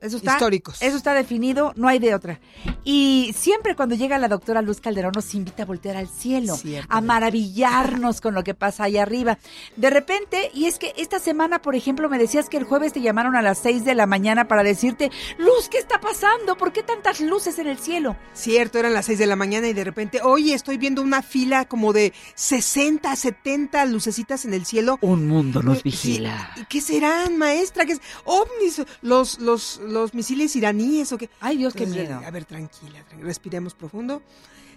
Eso 0.02 0.18
está, 0.18 0.34
históricos. 0.34 0.82
Eso 0.82 0.98
está 0.98 1.14
definido, 1.14 1.74
no 1.76 1.88
hay 1.88 2.00
de 2.00 2.16
otra. 2.16 2.40
Y 2.84 3.34
siempre 3.38 3.76
cuando 3.76 3.96
llega 3.96 4.18
la 4.18 4.28
doctora 4.28 4.62
Luz 4.62 4.82
Calderón 4.82 5.14
nos 5.16 5.34
invita 5.36 5.64
a 5.64 5.66
voltear 5.68 5.96
al 5.96 6.08
cielo, 6.08 6.58
a 6.90 7.02
maravillarnos 7.02 8.20
con 8.20 8.34
lo 8.34 8.44
que 8.44 8.56
pasa 8.56 8.86
allá 8.86 9.04
arriba. 9.04 9.38
De 9.76 9.90
repente, 9.90 10.50
y 10.54 10.66
es 10.66 10.80
que 10.80 10.94
esta 10.98 11.20
semana, 11.20 11.62
por 11.62 11.76
ejemplo, 11.76 12.10
me 12.10 12.18
decías 12.18 12.50
que 12.50 12.58
el 12.58 12.64
jueves 12.64 12.94
te 12.94 13.02
llamaron 13.02 13.36
a 13.36 13.42
las 13.42 13.60
6 13.60 13.86
de 13.86 13.96
la 13.96 14.08
mañana 14.08 14.48
para 14.48 14.64
decirte, 14.64 15.12
Luz, 15.38 15.70
¿qué 15.70 15.78
está 15.78 16.02
pasando? 16.02 16.58
¿Por 16.58 16.74
qué 16.74 16.84
tantas 16.84 17.22
luces 17.22 17.60
en 17.60 17.68
el 17.68 17.78
cielo? 17.78 18.16
Cierto, 18.34 18.80
eran 18.80 18.94
las 18.94 19.06
6 19.06 19.20
de 19.20 19.28
la 19.28 19.36
mañana 19.36 19.68
y 19.68 19.74
de 19.74 19.84
repente, 19.84 20.22
oye, 20.24 20.54
estoy 20.54 20.78
viendo 20.78 21.02
una 21.02 21.22
fila 21.22 21.66
como 21.66 21.94
de 21.94 22.14
60, 22.36 23.16
70 23.16 23.86
lucecitas 23.86 24.46
en 24.46 24.54
el 24.54 24.66
cielo. 24.66 24.98
Un 25.02 25.28
mundo 25.28 25.62
nos 25.62 25.84
vigila. 25.84 26.52
¿y 26.58 26.66
¿Qué 26.66 26.82
serán, 26.82 27.38
maestra? 27.38 27.86
¿Qué 27.86 27.94
es? 27.94 28.02
¿Ovnis? 28.26 28.82
¿Los, 29.02 29.40
los, 29.40 29.80
los 29.92 30.14
misiles 30.14 30.56
iraníes 30.56 31.12
o 31.12 31.18
qué? 31.18 31.30
Ay, 31.40 31.58
Dios, 31.58 31.74
qué 31.74 31.86
miedo. 31.86 32.22
A 32.26 32.32
ver, 32.32 32.46
tranquila, 32.46 33.04
tranquila, 33.04 33.26
respiremos 33.26 33.74
profundo. 33.74 34.22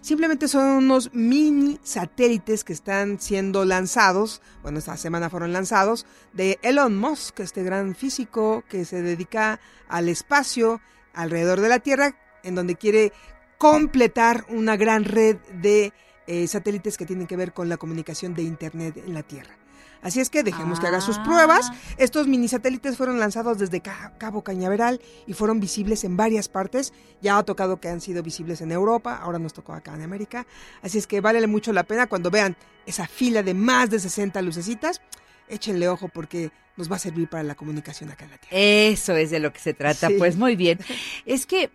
Simplemente 0.04 0.48
son 0.48 0.66
unos 0.66 1.14
mini 1.14 1.80
satélites 1.82 2.62
que 2.62 2.74
están 2.74 3.18
siendo 3.18 3.64
lanzados, 3.64 4.42
bueno, 4.62 4.78
esta 4.78 4.98
semana 4.98 5.30
fueron 5.30 5.54
lanzados, 5.54 6.04
de 6.34 6.58
Elon 6.60 6.98
Musk, 6.98 7.40
este 7.40 7.62
gran 7.62 7.94
físico 7.94 8.64
que 8.68 8.84
se 8.84 9.00
dedica 9.00 9.60
al 9.88 10.10
espacio 10.10 10.82
alrededor 11.14 11.62
de 11.62 11.70
la 11.70 11.78
Tierra, 11.78 12.18
en 12.42 12.54
donde 12.54 12.74
quiere 12.74 13.14
completar 13.56 14.44
una 14.50 14.76
gran 14.76 15.04
red 15.04 15.38
de 15.62 15.94
eh, 16.26 16.46
satélites 16.48 16.98
que 16.98 17.06
tienen 17.06 17.26
que 17.26 17.36
ver 17.36 17.54
con 17.54 17.70
la 17.70 17.78
comunicación 17.78 18.34
de 18.34 18.42
Internet 18.42 19.02
en 19.06 19.14
la 19.14 19.22
Tierra. 19.22 19.56
Así 20.04 20.20
es 20.20 20.30
que 20.30 20.44
dejemos 20.44 20.78
que 20.78 20.86
haga 20.86 21.00
sus 21.00 21.18
pruebas. 21.18 21.72
Estos 21.96 22.28
mini 22.28 22.46
satélites 22.46 22.96
fueron 22.96 23.18
lanzados 23.18 23.58
desde 23.58 23.80
Ca- 23.80 24.12
Cabo 24.18 24.44
Cañaveral 24.44 25.00
y 25.26 25.32
fueron 25.32 25.58
visibles 25.58 26.04
en 26.04 26.16
varias 26.16 26.48
partes. 26.48 26.92
Ya 27.20 27.36
ha 27.38 27.42
tocado 27.42 27.80
que 27.80 27.88
han 27.88 28.00
sido 28.00 28.22
visibles 28.22 28.60
en 28.60 28.70
Europa, 28.70 29.16
ahora 29.16 29.40
nos 29.40 29.52
tocó 29.54 29.72
acá 29.72 29.94
en 29.94 30.02
América. 30.02 30.46
Así 30.82 30.98
es 30.98 31.06
que 31.08 31.20
vale 31.20 31.44
mucho 31.48 31.72
la 31.72 31.82
pena 31.82 32.06
cuando 32.06 32.30
vean 32.30 32.56
esa 32.86 33.06
fila 33.08 33.42
de 33.42 33.54
más 33.54 33.90
de 33.90 33.98
60 33.98 34.40
lucecitas. 34.42 35.00
Échenle 35.48 35.88
ojo 35.88 36.08
porque 36.08 36.50
nos 36.76 36.90
va 36.90 36.96
a 36.96 36.98
servir 36.98 37.28
para 37.28 37.42
la 37.42 37.54
comunicación 37.54 38.10
acá 38.10 38.24
en 38.26 38.30
la 38.32 38.38
Tierra. 38.38 38.56
Eso 38.58 39.16
es 39.16 39.30
de 39.30 39.40
lo 39.40 39.52
que 39.52 39.60
se 39.60 39.72
trata. 39.74 40.08
Sí. 40.08 40.14
Pues 40.18 40.36
muy 40.36 40.54
bien. 40.54 40.78
Es 41.26 41.46
que 41.46 41.70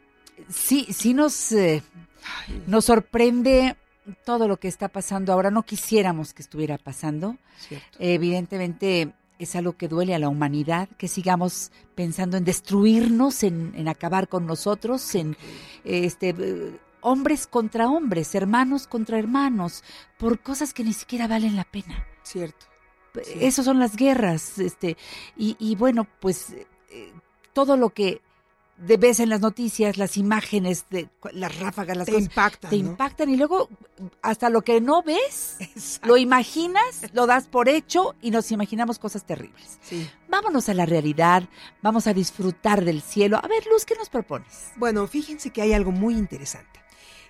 sí, 0.49 0.87
sí 0.91 1.13
nos, 1.13 1.51
eh, 1.51 1.81
nos 2.67 2.85
sorprende 2.85 3.75
todo 4.25 4.47
lo 4.47 4.57
que 4.57 4.67
está 4.67 4.87
pasando 4.87 5.33
ahora. 5.33 5.51
No 5.51 5.63
quisiéramos 5.63 6.33
que 6.33 6.41
estuviera 6.41 6.77
pasando. 6.77 7.37
Evidentemente 7.97 9.13
es 9.37 9.55
algo 9.55 9.73
que 9.73 9.87
duele 9.87 10.13
a 10.13 10.19
la 10.19 10.29
humanidad, 10.29 10.89
que 10.97 11.07
sigamos 11.07 11.71
pensando 11.95 12.37
en 12.37 12.43
destruirnos, 12.43 13.43
en, 13.43 13.73
en 13.75 13.87
acabar 13.87 14.27
con 14.27 14.45
nosotros, 14.45 15.15
en 15.15 15.37
este 15.85 16.35
eh, 16.37 16.77
hombres 17.01 17.47
contra 17.47 17.89
hombres, 17.89 18.35
hermanos 18.35 18.85
contra 18.85 19.17
hermanos, 19.17 19.83
por 20.17 20.39
cosas 20.39 20.73
que 20.73 20.83
ni 20.83 20.91
siquiera 20.91 21.27
valen 21.27 21.55
la 21.55 21.63
pena. 21.63 22.05
Cierto. 22.23 22.65
Esas 23.39 23.65
son 23.65 23.79
las 23.79 23.95
guerras, 23.95 24.59
este, 24.59 24.97
y, 25.35 25.55
y 25.57 25.75
bueno, 25.75 26.07
pues 26.19 26.51
eh, 26.91 27.11
todo 27.53 27.75
lo 27.75 27.89
que 27.89 28.21
de 28.79 28.97
ves 28.97 29.19
en 29.19 29.29
las 29.29 29.41
noticias, 29.41 29.97
las 29.97 30.17
imágenes 30.17 30.85
de 30.89 31.09
las 31.33 31.57
ráfagas, 31.59 31.97
las 31.97 32.05
Te 32.05 32.13
cosas, 32.13 32.27
impactan, 32.27 32.69
te 32.69 32.77
¿no? 32.77 32.89
impactan 32.91 33.29
y 33.29 33.37
luego 33.37 33.69
hasta 34.21 34.49
lo 34.49 34.61
que 34.61 34.79
no 34.79 35.03
ves, 35.03 35.57
lo 36.03 36.17
imaginas, 36.17 37.01
lo 37.13 37.27
das 37.27 37.47
por 37.47 37.67
hecho 37.67 38.15
y 38.21 38.31
nos 38.31 38.51
imaginamos 38.51 38.97
cosas 38.97 39.25
terribles. 39.25 39.79
Sí. 39.81 40.09
Vámonos 40.29 40.69
a 40.69 40.73
la 40.73 40.85
realidad, 40.85 41.43
vamos 41.81 42.07
a 42.07 42.13
disfrutar 42.13 42.85
del 42.85 43.01
cielo. 43.01 43.37
A 43.37 43.47
ver, 43.47 43.65
Luz, 43.71 43.85
¿qué 43.85 43.95
nos 43.95 44.09
propones? 44.09 44.71
Bueno, 44.77 45.05
fíjense 45.07 45.49
que 45.49 45.61
hay 45.61 45.73
algo 45.73 45.91
muy 45.91 46.13
interesante. 46.13 46.79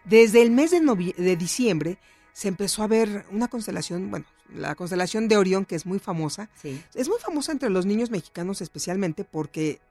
Desde 0.06 0.42
el 0.42 0.52
mes 0.52 0.72
de, 0.72 0.80
de 1.18 1.36
diciembre 1.36 1.98
se 2.32 2.48
empezó 2.48 2.84
a 2.84 2.88
ver 2.88 3.26
una 3.32 3.48
constelación, 3.48 4.10
bueno, 4.12 4.26
la 4.54 4.76
constelación 4.76 5.28
de 5.28 5.38
Orión, 5.38 5.66
que 5.66 5.76
es 5.76 5.86
muy 5.86 6.00
famosa. 6.00 6.50
Es 6.94 7.10
muy 7.10 7.20
famosa 7.20 7.52
entre 7.52 7.70
los 7.70 7.86
niños 7.86 8.10
mexicanos 8.12 8.62
especialmente 8.62 9.24
porque 9.24 9.82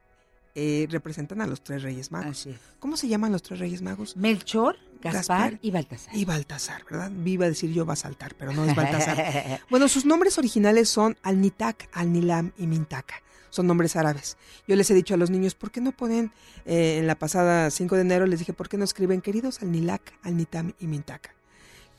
eh, 0.61 0.89
representan 0.91 1.41
a 1.41 1.47
los 1.47 1.63
tres 1.63 1.85
reyes 1.85 2.11
magos. 2.11 2.49
¿Cómo 2.81 2.97
se 2.97 3.07
llaman 3.07 3.31
los 3.31 3.45
tres 3.45 3.61
reyes 3.61 3.81
magos? 3.81 4.17
Melchor, 4.17 4.77
Gaspar 5.01 5.57
y 5.63 5.71
Baltasar. 5.71 6.17
Y 6.17 6.25
Baltasar, 6.25 6.85
¿verdad? 6.91 7.13
Iba 7.25 7.45
a 7.45 7.49
decir 7.49 7.73
yo 7.73 7.87
Basaltar, 7.87 8.35
pero 8.35 8.53
no 8.53 8.65
es 8.65 8.75
Baltasar. 8.75 9.61
bueno, 9.71 9.87
sus 9.87 10.05
nombres 10.05 10.37
originales 10.37 10.89
son 10.89 11.17
Alnitak, 11.23 11.89
Alnilam 11.93 12.51
y 12.59 12.67
Mintaka. 12.67 13.23
Son 13.51 13.69
nombres 13.69 13.95
árabes. 13.95 14.37
Yo 14.67 14.75
les 14.75 14.91
he 14.91 14.95
dicho 14.95 15.15
a 15.15 15.17
los 15.17 15.31
niños, 15.31 15.55
¿por 15.55 15.71
qué 15.71 15.81
no 15.81 15.93
ponen, 15.93 16.33
eh, 16.67 16.99
en 16.99 17.07
la 17.07 17.15
pasada 17.15 17.71
5 17.71 17.95
de 17.95 18.01
enero 18.01 18.27
les 18.27 18.41
dije, 18.41 18.53
¿por 18.53 18.69
qué 18.69 18.77
no 18.77 18.85
escriben 18.85 19.21
queridos 19.21 19.63
Alnilak, 19.63 20.13
Alnitam 20.25 20.73
y 20.81 20.89
Mintaka? 20.89 21.38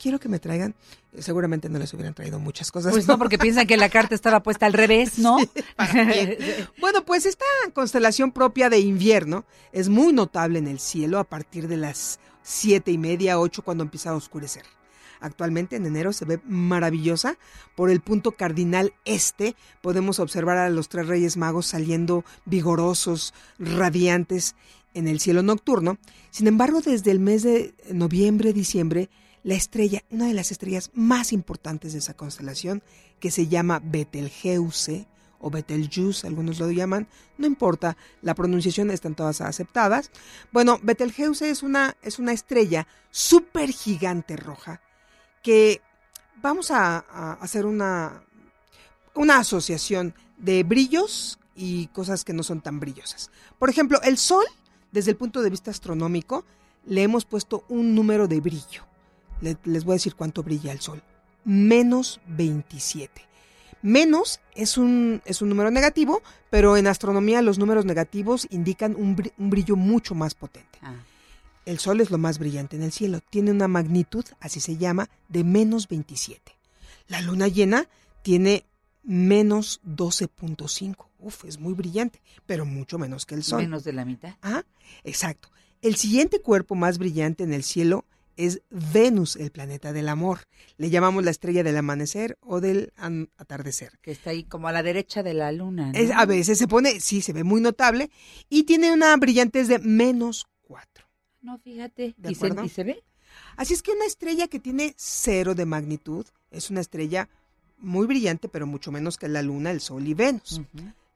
Quiero 0.00 0.18
que 0.18 0.30
me 0.30 0.38
traigan, 0.38 0.74
eh, 1.12 1.20
seguramente 1.20 1.68
no 1.68 1.78
les 1.78 1.92
hubieran 1.92 2.14
traído 2.14 2.38
muchas 2.38 2.72
cosas. 2.72 2.92
Pues 2.92 3.06
no, 3.06 3.18
porque 3.18 3.38
piensan 3.38 3.66
que 3.66 3.76
la 3.76 3.90
carta 3.90 4.14
estaba 4.14 4.42
puesta 4.42 4.64
al 4.64 4.72
revés, 4.72 5.18
¿no? 5.18 5.36
Bueno, 6.80 7.04
pues 7.04 7.26
esta 7.26 7.44
constelación 7.74 8.32
propia 8.32 8.70
de 8.70 8.78
invierno 8.78 9.44
es 9.72 9.88
muy 9.88 10.12
notable 10.12 10.58
en 10.58 10.68
el 10.68 10.78
cielo 10.78 11.18
a 11.18 11.24
partir 11.24 11.68
de 11.68 11.76
las 11.76 12.18
siete 12.42 12.90
y 12.90 12.98
media, 12.98 13.38
ocho, 13.38 13.62
cuando 13.62 13.84
empieza 13.84 14.10
a 14.10 14.14
oscurecer. 14.14 14.62
Actualmente 15.20 15.76
en 15.76 15.84
enero 15.84 16.14
se 16.14 16.24
ve 16.24 16.40
maravillosa. 16.44 17.36
Por 17.76 17.90
el 17.90 18.00
punto 18.00 18.32
cardinal 18.32 18.94
este 19.04 19.54
podemos 19.82 20.18
observar 20.18 20.56
a 20.56 20.70
los 20.70 20.88
tres 20.88 21.06
reyes 21.06 21.36
magos 21.36 21.66
saliendo 21.66 22.24
vigorosos, 22.46 23.34
radiantes 23.58 24.56
en 24.94 25.08
el 25.08 25.20
cielo 25.20 25.42
nocturno. 25.42 25.98
Sin 26.30 26.46
embargo, 26.46 26.80
desde 26.80 27.10
el 27.10 27.20
mes 27.20 27.42
de 27.42 27.74
noviembre, 27.92 28.54
diciembre, 28.54 29.10
la 29.42 29.54
estrella, 29.54 30.02
una 30.10 30.26
de 30.26 30.34
las 30.34 30.50
estrellas 30.50 30.90
más 30.94 31.32
importantes 31.32 31.92
de 31.92 32.00
esa 32.00 32.14
constelación, 32.14 32.82
que 33.18 33.30
se 33.30 33.48
llama 33.48 33.80
Betelgeuse 33.82 35.06
o 35.38 35.50
Betelgeuse, 35.50 36.26
algunos 36.26 36.58
lo 36.58 36.70
llaman, 36.70 37.08
no 37.38 37.46
importa, 37.46 37.96
la 38.20 38.34
pronunciación 38.34 38.90
están 38.90 39.14
todas 39.14 39.40
aceptadas. 39.40 40.10
Bueno, 40.52 40.78
Betelgeuse 40.82 41.48
es 41.48 41.62
una, 41.62 41.96
es 42.02 42.18
una 42.18 42.32
estrella 42.32 42.86
súper 43.10 43.70
gigante 43.70 44.36
roja 44.36 44.82
que 45.42 45.80
vamos 46.42 46.70
a, 46.70 46.98
a 46.98 47.32
hacer 47.34 47.64
una, 47.64 48.22
una 49.14 49.38
asociación 49.38 50.14
de 50.36 50.62
brillos 50.62 51.38
y 51.56 51.86
cosas 51.88 52.24
que 52.24 52.32
no 52.32 52.42
son 52.42 52.60
tan 52.60 52.78
brillosas. 52.80 53.30
Por 53.58 53.70
ejemplo, 53.70 54.00
el 54.02 54.18
Sol, 54.18 54.44
desde 54.92 55.10
el 55.10 55.16
punto 55.16 55.42
de 55.42 55.50
vista 55.50 55.70
astronómico, 55.70 56.44
le 56.86 57.02
hemos 57.02 57.24
puesto 57.24 57.64
un 57.68 57.94
número 57.94 58.28
de 58.28 58.40
brillo. 58.40 58.89
Le- 59.40 59.56
les 59.64 59.84
voy 59.84 59.94
a 59.94 59.96
decir 59.96 60.14
cuánto 60.14 60.42
brilla 60.42 60.72
el 60.72 60.80
Sol. 60.80 61.02
Menos 61.44 62.20
27. 62.28 63.22
Menos 63.82 64.40
es 64.54 64.76
un, 64.76 65.22
es 65.24 65.40
un 65.40 65.48
número 65.48 65.70
negativo, 65.70 66.22
pero 66.50 66.76
en 66.76 66.86
astronomía 66.86 67.40
los 67.40 67.58
números 67.58 67.86
negativos 67.86 68.46
indican 68.50 68.94
un, 68.94 69.16
un 69.38 69.50
brillo 69.50 69.74
mucho 69.76 70.14
más 70.14 70.34
potente. 70.34 70.78
El 71.64 71.78
Sol 71.78 72.00
es 72.00 72.10
lo 72.10 72.18
más 72.18 72.38
brillante 72.38 72.76
en 72.76 72.82
el 72.82 72.92
cielo. 72.92 73.20
Tiene 73.30 73.50
una 73.52 73.68
magnitud, 73.68 74.24
así 74.40 74.60
se 74.60 74.76
llama, 74.76 75.08
de 75.28 75.44
menos 75.44 75.88
27. 75.88 76.52
La 77.08 77.20
luna 77.22 77.48
llena 77.48 77.88
tiene 78.22 78.66
menos 79.02 79.80
12.5. 79.86 81.06
Uf, 81.18 81.44
es 81.44 81.58
muy 81.58 81.72
brillante, 81.74 82.20
pero 82.46 82.64
mucho 82.66 82.98
menos 82.98 83.24
que 83.26 83.34
el 83.34 83.42
Sol. 83.44 83.62
Menos 83.62 83.84
de 83.84 83.92
la 83.94 84.04
mitad. 84.04 84.34
Ah, 84.42 84.64
exacto. 85.04 85.48
El 85.82 85.96
siguiente 85.96 86.40
cuerpo 86.40 86.74
más 86.74 86.98
brillante 86.98 87.44
en 87.44 87.54
el 87.54 87.62
cielo 87.62 88.04
es 88.46 88.62
Venus, 88.70 89.36
el 89.36 89.50
planeta 89.50 89.92
del 89.92 90.08
amor. 90.08 90.40
Le 90.76 90.90
llamamos 90.90 91.24
la 91.24 91.30
estrella 91.30 91.62
del 91.62 91.76
amanecer 91.76 92.38
o 92.40 92.60
del 92.60 92.92
atardecer. 93.36 93.98
Que 94.02 94.10
está 94.12 94.30
ahí 94.30 94.44
como 94.44 94.68
a 94.68 94.72
la 94.72 94.82
derecha 94.82 95.22
de 95.22 95.34
la 95.34 95.52
luna. 95.52 95.92
¿no? 95.92 95.98
Es- 95.98 96.10
a 96.10 96.26
veces 96.26 96.58
se 96.58 96.66
pone, 96.68 97.00
sí, 97.00 97.20
se 97.22 97.32
ve 97.32 97.44
muy 97.44 97.60
notable 97.60 98.10
y 98.48 98.64
tiene 98.64 98.92
una 98.92 99.16
brillantez 99.16 99.68
de 99.68 99.78
menos 99.78 100.46
4. 100.62 101.04
No, 101.42 101.58
fíjate. 101.58 102.14
¿De 102.16 102.32
¿Y 102.32 102.34
se, 102.34 102.48
y 102.64 102.68
se 102.68 102.84
ve? 102.84 103.02
Así 103.56 103.74
es 103.74 103.82
que 103.82 103.92
una 103.92 104.04
estrella 104.06 104.48
que 104.48 104.58
tiene 104.60 104.94
cero 104.96 105.54
de 105.54 105.66
magnitud 105.66 106.26
es 106.50 106.70
una 106.70 106.80
estrella 106.80 107.28
muy 107.78 108.06
brillante, 108.06 108.48
pero 108.48 108.66
mucho 108.66 108.92
menos 108.92 109.16
que 109.16 109.28
la 109.28 109.42
Luna, 109.42 109.70
el 109.70 109.80
Sol 109.80 110.06
y 110.06 110.14
Venus. 110.14 110.60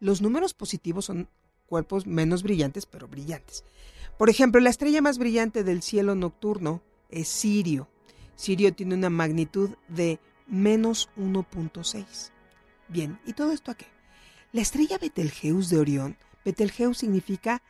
Los 0.01 0.23
números 0.23 0.55
positivos 0.55 1.05
son 1.07 1.29
cuerpos 1.67 2.07
menos 2.07 2.43
brillantes, 2.43 2.87
pero 2.87 3.09
brillantes. 3.09 3.65
Por 4.19 4.31
ejemplo, 4.31 4.61
la 4.61 4.71
estrella 4.71 5.03
más 5.03 5.19
brillante 5.19 5.65
del 5.65 5.83
cielo 5.83 6.15
nocturno 6.15 6.83
es 7.11 7.29
Sirio. 7.29 7.89
Sirio 8.37 8.75
tiene 8.75 8.95
una 8.95 9.11
magnitud 9.11 9.71
de 9.89 10.19
menos 10.47 11.09
1.6. 11.17 12.31
Bien, 12.89 13.19
¿y 13.27 13.33
todo 13.33 13.53
esto 13.53 13.71
a 13.71 13.75
qué? 13.75 13.87
La 14.53 14.63
estrella 14.63 14.99
Betelgeuse 14.99 15.75
de 15.75 15.81
Orión, 15.81 16.17
Betelgeuse 16.45 17.01
significa 17.01 17.63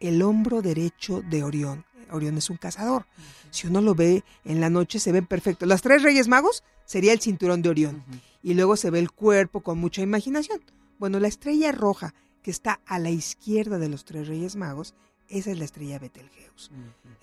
el 0.00 0.22
hombro 0.22 0.62
derecho 0.62 1.22
de 1.22 1.44
Orión. 1.44 1.84
Orión 2.10 2.36
es 2.36 2.50
un 2.50 2.56
cazador. 2.56 3.06
Si 3.50 3.66
uno 3.66 3.80
lo 3.80 3.94
ve 3.94 4.24
en 4.44 4.60
la 4.60 4.70
noche, 4.70 4.98
se 4.98 5.12
ven 5.12 5.26
perfecto. 5.26 5.66
Los 5.66 5.82
tres 5.82 6.02
reyes 6.02 6.28
magos 6.28 6.64
sería 6.84 7.12
el 7.12 7.20
cinturón 7.20 7.62
de 7.62 7.68
Orión. 7.68 8.04
Y 8.42 8.54
luego 8.54 8.76
se 8.76 8.90
ve 8.90 8.98
el 8.98 9.10
cuerpo 9.10 9.60
con 9.60 9.78
mucha 9.78 10.02
imaginación. 10.02 10.60
Bueno, 10.98 11.20
la 11.20 11.28
estrella 11.28 11.72
roja 11.72 12.14
que 12.42 12.50
está 12.50 12.80
a 12.86 12.98
la 12.98 13.10
izquierda 13.10 13.78
de 13.78 13.88
los 13.88 14.04
tres 14.04 14.28
reyes 14.28 14.56
magos, 14.56 14.94
esa 15.28 15.50
es 15.50 15.58
la 15.58 15.64
estrella 15.64 15.98
Betelgeuse. 15.98 16.70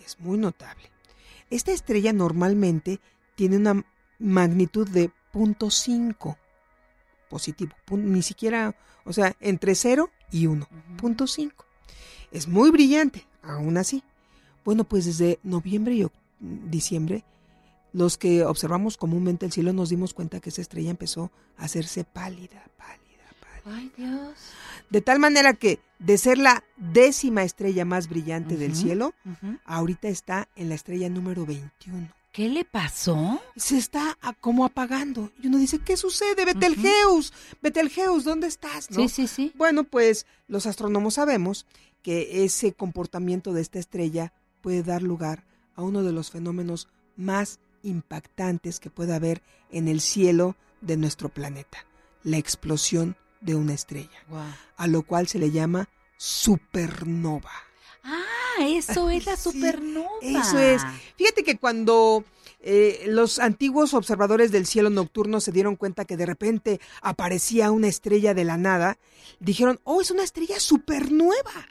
Es 0.04 0.20
muy 0.20 0.38
notable. 0.38 0.90
Esta 1.50 1.72
estrella 1.72 2.14
normalmente 2.14 3.00
tiene 3.36 3.58
una 3.58 3.86
magnitud 4.20 4.88
de 4.88 5.12
0.5 5.34 6.38
positivo, 7.30 7.74
ni 7.92 8.22
siquiera, 8.22 8.76
o 9.06 9.14
sea, 9.14 9.36
entre 9.40 9.76
0 9.76 10.10
y 10.32 10.48
1, 10.48 10.68
punto 10.98 11.28
5. 11.28 11.66
Es 12.32 12.48
muy 12.48 12.72
brillante, 12.72 13.26
aún 13.42 13.78
así. 13.78 14.04
Bueno, 14.66 14.84
pues 14.84 15.06
desde 15.06 15.40
noviembre 15.44 15.96
y 15.96 16.08
diciembre, 16.40 17.24
los 17.94 18.18
que 18.18 18.44
observamos 18.44 18.98
comúnmente 18.98 19.46
el 19.46 19.52
cielo 19.52 19.74
nos 19.74 19.90
dimos 19.90 20.14
cuenta 20.14 20.40
que 20.40 20.50
esa 20.50 20.62
estrella 20.62 20.92
empezó 20.92 21.32
a 21.58 21.66
hacerse 21.66 22.04
pálida, 22.04 22.70
pálida. 22.78 23.09
Ay, 23.65 23.91
Dios. 23.98 24.34
De 24.90 25.02
tal 25.02 25.19
manera 25.19 25.53
que 25.53 25.80
de 25.99 26.18
ser 26.18 26.38
la 26.38 26.64
décima 26.77 27.44
estrella 27.44 27.86
más 27.86 28.07
brillante 28.10 28.56
del 28.57 28.76
cielo, 28.76 29.14
ahorita 29.65 30.07
está 30.07 30.48
en 30.56 30.69
la 30.69 30.76
estrella 30.76 31.10
número 31.10 31.45
21. 31.45 32.10
¿Qué 32.31 32.48
le 32.48 32.64
pasó? 32.64 33.41
Se 33.56 33.77
está 33.77 34.18
a- 34.22 34.34
como 34.34 34.64
apagando. 34.64 35.31
Y 35.41 35.48
uno 35.48 35.57
dice, 35.57 35.80
¿qué 35.80 35.98
sucede? 35.98 36.45
Betelgeuse, 36.45 37.34
Betelgeuse, 37.61 38.23
¿dónde 38.23 38.48
estás? 38.48 38.90
¿No? 38.91 38.98
Sí, 39.02 39.10
sí, 39.10 39.27
sí. 39.27 39.52
Bueno, 39.56 39.84
pues 39.84 40.26
los 40.48 40.65
astrónomos 40.68 41.15
sabemos 41.15 41.65
que 42.03 42.45
ese 42.45 42.72
comportamiento 42.73 43.52
de 43.52 43.61
esta 43.61 43.80
estrella 43.80 44.31
puede 44.61 44.84
dar 44.84 45.02
lugar 45.02 45.44
a 45.76 45.81
uno 45.81 46.03
de 46.03 46.14
los 46.14 46.30
fenómenos 46.31 46.88
más 47.18 47.60
impactantes 47.84 48.80
que 48.80 48.90
pueda 48.90 49.15
haber 49.15 49.41
en 49.72 49.88
el 49.88 49.99
cielo 49.99 50.56
de 50.81 50.98
nuestro 50.98 51.30
planeta, 51.30 51.80
la 52.23 52.38
explosión 52.38 53.15
de 53.41 53.56
una 53.56 53.74
estrella, 53.74 54.26
a 54.78 54.88
lo 54.88 55.03
cual 55.03 55.28
se 55.28 55.40
le 55.40 55.52
llama 55.52 55.88
supernova. 56.18 57.52
Ah, 58.03 58.66
eso 58.68 59.10
es 59.10 59.26
la 59.26 59.36
Sí, 59.38 59.52
supernova. 59.52 60.10
Eso 60.22 60.60
es. 60.60 60.82
Fíjate 61.16 61.44
que 61.44 61.57
cuando 61.57 62.24
eh, 62.61 63.06
los 63.07 63.40
antiguos 63.40 63.94
observadores 63.94 64.52
del 64.52 64.66
cielo 64.66 64.90
nocturno 64.90 65.40
se 65.40 65.52
dieron 65.52 65.76
cuenta 65.76 66.06
que 66.06 66.18
de 66.18 66.26
repente 66.26 66.82
aparecía 67.02 67.72
una 67.72 67.88
estrella 67.88 68.34
de 68.34 68.44
la 68.44 68.57
nada, 68.57 68.98
dijeron, 69.40 69.80
oh, 69.84 70.02
es 70.02 70.11
una 70.11 70.24
estrella 70.24 70.60
supernueva. 70.60 71.68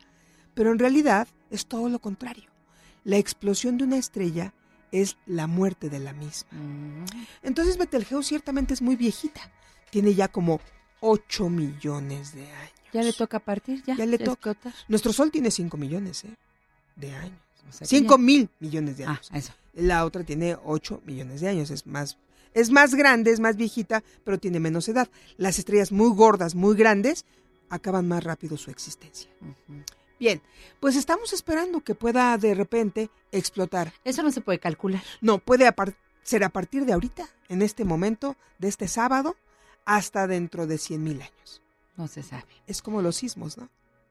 Pero 0.55 0.73
en 0.73 0.78
realidad 0.78 1.28
es 1.51 1.66
todo 1.66 1.89
lo 1.89 1.99
contrario. 2.01 2.51
La 3.05 3.16
explosión 3.16 3.78
de 3.78 3.85
una 3.85 3.97
estrella 3.99 4.55
es 4.90 5.19
la 5.27 5.47
muerte 5.47 5.90
de 5.90 5.99
la 5.99 6.12
misma. 6.15 6.51
Entonces 7.43 7.77
Betelgeuse 7.77 8.28
ciertamente 8.28 8.74
es 8.74 8.82
muy 8.82 8.97
viejita. 8.97 9.53
Tiene 9.90 10.15
ya 10.15 10.28
como 10.28 10.61
8 11.01 11.49
millones 11.49 12.35
de 12.35 12.51
años. 12.51 12.73
Ya 12.93 13.03
le 13.03 13.12
toca 13.12 13.39
partir, 13.39 13.83
ya. 13.87 13.97
Ya 13.97 14.07
le 14.07 14.19
ya 14.19 14.25
toca. 14.25 14.51
explotar. 14.53 14.75
Nuestro 14.89 15.12
Sol 15.12 15.31
tiene 15.31 15.51
5 15.51 15.77
millones 15.77 16.25
¿eh? 16.25 16.35
de 16.97 17.15
años. 17.15 17.39
sea 17.70 17.81
que 17.81 17.87
5 17.87 18.15
ya- 18.15 18.19
mil 18.23 18.49
millones 18.61 18.97
de 18.97 19.05
años. 19.05 19.29
Ah, 19.33 19.39
eso. 19.39 19.53
La 19.75 20.05
otra 20.05 20.25
tiene 20.25 20.57
8 20.65 21.03
millones 21.05 21.41
de 21.41 21.49
años. 21.49 21.70
Es 21.70 21.87
más, 21.87 22.16
es 22.55 22.70
más 22.70 22.95
grande, 22.95 23.31
es 23.31 23.41
más 23.41 23.57
viejita, 23.57 24.03
pero 24.25 24.39
tiene 24.39 24.59
menos 24.59 24.89
edad. 24.89 25.09
Las 25.37 25.59
estrellas 25.59 25.93
muy 25.93 26.11
gordas, 26.15 26.55
muy 26.55 26.75
grandes, 26.77 27.25
acaban 27.69 28.09
más 28.09 28.25
rápido 28.25 28.57
su 28.57 28.70
existencia. 28.70 29.31
Bien, 30.19 30.41
pues 30.81 30.97
estamos 30.97 31.33
esperando 31.33 31.81
que 31.81 31.95
pueda 31.95 32.37
de 32.39 32.55
repente 32.55 33.11
explotar. 33.31 33.93
Eso 34.03 34.23
no 34.23 34.33
se 34.33 34.41
puede 34.41 34.59
calcular. 34.59 35.03
No, 35.20 35.39
puede 35.39 35.70
ser 36.25 36.43
a 36.43 36.49
partir 36.49 36.85
de 36.87 36.93
ahorita, 36.95 37.29
en 37.49 37.62
este 37.62 37.85
momento, 37.85 38.35
de 38.59 38.66
este 38.69 38.89
sábado, 38.89 39.37
hasta 39.89 40.27
dentro 40.27 40.66
de 40.66 40.77
100 40.77 41.02
mil 41.02 41.23
años. 41.23 41.62
No 41.97 42.09
se 42.09 42.23
sabe. 42.23 42.44
Es 42.66 42.82
como 42.82 43.01
los 43.01 43.16
sismos, 43.16 43.56
¿no? 43.56 43.70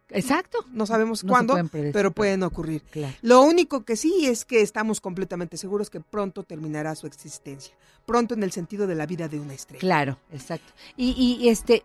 Exacto. 0.09 0.65
No 0.71 0.87
sabemos 0.87 1.23
No 1.23 1.31
cuándo, 1.31 1.53
pueden 1.53 1.91
pero 1.93 2.11
pueden 2.11 2.41
ocurrir. 2.41 2.81
Claro. 2.81 3.13
Lo 3.21 3.41
único 3.43 3.85
que 3.85 3.95
sí 3.95 4.25
es 4.25 4.43
que 4.43 4.61
estamos 4.61 4.99
completamente 4.99 5.55
seguros 5.55 5.91
que 5.91 5.99
pronto 5.99 6.43
terminará 6.43 6.95
su 6.95 7.05
existencia. 7.05 7.75
Pronto 8.07 8.33
en 8.33 8.41
el 8.41 8.51
sentido 8.51 8.87
de 8.87 8.95
la 8.95 9.05
vida 9.05 9.27
de 9.27 9.39
una 9.39 9.53
estrella. 9.53 9.79
Claro, 9.79 10.17
exacto. 10.31 10.73
Y, 10.95 11.11
y 11.11 11.49
este 11.49 11.83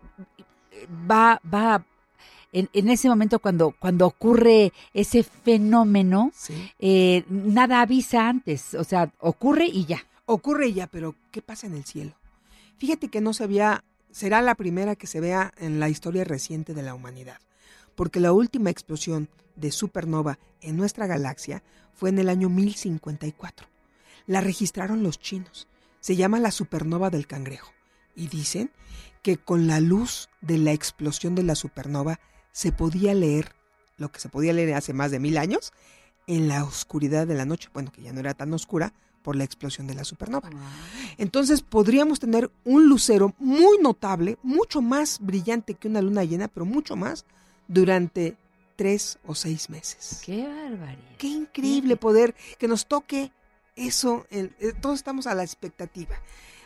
va, 1.09 1.39
va 1.53 1.85
en, 2.51 2.69
en 2.73 2.89
ese 2.89 3.09
momento 3.09 3.37
cuando, 3.37 3.75
cuando 3.77 4.07
ocurre 4.07 4.73
ese 4.95 5.21
fenómeno, 5.21 6.31
eh, 6.79 7.25
nada 7.29 7.81
avisa 7.81 8.27
antes. 8.27 8.73
O 8.73 8.83
sea, 8.83 9.13
ocurre 9.19 9.67
y 9.67 9.85
ya. 9.85 10.03
Ocurre 10.25 10.73
ya, 10.73 10.87
pero 10.87 11.13
¿qué 11.29 11.43
pasa 11.43 11.67
en 11.67 11.75
el 11.75 11.85
cielo? 11.85 12.15
Fíjate 12.83 13.07
que 13.07 13.21
no 13.21 13.31
se 13.31 13.45
había, 13.45 13.85
será 14.11 14.41
la 14.41 14.55
primera 14.55 14.97
que 14.97 15.07
se 15.07 15.21
vea 15.21 15.53
en 15.57 15.79
la 15.79 15.87
historia 15.87 16.25
reciente 16.25 16.73
de 16.73 16.81
la 16.83 16.93
humanidad, 16.93 17.39
porque 17.95 18.19
la 18.19 18.33
última 18.33 18.71
explosión 18.71 19.29
de 19.55 19.71
supernova 19.71 20.37
en 20.59 20.75
nuestra 20.75 21.07
galaxia 21.07 21.63
fue 21.93 22.09
en 22.09 22.19
el 22.19 22.27
año 22.27 22.49
1054. 22.49 23.69
La 24.27 24.41
registraron 24.41 25.01
los 25.01 25.17
chinos. 25.17 25.69
Se 26.01 26.17
llama 26.17 26.41
la 26.41 26.51
supernova 26.51 27.09
del 27.09 27.25
cangrejo. 27.25 27.71
Y 28.17 28.27
dicen 28.27 28.69
que 29.21 29.37
con 29.37 29.65
la 29.65 29.79
luz 29.79 30.27
de 30.41 30.57
la 30.57 30.73
explosión 30.73 31.35
de 31.35 31.43
la 31.43 31.55
supernova 31.55 32.19
se 32.51 32.73
podía 32.73 33.13
leer 33.13 33.53
lo 33.95 34.11
que 34.11 34.19
se 34.19 34.27
podía 34.27 34.51
leer 34.51 34.73
hace 34.73 34.91
más 34.91 35.09
de 35.09 35.21
mil 35.21 35.37
años 35.37 35.71
en 36.27 36.49
la 36.49 36.65
oscuridad 36.65 37.27
de 37.27 37.35
la 37.35 37.45
noche, 37.45 37.69
bueno, 37.73 37.93
que 37.93 38.01
ya 38.01 38.11
no 38.11 38.19
era 38.19 38.33
tan 38.33 38.53
oscura 38.53 38.93
por 39.23 39.35
la 39.35 39.43
explosión 39.43 39.87
de 39.87 39.95
la 39.95 40.03
supernova. 40.03 40.49
Entonces 41.17 41.61
podríamos 41.61 42.19
tener 42.19 42.51
un 42.63 42.87
lucero 42.87 43.33
muy 43.39 43.77
notable, 43.79 44.37
mucho 44.43 44.81
más 44.81 45.17
brillante 45.19 45.73
que 45.73 45.87
una 45.87 46.01
luna 46.01 46.23
llena, 46.23 46.47
pero 46.47 46.65
mucho 46.65 46.95
más, 46.95 47.25
durante 47.67 48.37
tres 48.75 49.17
o 49.25 49.33
seis 49.33 49.69
meses. 49.69 50.21
¡Qué 50.25 50.45
barbaridad! 50.45 51.17
Qué 51.17 51.27
increíble 51.27 51.95
poder 51.95 52.35
que 52.59 52.67
nos 52.67 52.85
toque 52.85 53.31
eso. 53.75 54.25
eh, 54.29 54.51
todos 54.81 54.95
estamos 54.95 55.25
a 55.25 55.35
la 55.35 55.43
expectativa. 55.43 56.15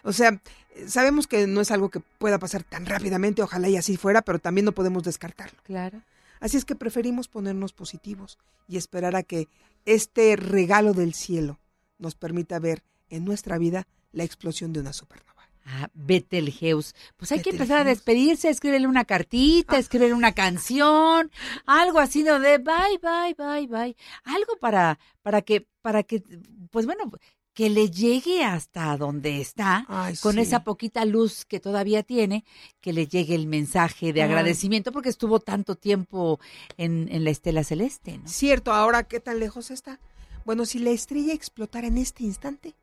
O 0.03 0.13
sea, 0.13 0.41
sabemos 0.87 1.27
que 1.27 1.47
no 1.47 1.61
es 1.61 1.71
algo 1.71 1.89
que 1.89 1.99
pueda 1.99 2.39
pasar 2.39 2.63
tan 2.63 2.85
rápidamente, 2.85 3.41
ojalá 3.41 3.69
y 3.69 3.77
así 3.77 3.97
fuera, 3.97 4.21
pero 4.21 4.39
también 4.39 4.65
no 4.65 4.71
podemos 4.71 5.03
descartarlo. 5.03 5.59
Claro. 5.63 6.01
Así 6.39 6.57
es 6.57 6.65
que 6.65 6.75
preferimos 6.75 7.27
ponernos 7.27 7.73
positivos 7.73 8.37
y 8.67 8.77
esperar 8.77 9.15
a 9.15 9.23
que 9.23 9.47
este 9.85 10.35
regalo 10.35 10.93
del 10.93 11.13
cielo 11.13 11.59
nos 11.97 12.15
permita 12.15 12.59
ver 12.59 12.83
en 13.09 13.25
nuestra 13.25 13.57
vida 13.57 13.87
la 14.11 14.23
explosión 14.23 14.73
de 14.73 14.79
una 14.79 14.93
supernova. 14.93 15.27
Ah, 15.69 15.89
Betelgeuse. 15.93 16.93
Pues 17.17 17.33
hay 17.33 17.41
que 17.41 17.49
empezar 17.49 17.81
a 17.81 17.83
despedirse, 17.83 18.49
escribirle 18.49 18.87
una 18.87 19.03
cartita, 19.03 19.77
escribirle 19.77 20.13
una 20.13 20.31
canción, 20.31 21.29
algo 21.65 21.99
así 21.99 22.23
¿no? 22.23 22.39
de 22.39 22.57
bye, 22.57 22.97
bye, 23.01 23.35
bye, 23.37 23.67
bye. 23.67 23.95
Algo 24.23 24.55
para, 24.61 24.97
para 25.21 25.41
que, 25.41 25.67
para 25.81 26.03
que, 26.03 26.23
pues 26.71 26.85
bueno, 26.85 27.11
que 27.53 27.69
le 27.69 27.89
llegue 27.89 28.45
hasta 28.45 28.95
donde 28.95 29.41
está, 29.41 29.85
con 30.21 30.35
sí. 30.35 30.41
esa 30.41 30.63
poquita 30.63 31.03
luz 31.03 31.43
que 31.43 31.59
todavía 31.59 32.01
tiene, 32.01 32.45
que 32.79 32.93
le 32.93 33.07
llegue 33.07 33.35
el 33.35 33.47
mensaje 33.47 34.13
de 34.13 34.21
Ay. 34.21 34.29
agradecimiento 34.29 34.93
porque 34.93 35.09
estuvo 35.09 35.39
tanto 35.41 35.75
tiempo 35.75 36.39
en, 36.77 37.09
en 37.11 37.25
la 37.25 37.31
estela 37.31 37.65
celeste, 37.65 38.19
¿no? 38.19 38.27
Cierto, 38.29 38.71
ahora 38.71 39.03
qué 39.03 39.19
tan 39.19 39.39
lejos 39.39 39.71
está. 39.71 39.99
Bueno, 40.47 40.65
si 40.65 40.79
la 40.79 40.91
estrella 40.91 41.33
explotara 41.33 41.87
en 41.87 41.97
este 41.97 42.23
instante, 42.23 42.73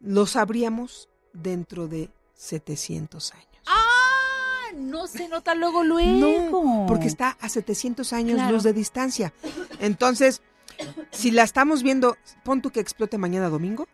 lo 0.00 0.24
sabríamos 0.24 1.10
dentro 1.34 1.88
de 1.88 2.08
700 2.32 3.34
años. 3.34 3.46
¡Ah! 3.66 4.72
No 4.74 5.06
se 5.06 5.28
nota 5.28 5.54
luego, 5.54 5.84
luego. 5.84 6.50
No, 6.50 6.86
porque 6.88 7.06
está 7.06 7.36
a 7.38 7.50
700 7.50 8.14
años 8.14 8.36
Claro. 8.36 8.54
luz 8.54 8.62
de 8.62 8.72
distancia. 8.72 9.34
Entonces, 9.78 10.40
si 11.10 11.32
la 11.32 11.42
estamos 11.42 11.82
viendo, 11.82 12.16
pon 12.44 12.62
tú 12.62 12.70
que 12.70 12.80
explote 12.80 13.18
mañana 13.18 13.50
domingo. 13.50 13.86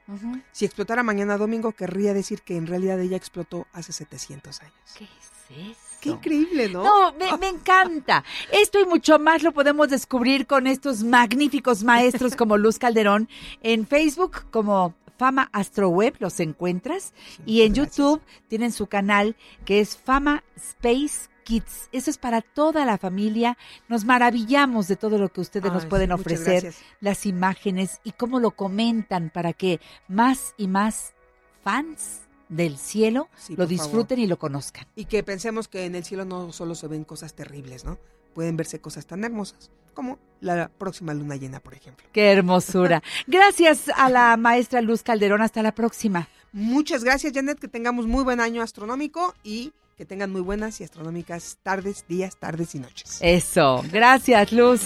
Si 0.52 0.64
explotara 0.64 1.02
mañana 1.02 1.38
domingo, 1.38 1.72
querría 1.72 2.14
decir 2.14 2.42
que 2.42 2.56
en 2.56 2.68
realidad 2.68 3.00
ella 3.00 3.16
explotó 3.16 3.66
hace 3.72 3.92
700 3.92 4.60
años. 4.60 4.74
¿Qué 4.96 5.04
es 5.06 5.68
eso? 5.76 5.91
Qué 6.02 6.08
increíble, 6.08 6.68
¿no? 6.68 6.82
No, 6.82 7.12
me, 7.12 7.38
me 7.38 7.46
encanta. 7.46 8.24
Esto 8.50 8.80
y 8.80 8.86
mucho 8.86 9.20
más 9.20 9.44
lo 9.44 9.52
podemos 9.52 9.88
descubrir 9.88 10.48
con 10.48 10.66
estos 10.66 11.04
magníficos 11.04 11.84
maestros 11.84 12.34
como 12.34 12.58
Luz 12.58 12.80
Calderón 12.80 13.28
en 13.62 13.86
Facebook 13.86 14.46
como 14.50 14.96
Fama 15.16 15.48
Astroweb, 15.52 16.16
los 16.18 16.40
encuentras. 16.40 17.14
y 17.46 17.62
en 17.62 17.74
YouTube 17.74 18.20
tienen 18.48 18.72
su 18.72 18.88
canal 18.88 19.36
que 19.64 19.78
es 19.78 19.96
Fama 19.96 20.42
Space 20.56 21.28
Kids. 21.44 21.88
Eso 21.92 22.10
es 22.10 22.18
para 22.18 22.40
toda 22.40 22.84
la 22.84 22.98
familia. 22.98 23.56
Nos 23.86 24.04
maravillamos 24.04 24.88
de 24.88 24.96
todo 24.96 25.18
lo 25.18 25.28
que 25.28 25.40
ustedes 25.40 25.72
nos 25.72 25.86
pueden 25.86 26.08
sí, 26.08 26.14
ofrecer, 26.14 26.74
las 26.98 27.26
imágenes 27.26 28.00
y 28.02 28.10
cómo 28.10 28.40
lo 28.40 28.50
comentan 28.50 29.30
para 29.30 29.52
que 29.52 29.78
más 30.08 30.54
y 30.56 30.66
más 30.66 31.14
fans 31.62 32.21
del 32.52 32.76
cielo 32.78 33.28
Sí, 33.36 33.52
lo 33.52 33.64
favor. 33.64 33.68
disfruten 33.68 34.18
y 34.20 34.26
lo 34.26 34.38
conozcan. 34.38 34.86
Y 34.94 35.06
que 35.06 35.22
pensemos 35.22 35.68
que 35.68 35.84
en 35.86 35.94
el 35.94 36.04
cielo 36.04 36.24
no 36.24 36.52
solo 36.52 36.74
se 36.74 36.86
ven 36.86 37.04
cosas 37.04 37.34
terribles, 37.34 37.84
¿no? 37.84 37.98
Pueden 38.34 38.56
verse 38.56 38.80
cosas 38.80 39.06
tan 39.06 39.24
hermosas 39.24 39.70
como 39.94 40.18
la 40.40 40.68
próxima 40.70 41.12
luna 41.12 41.36
llena, 41.36 41.60
por 41.60 41.74
ejemplo. 41.74 42.06
Qué 42.12 42.32
hermosura. 42.32 43.02
Gracias 43.26 43.90
a 43.94 44.08
la 44.08 44.36
maestra 44.36 44.80
Luz 44.80 45.02
Calderón. 45.02 45.42
Hasta 45.42 45.62
la 45.62 45.74
próxima. 45.74 46.28
Muchas 46.52 47.02
gracias, 47.04 47.32
Janet. 47.34 47.58
Que 47.58 47.68
tengamos 47.68 48.06
muy 48.06 48.24
buen 48.24 48.40
año 48.40 48.62
astronómico 48.62 49.34
y 49.42 49.72
que 49.96 50.04
tengan 50.04 50.30
muy 50.30 50.40
buenas 50.40 50.80
y 50.80 50.84
astronómicas 50.84 51.58
tardes, 51.62 52.04
días, 52.08 52.36
tardes 52.38 52.74
y 52.74 52.78
noches. 52.78 53.18
Eso. 53.22 53.82
Gracias, 53.90 54.52
Luz. 54.52 54.82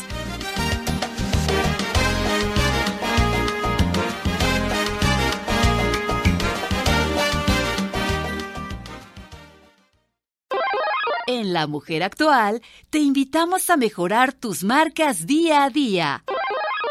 La 11.56 11.66
Mujer 11.66 12.02
Actual 12.02 12.60
te 12.90 12.98
invitamos 12.98 13.70
a 13.70 13.78
mejorar 13.78 14.34
tus 14.34 14.62
marcas 14.62 15.26
día 15.26 15.64
a 15.64 15.70
día. 15.70 16.22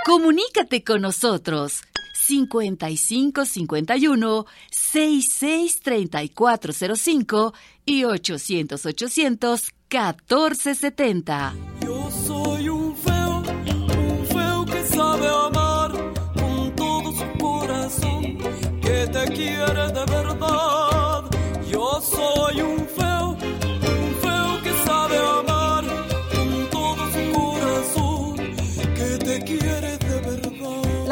Comunícate 0.07 0.83
con 0.83 1.03
nosotros 1.03 1.83
55 2.15 3.45
51 3.45 4.45
66 4.71 5.81
3405 5.81 7.53
y 7.85 8.05
800 8.05 8.85
800 8.87 9.61
1470. 9.87 11.53
Yo 11.81 12.09
soy 12.09 12.67
un 12.67 12.97
feo, 12.97 13.37
un 13.37 14.25
feo 14.25 14.65
que 14.65 14.83
sabe 14.87 15.27
amar 15.27 15.91
con 16.33 16.75
todo 16.75 17.11
su 17.11 17.37
corazón, 17.37 18.39
que 18.81 19.07
te 19.13 19.25
quiere 19.31 19.91
de 19.91 20.05
verdad. 20.07 20.84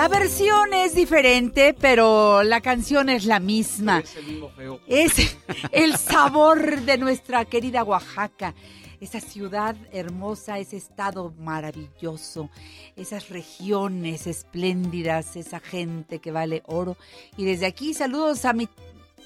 La 0.04 0.10
versión 0.10 0.74
es 0.74 0.96
diferente, 0.96 1.74
pero 1.74 2.44
la 2.44 2.60
canción 2.60 3.08
es 3.08 3.24
la 3.24 3.40
misma. 3.40 4.00
Es 4.00 4.18
el 4.18 4.26
mismo 4.26 4.50
feo. 4.50 4.82
Es 4.86 5.38
el 5.72 5.96
sabor 5.96 6.82
de 6.82 6.98
nuestra 6.98 7.46
querida 7.46 7.86
Oaxaca. 7.86 8.54
Esa 9.00 9.22
ciudad 9.22 9.78
hermosa, 9.94 10.60
ese 10.60 10.76
estado 10.76 11.34
maravilloso, 11.40 12.50
esas 12.98 13.30
regiones 13.30 14.28
espléndidas, 14.28 15.38
esa 15.38 15.62
gente 15.62 16.20
que 16.20 16.32
vale 16.34 16.64
oro. 16.66 16.98
Y 17.38 17.46
desde 17.46 17.66
aquí 17.66 17.94
saludos 17.94 18.44
a, 18.44 18.52
mi, 18.52 18.68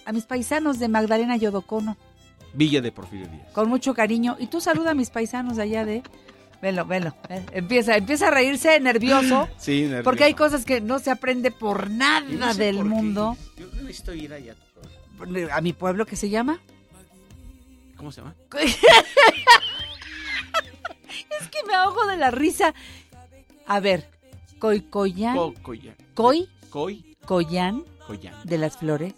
a 0.05 0.11
mis 0.11 0.27
paisanos 0.27 0.77
de 0.77 0.89
Magdalena 0.89 1.37
Yodocono, 1.37 1.97
Villa 2.53 2.81
de 2.81 2.91
Porfirio 2.91 3.27
Díaz. 3.27 3.51
con 3.51 3.67
mucho 3.67 3.95
cariño. 3.95 4.37
Y 4.39 4.45
tú 4.45 4.61
saluda 4.61 4.91
a 4.91 4.93
mis 4.93 5.09
paisanos 5.09 5.57
de 5.57 5.63
allá 5.63 5.85
de... 5.85 6.03
Velo, 6.61 6.85
velo. 6.85 7.13
eh, 7.29 7.45
Empieza, 7.51 7.95
empieza 7.97 8.27
a 8.27 8.31
reírse 8.31 8.79
nervioso. 8.79 9.47
Sí, 9.57 9.81
nervioso. 9.83 10.03
Porque 10.03 10.23
hay 10.23 10.33
cosas 10.33 10.65
que 10.65 10.81
no 10.81 10.99
se 10.99 11.11
aprende 11.11 11.51
por 11.51 11.89
nada 11.89 12.21
no 12.21 12.53
sé 12.53 12.59
del 12.63 12.77
por 12.77 12.85
mundo. 12.85 13.37
Yo 13.57 13.67
necesito 13.83 14.13
ir 14.13 14.33
allá. 14.33 14.55
a 15.51 15.61
mi 15.61 15.73
pueblo 15.73 16.05
que 16.05 16.15
se 16.15 16.29
llama. 16.29 16.59
¿Cómo 17.95 18.11
se 18.11 18.21
llama? 18.21 18.35
Es 21.39 21.47
que 21.49 21.63
me 21.67 21.73
ahogo 21.75 22.05
de 22.07 22.17
la 22.17 22.31
risa. 22.31 22.73
A 23.67 23.79
ver, 23.79 24.09
Coycoyán. 24.59 25.35
Cocoya. 25.35 25.95
Coy. 26.13 26.49
Coy. 26.69 27.15
Coyán. 27.25 27.83
Coyán. 28.05 28.35
De 28.43 28.57
las 28.57 28.77
flores. 28.77 29.13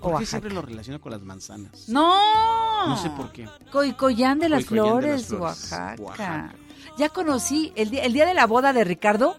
¿Por 0.00 0.18
qué 0.18 0.26
siempre 0.26 0.52
lo 0.52 0.62
relaciono 0.62 1.00
con 1.00 1.12
las 1.12 1.22
manzanas? 1.22 1.88
No. 1.88 2.88
No 2.88 2.96
sé 2.96 3.10
por 3.10 3.30
qué. 3.32 3.46
Coycoyán 3.70 4.38
de 4.38 4.48
de 4.48 4.60
flores, 4.62 5.20
las 5.20 5.26
flores, 5.26 5.40
Oaxaca. 5.40 6.02
Oaxaca. 6.02 6.54
Ya 6.98 7.08
conocí, 7.08 7.72
el 7.76 7.90
día, 7.90 8.04
el 8.04 8.12
día 8.12 8.26
de 8.26 8.34
la 8.34 8.46
boda 8.46 8.72
de 8.72 8.84
Ricardo, 8.84 9.36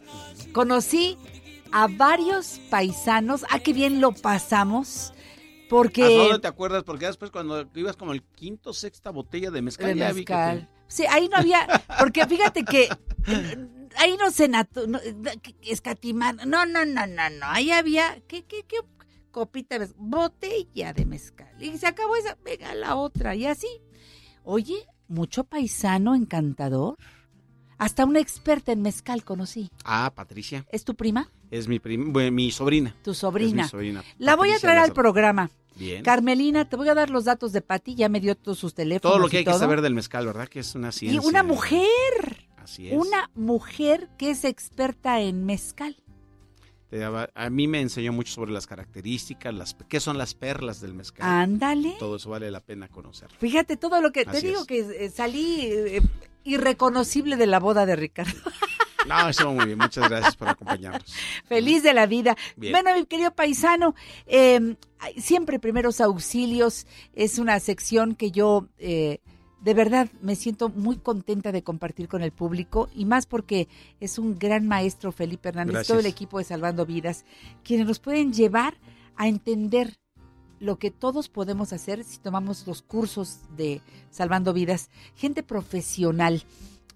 conocí 0.53 1.17
a 1.71 1.87
varios 1.87 2.59
paisanos. 2.69 3.45
Ah, 3.49 3.59
qué 3.59 3.73
bien 3.73 4.01
lo 4.01 4.11
pasamos. 4.11 5.11
¿Hasta 5.11 5.67
Porque... 5.69 6.17
dónde 6.17 6.39
te 6.39 6.47
acuerdas? 6.47 6.83
Porque 6.83 7.05
después 7.07 7.31
cuando 7.31 7.67
ibas 7.75 7.95
como 7.95 8.11
el 8.13 8.21
quinto, 8.23 8.73
sexta 8.73 9.09
botella 9.11 9.49
de 9.51 9.61
mezcal, 9.61 9.93
de 9.93 9.99
ya 9.99 10.11
vi 10.11 10.25
que 10.25 10.33
mezcal. 10.33 10.67
te- 10.67 10.73
Sí, 10.87 11.05
ahí 11.09 11.27
no 11.29 11.37
había, 11.37 11.65
porque 11.97 12.25
fíjate 12.27 12.63
que 12.65 12.87
ahí 13.97 14.15
no 14.19 14.29
se 14.29 14.47
natu- 14.47 14.85
no, 14.85 14.99
no, 16.45 16.65
no, 16.67 16.85
no, 16.85 17.07
no, 17.07 17.29
no, 17.31 17.45
ahí 17.47 17.71
había, 17.71 18.21
¿qué, 18.27 18.43
qué, 18.43 18.63
qué? 18.67 18.77
Copita 19.31 19.79
de 19.79 19.89
botella 19.97 20.93
de 20.93 21.05
mezcal. 21.05 21.49
Y 21.59 21.75
se 21.79 21.87
acabó 21.87 22.15
esa, 22.15 22.37
venga 22.45 22.75
la 22.75 22.95
otra, 22.95 23.33
y 23.33 23.47
así. 23.47 23.67
Oye, 24.43 24.85
mucho 25.07 25.45
paisano 25.45 26.13
encantador. 26.13 26.97
Hasta 27.77 28.05
una 28.05 28.19
experta 28.19 28.71
en 28.71 28.81
mezcal 28.81 29.23
conocí. 29.23 29.69
Ah, 29.83 30.11
Patricia. 30.15 30.65
¿Es 30.71 30.83
tu 30.83 30.95
prima? 30.95 31.29
Es 31.51 31.67
mi, 31.67 31.79
prim- 31.79 32.13
bueno, 32.13 32.31
mi 32.31 32.51
sobrina. 32.51 32.95
Tu 33.03 33.13
sobrina. 33.13 33.63
Es 33.63 33.67
mi 33.67 33.69
sobrina. 33.71 34.03
La 34.17 34.35
voy 34.35 34.51
a 34.51 34.59
traer 34.59 34.79
al 34.79 34.93
programa. 34.93 35.49
Bien. 35.75 36.03
Carmelina, 36.03 36.69
te 36.69 36.75
voy 36.75 36.87
a 36.89 36.93
dar 36.93 37.09
los 37.09 37.25
datos 37.25 37.51
de 37.51 37.61
Pati, 37.61 37.95
ya 37.95 38.07
me 38.07 38.19
dio 38.19 38.35
todos 38.35 38.59
sus 38.59 38.75
teléfonos. 38.75 39.13
Todo 39.13 39.19
lo 39.19 39.27
que 39.27 39.37
y 39.37 39.39
hay 39.39 39.45
que 39.45 39.53
saber 39.53 39.81
del 39.81 39.95
mezcal, 39.95 40.25
¿verdad? 40.25 40.47
Que 40.47 40.59
es 40.59 40.75
una 40.75 40.89
Y 40.89 40.91
ciencia. 40.91 41.21
una 41.27 41.41
mujer. 41.43 41.87
Así 42.57 42.89
es. 42.89 42.95
Una 42.95 43.29
mujer 43.33 44.09
que 44.17 44.29
es 44.29 44.45
experta 44.45 45.19
en 45.21 45.45
mezcal. 45.45 45.97
A 47.33 47.49
mí 47.49 47.67
me 47.67 47.81
enseñó 47.81 48.13
mucho 48.13 48.31
sobre 48.33 48.51
las 48.51 48.67
características, 48.67 49.51
las, 49.51 49.75
qué 49.89 49.99
son 49.99 50.19
las 50.19 50.35
perlas 50.35 50.79
del 50.79 50.93
mezcal. 50.93 51.27
Ándale. 51.27 51.95
Todo 51.97 52.17
eso 52.17 52.29
vale 52.29 52.51
la 52.51 52.59
pena 52.59 52.87
conocerlo. 52.87 53.35
Fíjate 53.39 53.77
todo 53.77 53.99
lo 53.99 54.11
que 54.11 54.25
te 54.25 54.41
digo 54.41 54.61
es. 54.61 54.67
que 54.67 55.05
eh, 55.05 55.09
salí 55.09 55.61
eh, 55.61 56.01
irreconocible 56.43 57.35
de 57.37 57.47
la 57.47 57.59
boda 57.59 57.85
de 57.85 57.95
Ricardo. 57.95 58.33
No, 59.05 59.27
estuvo 59.27 59.53
muy 59.53 59.65
bien. 59.65 59.77
Muchas 59.77 60.09
gracias 60.09 60.37
por 60.37 60.47
acompañarnos. 60.47 61.13
Feliz 61.45 61.83
de 61.83 61.93
la 61.93 62.05
vida. 62.05 62.37
Bien. 62.55 62.71
Bueno, 62.71 62.97
mi 62.97 63.05
querido 63.05 63.31
paisano, 63.31 63.95
eh, 64.25 64.77
siempre 65.17 65.59
primeros 65.59 65.99
auxilios 65.99 66.87
es 67.13 67.37
una 67.37 67.59
sección 67.59 68.15
que 68.15 68.31
yo 68.31 68.69
eh, 68.77 69.19
de 69.63 69.73
verdad 69.73 70.09
me 70.21 70.35
siento 70.35 70.69
muy 70.69 70.97
contenta 70.97 71.51
de 71.51 71.63
compartir 71.63 72.07
con 72.07 72.21
el 72.21 72.31
público 72.31 72.89
y 72.93 73.05
más 73.05 73.25
porque 73.25 73.69
es 73.99 74.19
un 74.19 74.37
gran 74.37 74.67
maestro 74.67 75.11
Felipe 75.11 75.49
Hernández, 75.49 75.73
Gracias. 75.73 75.87
todo 75.87 75.99
el 75.99 76.05
equipo 76.05 76.37
de 76.37 76.43
Salvando 76.43 76.85
Vidas, 76.85 77.25
quienes 77.63 77.87
nos 77.87 77.99
pueden 77.99 78.33
llevar 78.33 78.75
a 79.15 79.27
entender 79.27 79.95
lo 80.63 80.79
que 80.79 80.91
todos 80.91 81.27
podemos 81.27 81.73
hacer 81.73 82.05
si 82.05 82.19
tomamos 82.19 82.65
los 82.65 82.81
cursos 82.81 83.39
de 83.57 83.81
Salvando 84.11 84.53
Vidas, 84.53 84.89
gente 85.13 85.43
profesional. 85.43 86.43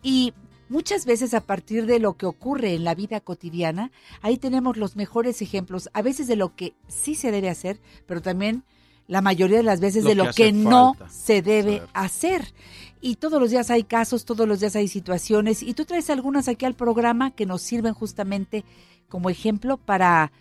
Y 0.01 0.33
muchas 0.69 1.05
veces 1.05 1.33
a 1.33 1.41
partir 1.41 1.85
de 1.85 1.99
lo 1.99 2.15
que 2.15 2.25
ocurre 2.25 2.75
en 2.75 2.85
la 2.85 2.95
vida 2.95 3.19
cotidiana, 3.19 3.91
ahí 4.21 4.37
tenemos 4.37 4.77
los 4.77 4.95
mejores 4.95 5.41
ejemplos, 5.41 5.89
a 5.91 6.01
veces 6.01 6.27
de 6.27 6.37
lo 6.37 6.55
que 6.55 6.75
sí 6.87 7.13
se 7.13 7.29
debe 7.29 7.49
hacer, 7.49 7.81
pero 8.05 8.21
también 8.21 8.63
la 9.05 9.21
mayoría 9.21 9.57
de 9.57 9.63
las 9.63 9.81
veces 9.81 10.05
Lo 10.05 10.09
de 10.11 10.15
lo 10.15 10.31
que 10.31 10.53
no 10.53 10.95
se 11.09 11.41
debe 11.41 11.81
hacer. 11.93 12.53
Y 13.01 13.17
todos 13.17 13.39
los 13.41 13.51
días 13.51 13.69
hay 13.69 13.83
casos, 13.83 14.23
todos 14.23 14.47
los 14.47 14.61
días 14.61 14.77
hay 14.77 14.87
situaciones, 14.87 15.61
y 15.61 15.73
tú 15.73 15.83
traes 15.83 16.09
algunas 16.09 16.47
aquí 16.47 16.65
al 16.65 16.75
programa 16.75 17.31
que 17.31 17.45
nos 17.45 17.63
sirven 17.63 17.93
justamente 17.93 18.63
como 19.09 19.29
ejemplo 19.29 19.75
para, 19.75 20.31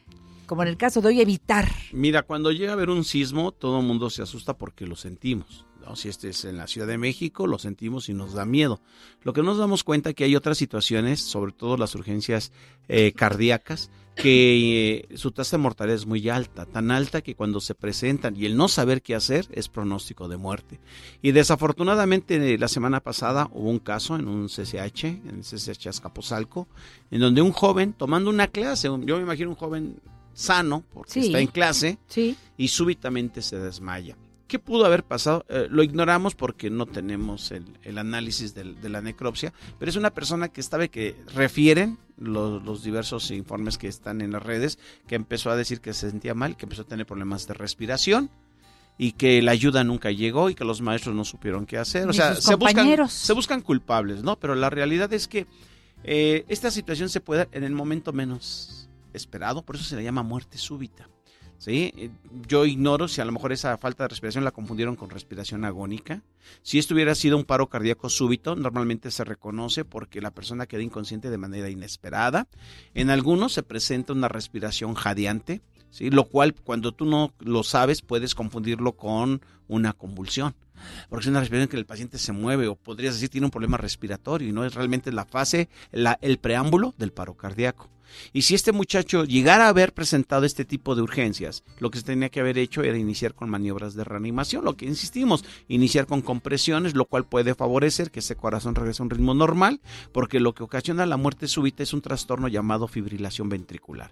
como 0.47 0.63
en 0.63 0.69
el 0.69 0.77
caso 0.77 1.01
de 1.01 1.09
hoy, 1.09 1.21
evitar. 1.21 1.71
Mira, 1.93 2.23
cuando 2.23 2.53
llega 2.53 2.71
a 2.71 2.75
haber 2.75 2.91
un 2.91 3.05
sismo, 3.05 3.53
todo 3.53 3.81
el 3.81 3.87
mundo 3.87 4.11
se 4.11 4.23
asusta 4.23 4.57
porque 4.57 4.87
lo 4.87 4.97
sentimos. 4.97 5.67
¿no? 5.85 5.97
Si 5.97 6.09
este 6.09 6.31
es 6.31 6.45
en 6.45 6.57
la 6.57 6.67
Ciudad 6.67 6.87
de 6.87 6.99
México, 6.99 7.47
lo 7.47 7.59
sentimos 7.59 8.09
y 8.09 8.15
nos 8.15 8.33
da 8.33 8.45
miedo. 8.45 8.81
Lo 9.23 9.33
que 9.33 9.43
nos 9.43 9.59
damos 9.59 9.85
cuenta 9.85 10.13
que 10.13 10.25
hay 10.25 10.37
otras 10.37 10.59
situaciones, 10.59 11.21
sobre 11.21 11.53
todo 11.53 11.77
las 11.77 11.95
urgencias 11.95 12.53
eh, 12.89 13.13
cardíacas, 13.13 13.91
que 14.17 15.07
eh, 15.11 15.17
su 15.17 15.31
tasa 15.31 15.59
de 15.59 15.63
mortalidad 15.63 15.97
es 15.97 16.07
muy 16.07 16.29
alta, 16.31 16.65
tan 16.65 16.91
alta 16.91 17.21
que 17.21 17.35
cuando 17.35 17.61
se 17.61 17.75
presentan 17.75 18.35
y 18.35 18.47
el 18.47 18.57
no 18.57 18.67
saber 18.67 19.03
qué 19.03 19.15
hacer 19.15 19.47
es 19.53 19.69
pronóstico 19.69 20.27
de 20.27 20.39
muerte. 20.39 20.81
Y 21.21 21.33
desafortunadamente 21.33 22.57
la 22.57 22.69
semana 22.69 23.01
pasada 23.01 23.51
hubo 23.53 23.69
un 23.69 23.79
caso 23.79 24.17
en 24.17 24.27
un 24.27 24.47
CCH, 24.49 25.05
en 25.05 25.37
el 25.37 25.41
CCH 25.43 25.89
Azcapotzalco, 25.89 26.67
en 27.11 27.21
donde 27.21 27.43
un 27.43 27.53
joven 27.53 27.93
tomando 27.93 28.31
una 28.31 28.49
clase, 28.49 28.89
yo 28.89 29.17
me 29.17 29.23
imagino 29.23 29.51
un 29.51 29.57
joven 29.57 30.01
sano, 30.37 30.85
porque 30.93 31.13
Sí. 31.13 31.27
está 31.27 31.41
en 31.41 31.47
clase, 31.49 31.99
y 32.59 32.69
súbitamente 32.69 33.41
se 33.43 33.59
desmaya. 33.59 34.17
¿Qué 34.47 34.59
pudo 34.61 34.85
haber 34.87 35.03
pasado? 35.03 35.45
Eh, 35.49 35.67
lo 35.71 35.83
ignoramos 35.83 36.37
porque 36.37 36.71
no 36.71 36.87
tenemos 36.87 37.51
el, 37.51 37.65
el 37.83 37.99
análisis 37.99 38.55
del- 38.55 38.81
de 38.81 38.89
la 38.91 39.01
necropsia, 39.01 39.53
pero 39.79 39.91
es 39.91 39.97
una 39.97 40.11
persona 40.11 40.49
que 40.49 40.63
sabe 40.63 40.89
que 40.91 41.17
refieren 41.35 41.99
los, 42.17 42.63
los 42.63 42.85
diversos 42.85 43.31
informes 43.33 43.77
que 43.79 43.89
están 43.89 44.21
en 44.21 44.31
las 44.31 44.43
redes, 44.43 44.79
que 45.09 45.17
empezó 45.17 45.51
a 45.51 45.57
decir 45.57 45.81
que 45.81 45.93
se 45.95 46.11
sentía 46.11 46.35
mal, 46.35 46.57
que 46.57 46.67
empezó 46.67 46.83
a 46.83 46.87
tener 46.87 47.07
problemas 47.07 47.49
de 47.49 47.55
respiración 47.55 48.31
y 48.99 49.13
que 49.13 49.43
la 49.43 49.51
ayuda 49.51 49.83
nunca 49.85 50.11
llegó 50.13 50.49
y 50.49 50.55
que 50.55 50.65
los 50.65 50.81
maestros 50.81 51.17
no 51.17 51.25
supieron 51.25 51.67
qué 51.67 51.79
hacer. 51.79 52.09
O 52.09 52.13
sea, 52.13 52.35
se 52.37 52.55
buscan, 52.55 52.75
compañeros. 52.85 53.13
se 53.13 53.33
buscan 53.33 53.63
culpables, 53.63 54.23
¿no? 54.23 54.39
Pero 54.39 54.55
la 54.55 54.71
realidad 54.71 55.13
es 55.13 55.27
que 55.27 55.47
eh, 56.05 56.45
esta 56.49 56.71
situación 56.71 57.09
se 57.09 57.21
puede 57.21 57.39
dar 57.41 57.49
en 57.51 57.65
el 57.65 57.73
momento 57.73 58.13
menos 58.13 58.86
esperado, 59.17 59.63
por 59.63 59.77
eso 59.77 59.85
se 59.85 59.97
le 59.97 60.05
llama 60.05 60.23
muerte 60.23 60.59
súbita. 60.59 61.09
¿sí? 61.59 61.93
Eh, 61.97 62.11
Yo 62.47 62.65
ignoro 62.65 63.09
si 63.09 63.21
a 63.21 63.25
lo 63.25 63.33
mejor 63.33 63.53
esa 63.53 63.77
falta 63.79 64.05
de 64.05 64.09
respiración 64.09 64.45
la 64.45 64.51
confundieron 64.51 64.97
con 64.97 65.11
respiración 65.11 65.65
agónica. 65.65 66.23
Si 66.63 66.79
esto 66.79 66.95
hubiera 66.95 67.15
sido 67.15 67.37
un 67.37 67.45
paro 67.45 67.69
cardíaco 67.69 68.09
súbito, 68.09 68.57
normalmente 68.57 69.11
se 69.11 69.25
reconoce 69.25 69.85
porque 69.85 70.21
la 70.21 70.31
persona 70.31 70.67
queda 70.67 70.83
inconsciente 70.83 71.31
de 71.31 71.39
manera 71.39 71.71
inesperada. 71.71 72.49
En 72.95 73.11
algunos 73.11 73.53
se 73.53 73.63
presenta 73.63 74.13
una 74.13 74.29
respiración 74.29 74.95
jadeante, 74.95 75.63
lo 76.01 76.25
cual 76.25 76.55
cuando 76.55 76.93
tú 76.93 77.05
no 77.05 77.33
lo 77.41 77.63
sabes 77.63 78.03
puedes 78.03 78.35
confundirlo 78.35 78.93
con 78.93 79.41
una 79.69 79.93
convulsión. 79.93 80.55
Porque 81.09 81.25
es 81.25 81.31
una 81.31 81.41
respiración 81.41 81.69
que 81.69 81.77
el 81.77 81.87
paciente 81.87 82.19
se 82.19 82.33
mueve 82.33 82.69
o 82.69 82.77
podrías 82.77 83.15
decir 83.15 83.31
tiene 83.31 83.47
un 83.47 83.51
problema 83.51 83.79
respiratorio 83.79 84.49
y 84.49 84.53
no 84.53 84.65
es 84.65 84.75
realmente 84.75 85.11
la 85.13 85.25
fase, 85.25 85.69
el 85.93 86.39
preámbulo 86.39 86.95
del 86.99 87.13
paro 87.13 87.35
cardíaco. 87.35 87.89
Y 88.33 88.43
si 88.43 88.55
este 88.55 88.73
muchacho 88.73 89.25
llegara 89.25 89.67
a 89.67 89.69
haber 89.69 89.93
presentado 89.93 90.45
este 90.45 90.65
tipo 90.65 90.95
de 90.95 91.03
urgencias, 91.03 91.65
lo 91.81 91.91
que 91.91 91.99
se 91.99 92.05
tenía 92.05 92.29
que 92.29 92.41
haber 92.41 92.59
hecho 92.59 92.83
era 92.83 92.97
iniciar 92.97 93.35
con 93.35 93.51
maniobras 93.51 93.95
de 93.95 94.05
reanimación, 94.05 94.65
lo 94.65 94.77
que 94.77 94.87
insistimos, 94.87 95.45
iniciar 95.69 96.07
con 96.07 96.23
compresiones, 96.23 96.95
lo 96.95 97.07
cual 97.07 97.25
puede 97.25 97.55
favorecer 97.55 98.11
que 98.11 98.21
ese 98.21 98.37
corazón 98.37 98.75
regrese 98.75 99.03
a 99.03 99.05
un 99.05 99.11
ritmo 99.11 99.35
normal, 99.35 99.81
porque 100.13 100.41
lo 100.41 100.55
que 100.55 100.63
ocasiona 100.63 101.07
la 101.07 101.17
muerte 101.17 101.49
súbita 101.49 101.83
es 101.83 101.93
un 101.93 102.03
trastorno 102.03 102.49
llamado 102.49 102.89
fibrilación 102.89 103.49
ventricular. 103.49 104.11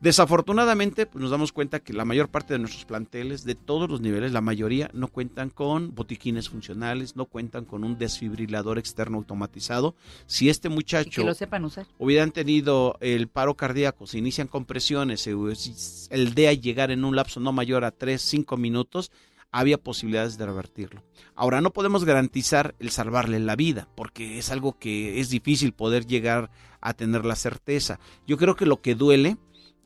Desafortunadamente, 0.00 1.06
pues 1.06 1.20
nos 1.20 1.32
damos 1.32 1.50
cuenta 1.50 1.80
que 1.80 1.92
la 1.92 2.04
mayor 2.04 2.28
parte 2.28 2.54
de 2.54 2.60
nuestros 2.60 2.84
planteles, 2.84 3.44
de 3.44 3.56
todos 3.56 3.90
los 3.90 4.00
niveles, 4.00 4.30
la 4.30 4.40
mayoría 4.40 4.90
no 4.94 5.08
cuentan 5.08 5.50
con 5.50 5.92
botiquines 5.92 6.48
funcionales, 6.48 7.16
no 7.16 7.24
cuentan 7.24 7.64
con 7.64 7.82
un 7.82 7.98
desfibrilador 7.98 8.78
externo 8.78 9.18
automatizado. 9.18 9.96
Si 10.26 10.48
este 10.48 10.68
muchacho 10.68 11.24
lo 11.24 11.34
sepan 11.34 11.64
usar. 11.64 11.86
hubieran 11.98 12.30
tenido 12.30 12.96
el 13.00 13.26
paro 13.26 13.56
cardíaco, 13.56 14.06
se 14.06 14.18
inician 14.18 14.46
compresiones, 14.46 15.26
el 15.26 16.34
DEA 16.34 16.52
llegar 16.52 16.92
en 16.92 17.04
un 17.04 17.16
lapso 17.16 17.40
no 17.40 17.50
mayor 17.50 17.84
a 17.84 17.90
3, 17.90 18.22
5 18.22 18.56
minutos, 18.56 19.10
había 19.50 19.78
posibilidades 19.78 20.38
de 20.38 20.46
revertirlo. 20.46 21.02
Ahora, 21.34 21.60
no 21.60 21.72
podemos 21.72 22.04
garantizar 22.04 22.76
el 22.78 22.90
salvarle 22.90 23.40
la 23.40 23.56
vida, 23.56 23.88
porque 23.96 24.38
es 24.38 24.52
algo 24.52 24.78
que 24.78 25.18
es 25.18 25.30
difícil 25.30 25.72
poder 25.72 26.06
llegar 26.06 26.50
a 26.80 26.92
tener 26.92 27.24
la 27.24 27.34
certeza. 27.34 27.98
Yo 28.26 28.36
creo 28.36 28.54
que 28.54 28.66
lo 28.66 28.80
que 28.80 28.94
duele 28.94 29.38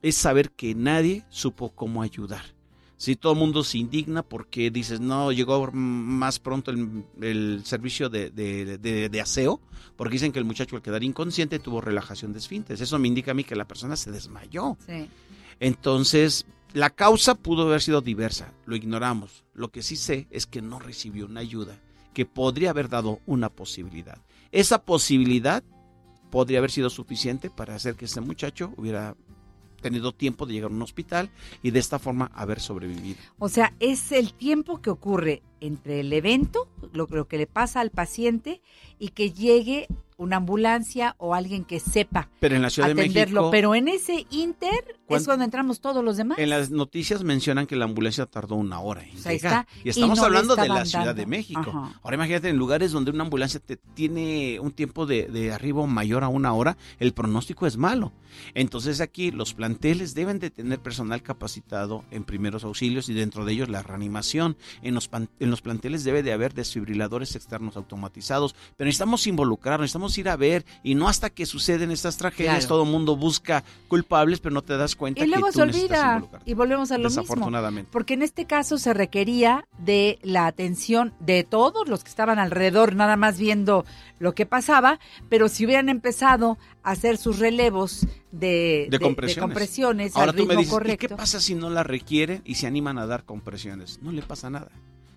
es 0.03 0.17
saber 0.17 0.51
que 0.51 0.75
nadie 0.75 1.25
supo 1.31 1.71
cómo 1.71 2.03
ayudar. 2.03 2.43
Si 2.97 3.17
todo 3.17 3.33
el 3.33 3.39
mundo 3.41 3.65
se 3.65 3.79
indigna 3.79 4.23
porque 4.23 4.71
dices, 4.71 5.01
no, 5.01 5.33
llegó 5.33 5.71
más 5.73 6.39
pronto 6.39 6.71
el, 6.71 7.05
el 7.21 7.63
servicio 7.65 8.09
de, 8.09 8.31
de- 8.31 8.79
de- 8.79 9.09
de 9.09 9.21
aseo, 9.21 9.61
porque 9.97 10.13
dicen 10.13 10.31
que 10.33 10.39
el 10.39 10.45
muchacho 10.45 10.77
al 10.77 10.83
quedar 10.83 11.03
inconsciente 11.03 11.59
tuvo 11.59 11.81
relajación 11.81 12.33
de 12.33 12.39
esfínteres. 12.39 12.81
Eso 12.81 12.99
me 13.01 13.09
indica 13.09 13.33
a 13.33 13.35
mí 13.35 13.43
que 13.43 13.57
la 13.57 13.67
persona 13.67 13.97
se 13.97 14.13
desmayó. 14.13 14.77
Sí. 14.87 15.09
Entonces, 15.59 16.47
la 16.75 16.91
causa 16.91 17.35
pudo 17.35 17.63
haber 17.69 17.83
sido 17.83 18.01
diversa, 18.01 18.53
lo 18.67 18.77
ignoramos. 18.77 19.45
Lo 19.55 19.71
que 19.71 19.83
sí 19.83 19.97
sé 19.97 20.27
es 20.31 20.47
que 20.47 20.63
no 20.63 20.79
recibió 20.79 21.27
una 21.27 21.41
ayuda 21.41 21.79
que 22.15 22.27
podría 22.27 22.71
haber 22.71 22.89
dado 22.89 23.21
una 23.27 23.49
posibilidad. 23.49 24.19
Esa 24.53 24.83
posibilidad 24.83 25.63
podría 26.31 26.59
haber 26.59 26.71
sido 26.71 26.91
suficiente 26.91 27.49
para 27.51 27.75
hacer 27.75 27.95
que 27.95 28.05
este 28.07 28.21
muchacho 28.21 28.73
hubiera 28.77 29.17
tenido 29.83 30.13
tiempo 30.13 30.47
de 30.47 30.55
llegar 30.55 30.71
a 30.71 30.75
un 30.75 30.83
hospital 30.83 31.31
y 31.63 31.71
de 31.71 31.79
esta 31.79 31.99
forma 31.99 32.31
haber 32.35 32.61
sobrevivido. 32.61 33.19
O 33.39 33.49
sea, 33.49 33.75
es 33.81 34.13
el 34.13 34.33
tiempo 34.33 34.81
que 34.81 34.91
ocurre 34.91 35.43
entre 35.63 36.01
el 36.01 36.13
evento, 36.13 36.69
lo, 36.93 37.07
lo 37.11 37.27
que 37.29 37.39
le 37.39 37.47
pasa 37.47 37.81
al 37.81 37.91
paciente 37.91 38.61
y 38.99 39.09
que 39.09 39.33
llegue 39.33 39.87
una 40.19 40.37
ambulancia 40.37 41.17
o 41.19 41.35
alguien 41.35 41.65
que 41.65 41.81
sepa 41.81 42.29
Pero 42.39 42.55
en 42.55 42.63
la 42.63 42.71
Ciudad 42.71 42.89
de 42.89 42.93
atenderlo. 42.93 43.41
México- 43.41 43.51
Pero 43.51 43.75
en 43.75 43.89
ese 43.89 44.25
inter 44.31 44.85
es 44.87 44.97
¿Cuán- 45.07 45.25
cuando 45.25 45.45
entramos 45.45 45.81
todos 45.81 46.05
los 46.05 46.17
demás. 46.17 46.39
En 46.39 46.49
las 46.51 46.71
noticias 46.71 47.25
mencionan 47.25 47.67
que 47.67 47.75
la 47.75 47.87
ambulancia 47.87 48.27
tardó 48.27 48.55
una 48.55 48.79
hora 48.79 49.03
en 49.03 49.11
llegar. 49.17 49.33
está. 49.35 49.67
Y 49.83 49.89
estamos 49.89 50.19
Y 50.19 50.21
no 50.21 50.29
le 50.29 50.37
hablando 50.37 50.55
de 50.55 50.69
la 50.69 50.85
Ciudad 50.85 51.15
de 51.15 51.27
México. 51.27 51.61
Ajá. 51.67 51.99
Ahora 52.05 52.15
imagínate 52.15 52.51
en 52.51 52.57
lugares 52.57 52.93
donde 52.93 53.11
una 53.11 53.25
ambulancia 53.25 53.59
te 53.59 53.77
tiene 53.77 54.61
un 54.61 54.71
tiempo 54.71 55.07
de, 55.07 55.27
de 55.27 55.51
arribo 55.53 55.89
mayor 55.89 56.23
a 56.23 56.29
una 56.29 56.53
hora, 56.53 56.77
el 57.01 57.15
pronóstico 57.15 57.67
es 57.67 57.77
malo. 57.77 58.13
Entonces 58.55 59.01
aquí 59.01 59.31
los 59.33 59.55
planteles 59.55 60.15
deben 60.15 60.39
de 60.39 60.51
tener 60.51 60.79
personal 60.79 61.23
capacitado 61.23 62.05
en 62.13 62.23
primeros 62.25 62.63
auxilios 62.65 63.09
y 63.09 63.15
dentro 63.15 63.45
de 63.45 63.53
ellos 63.55 63.69
la 63.69 63.83
reanimación. 63.83 64.57
En 64.83 64.95
los, 64.95 65.11
en 65.41 65.51
los 65.53 65.63
planteles 65.63 66.03
debe 66.03 66.25
de 66.25 66.33
haber 66.33 66.53
desfibriladores 66.55 67.37
externos 67.37 67.77
automatizados. 67.77 68.57
Pero 68.77 68.87
necesitamos 68.87 69.27
involucrarnos, 69.29 69.83
necesitamos 69.85 70.19
ir 70.19 70.29
a 70.29 70.37
ver 70.37 70.65
y 70.83 70.97
no 70.97 71.07
hasta 71.09 71.31
que 71.31 71.47
suceden 71.47 71.91
estas 71.93 72.17
tragedias 72.17 72.43
Claro. 72.61 72.69
todo 72.69 72.83
el 72.85 72.91
mundo 72.91 73.17
busca 73.17 73.63
culpables, 73.89 74.41
pero 74.41 74.53
no 74.55 74.63
te 74.63 74.77
das 74.77 74.97
cuenta 74.97 75.23
Y 75.25 75.29
luego 75.29 75.47
que 75.47 75.53
tú 75.53 75.57
se 75.59 75.63
olvida 75.63 76.23
y 76.45 76.55
volvemos 76.55 76.91
a 76.91 76.99
lo 76.99 77.05
mismo. 77.09 77.23
Desafortunadamente. 77.23 77.91
Porque 77.93 78.15
en 78.15 78.23
este 78.23 78.47
caso 78.47 78.79
se 78.79 78.93
requería 78.95 79.65
de 79.79 80.19
la 80.23 80.47
atención 80.47 81.15
de 81.21 81.45
todos 81.45 81.87
los 81.89 82.03
que 82.03 82.11
estaban 82.11 82.39
alrededor, 82.39 82.97
nada 82.97 83.17
más 83.17 83.39
viendo 83.39 83.85
lo 84.19 84.35
que 84.35 84.47
pasaba, 84.47 84.99
pero 85.29 85.49
si 85.49 85.65
hubieran 85.67 85.89
empezado 85.89 86.59
a 86.83 86.93
hacer 86.93 87.17
sus 87.19 87.39
relevos 87.39 88.07
de, 88.31 88.87
de 88.91 88.99
compresiones. 88.99 89.43
compresiones 89.43 90.17
Ahora 90.17 90.31
al 90.31 90.37
tú 90.37 90.47
me 90.47 90.55
dices, 90.57 90.69
¿y 90.69 90.71
correcto. 90.71 91.09
qué 91.09 91.15
pasa 91.17 91.41
si 91.41 91.55
no 91.55 91.71
la 91.71 91.83
requiere 91.83 92.41
y 92.45 92.55
se 92.55 92.67
animan 92.67 92.99
a 92.99 93.07
dar 93.07 93.25
compresiones? 93.25 93.99
No 94.03 94.13
le 94.13 94.23
pasa 94.23 94.49
nada. 94.51 94.71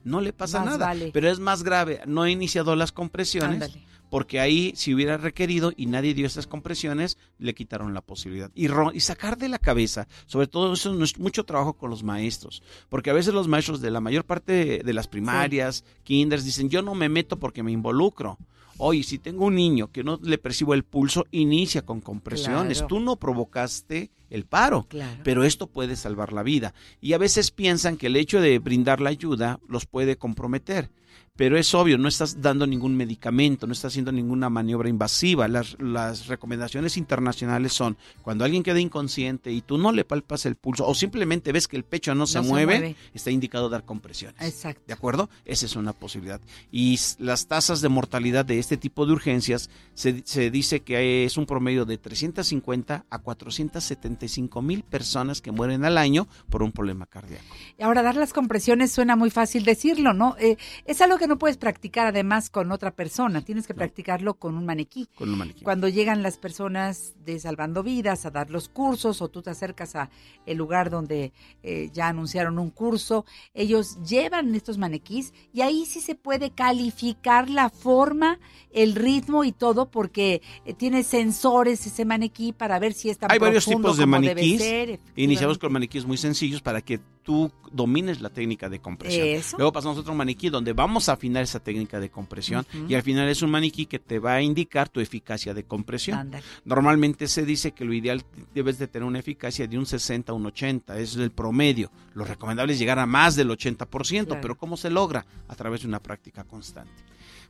No 0.06 0.22
le 0.22 0.32
pasa 0.32 0.60
Más 0.60 0.68
nada. 0.68 0.86
vale. 0.86 1.10
Pero 1.14 1.30
es 1.30 1.40
más 1.40 1.64
grave. 1.64 2.00
No 2.06 2.26
he 2.26 2.32
iniciado 2.32 2.76
las 2.78 2.94
compresiones. 2.94 3.62
Ándale. 3.62 3.84
Porque 4.10 4.40
ahí, 4.40 4.72
si 4.76 4.94
hubiera 4.94 5.18
requerido 5.18 5.74
y 5.76 5.88
nadie 5.88 6.14
dio 6.14 6.28
esas 6.28 6.46
compresiones, 6.48 7.18
le 7.40 7.54
quitaron 7.56 7.94
la 7.94 8.02
posibilidad. 8.02 8.52
Y, 8.54 8.68
ro- 8.68 8.94
y 8.94 9.00
sacar 9.02 9.36
de 9.38 9.50
la 9.50 9.58
cabeza, 9.58 10.08
sobre 10.28 10.46
todo 10.48 10.72
eso 10.74 10.94
no 10.94 11.04
es 11.04 11.18
mucho 11.18 11.44
trabajo 11.44 11.74
con 11.74 11.90
los 11.90 12.04
maestros. 12.04 12.62
Porque 12.88 13.10
a 13.10 13.14
veces 13.14 13.34
los 13.34 13.48
maestros 13.48 13.82
de 13.82 13.90
la 13.92 14.00
mayor 14.00 14.24
parte 14.24 14.82
de 14.86 14.94
las 14.94 15.08
primarias, 15.08 15.84
kinders, 16.04 16.46
dicen, 16.46 16.70
yo 16.70 16.82
no 16.84 16.94
me 16.96 17.10
meto 17.10 17.40
porque 17.40 17.64
me 17.64 17.72
involucro. 17.72 18.38
Oye, 18.78 19.04
si 19.04 19.20
tengo 19.20 19.46
un 19.46 19.56
niño 19.56 19.92
que 19.92 20.04
no 20.04 20.20
le 20.22 20.38
percibo 20.38 20.74
el 20.74 20.84
pulso, 20.84 21.26
inicia 21.32 21.84
con 21.84 22.02
compresiones. 22.02 22.80
Claro. 22.80 22.88
Tú 22.88 23.00
no 23.00 23.16
provocaste 23.16 24.12
el 24.30 24.46
paro, 24.46 24.86
Claro. 24.90 25.22
pero 25.24 25.44
esto 25.44 25.68
puede 25.68 25.96
salvar 25.96 26.34
la 26.34 26.44
vida. 26.44 26.74
Y 27.00 27.14
a 27.14 27.18
veces 27.18 27.52
piensan 27.52 27.96
que 27.98 28.08
el 28.08 28.16
hecho 28.18 28.42
de 28.42 28.60
brindar 28.60 29.00
la 29.00 29.12
ayuda 29.12 29.60
los 29.70 29.86
puede 29.86 30.18
comprometer. 30.18 30.90
Pero 31.36 31.58
es 31.58 31.74
obvio, 31.74 31.98
no 31.98 32.08
estás 32.08 32.42
dando 32.42 32.66
ningún 32.66 32.96
medicamento, 32.96 33.68
no 33.68 33.74
estás 33.74 33.92
haciendo 33.92 34.12
ninguna 34.12 34.50
maniobra 34.50 34.88
invasiva. 34.88 35.48
Las, 35.48 35.76
las 35.80 36.28
recomendaciones 36.28 36.98
internacionales 36.98 37.74
son, 37.74 37.98
cuando 38.22 38.46
alguien 38.46 38.64
queda 38.64 38.80
inconsciente 38.80 39.52
y 39.52 39.62
tú 39.62 39.78
no 39.78 39.92
le 39.92 40.06
palpas 40.06 40.46
el 40.46 40.56
pulso 40.56 40.88
o 40.88 40.96
simplemente 40.96 41.52
ves 41.52 41.68
que 41.68 41.76
el 41.76 41.84
pecho 41.84 42.16
no, 42.16 42.26
se, 42.26 42.34
se 42.34 42.42
mueve, 42.42 42.80
mueve. 42.80 42.96
está 43.14 43.32
indicado 43.32 43.70
dar 43.70 43.84
compresiones. 43.84 44.42
Exacto. 44.42 44.84
¿De 44.88 44.94
acuerdo? 44.94 45.30
Esa 45.44 45.66
es 45.66 45.76
una 45.76 45.94
posibilidad. 45.94 46.40
Y 46.72 47.00
las 47.20 47.48
tasas 47.48 47.82
de 47.82 47.90
mortalidad 47.90 48.46
de 48.46 48.60
este 48.60 48.78
tipo 48.78 49.06
de 49.06 49.14
urgencias 49.14 49.70
se, 49.94 50.24
se 50.26 50.52
dice 50.52 50.82
que 50.82 51.26
es 51.26 51.38
un 51.38 51.46
promedio 51.46 51.86
de 51.86 51.98
350 51.98 53.06
a 53.10 53.20
475 53.20 54.62
mil 54.62 54.84
personas 54.84 55.42
que 55.42 55.52
mueren 55.52 55.86
al 55.86 55.98
año 55.98 56.28
por 56.50 56.64
un 56.64 56.72
problema 56.72 57.06
cardíaco. 57.06 57.44
Y 57.78 57.84
Ahora, 57.84 58.04
dar 58.04 58.16
las 58.16 58.34
compresiones 58.34 58.92
suena 58.92 59.16
muy 59.16 59.30
fácil 59.30 59.66
decirlo, 59.66 60.14
¿no? 60.14 60.36
Eh, 60.40 60.58
es 60.86 61.02
algo 61.02 61.18
que 61.18 61.25
que 61.26 61.30
no 61.30 61.40
puedes 61.40 61.58
practicar 61.58 62.06
además 62.06 62.52
con 62.52 62.72
otra 62.72 62.92
persona, 62.92 63.42
tienes 63.42 63.66
que 63.66 63.74
practicarlo 63.74 64.36
con 64.36 64.56
un 64.56 64.64
maniquí. 64.64 65.08
Con 65.16 65.30
un 65.30 65.40
maniquí. 65.40 65.64
Cuando 65.64 65.88
llegan 65.88 66.22
las 66.22 66.38
personas 66.38 67.16
de 67.26 67.40
Salvando 67.40 67.82
Vidas 67.82 68.28
a 68.28 68.30
dar 68.30 68.52
los 68.52 68.70
cursos 68.70 69.24
o 69.24 69.28
tú 69.28 69.42
te 69.42 69.50
acercas 69.50 69.96
a 69.96 70.12
el 70.46 70.58
lugar 70.58 70.92
donde 70.92 71.34
eh, 71.64 71.90
ya 71.92 72.10
anunciaron 72.10 72.60
un 72.60 72.70
curso, 72.70 73.26
ellos 73.56 73.98
llevan 74.04 74.54
estos 74.54 74.78
maniquís 74.78 75.34
y 75.52 75.62
ahí 75.62 75.88
sí 75.88 76.00
se 76.00 76.14
puede 76.14 76.52
calificar 76.52 77.50
la 77.50 77.72
forma, 77.72 78.38
el 78.72 78.94
ritmo 78.94 79.44
y 79.44 79.52
todo 79.52 79.90
porque 79.90 80.44
eh, 80.64 80.76
tiene 80.76 81.04
sensores 81.04 81.88
ese 81.88 82.06
maniquí 82.06 82.54
para 82.54 82.78
ver 82.78 82.94
si 82.94 83.10
está 83.10 83.28
Hay 83.32 83.40
varios 83.40 83.66
tipos 83.66 83.98
de 83.98 84.06
maniquís. 84.06 84.62
ser, 84.62 85.00
Iniciamos 85.16 85.58
con 85.58 85.74
maniquís 85.74 86.06
muy 86.06 86.18
sencillos 86.18 86.62
para 86.62 86.82
que 86.82 87.00
tú 87.26 87.52
domines 87.72 88.22
la 88.22 88.30
técnica 88.30 88.70
de 88.70 88.80
compresión. 88.80 89.28
Eso. 89.28 89.58
Luego 89.58 89.74
pasamos 89.74 89.98
a 89.98 90.02
otro 90.02 90.14
maniquí 90.14 90.50
donde 90.50 90.74
vamos 90.74 91.10
a 91.10 91.15
afinar 91.16 91.44
esa 91.44 91.60
técnica 91.60 92.00
de 92.00 92.10
compresión 92.10 92.66
y 92.88 92.94
al 92.94 93.02
final 93.04 93.28
es 93.28 93.42
un 93.42 93.50
maniquí 93.52 93.86
que 93.86 94.00
te 94.00 94.20
va 94.20 94.34
a 94.36 94.42
indicar 94.42 94.90
tu 94.90 95.00
eficacia 95.00 95.54
de 95.54 95.64
compresión. 95.64 96.32
Normalmente 96.64 97.28
se 97.28 97.46
dice 97.46 97.72
que 97.72 97.86
lo 97.86 97.94
ideal 97.94 98.24
debes 98.54 98.78
de 98.78 98.88
tener 98.88 99.08
una 99.08 99.20
eficacia 99.20 99.68
de 99.68 99.78
un 99.78 99.86
60 99.86 100.32
a 100.32 100.36
un 100.36 100.46
80, 100.46 100.94
ese 101.00 101.04
es 101.04 101.16
el 101.18 101.32
promedio. 101.32 101.92
Lo 102.14 102.24
recomendable 102.26 102.74
es 102.74 102.80
llegar 102.80 103.00
a 103.00 103.06
más 103.06 103.36
del 103.36 103.50
80%, 103.50 104.26
Claro. 104.26 104.42
pero 104.42 104.58
¿cómo 104.58 104.78
se 104.78 104.90
logra? 104.90 105.26
A 105.48 105.56
través 105.56 105.82
de 105.82 105.88
una 105.88 106.00
práctica 106.00 106.44
constante. 106.44 106.92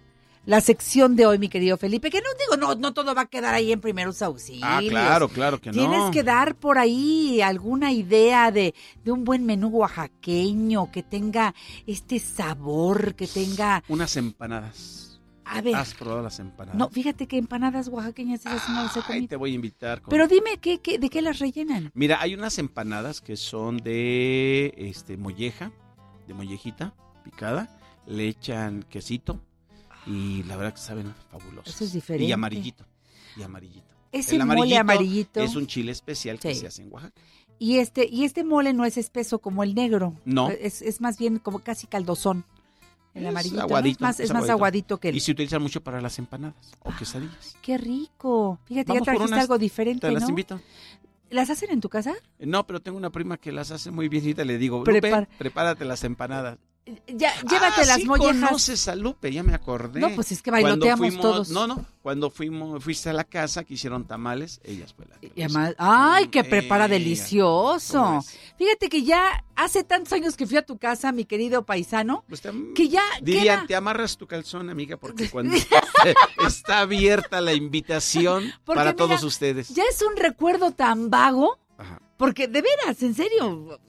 la 0.45 0.60
sección 0.61 1.15
de 1.15 1.26
hoy, 1.26 1.40
mi 1.40 1.48
querido 1.48 1.78
Felipe? 1.78 2.10
Que 2.10 2.20
no 2.22 2.28
digo, 2.38 2.57
no, 2.57 2.76
no 2.76 2.94
todo 2.94 3.15
va 3.15 3.22
a 3.22 3.26
quedar 3.28 3.53
ahí 3.53 3.72
en 3.72 3.80
primeros 3.80 4.22
auxilios. 4.22 4.64
Ah, 4.70 4.82
claro, 4.88 5.30
claro 5.30 5.60
que 5.61 5.72
no. 5.72 5.78
Tienes 5.78 6.11
que 6.11 6.24
dar 6.24 6.56
por 6.56 6.78
ahí 6.78 7.41
alguna 7.41 7.91
idea 7.94 8.52
de, 8.52 8.74
de 9.03 9.11
un 9.11 9.24
buen 9.24 9.45
menú 9.45 9.70
oaxaqueño 9.70 10.91
que 10.91 11.03
tenga 11.03 11.53
este 11.88 12.20
sabor, 12.20 13.15
que 13.15 13.28
tenga... 13.28 13.84
Unas 13.88 14.15
empanadas. 14.18 15.22
A 15.45 15.61
ver. 15.61 15.76
¿Has 15.76 15.94
probado 15.94 16.22
las 16.24 16.40
empanadas? 16.40 16.78
No, 16.78 16.90
fíjate 16.90 17.28
que 17.28 17.38
empanadas 17.38 17.88
oaxaqueñas 17.90 18.41
esas 18.41 18.68
no 18.70 18.84
las 18.84 18.95
he 18.95 18.99
Ahí 18.99 19.06
comido. 19.06 19.28
te 19.28 19.36
voy 19.36 19.52
a 19.52 19.56
invitar. 19.56 20.02
con- 20.02 20.10
Pero 20.10 20.28
dime, 20.28 20.57
¿qué, 20.61 20.80
qué, 20.80 20.98
¿de 20.99 21.10
qué 21.10 21.22
las 21.22 21.40
rellenan? 21.40 21.91
Mira, 21.94 22.22
hay 22.22 22.34
unas 22.34 22.57
empanadas 22.60 23.20
que 23.22 23.36
son 23.38 23.78
de 23.78 24.74
este 24.78 25.18
molleja, 25.18 25.72
de 26.28 26.34
mollejita 26.34 26.94
picada, 27.24 27.70
le 28.07 28.28
echan 28.30 28.84
quesito 28.84 29.41
y 30.06 30.44
la 30.44 30.56
verdad 30.58 30.74
que 30.74 30.82
saben 30.82 31.14
fabulosas. 31.32 31.74
Eso 31.76 31.84
es 31.86 31.94
diferente. 31.94 32.26
Y 32.26 32.32
amarillito. 32.32 32.86
Y 33.38 33.44
amarillito. 33.44 33.94
Ese 34.12 34.36
El 34.36 34.46
mole 34.46 34.78
amarillito. 34.78 35.42
es 35.42 35.56
un 35.56 35.66
chile 35.68 35.92
especial 35.92 36.40
que 36.40 36.54
se 36.54 36.68
hace 36.68 36.84
en 36.84 36.92
Oaxaca. 36.94 37.20
Y 37.60 37.78
este, 37.78 38.08
y 38.10 38.26
este 38.26 38.44
mole 38.44 38.74
no 38.74 38.84
es 38.86 38.98
espeso 38.98 39.40
como 39.40 39.64
el 39.64 39.74
negro. 39.74 40.16
No. 40.26 40.50
Es, 40.50 40.82
es 40.82 41.02
más 41.02 41.18
bien 41.18 41.40
como 41.40 41.60
casi 41.60 41.88
caldosón. 41.88 42.46
El 43.14 43.24
Es 43.24 43.30
amarillito. 43.30 43.78
Es 43.86 44.02
más, 44.02 44.20
es 44.20 44.26
es 44.30 44.34
más 44.34 44.50
aguadito 44.50 45.00
que 45.00 45.10
el. 45.10 45.16
Y 45.16 45.20
se 45.20 45.32
utiliza 45.32 45.60
mucho 45.60 45.82
para 45.82 46.02
las 46.02 46.18
empanadas 46.20 46.56
o 46.82 46.92
quesadillas. 46.98 47.56
Qué 47.62 47.78
rico. 47.78 48.60
Fíjate, 48.66 48.88
Vamos 48.92 49.02
ya 49.02 49.14
trajiste 49.14 49.34
unas, 49.34 49.40
algo 49.42 49.58
diferente, 49.58 50.08
Te 50.08 50.14
las 50.14 50.24
¿no? 50.24 50.30
invito. 50.30 50.60
¿Las 51.30 51.50
hacen 51.50 51.72
en 51.72 51.80
tu 51.82 51.90
casa? 51.90 52.14
Eh, 52.40 52.46
No, 52.46 52.66
pero 52.68 52.82
tengo 52.82 52.98
una 52.98 53.12
prima 53.12 53.38
que 53.38 53.52
las 53.52 53.72
hace 53.72 53.90
muy 53.92 54.10
bien 54.10 54.28
y 54.28 54.34
te 54.34 54.46
le 54.46 54.58
digo, 54.58 54.84
Lupe, 54.86 55.28
prepárate 55.40 55.86
las 55.86 56.04
empanadas. 56.04 56.58
Ya, 57.07 57.34
llévate 57.49 57.81
Ah, 57.81 57.85
las 57.85 57.95
sí 57.95 58.05
mollejas. 58.05 58.35
conoces 58.49 58.88
a 58.89 58.95
Lupe, 58.97 59.31
ya 59.31 59.41
me 59.41 59.53
acordé. 59.53 60.01
No, 60.01 60.10
pues 60.15 60.34
es 60.34 60.41
que 60.41 60.51
bailoteamos 60.51 60.99
fuimos- 60.99 61.22
todos. 61.22 61.49
No, 61.49 61.65
no, 61.65 61.85
cuando 62.01 62.30
fuimos, 62.30 62.84
fuiste 62.84 63.10
a 63.10 63.14
la 63.14 63.23
casa 63.23 63.64
que 63.64 63.76
hicieron 63.76 64.05
tamales, 64.05 64.60
ellas 64.65 64.93
fue 64.93 65.05
la 65.05 65.18
que 65.18 65.31
Y 65.34 65.43
además- 65.43 65.76
¡Ay, 65.77 66.27
que 66.27 66.43
prepara 66.43 66.85
Ella. 66.88 66.95
delicioso! 66.95 68.01
¿Cómo 68.03 68.23
Fíjate 68.57 68.89
que 68.89 69.03
ya 69.03 69.45
hace 69.55 69.85
tantos 69.85 70.11
años 70.11 70.35
que 70.35 70.45
fui 70.45 70.57
a 70.57 70.65
tu 70.65 70.77
casa, 70.77 71.14
mi 71.14 71.23
querido 71.23 71.65
paisano, 71.65 72.26
Pues 72.27 72.41
te- 72.41 72.51
que 72.76 72.89
ya 72.89 73.03
Dirían, 73.22 73.60
queda- 73.60 73.68
te 73.68 73.76
amarras 73.76 74.18
tu 74.18 74.27
calzón, 74.27 74.69
amiga, 74.69 74.97
porque 74.97 75.30
cuando 75.31 75.55
está 76.45 76.80
abierta 76.81 77.39
la 77.39 77.53
invitación 77.53 78.51
Porque 78.65 78.77
para 78.80 78.91
mira, 78.91 78.95
todos 78.97 79.23
ustedes. 79.23 79.69
ya 79.69 79.84
es 79.89 80.01
un 80.01 80.18
recuerdo 80.18 80.72
tan 80.72 81.10
vago, 81.10 81.57
Ajá. 81.77 82.01
porque 82.18 82.49
de 82.49 82.61
veras, 82.61 83.01
en 83.03 83.15
serio, 83.15 83.80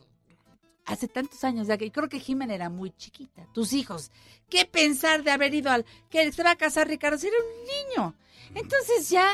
hace 0.86 1.08
tantos 1.08 1.42
años 1.44 1.66
ya 1.66 1.78
que 1.78 1.90
creo 1.90 2.08
que 2.08 2.20
Jimena 2.20 2.54
era 2.54 2.68
muy 2.68 2.90
chiquita. 2.90 3.46
Tus 3.52 3.72
hijos, 3.72 4.10
¿qué 4.48 4.64
pensar 4.66 5.22
de 5.22 5.30
haber 5.30 5.54
ido 5.54 5.70
al 5.70 5.84
que 6.10 6.30
se 6.32 6.42
va 6.42 6.52
a 6.52 6.56
casar 6.56 6.88
Ricardo? 6.88 7.18
Si 7.18 7.26
era 7.28 7.36
un 7.38 7.94
niño. 7.96 8.14
Entonces 8.54 9.08
ya 9.08 9.26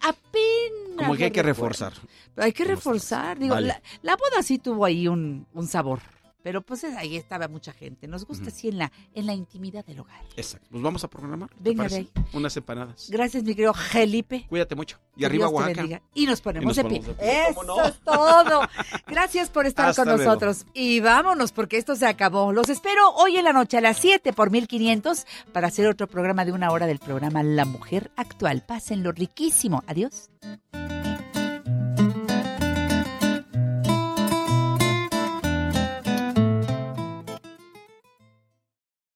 apenas. 0.00 0.96
Como 0.96 1.16
que 1.16 1.24
hay 1.24 1.30
que 1.30 1.42
reforzar. 1.42 1.92
Hay 2.36 2.52
que 2.52 2.64
reforzar, 2.64 3.38
digo, 3.38 3.54
Vale. 3.54 3.68
la, 3.68 3.82
la 4.02 4.16
boda 4.16 4.42
sí 4.42 4.58
tuvo 4.58 4.84
ahí 4.84 5.08
un, 5.08 5.46
un 5.52 5.66
sabor, 5.68 6.00
pero 6.44 6.62
pues 6.62 6.84
es- 6.84 6.94
ahí 6.96 7.16
estaba 7.16 7.48
mucha 7.48 7.72
gente. 7.72 8.06
Nos 8.06 8.24
gusta 8.24 8.48
así 8.50 8.68
en 8.68 8.78
la, 8.78 8.92
en 9.14 9.26
la 9.26 9.34
intimidad 9.34 9.84
del 9.84 9.98
hogar. 9.98 10.20
Exacto. 10.36 10.68
Pues 10.70 10.80
vamos 10.82 11.02
a 11.02 11.08
programar. 11.08 11.48
¿te 11.50 11.56
Venga? 11.58 11.88
Rey. 11.88 12.08
Unas 12.32 12.56
empanadas. 12.56 13.08
Gracias, 13.10 13.42
mi 13.42 13.54
querido 13.56 13.74
Felipe. 13.74 14.46
Cuídate 14.48 14.76
mucho. 14.76 15.00
Y 15.16 15.20
Que 15.20 15.26
arriba 15.26 15.46
Dios 15.46 15.50
te 15.50 15.56
Oaxaca. 15.56 15.80
bendiga. 15.80 16.02
Y 16.14 16.26
nos 16.26 16.40
ponemos 16.40 16.78
Y 16.78 16.82
de 16.82 16.88
pie. 16.88 17.00
de 17.00 17.14
pie. 17.14 17.42
¿Cómo 17.54 17.62
Eso 17.62 17.76
no? 17.82 17.84
es 17.88 17.98
todo. 18.00 18.60
Gracias 19.08 19.48
por 19.50 19.66
estar 19.66 19.88
Hasta 19.88 20.02
con 20.04 20.14
luego. 20.14 20.24
nosotros. 20.24 20.66
Y 20.74 21.00
vámonos, 21.00 21.50
porque 21.52 21.78
esto 21.78 21.96
se 21.96 22.06
acabó. 22.06 22.52
Los 22.52 22.68
espero 22.68 23.10
hoy 23.14 23.36
en 23.38 23.44
la 23.44 23.52
noche 23.54 23.78
a 23.78 23.80
las 23.80 23.96
7 23.98 24.32
por 24.34 24.50
1500 24.50 25.26
para 25.52 25.68
hacer 25.68 25.86
otro 25.88 26.06
programa 26.06 26.44
de 26.44 26.52
una 26.52 26.70
hora 26.70 26.86
del 26.86 26.98
programa 26.98 27.42
La 27.42 27.64
Mujer 27.64 28.10
Actual. 28.16 28.62
Pásenlo 28.66 29.10
riquísimo. 29.12 29.82
Adiós. 29.86 30.28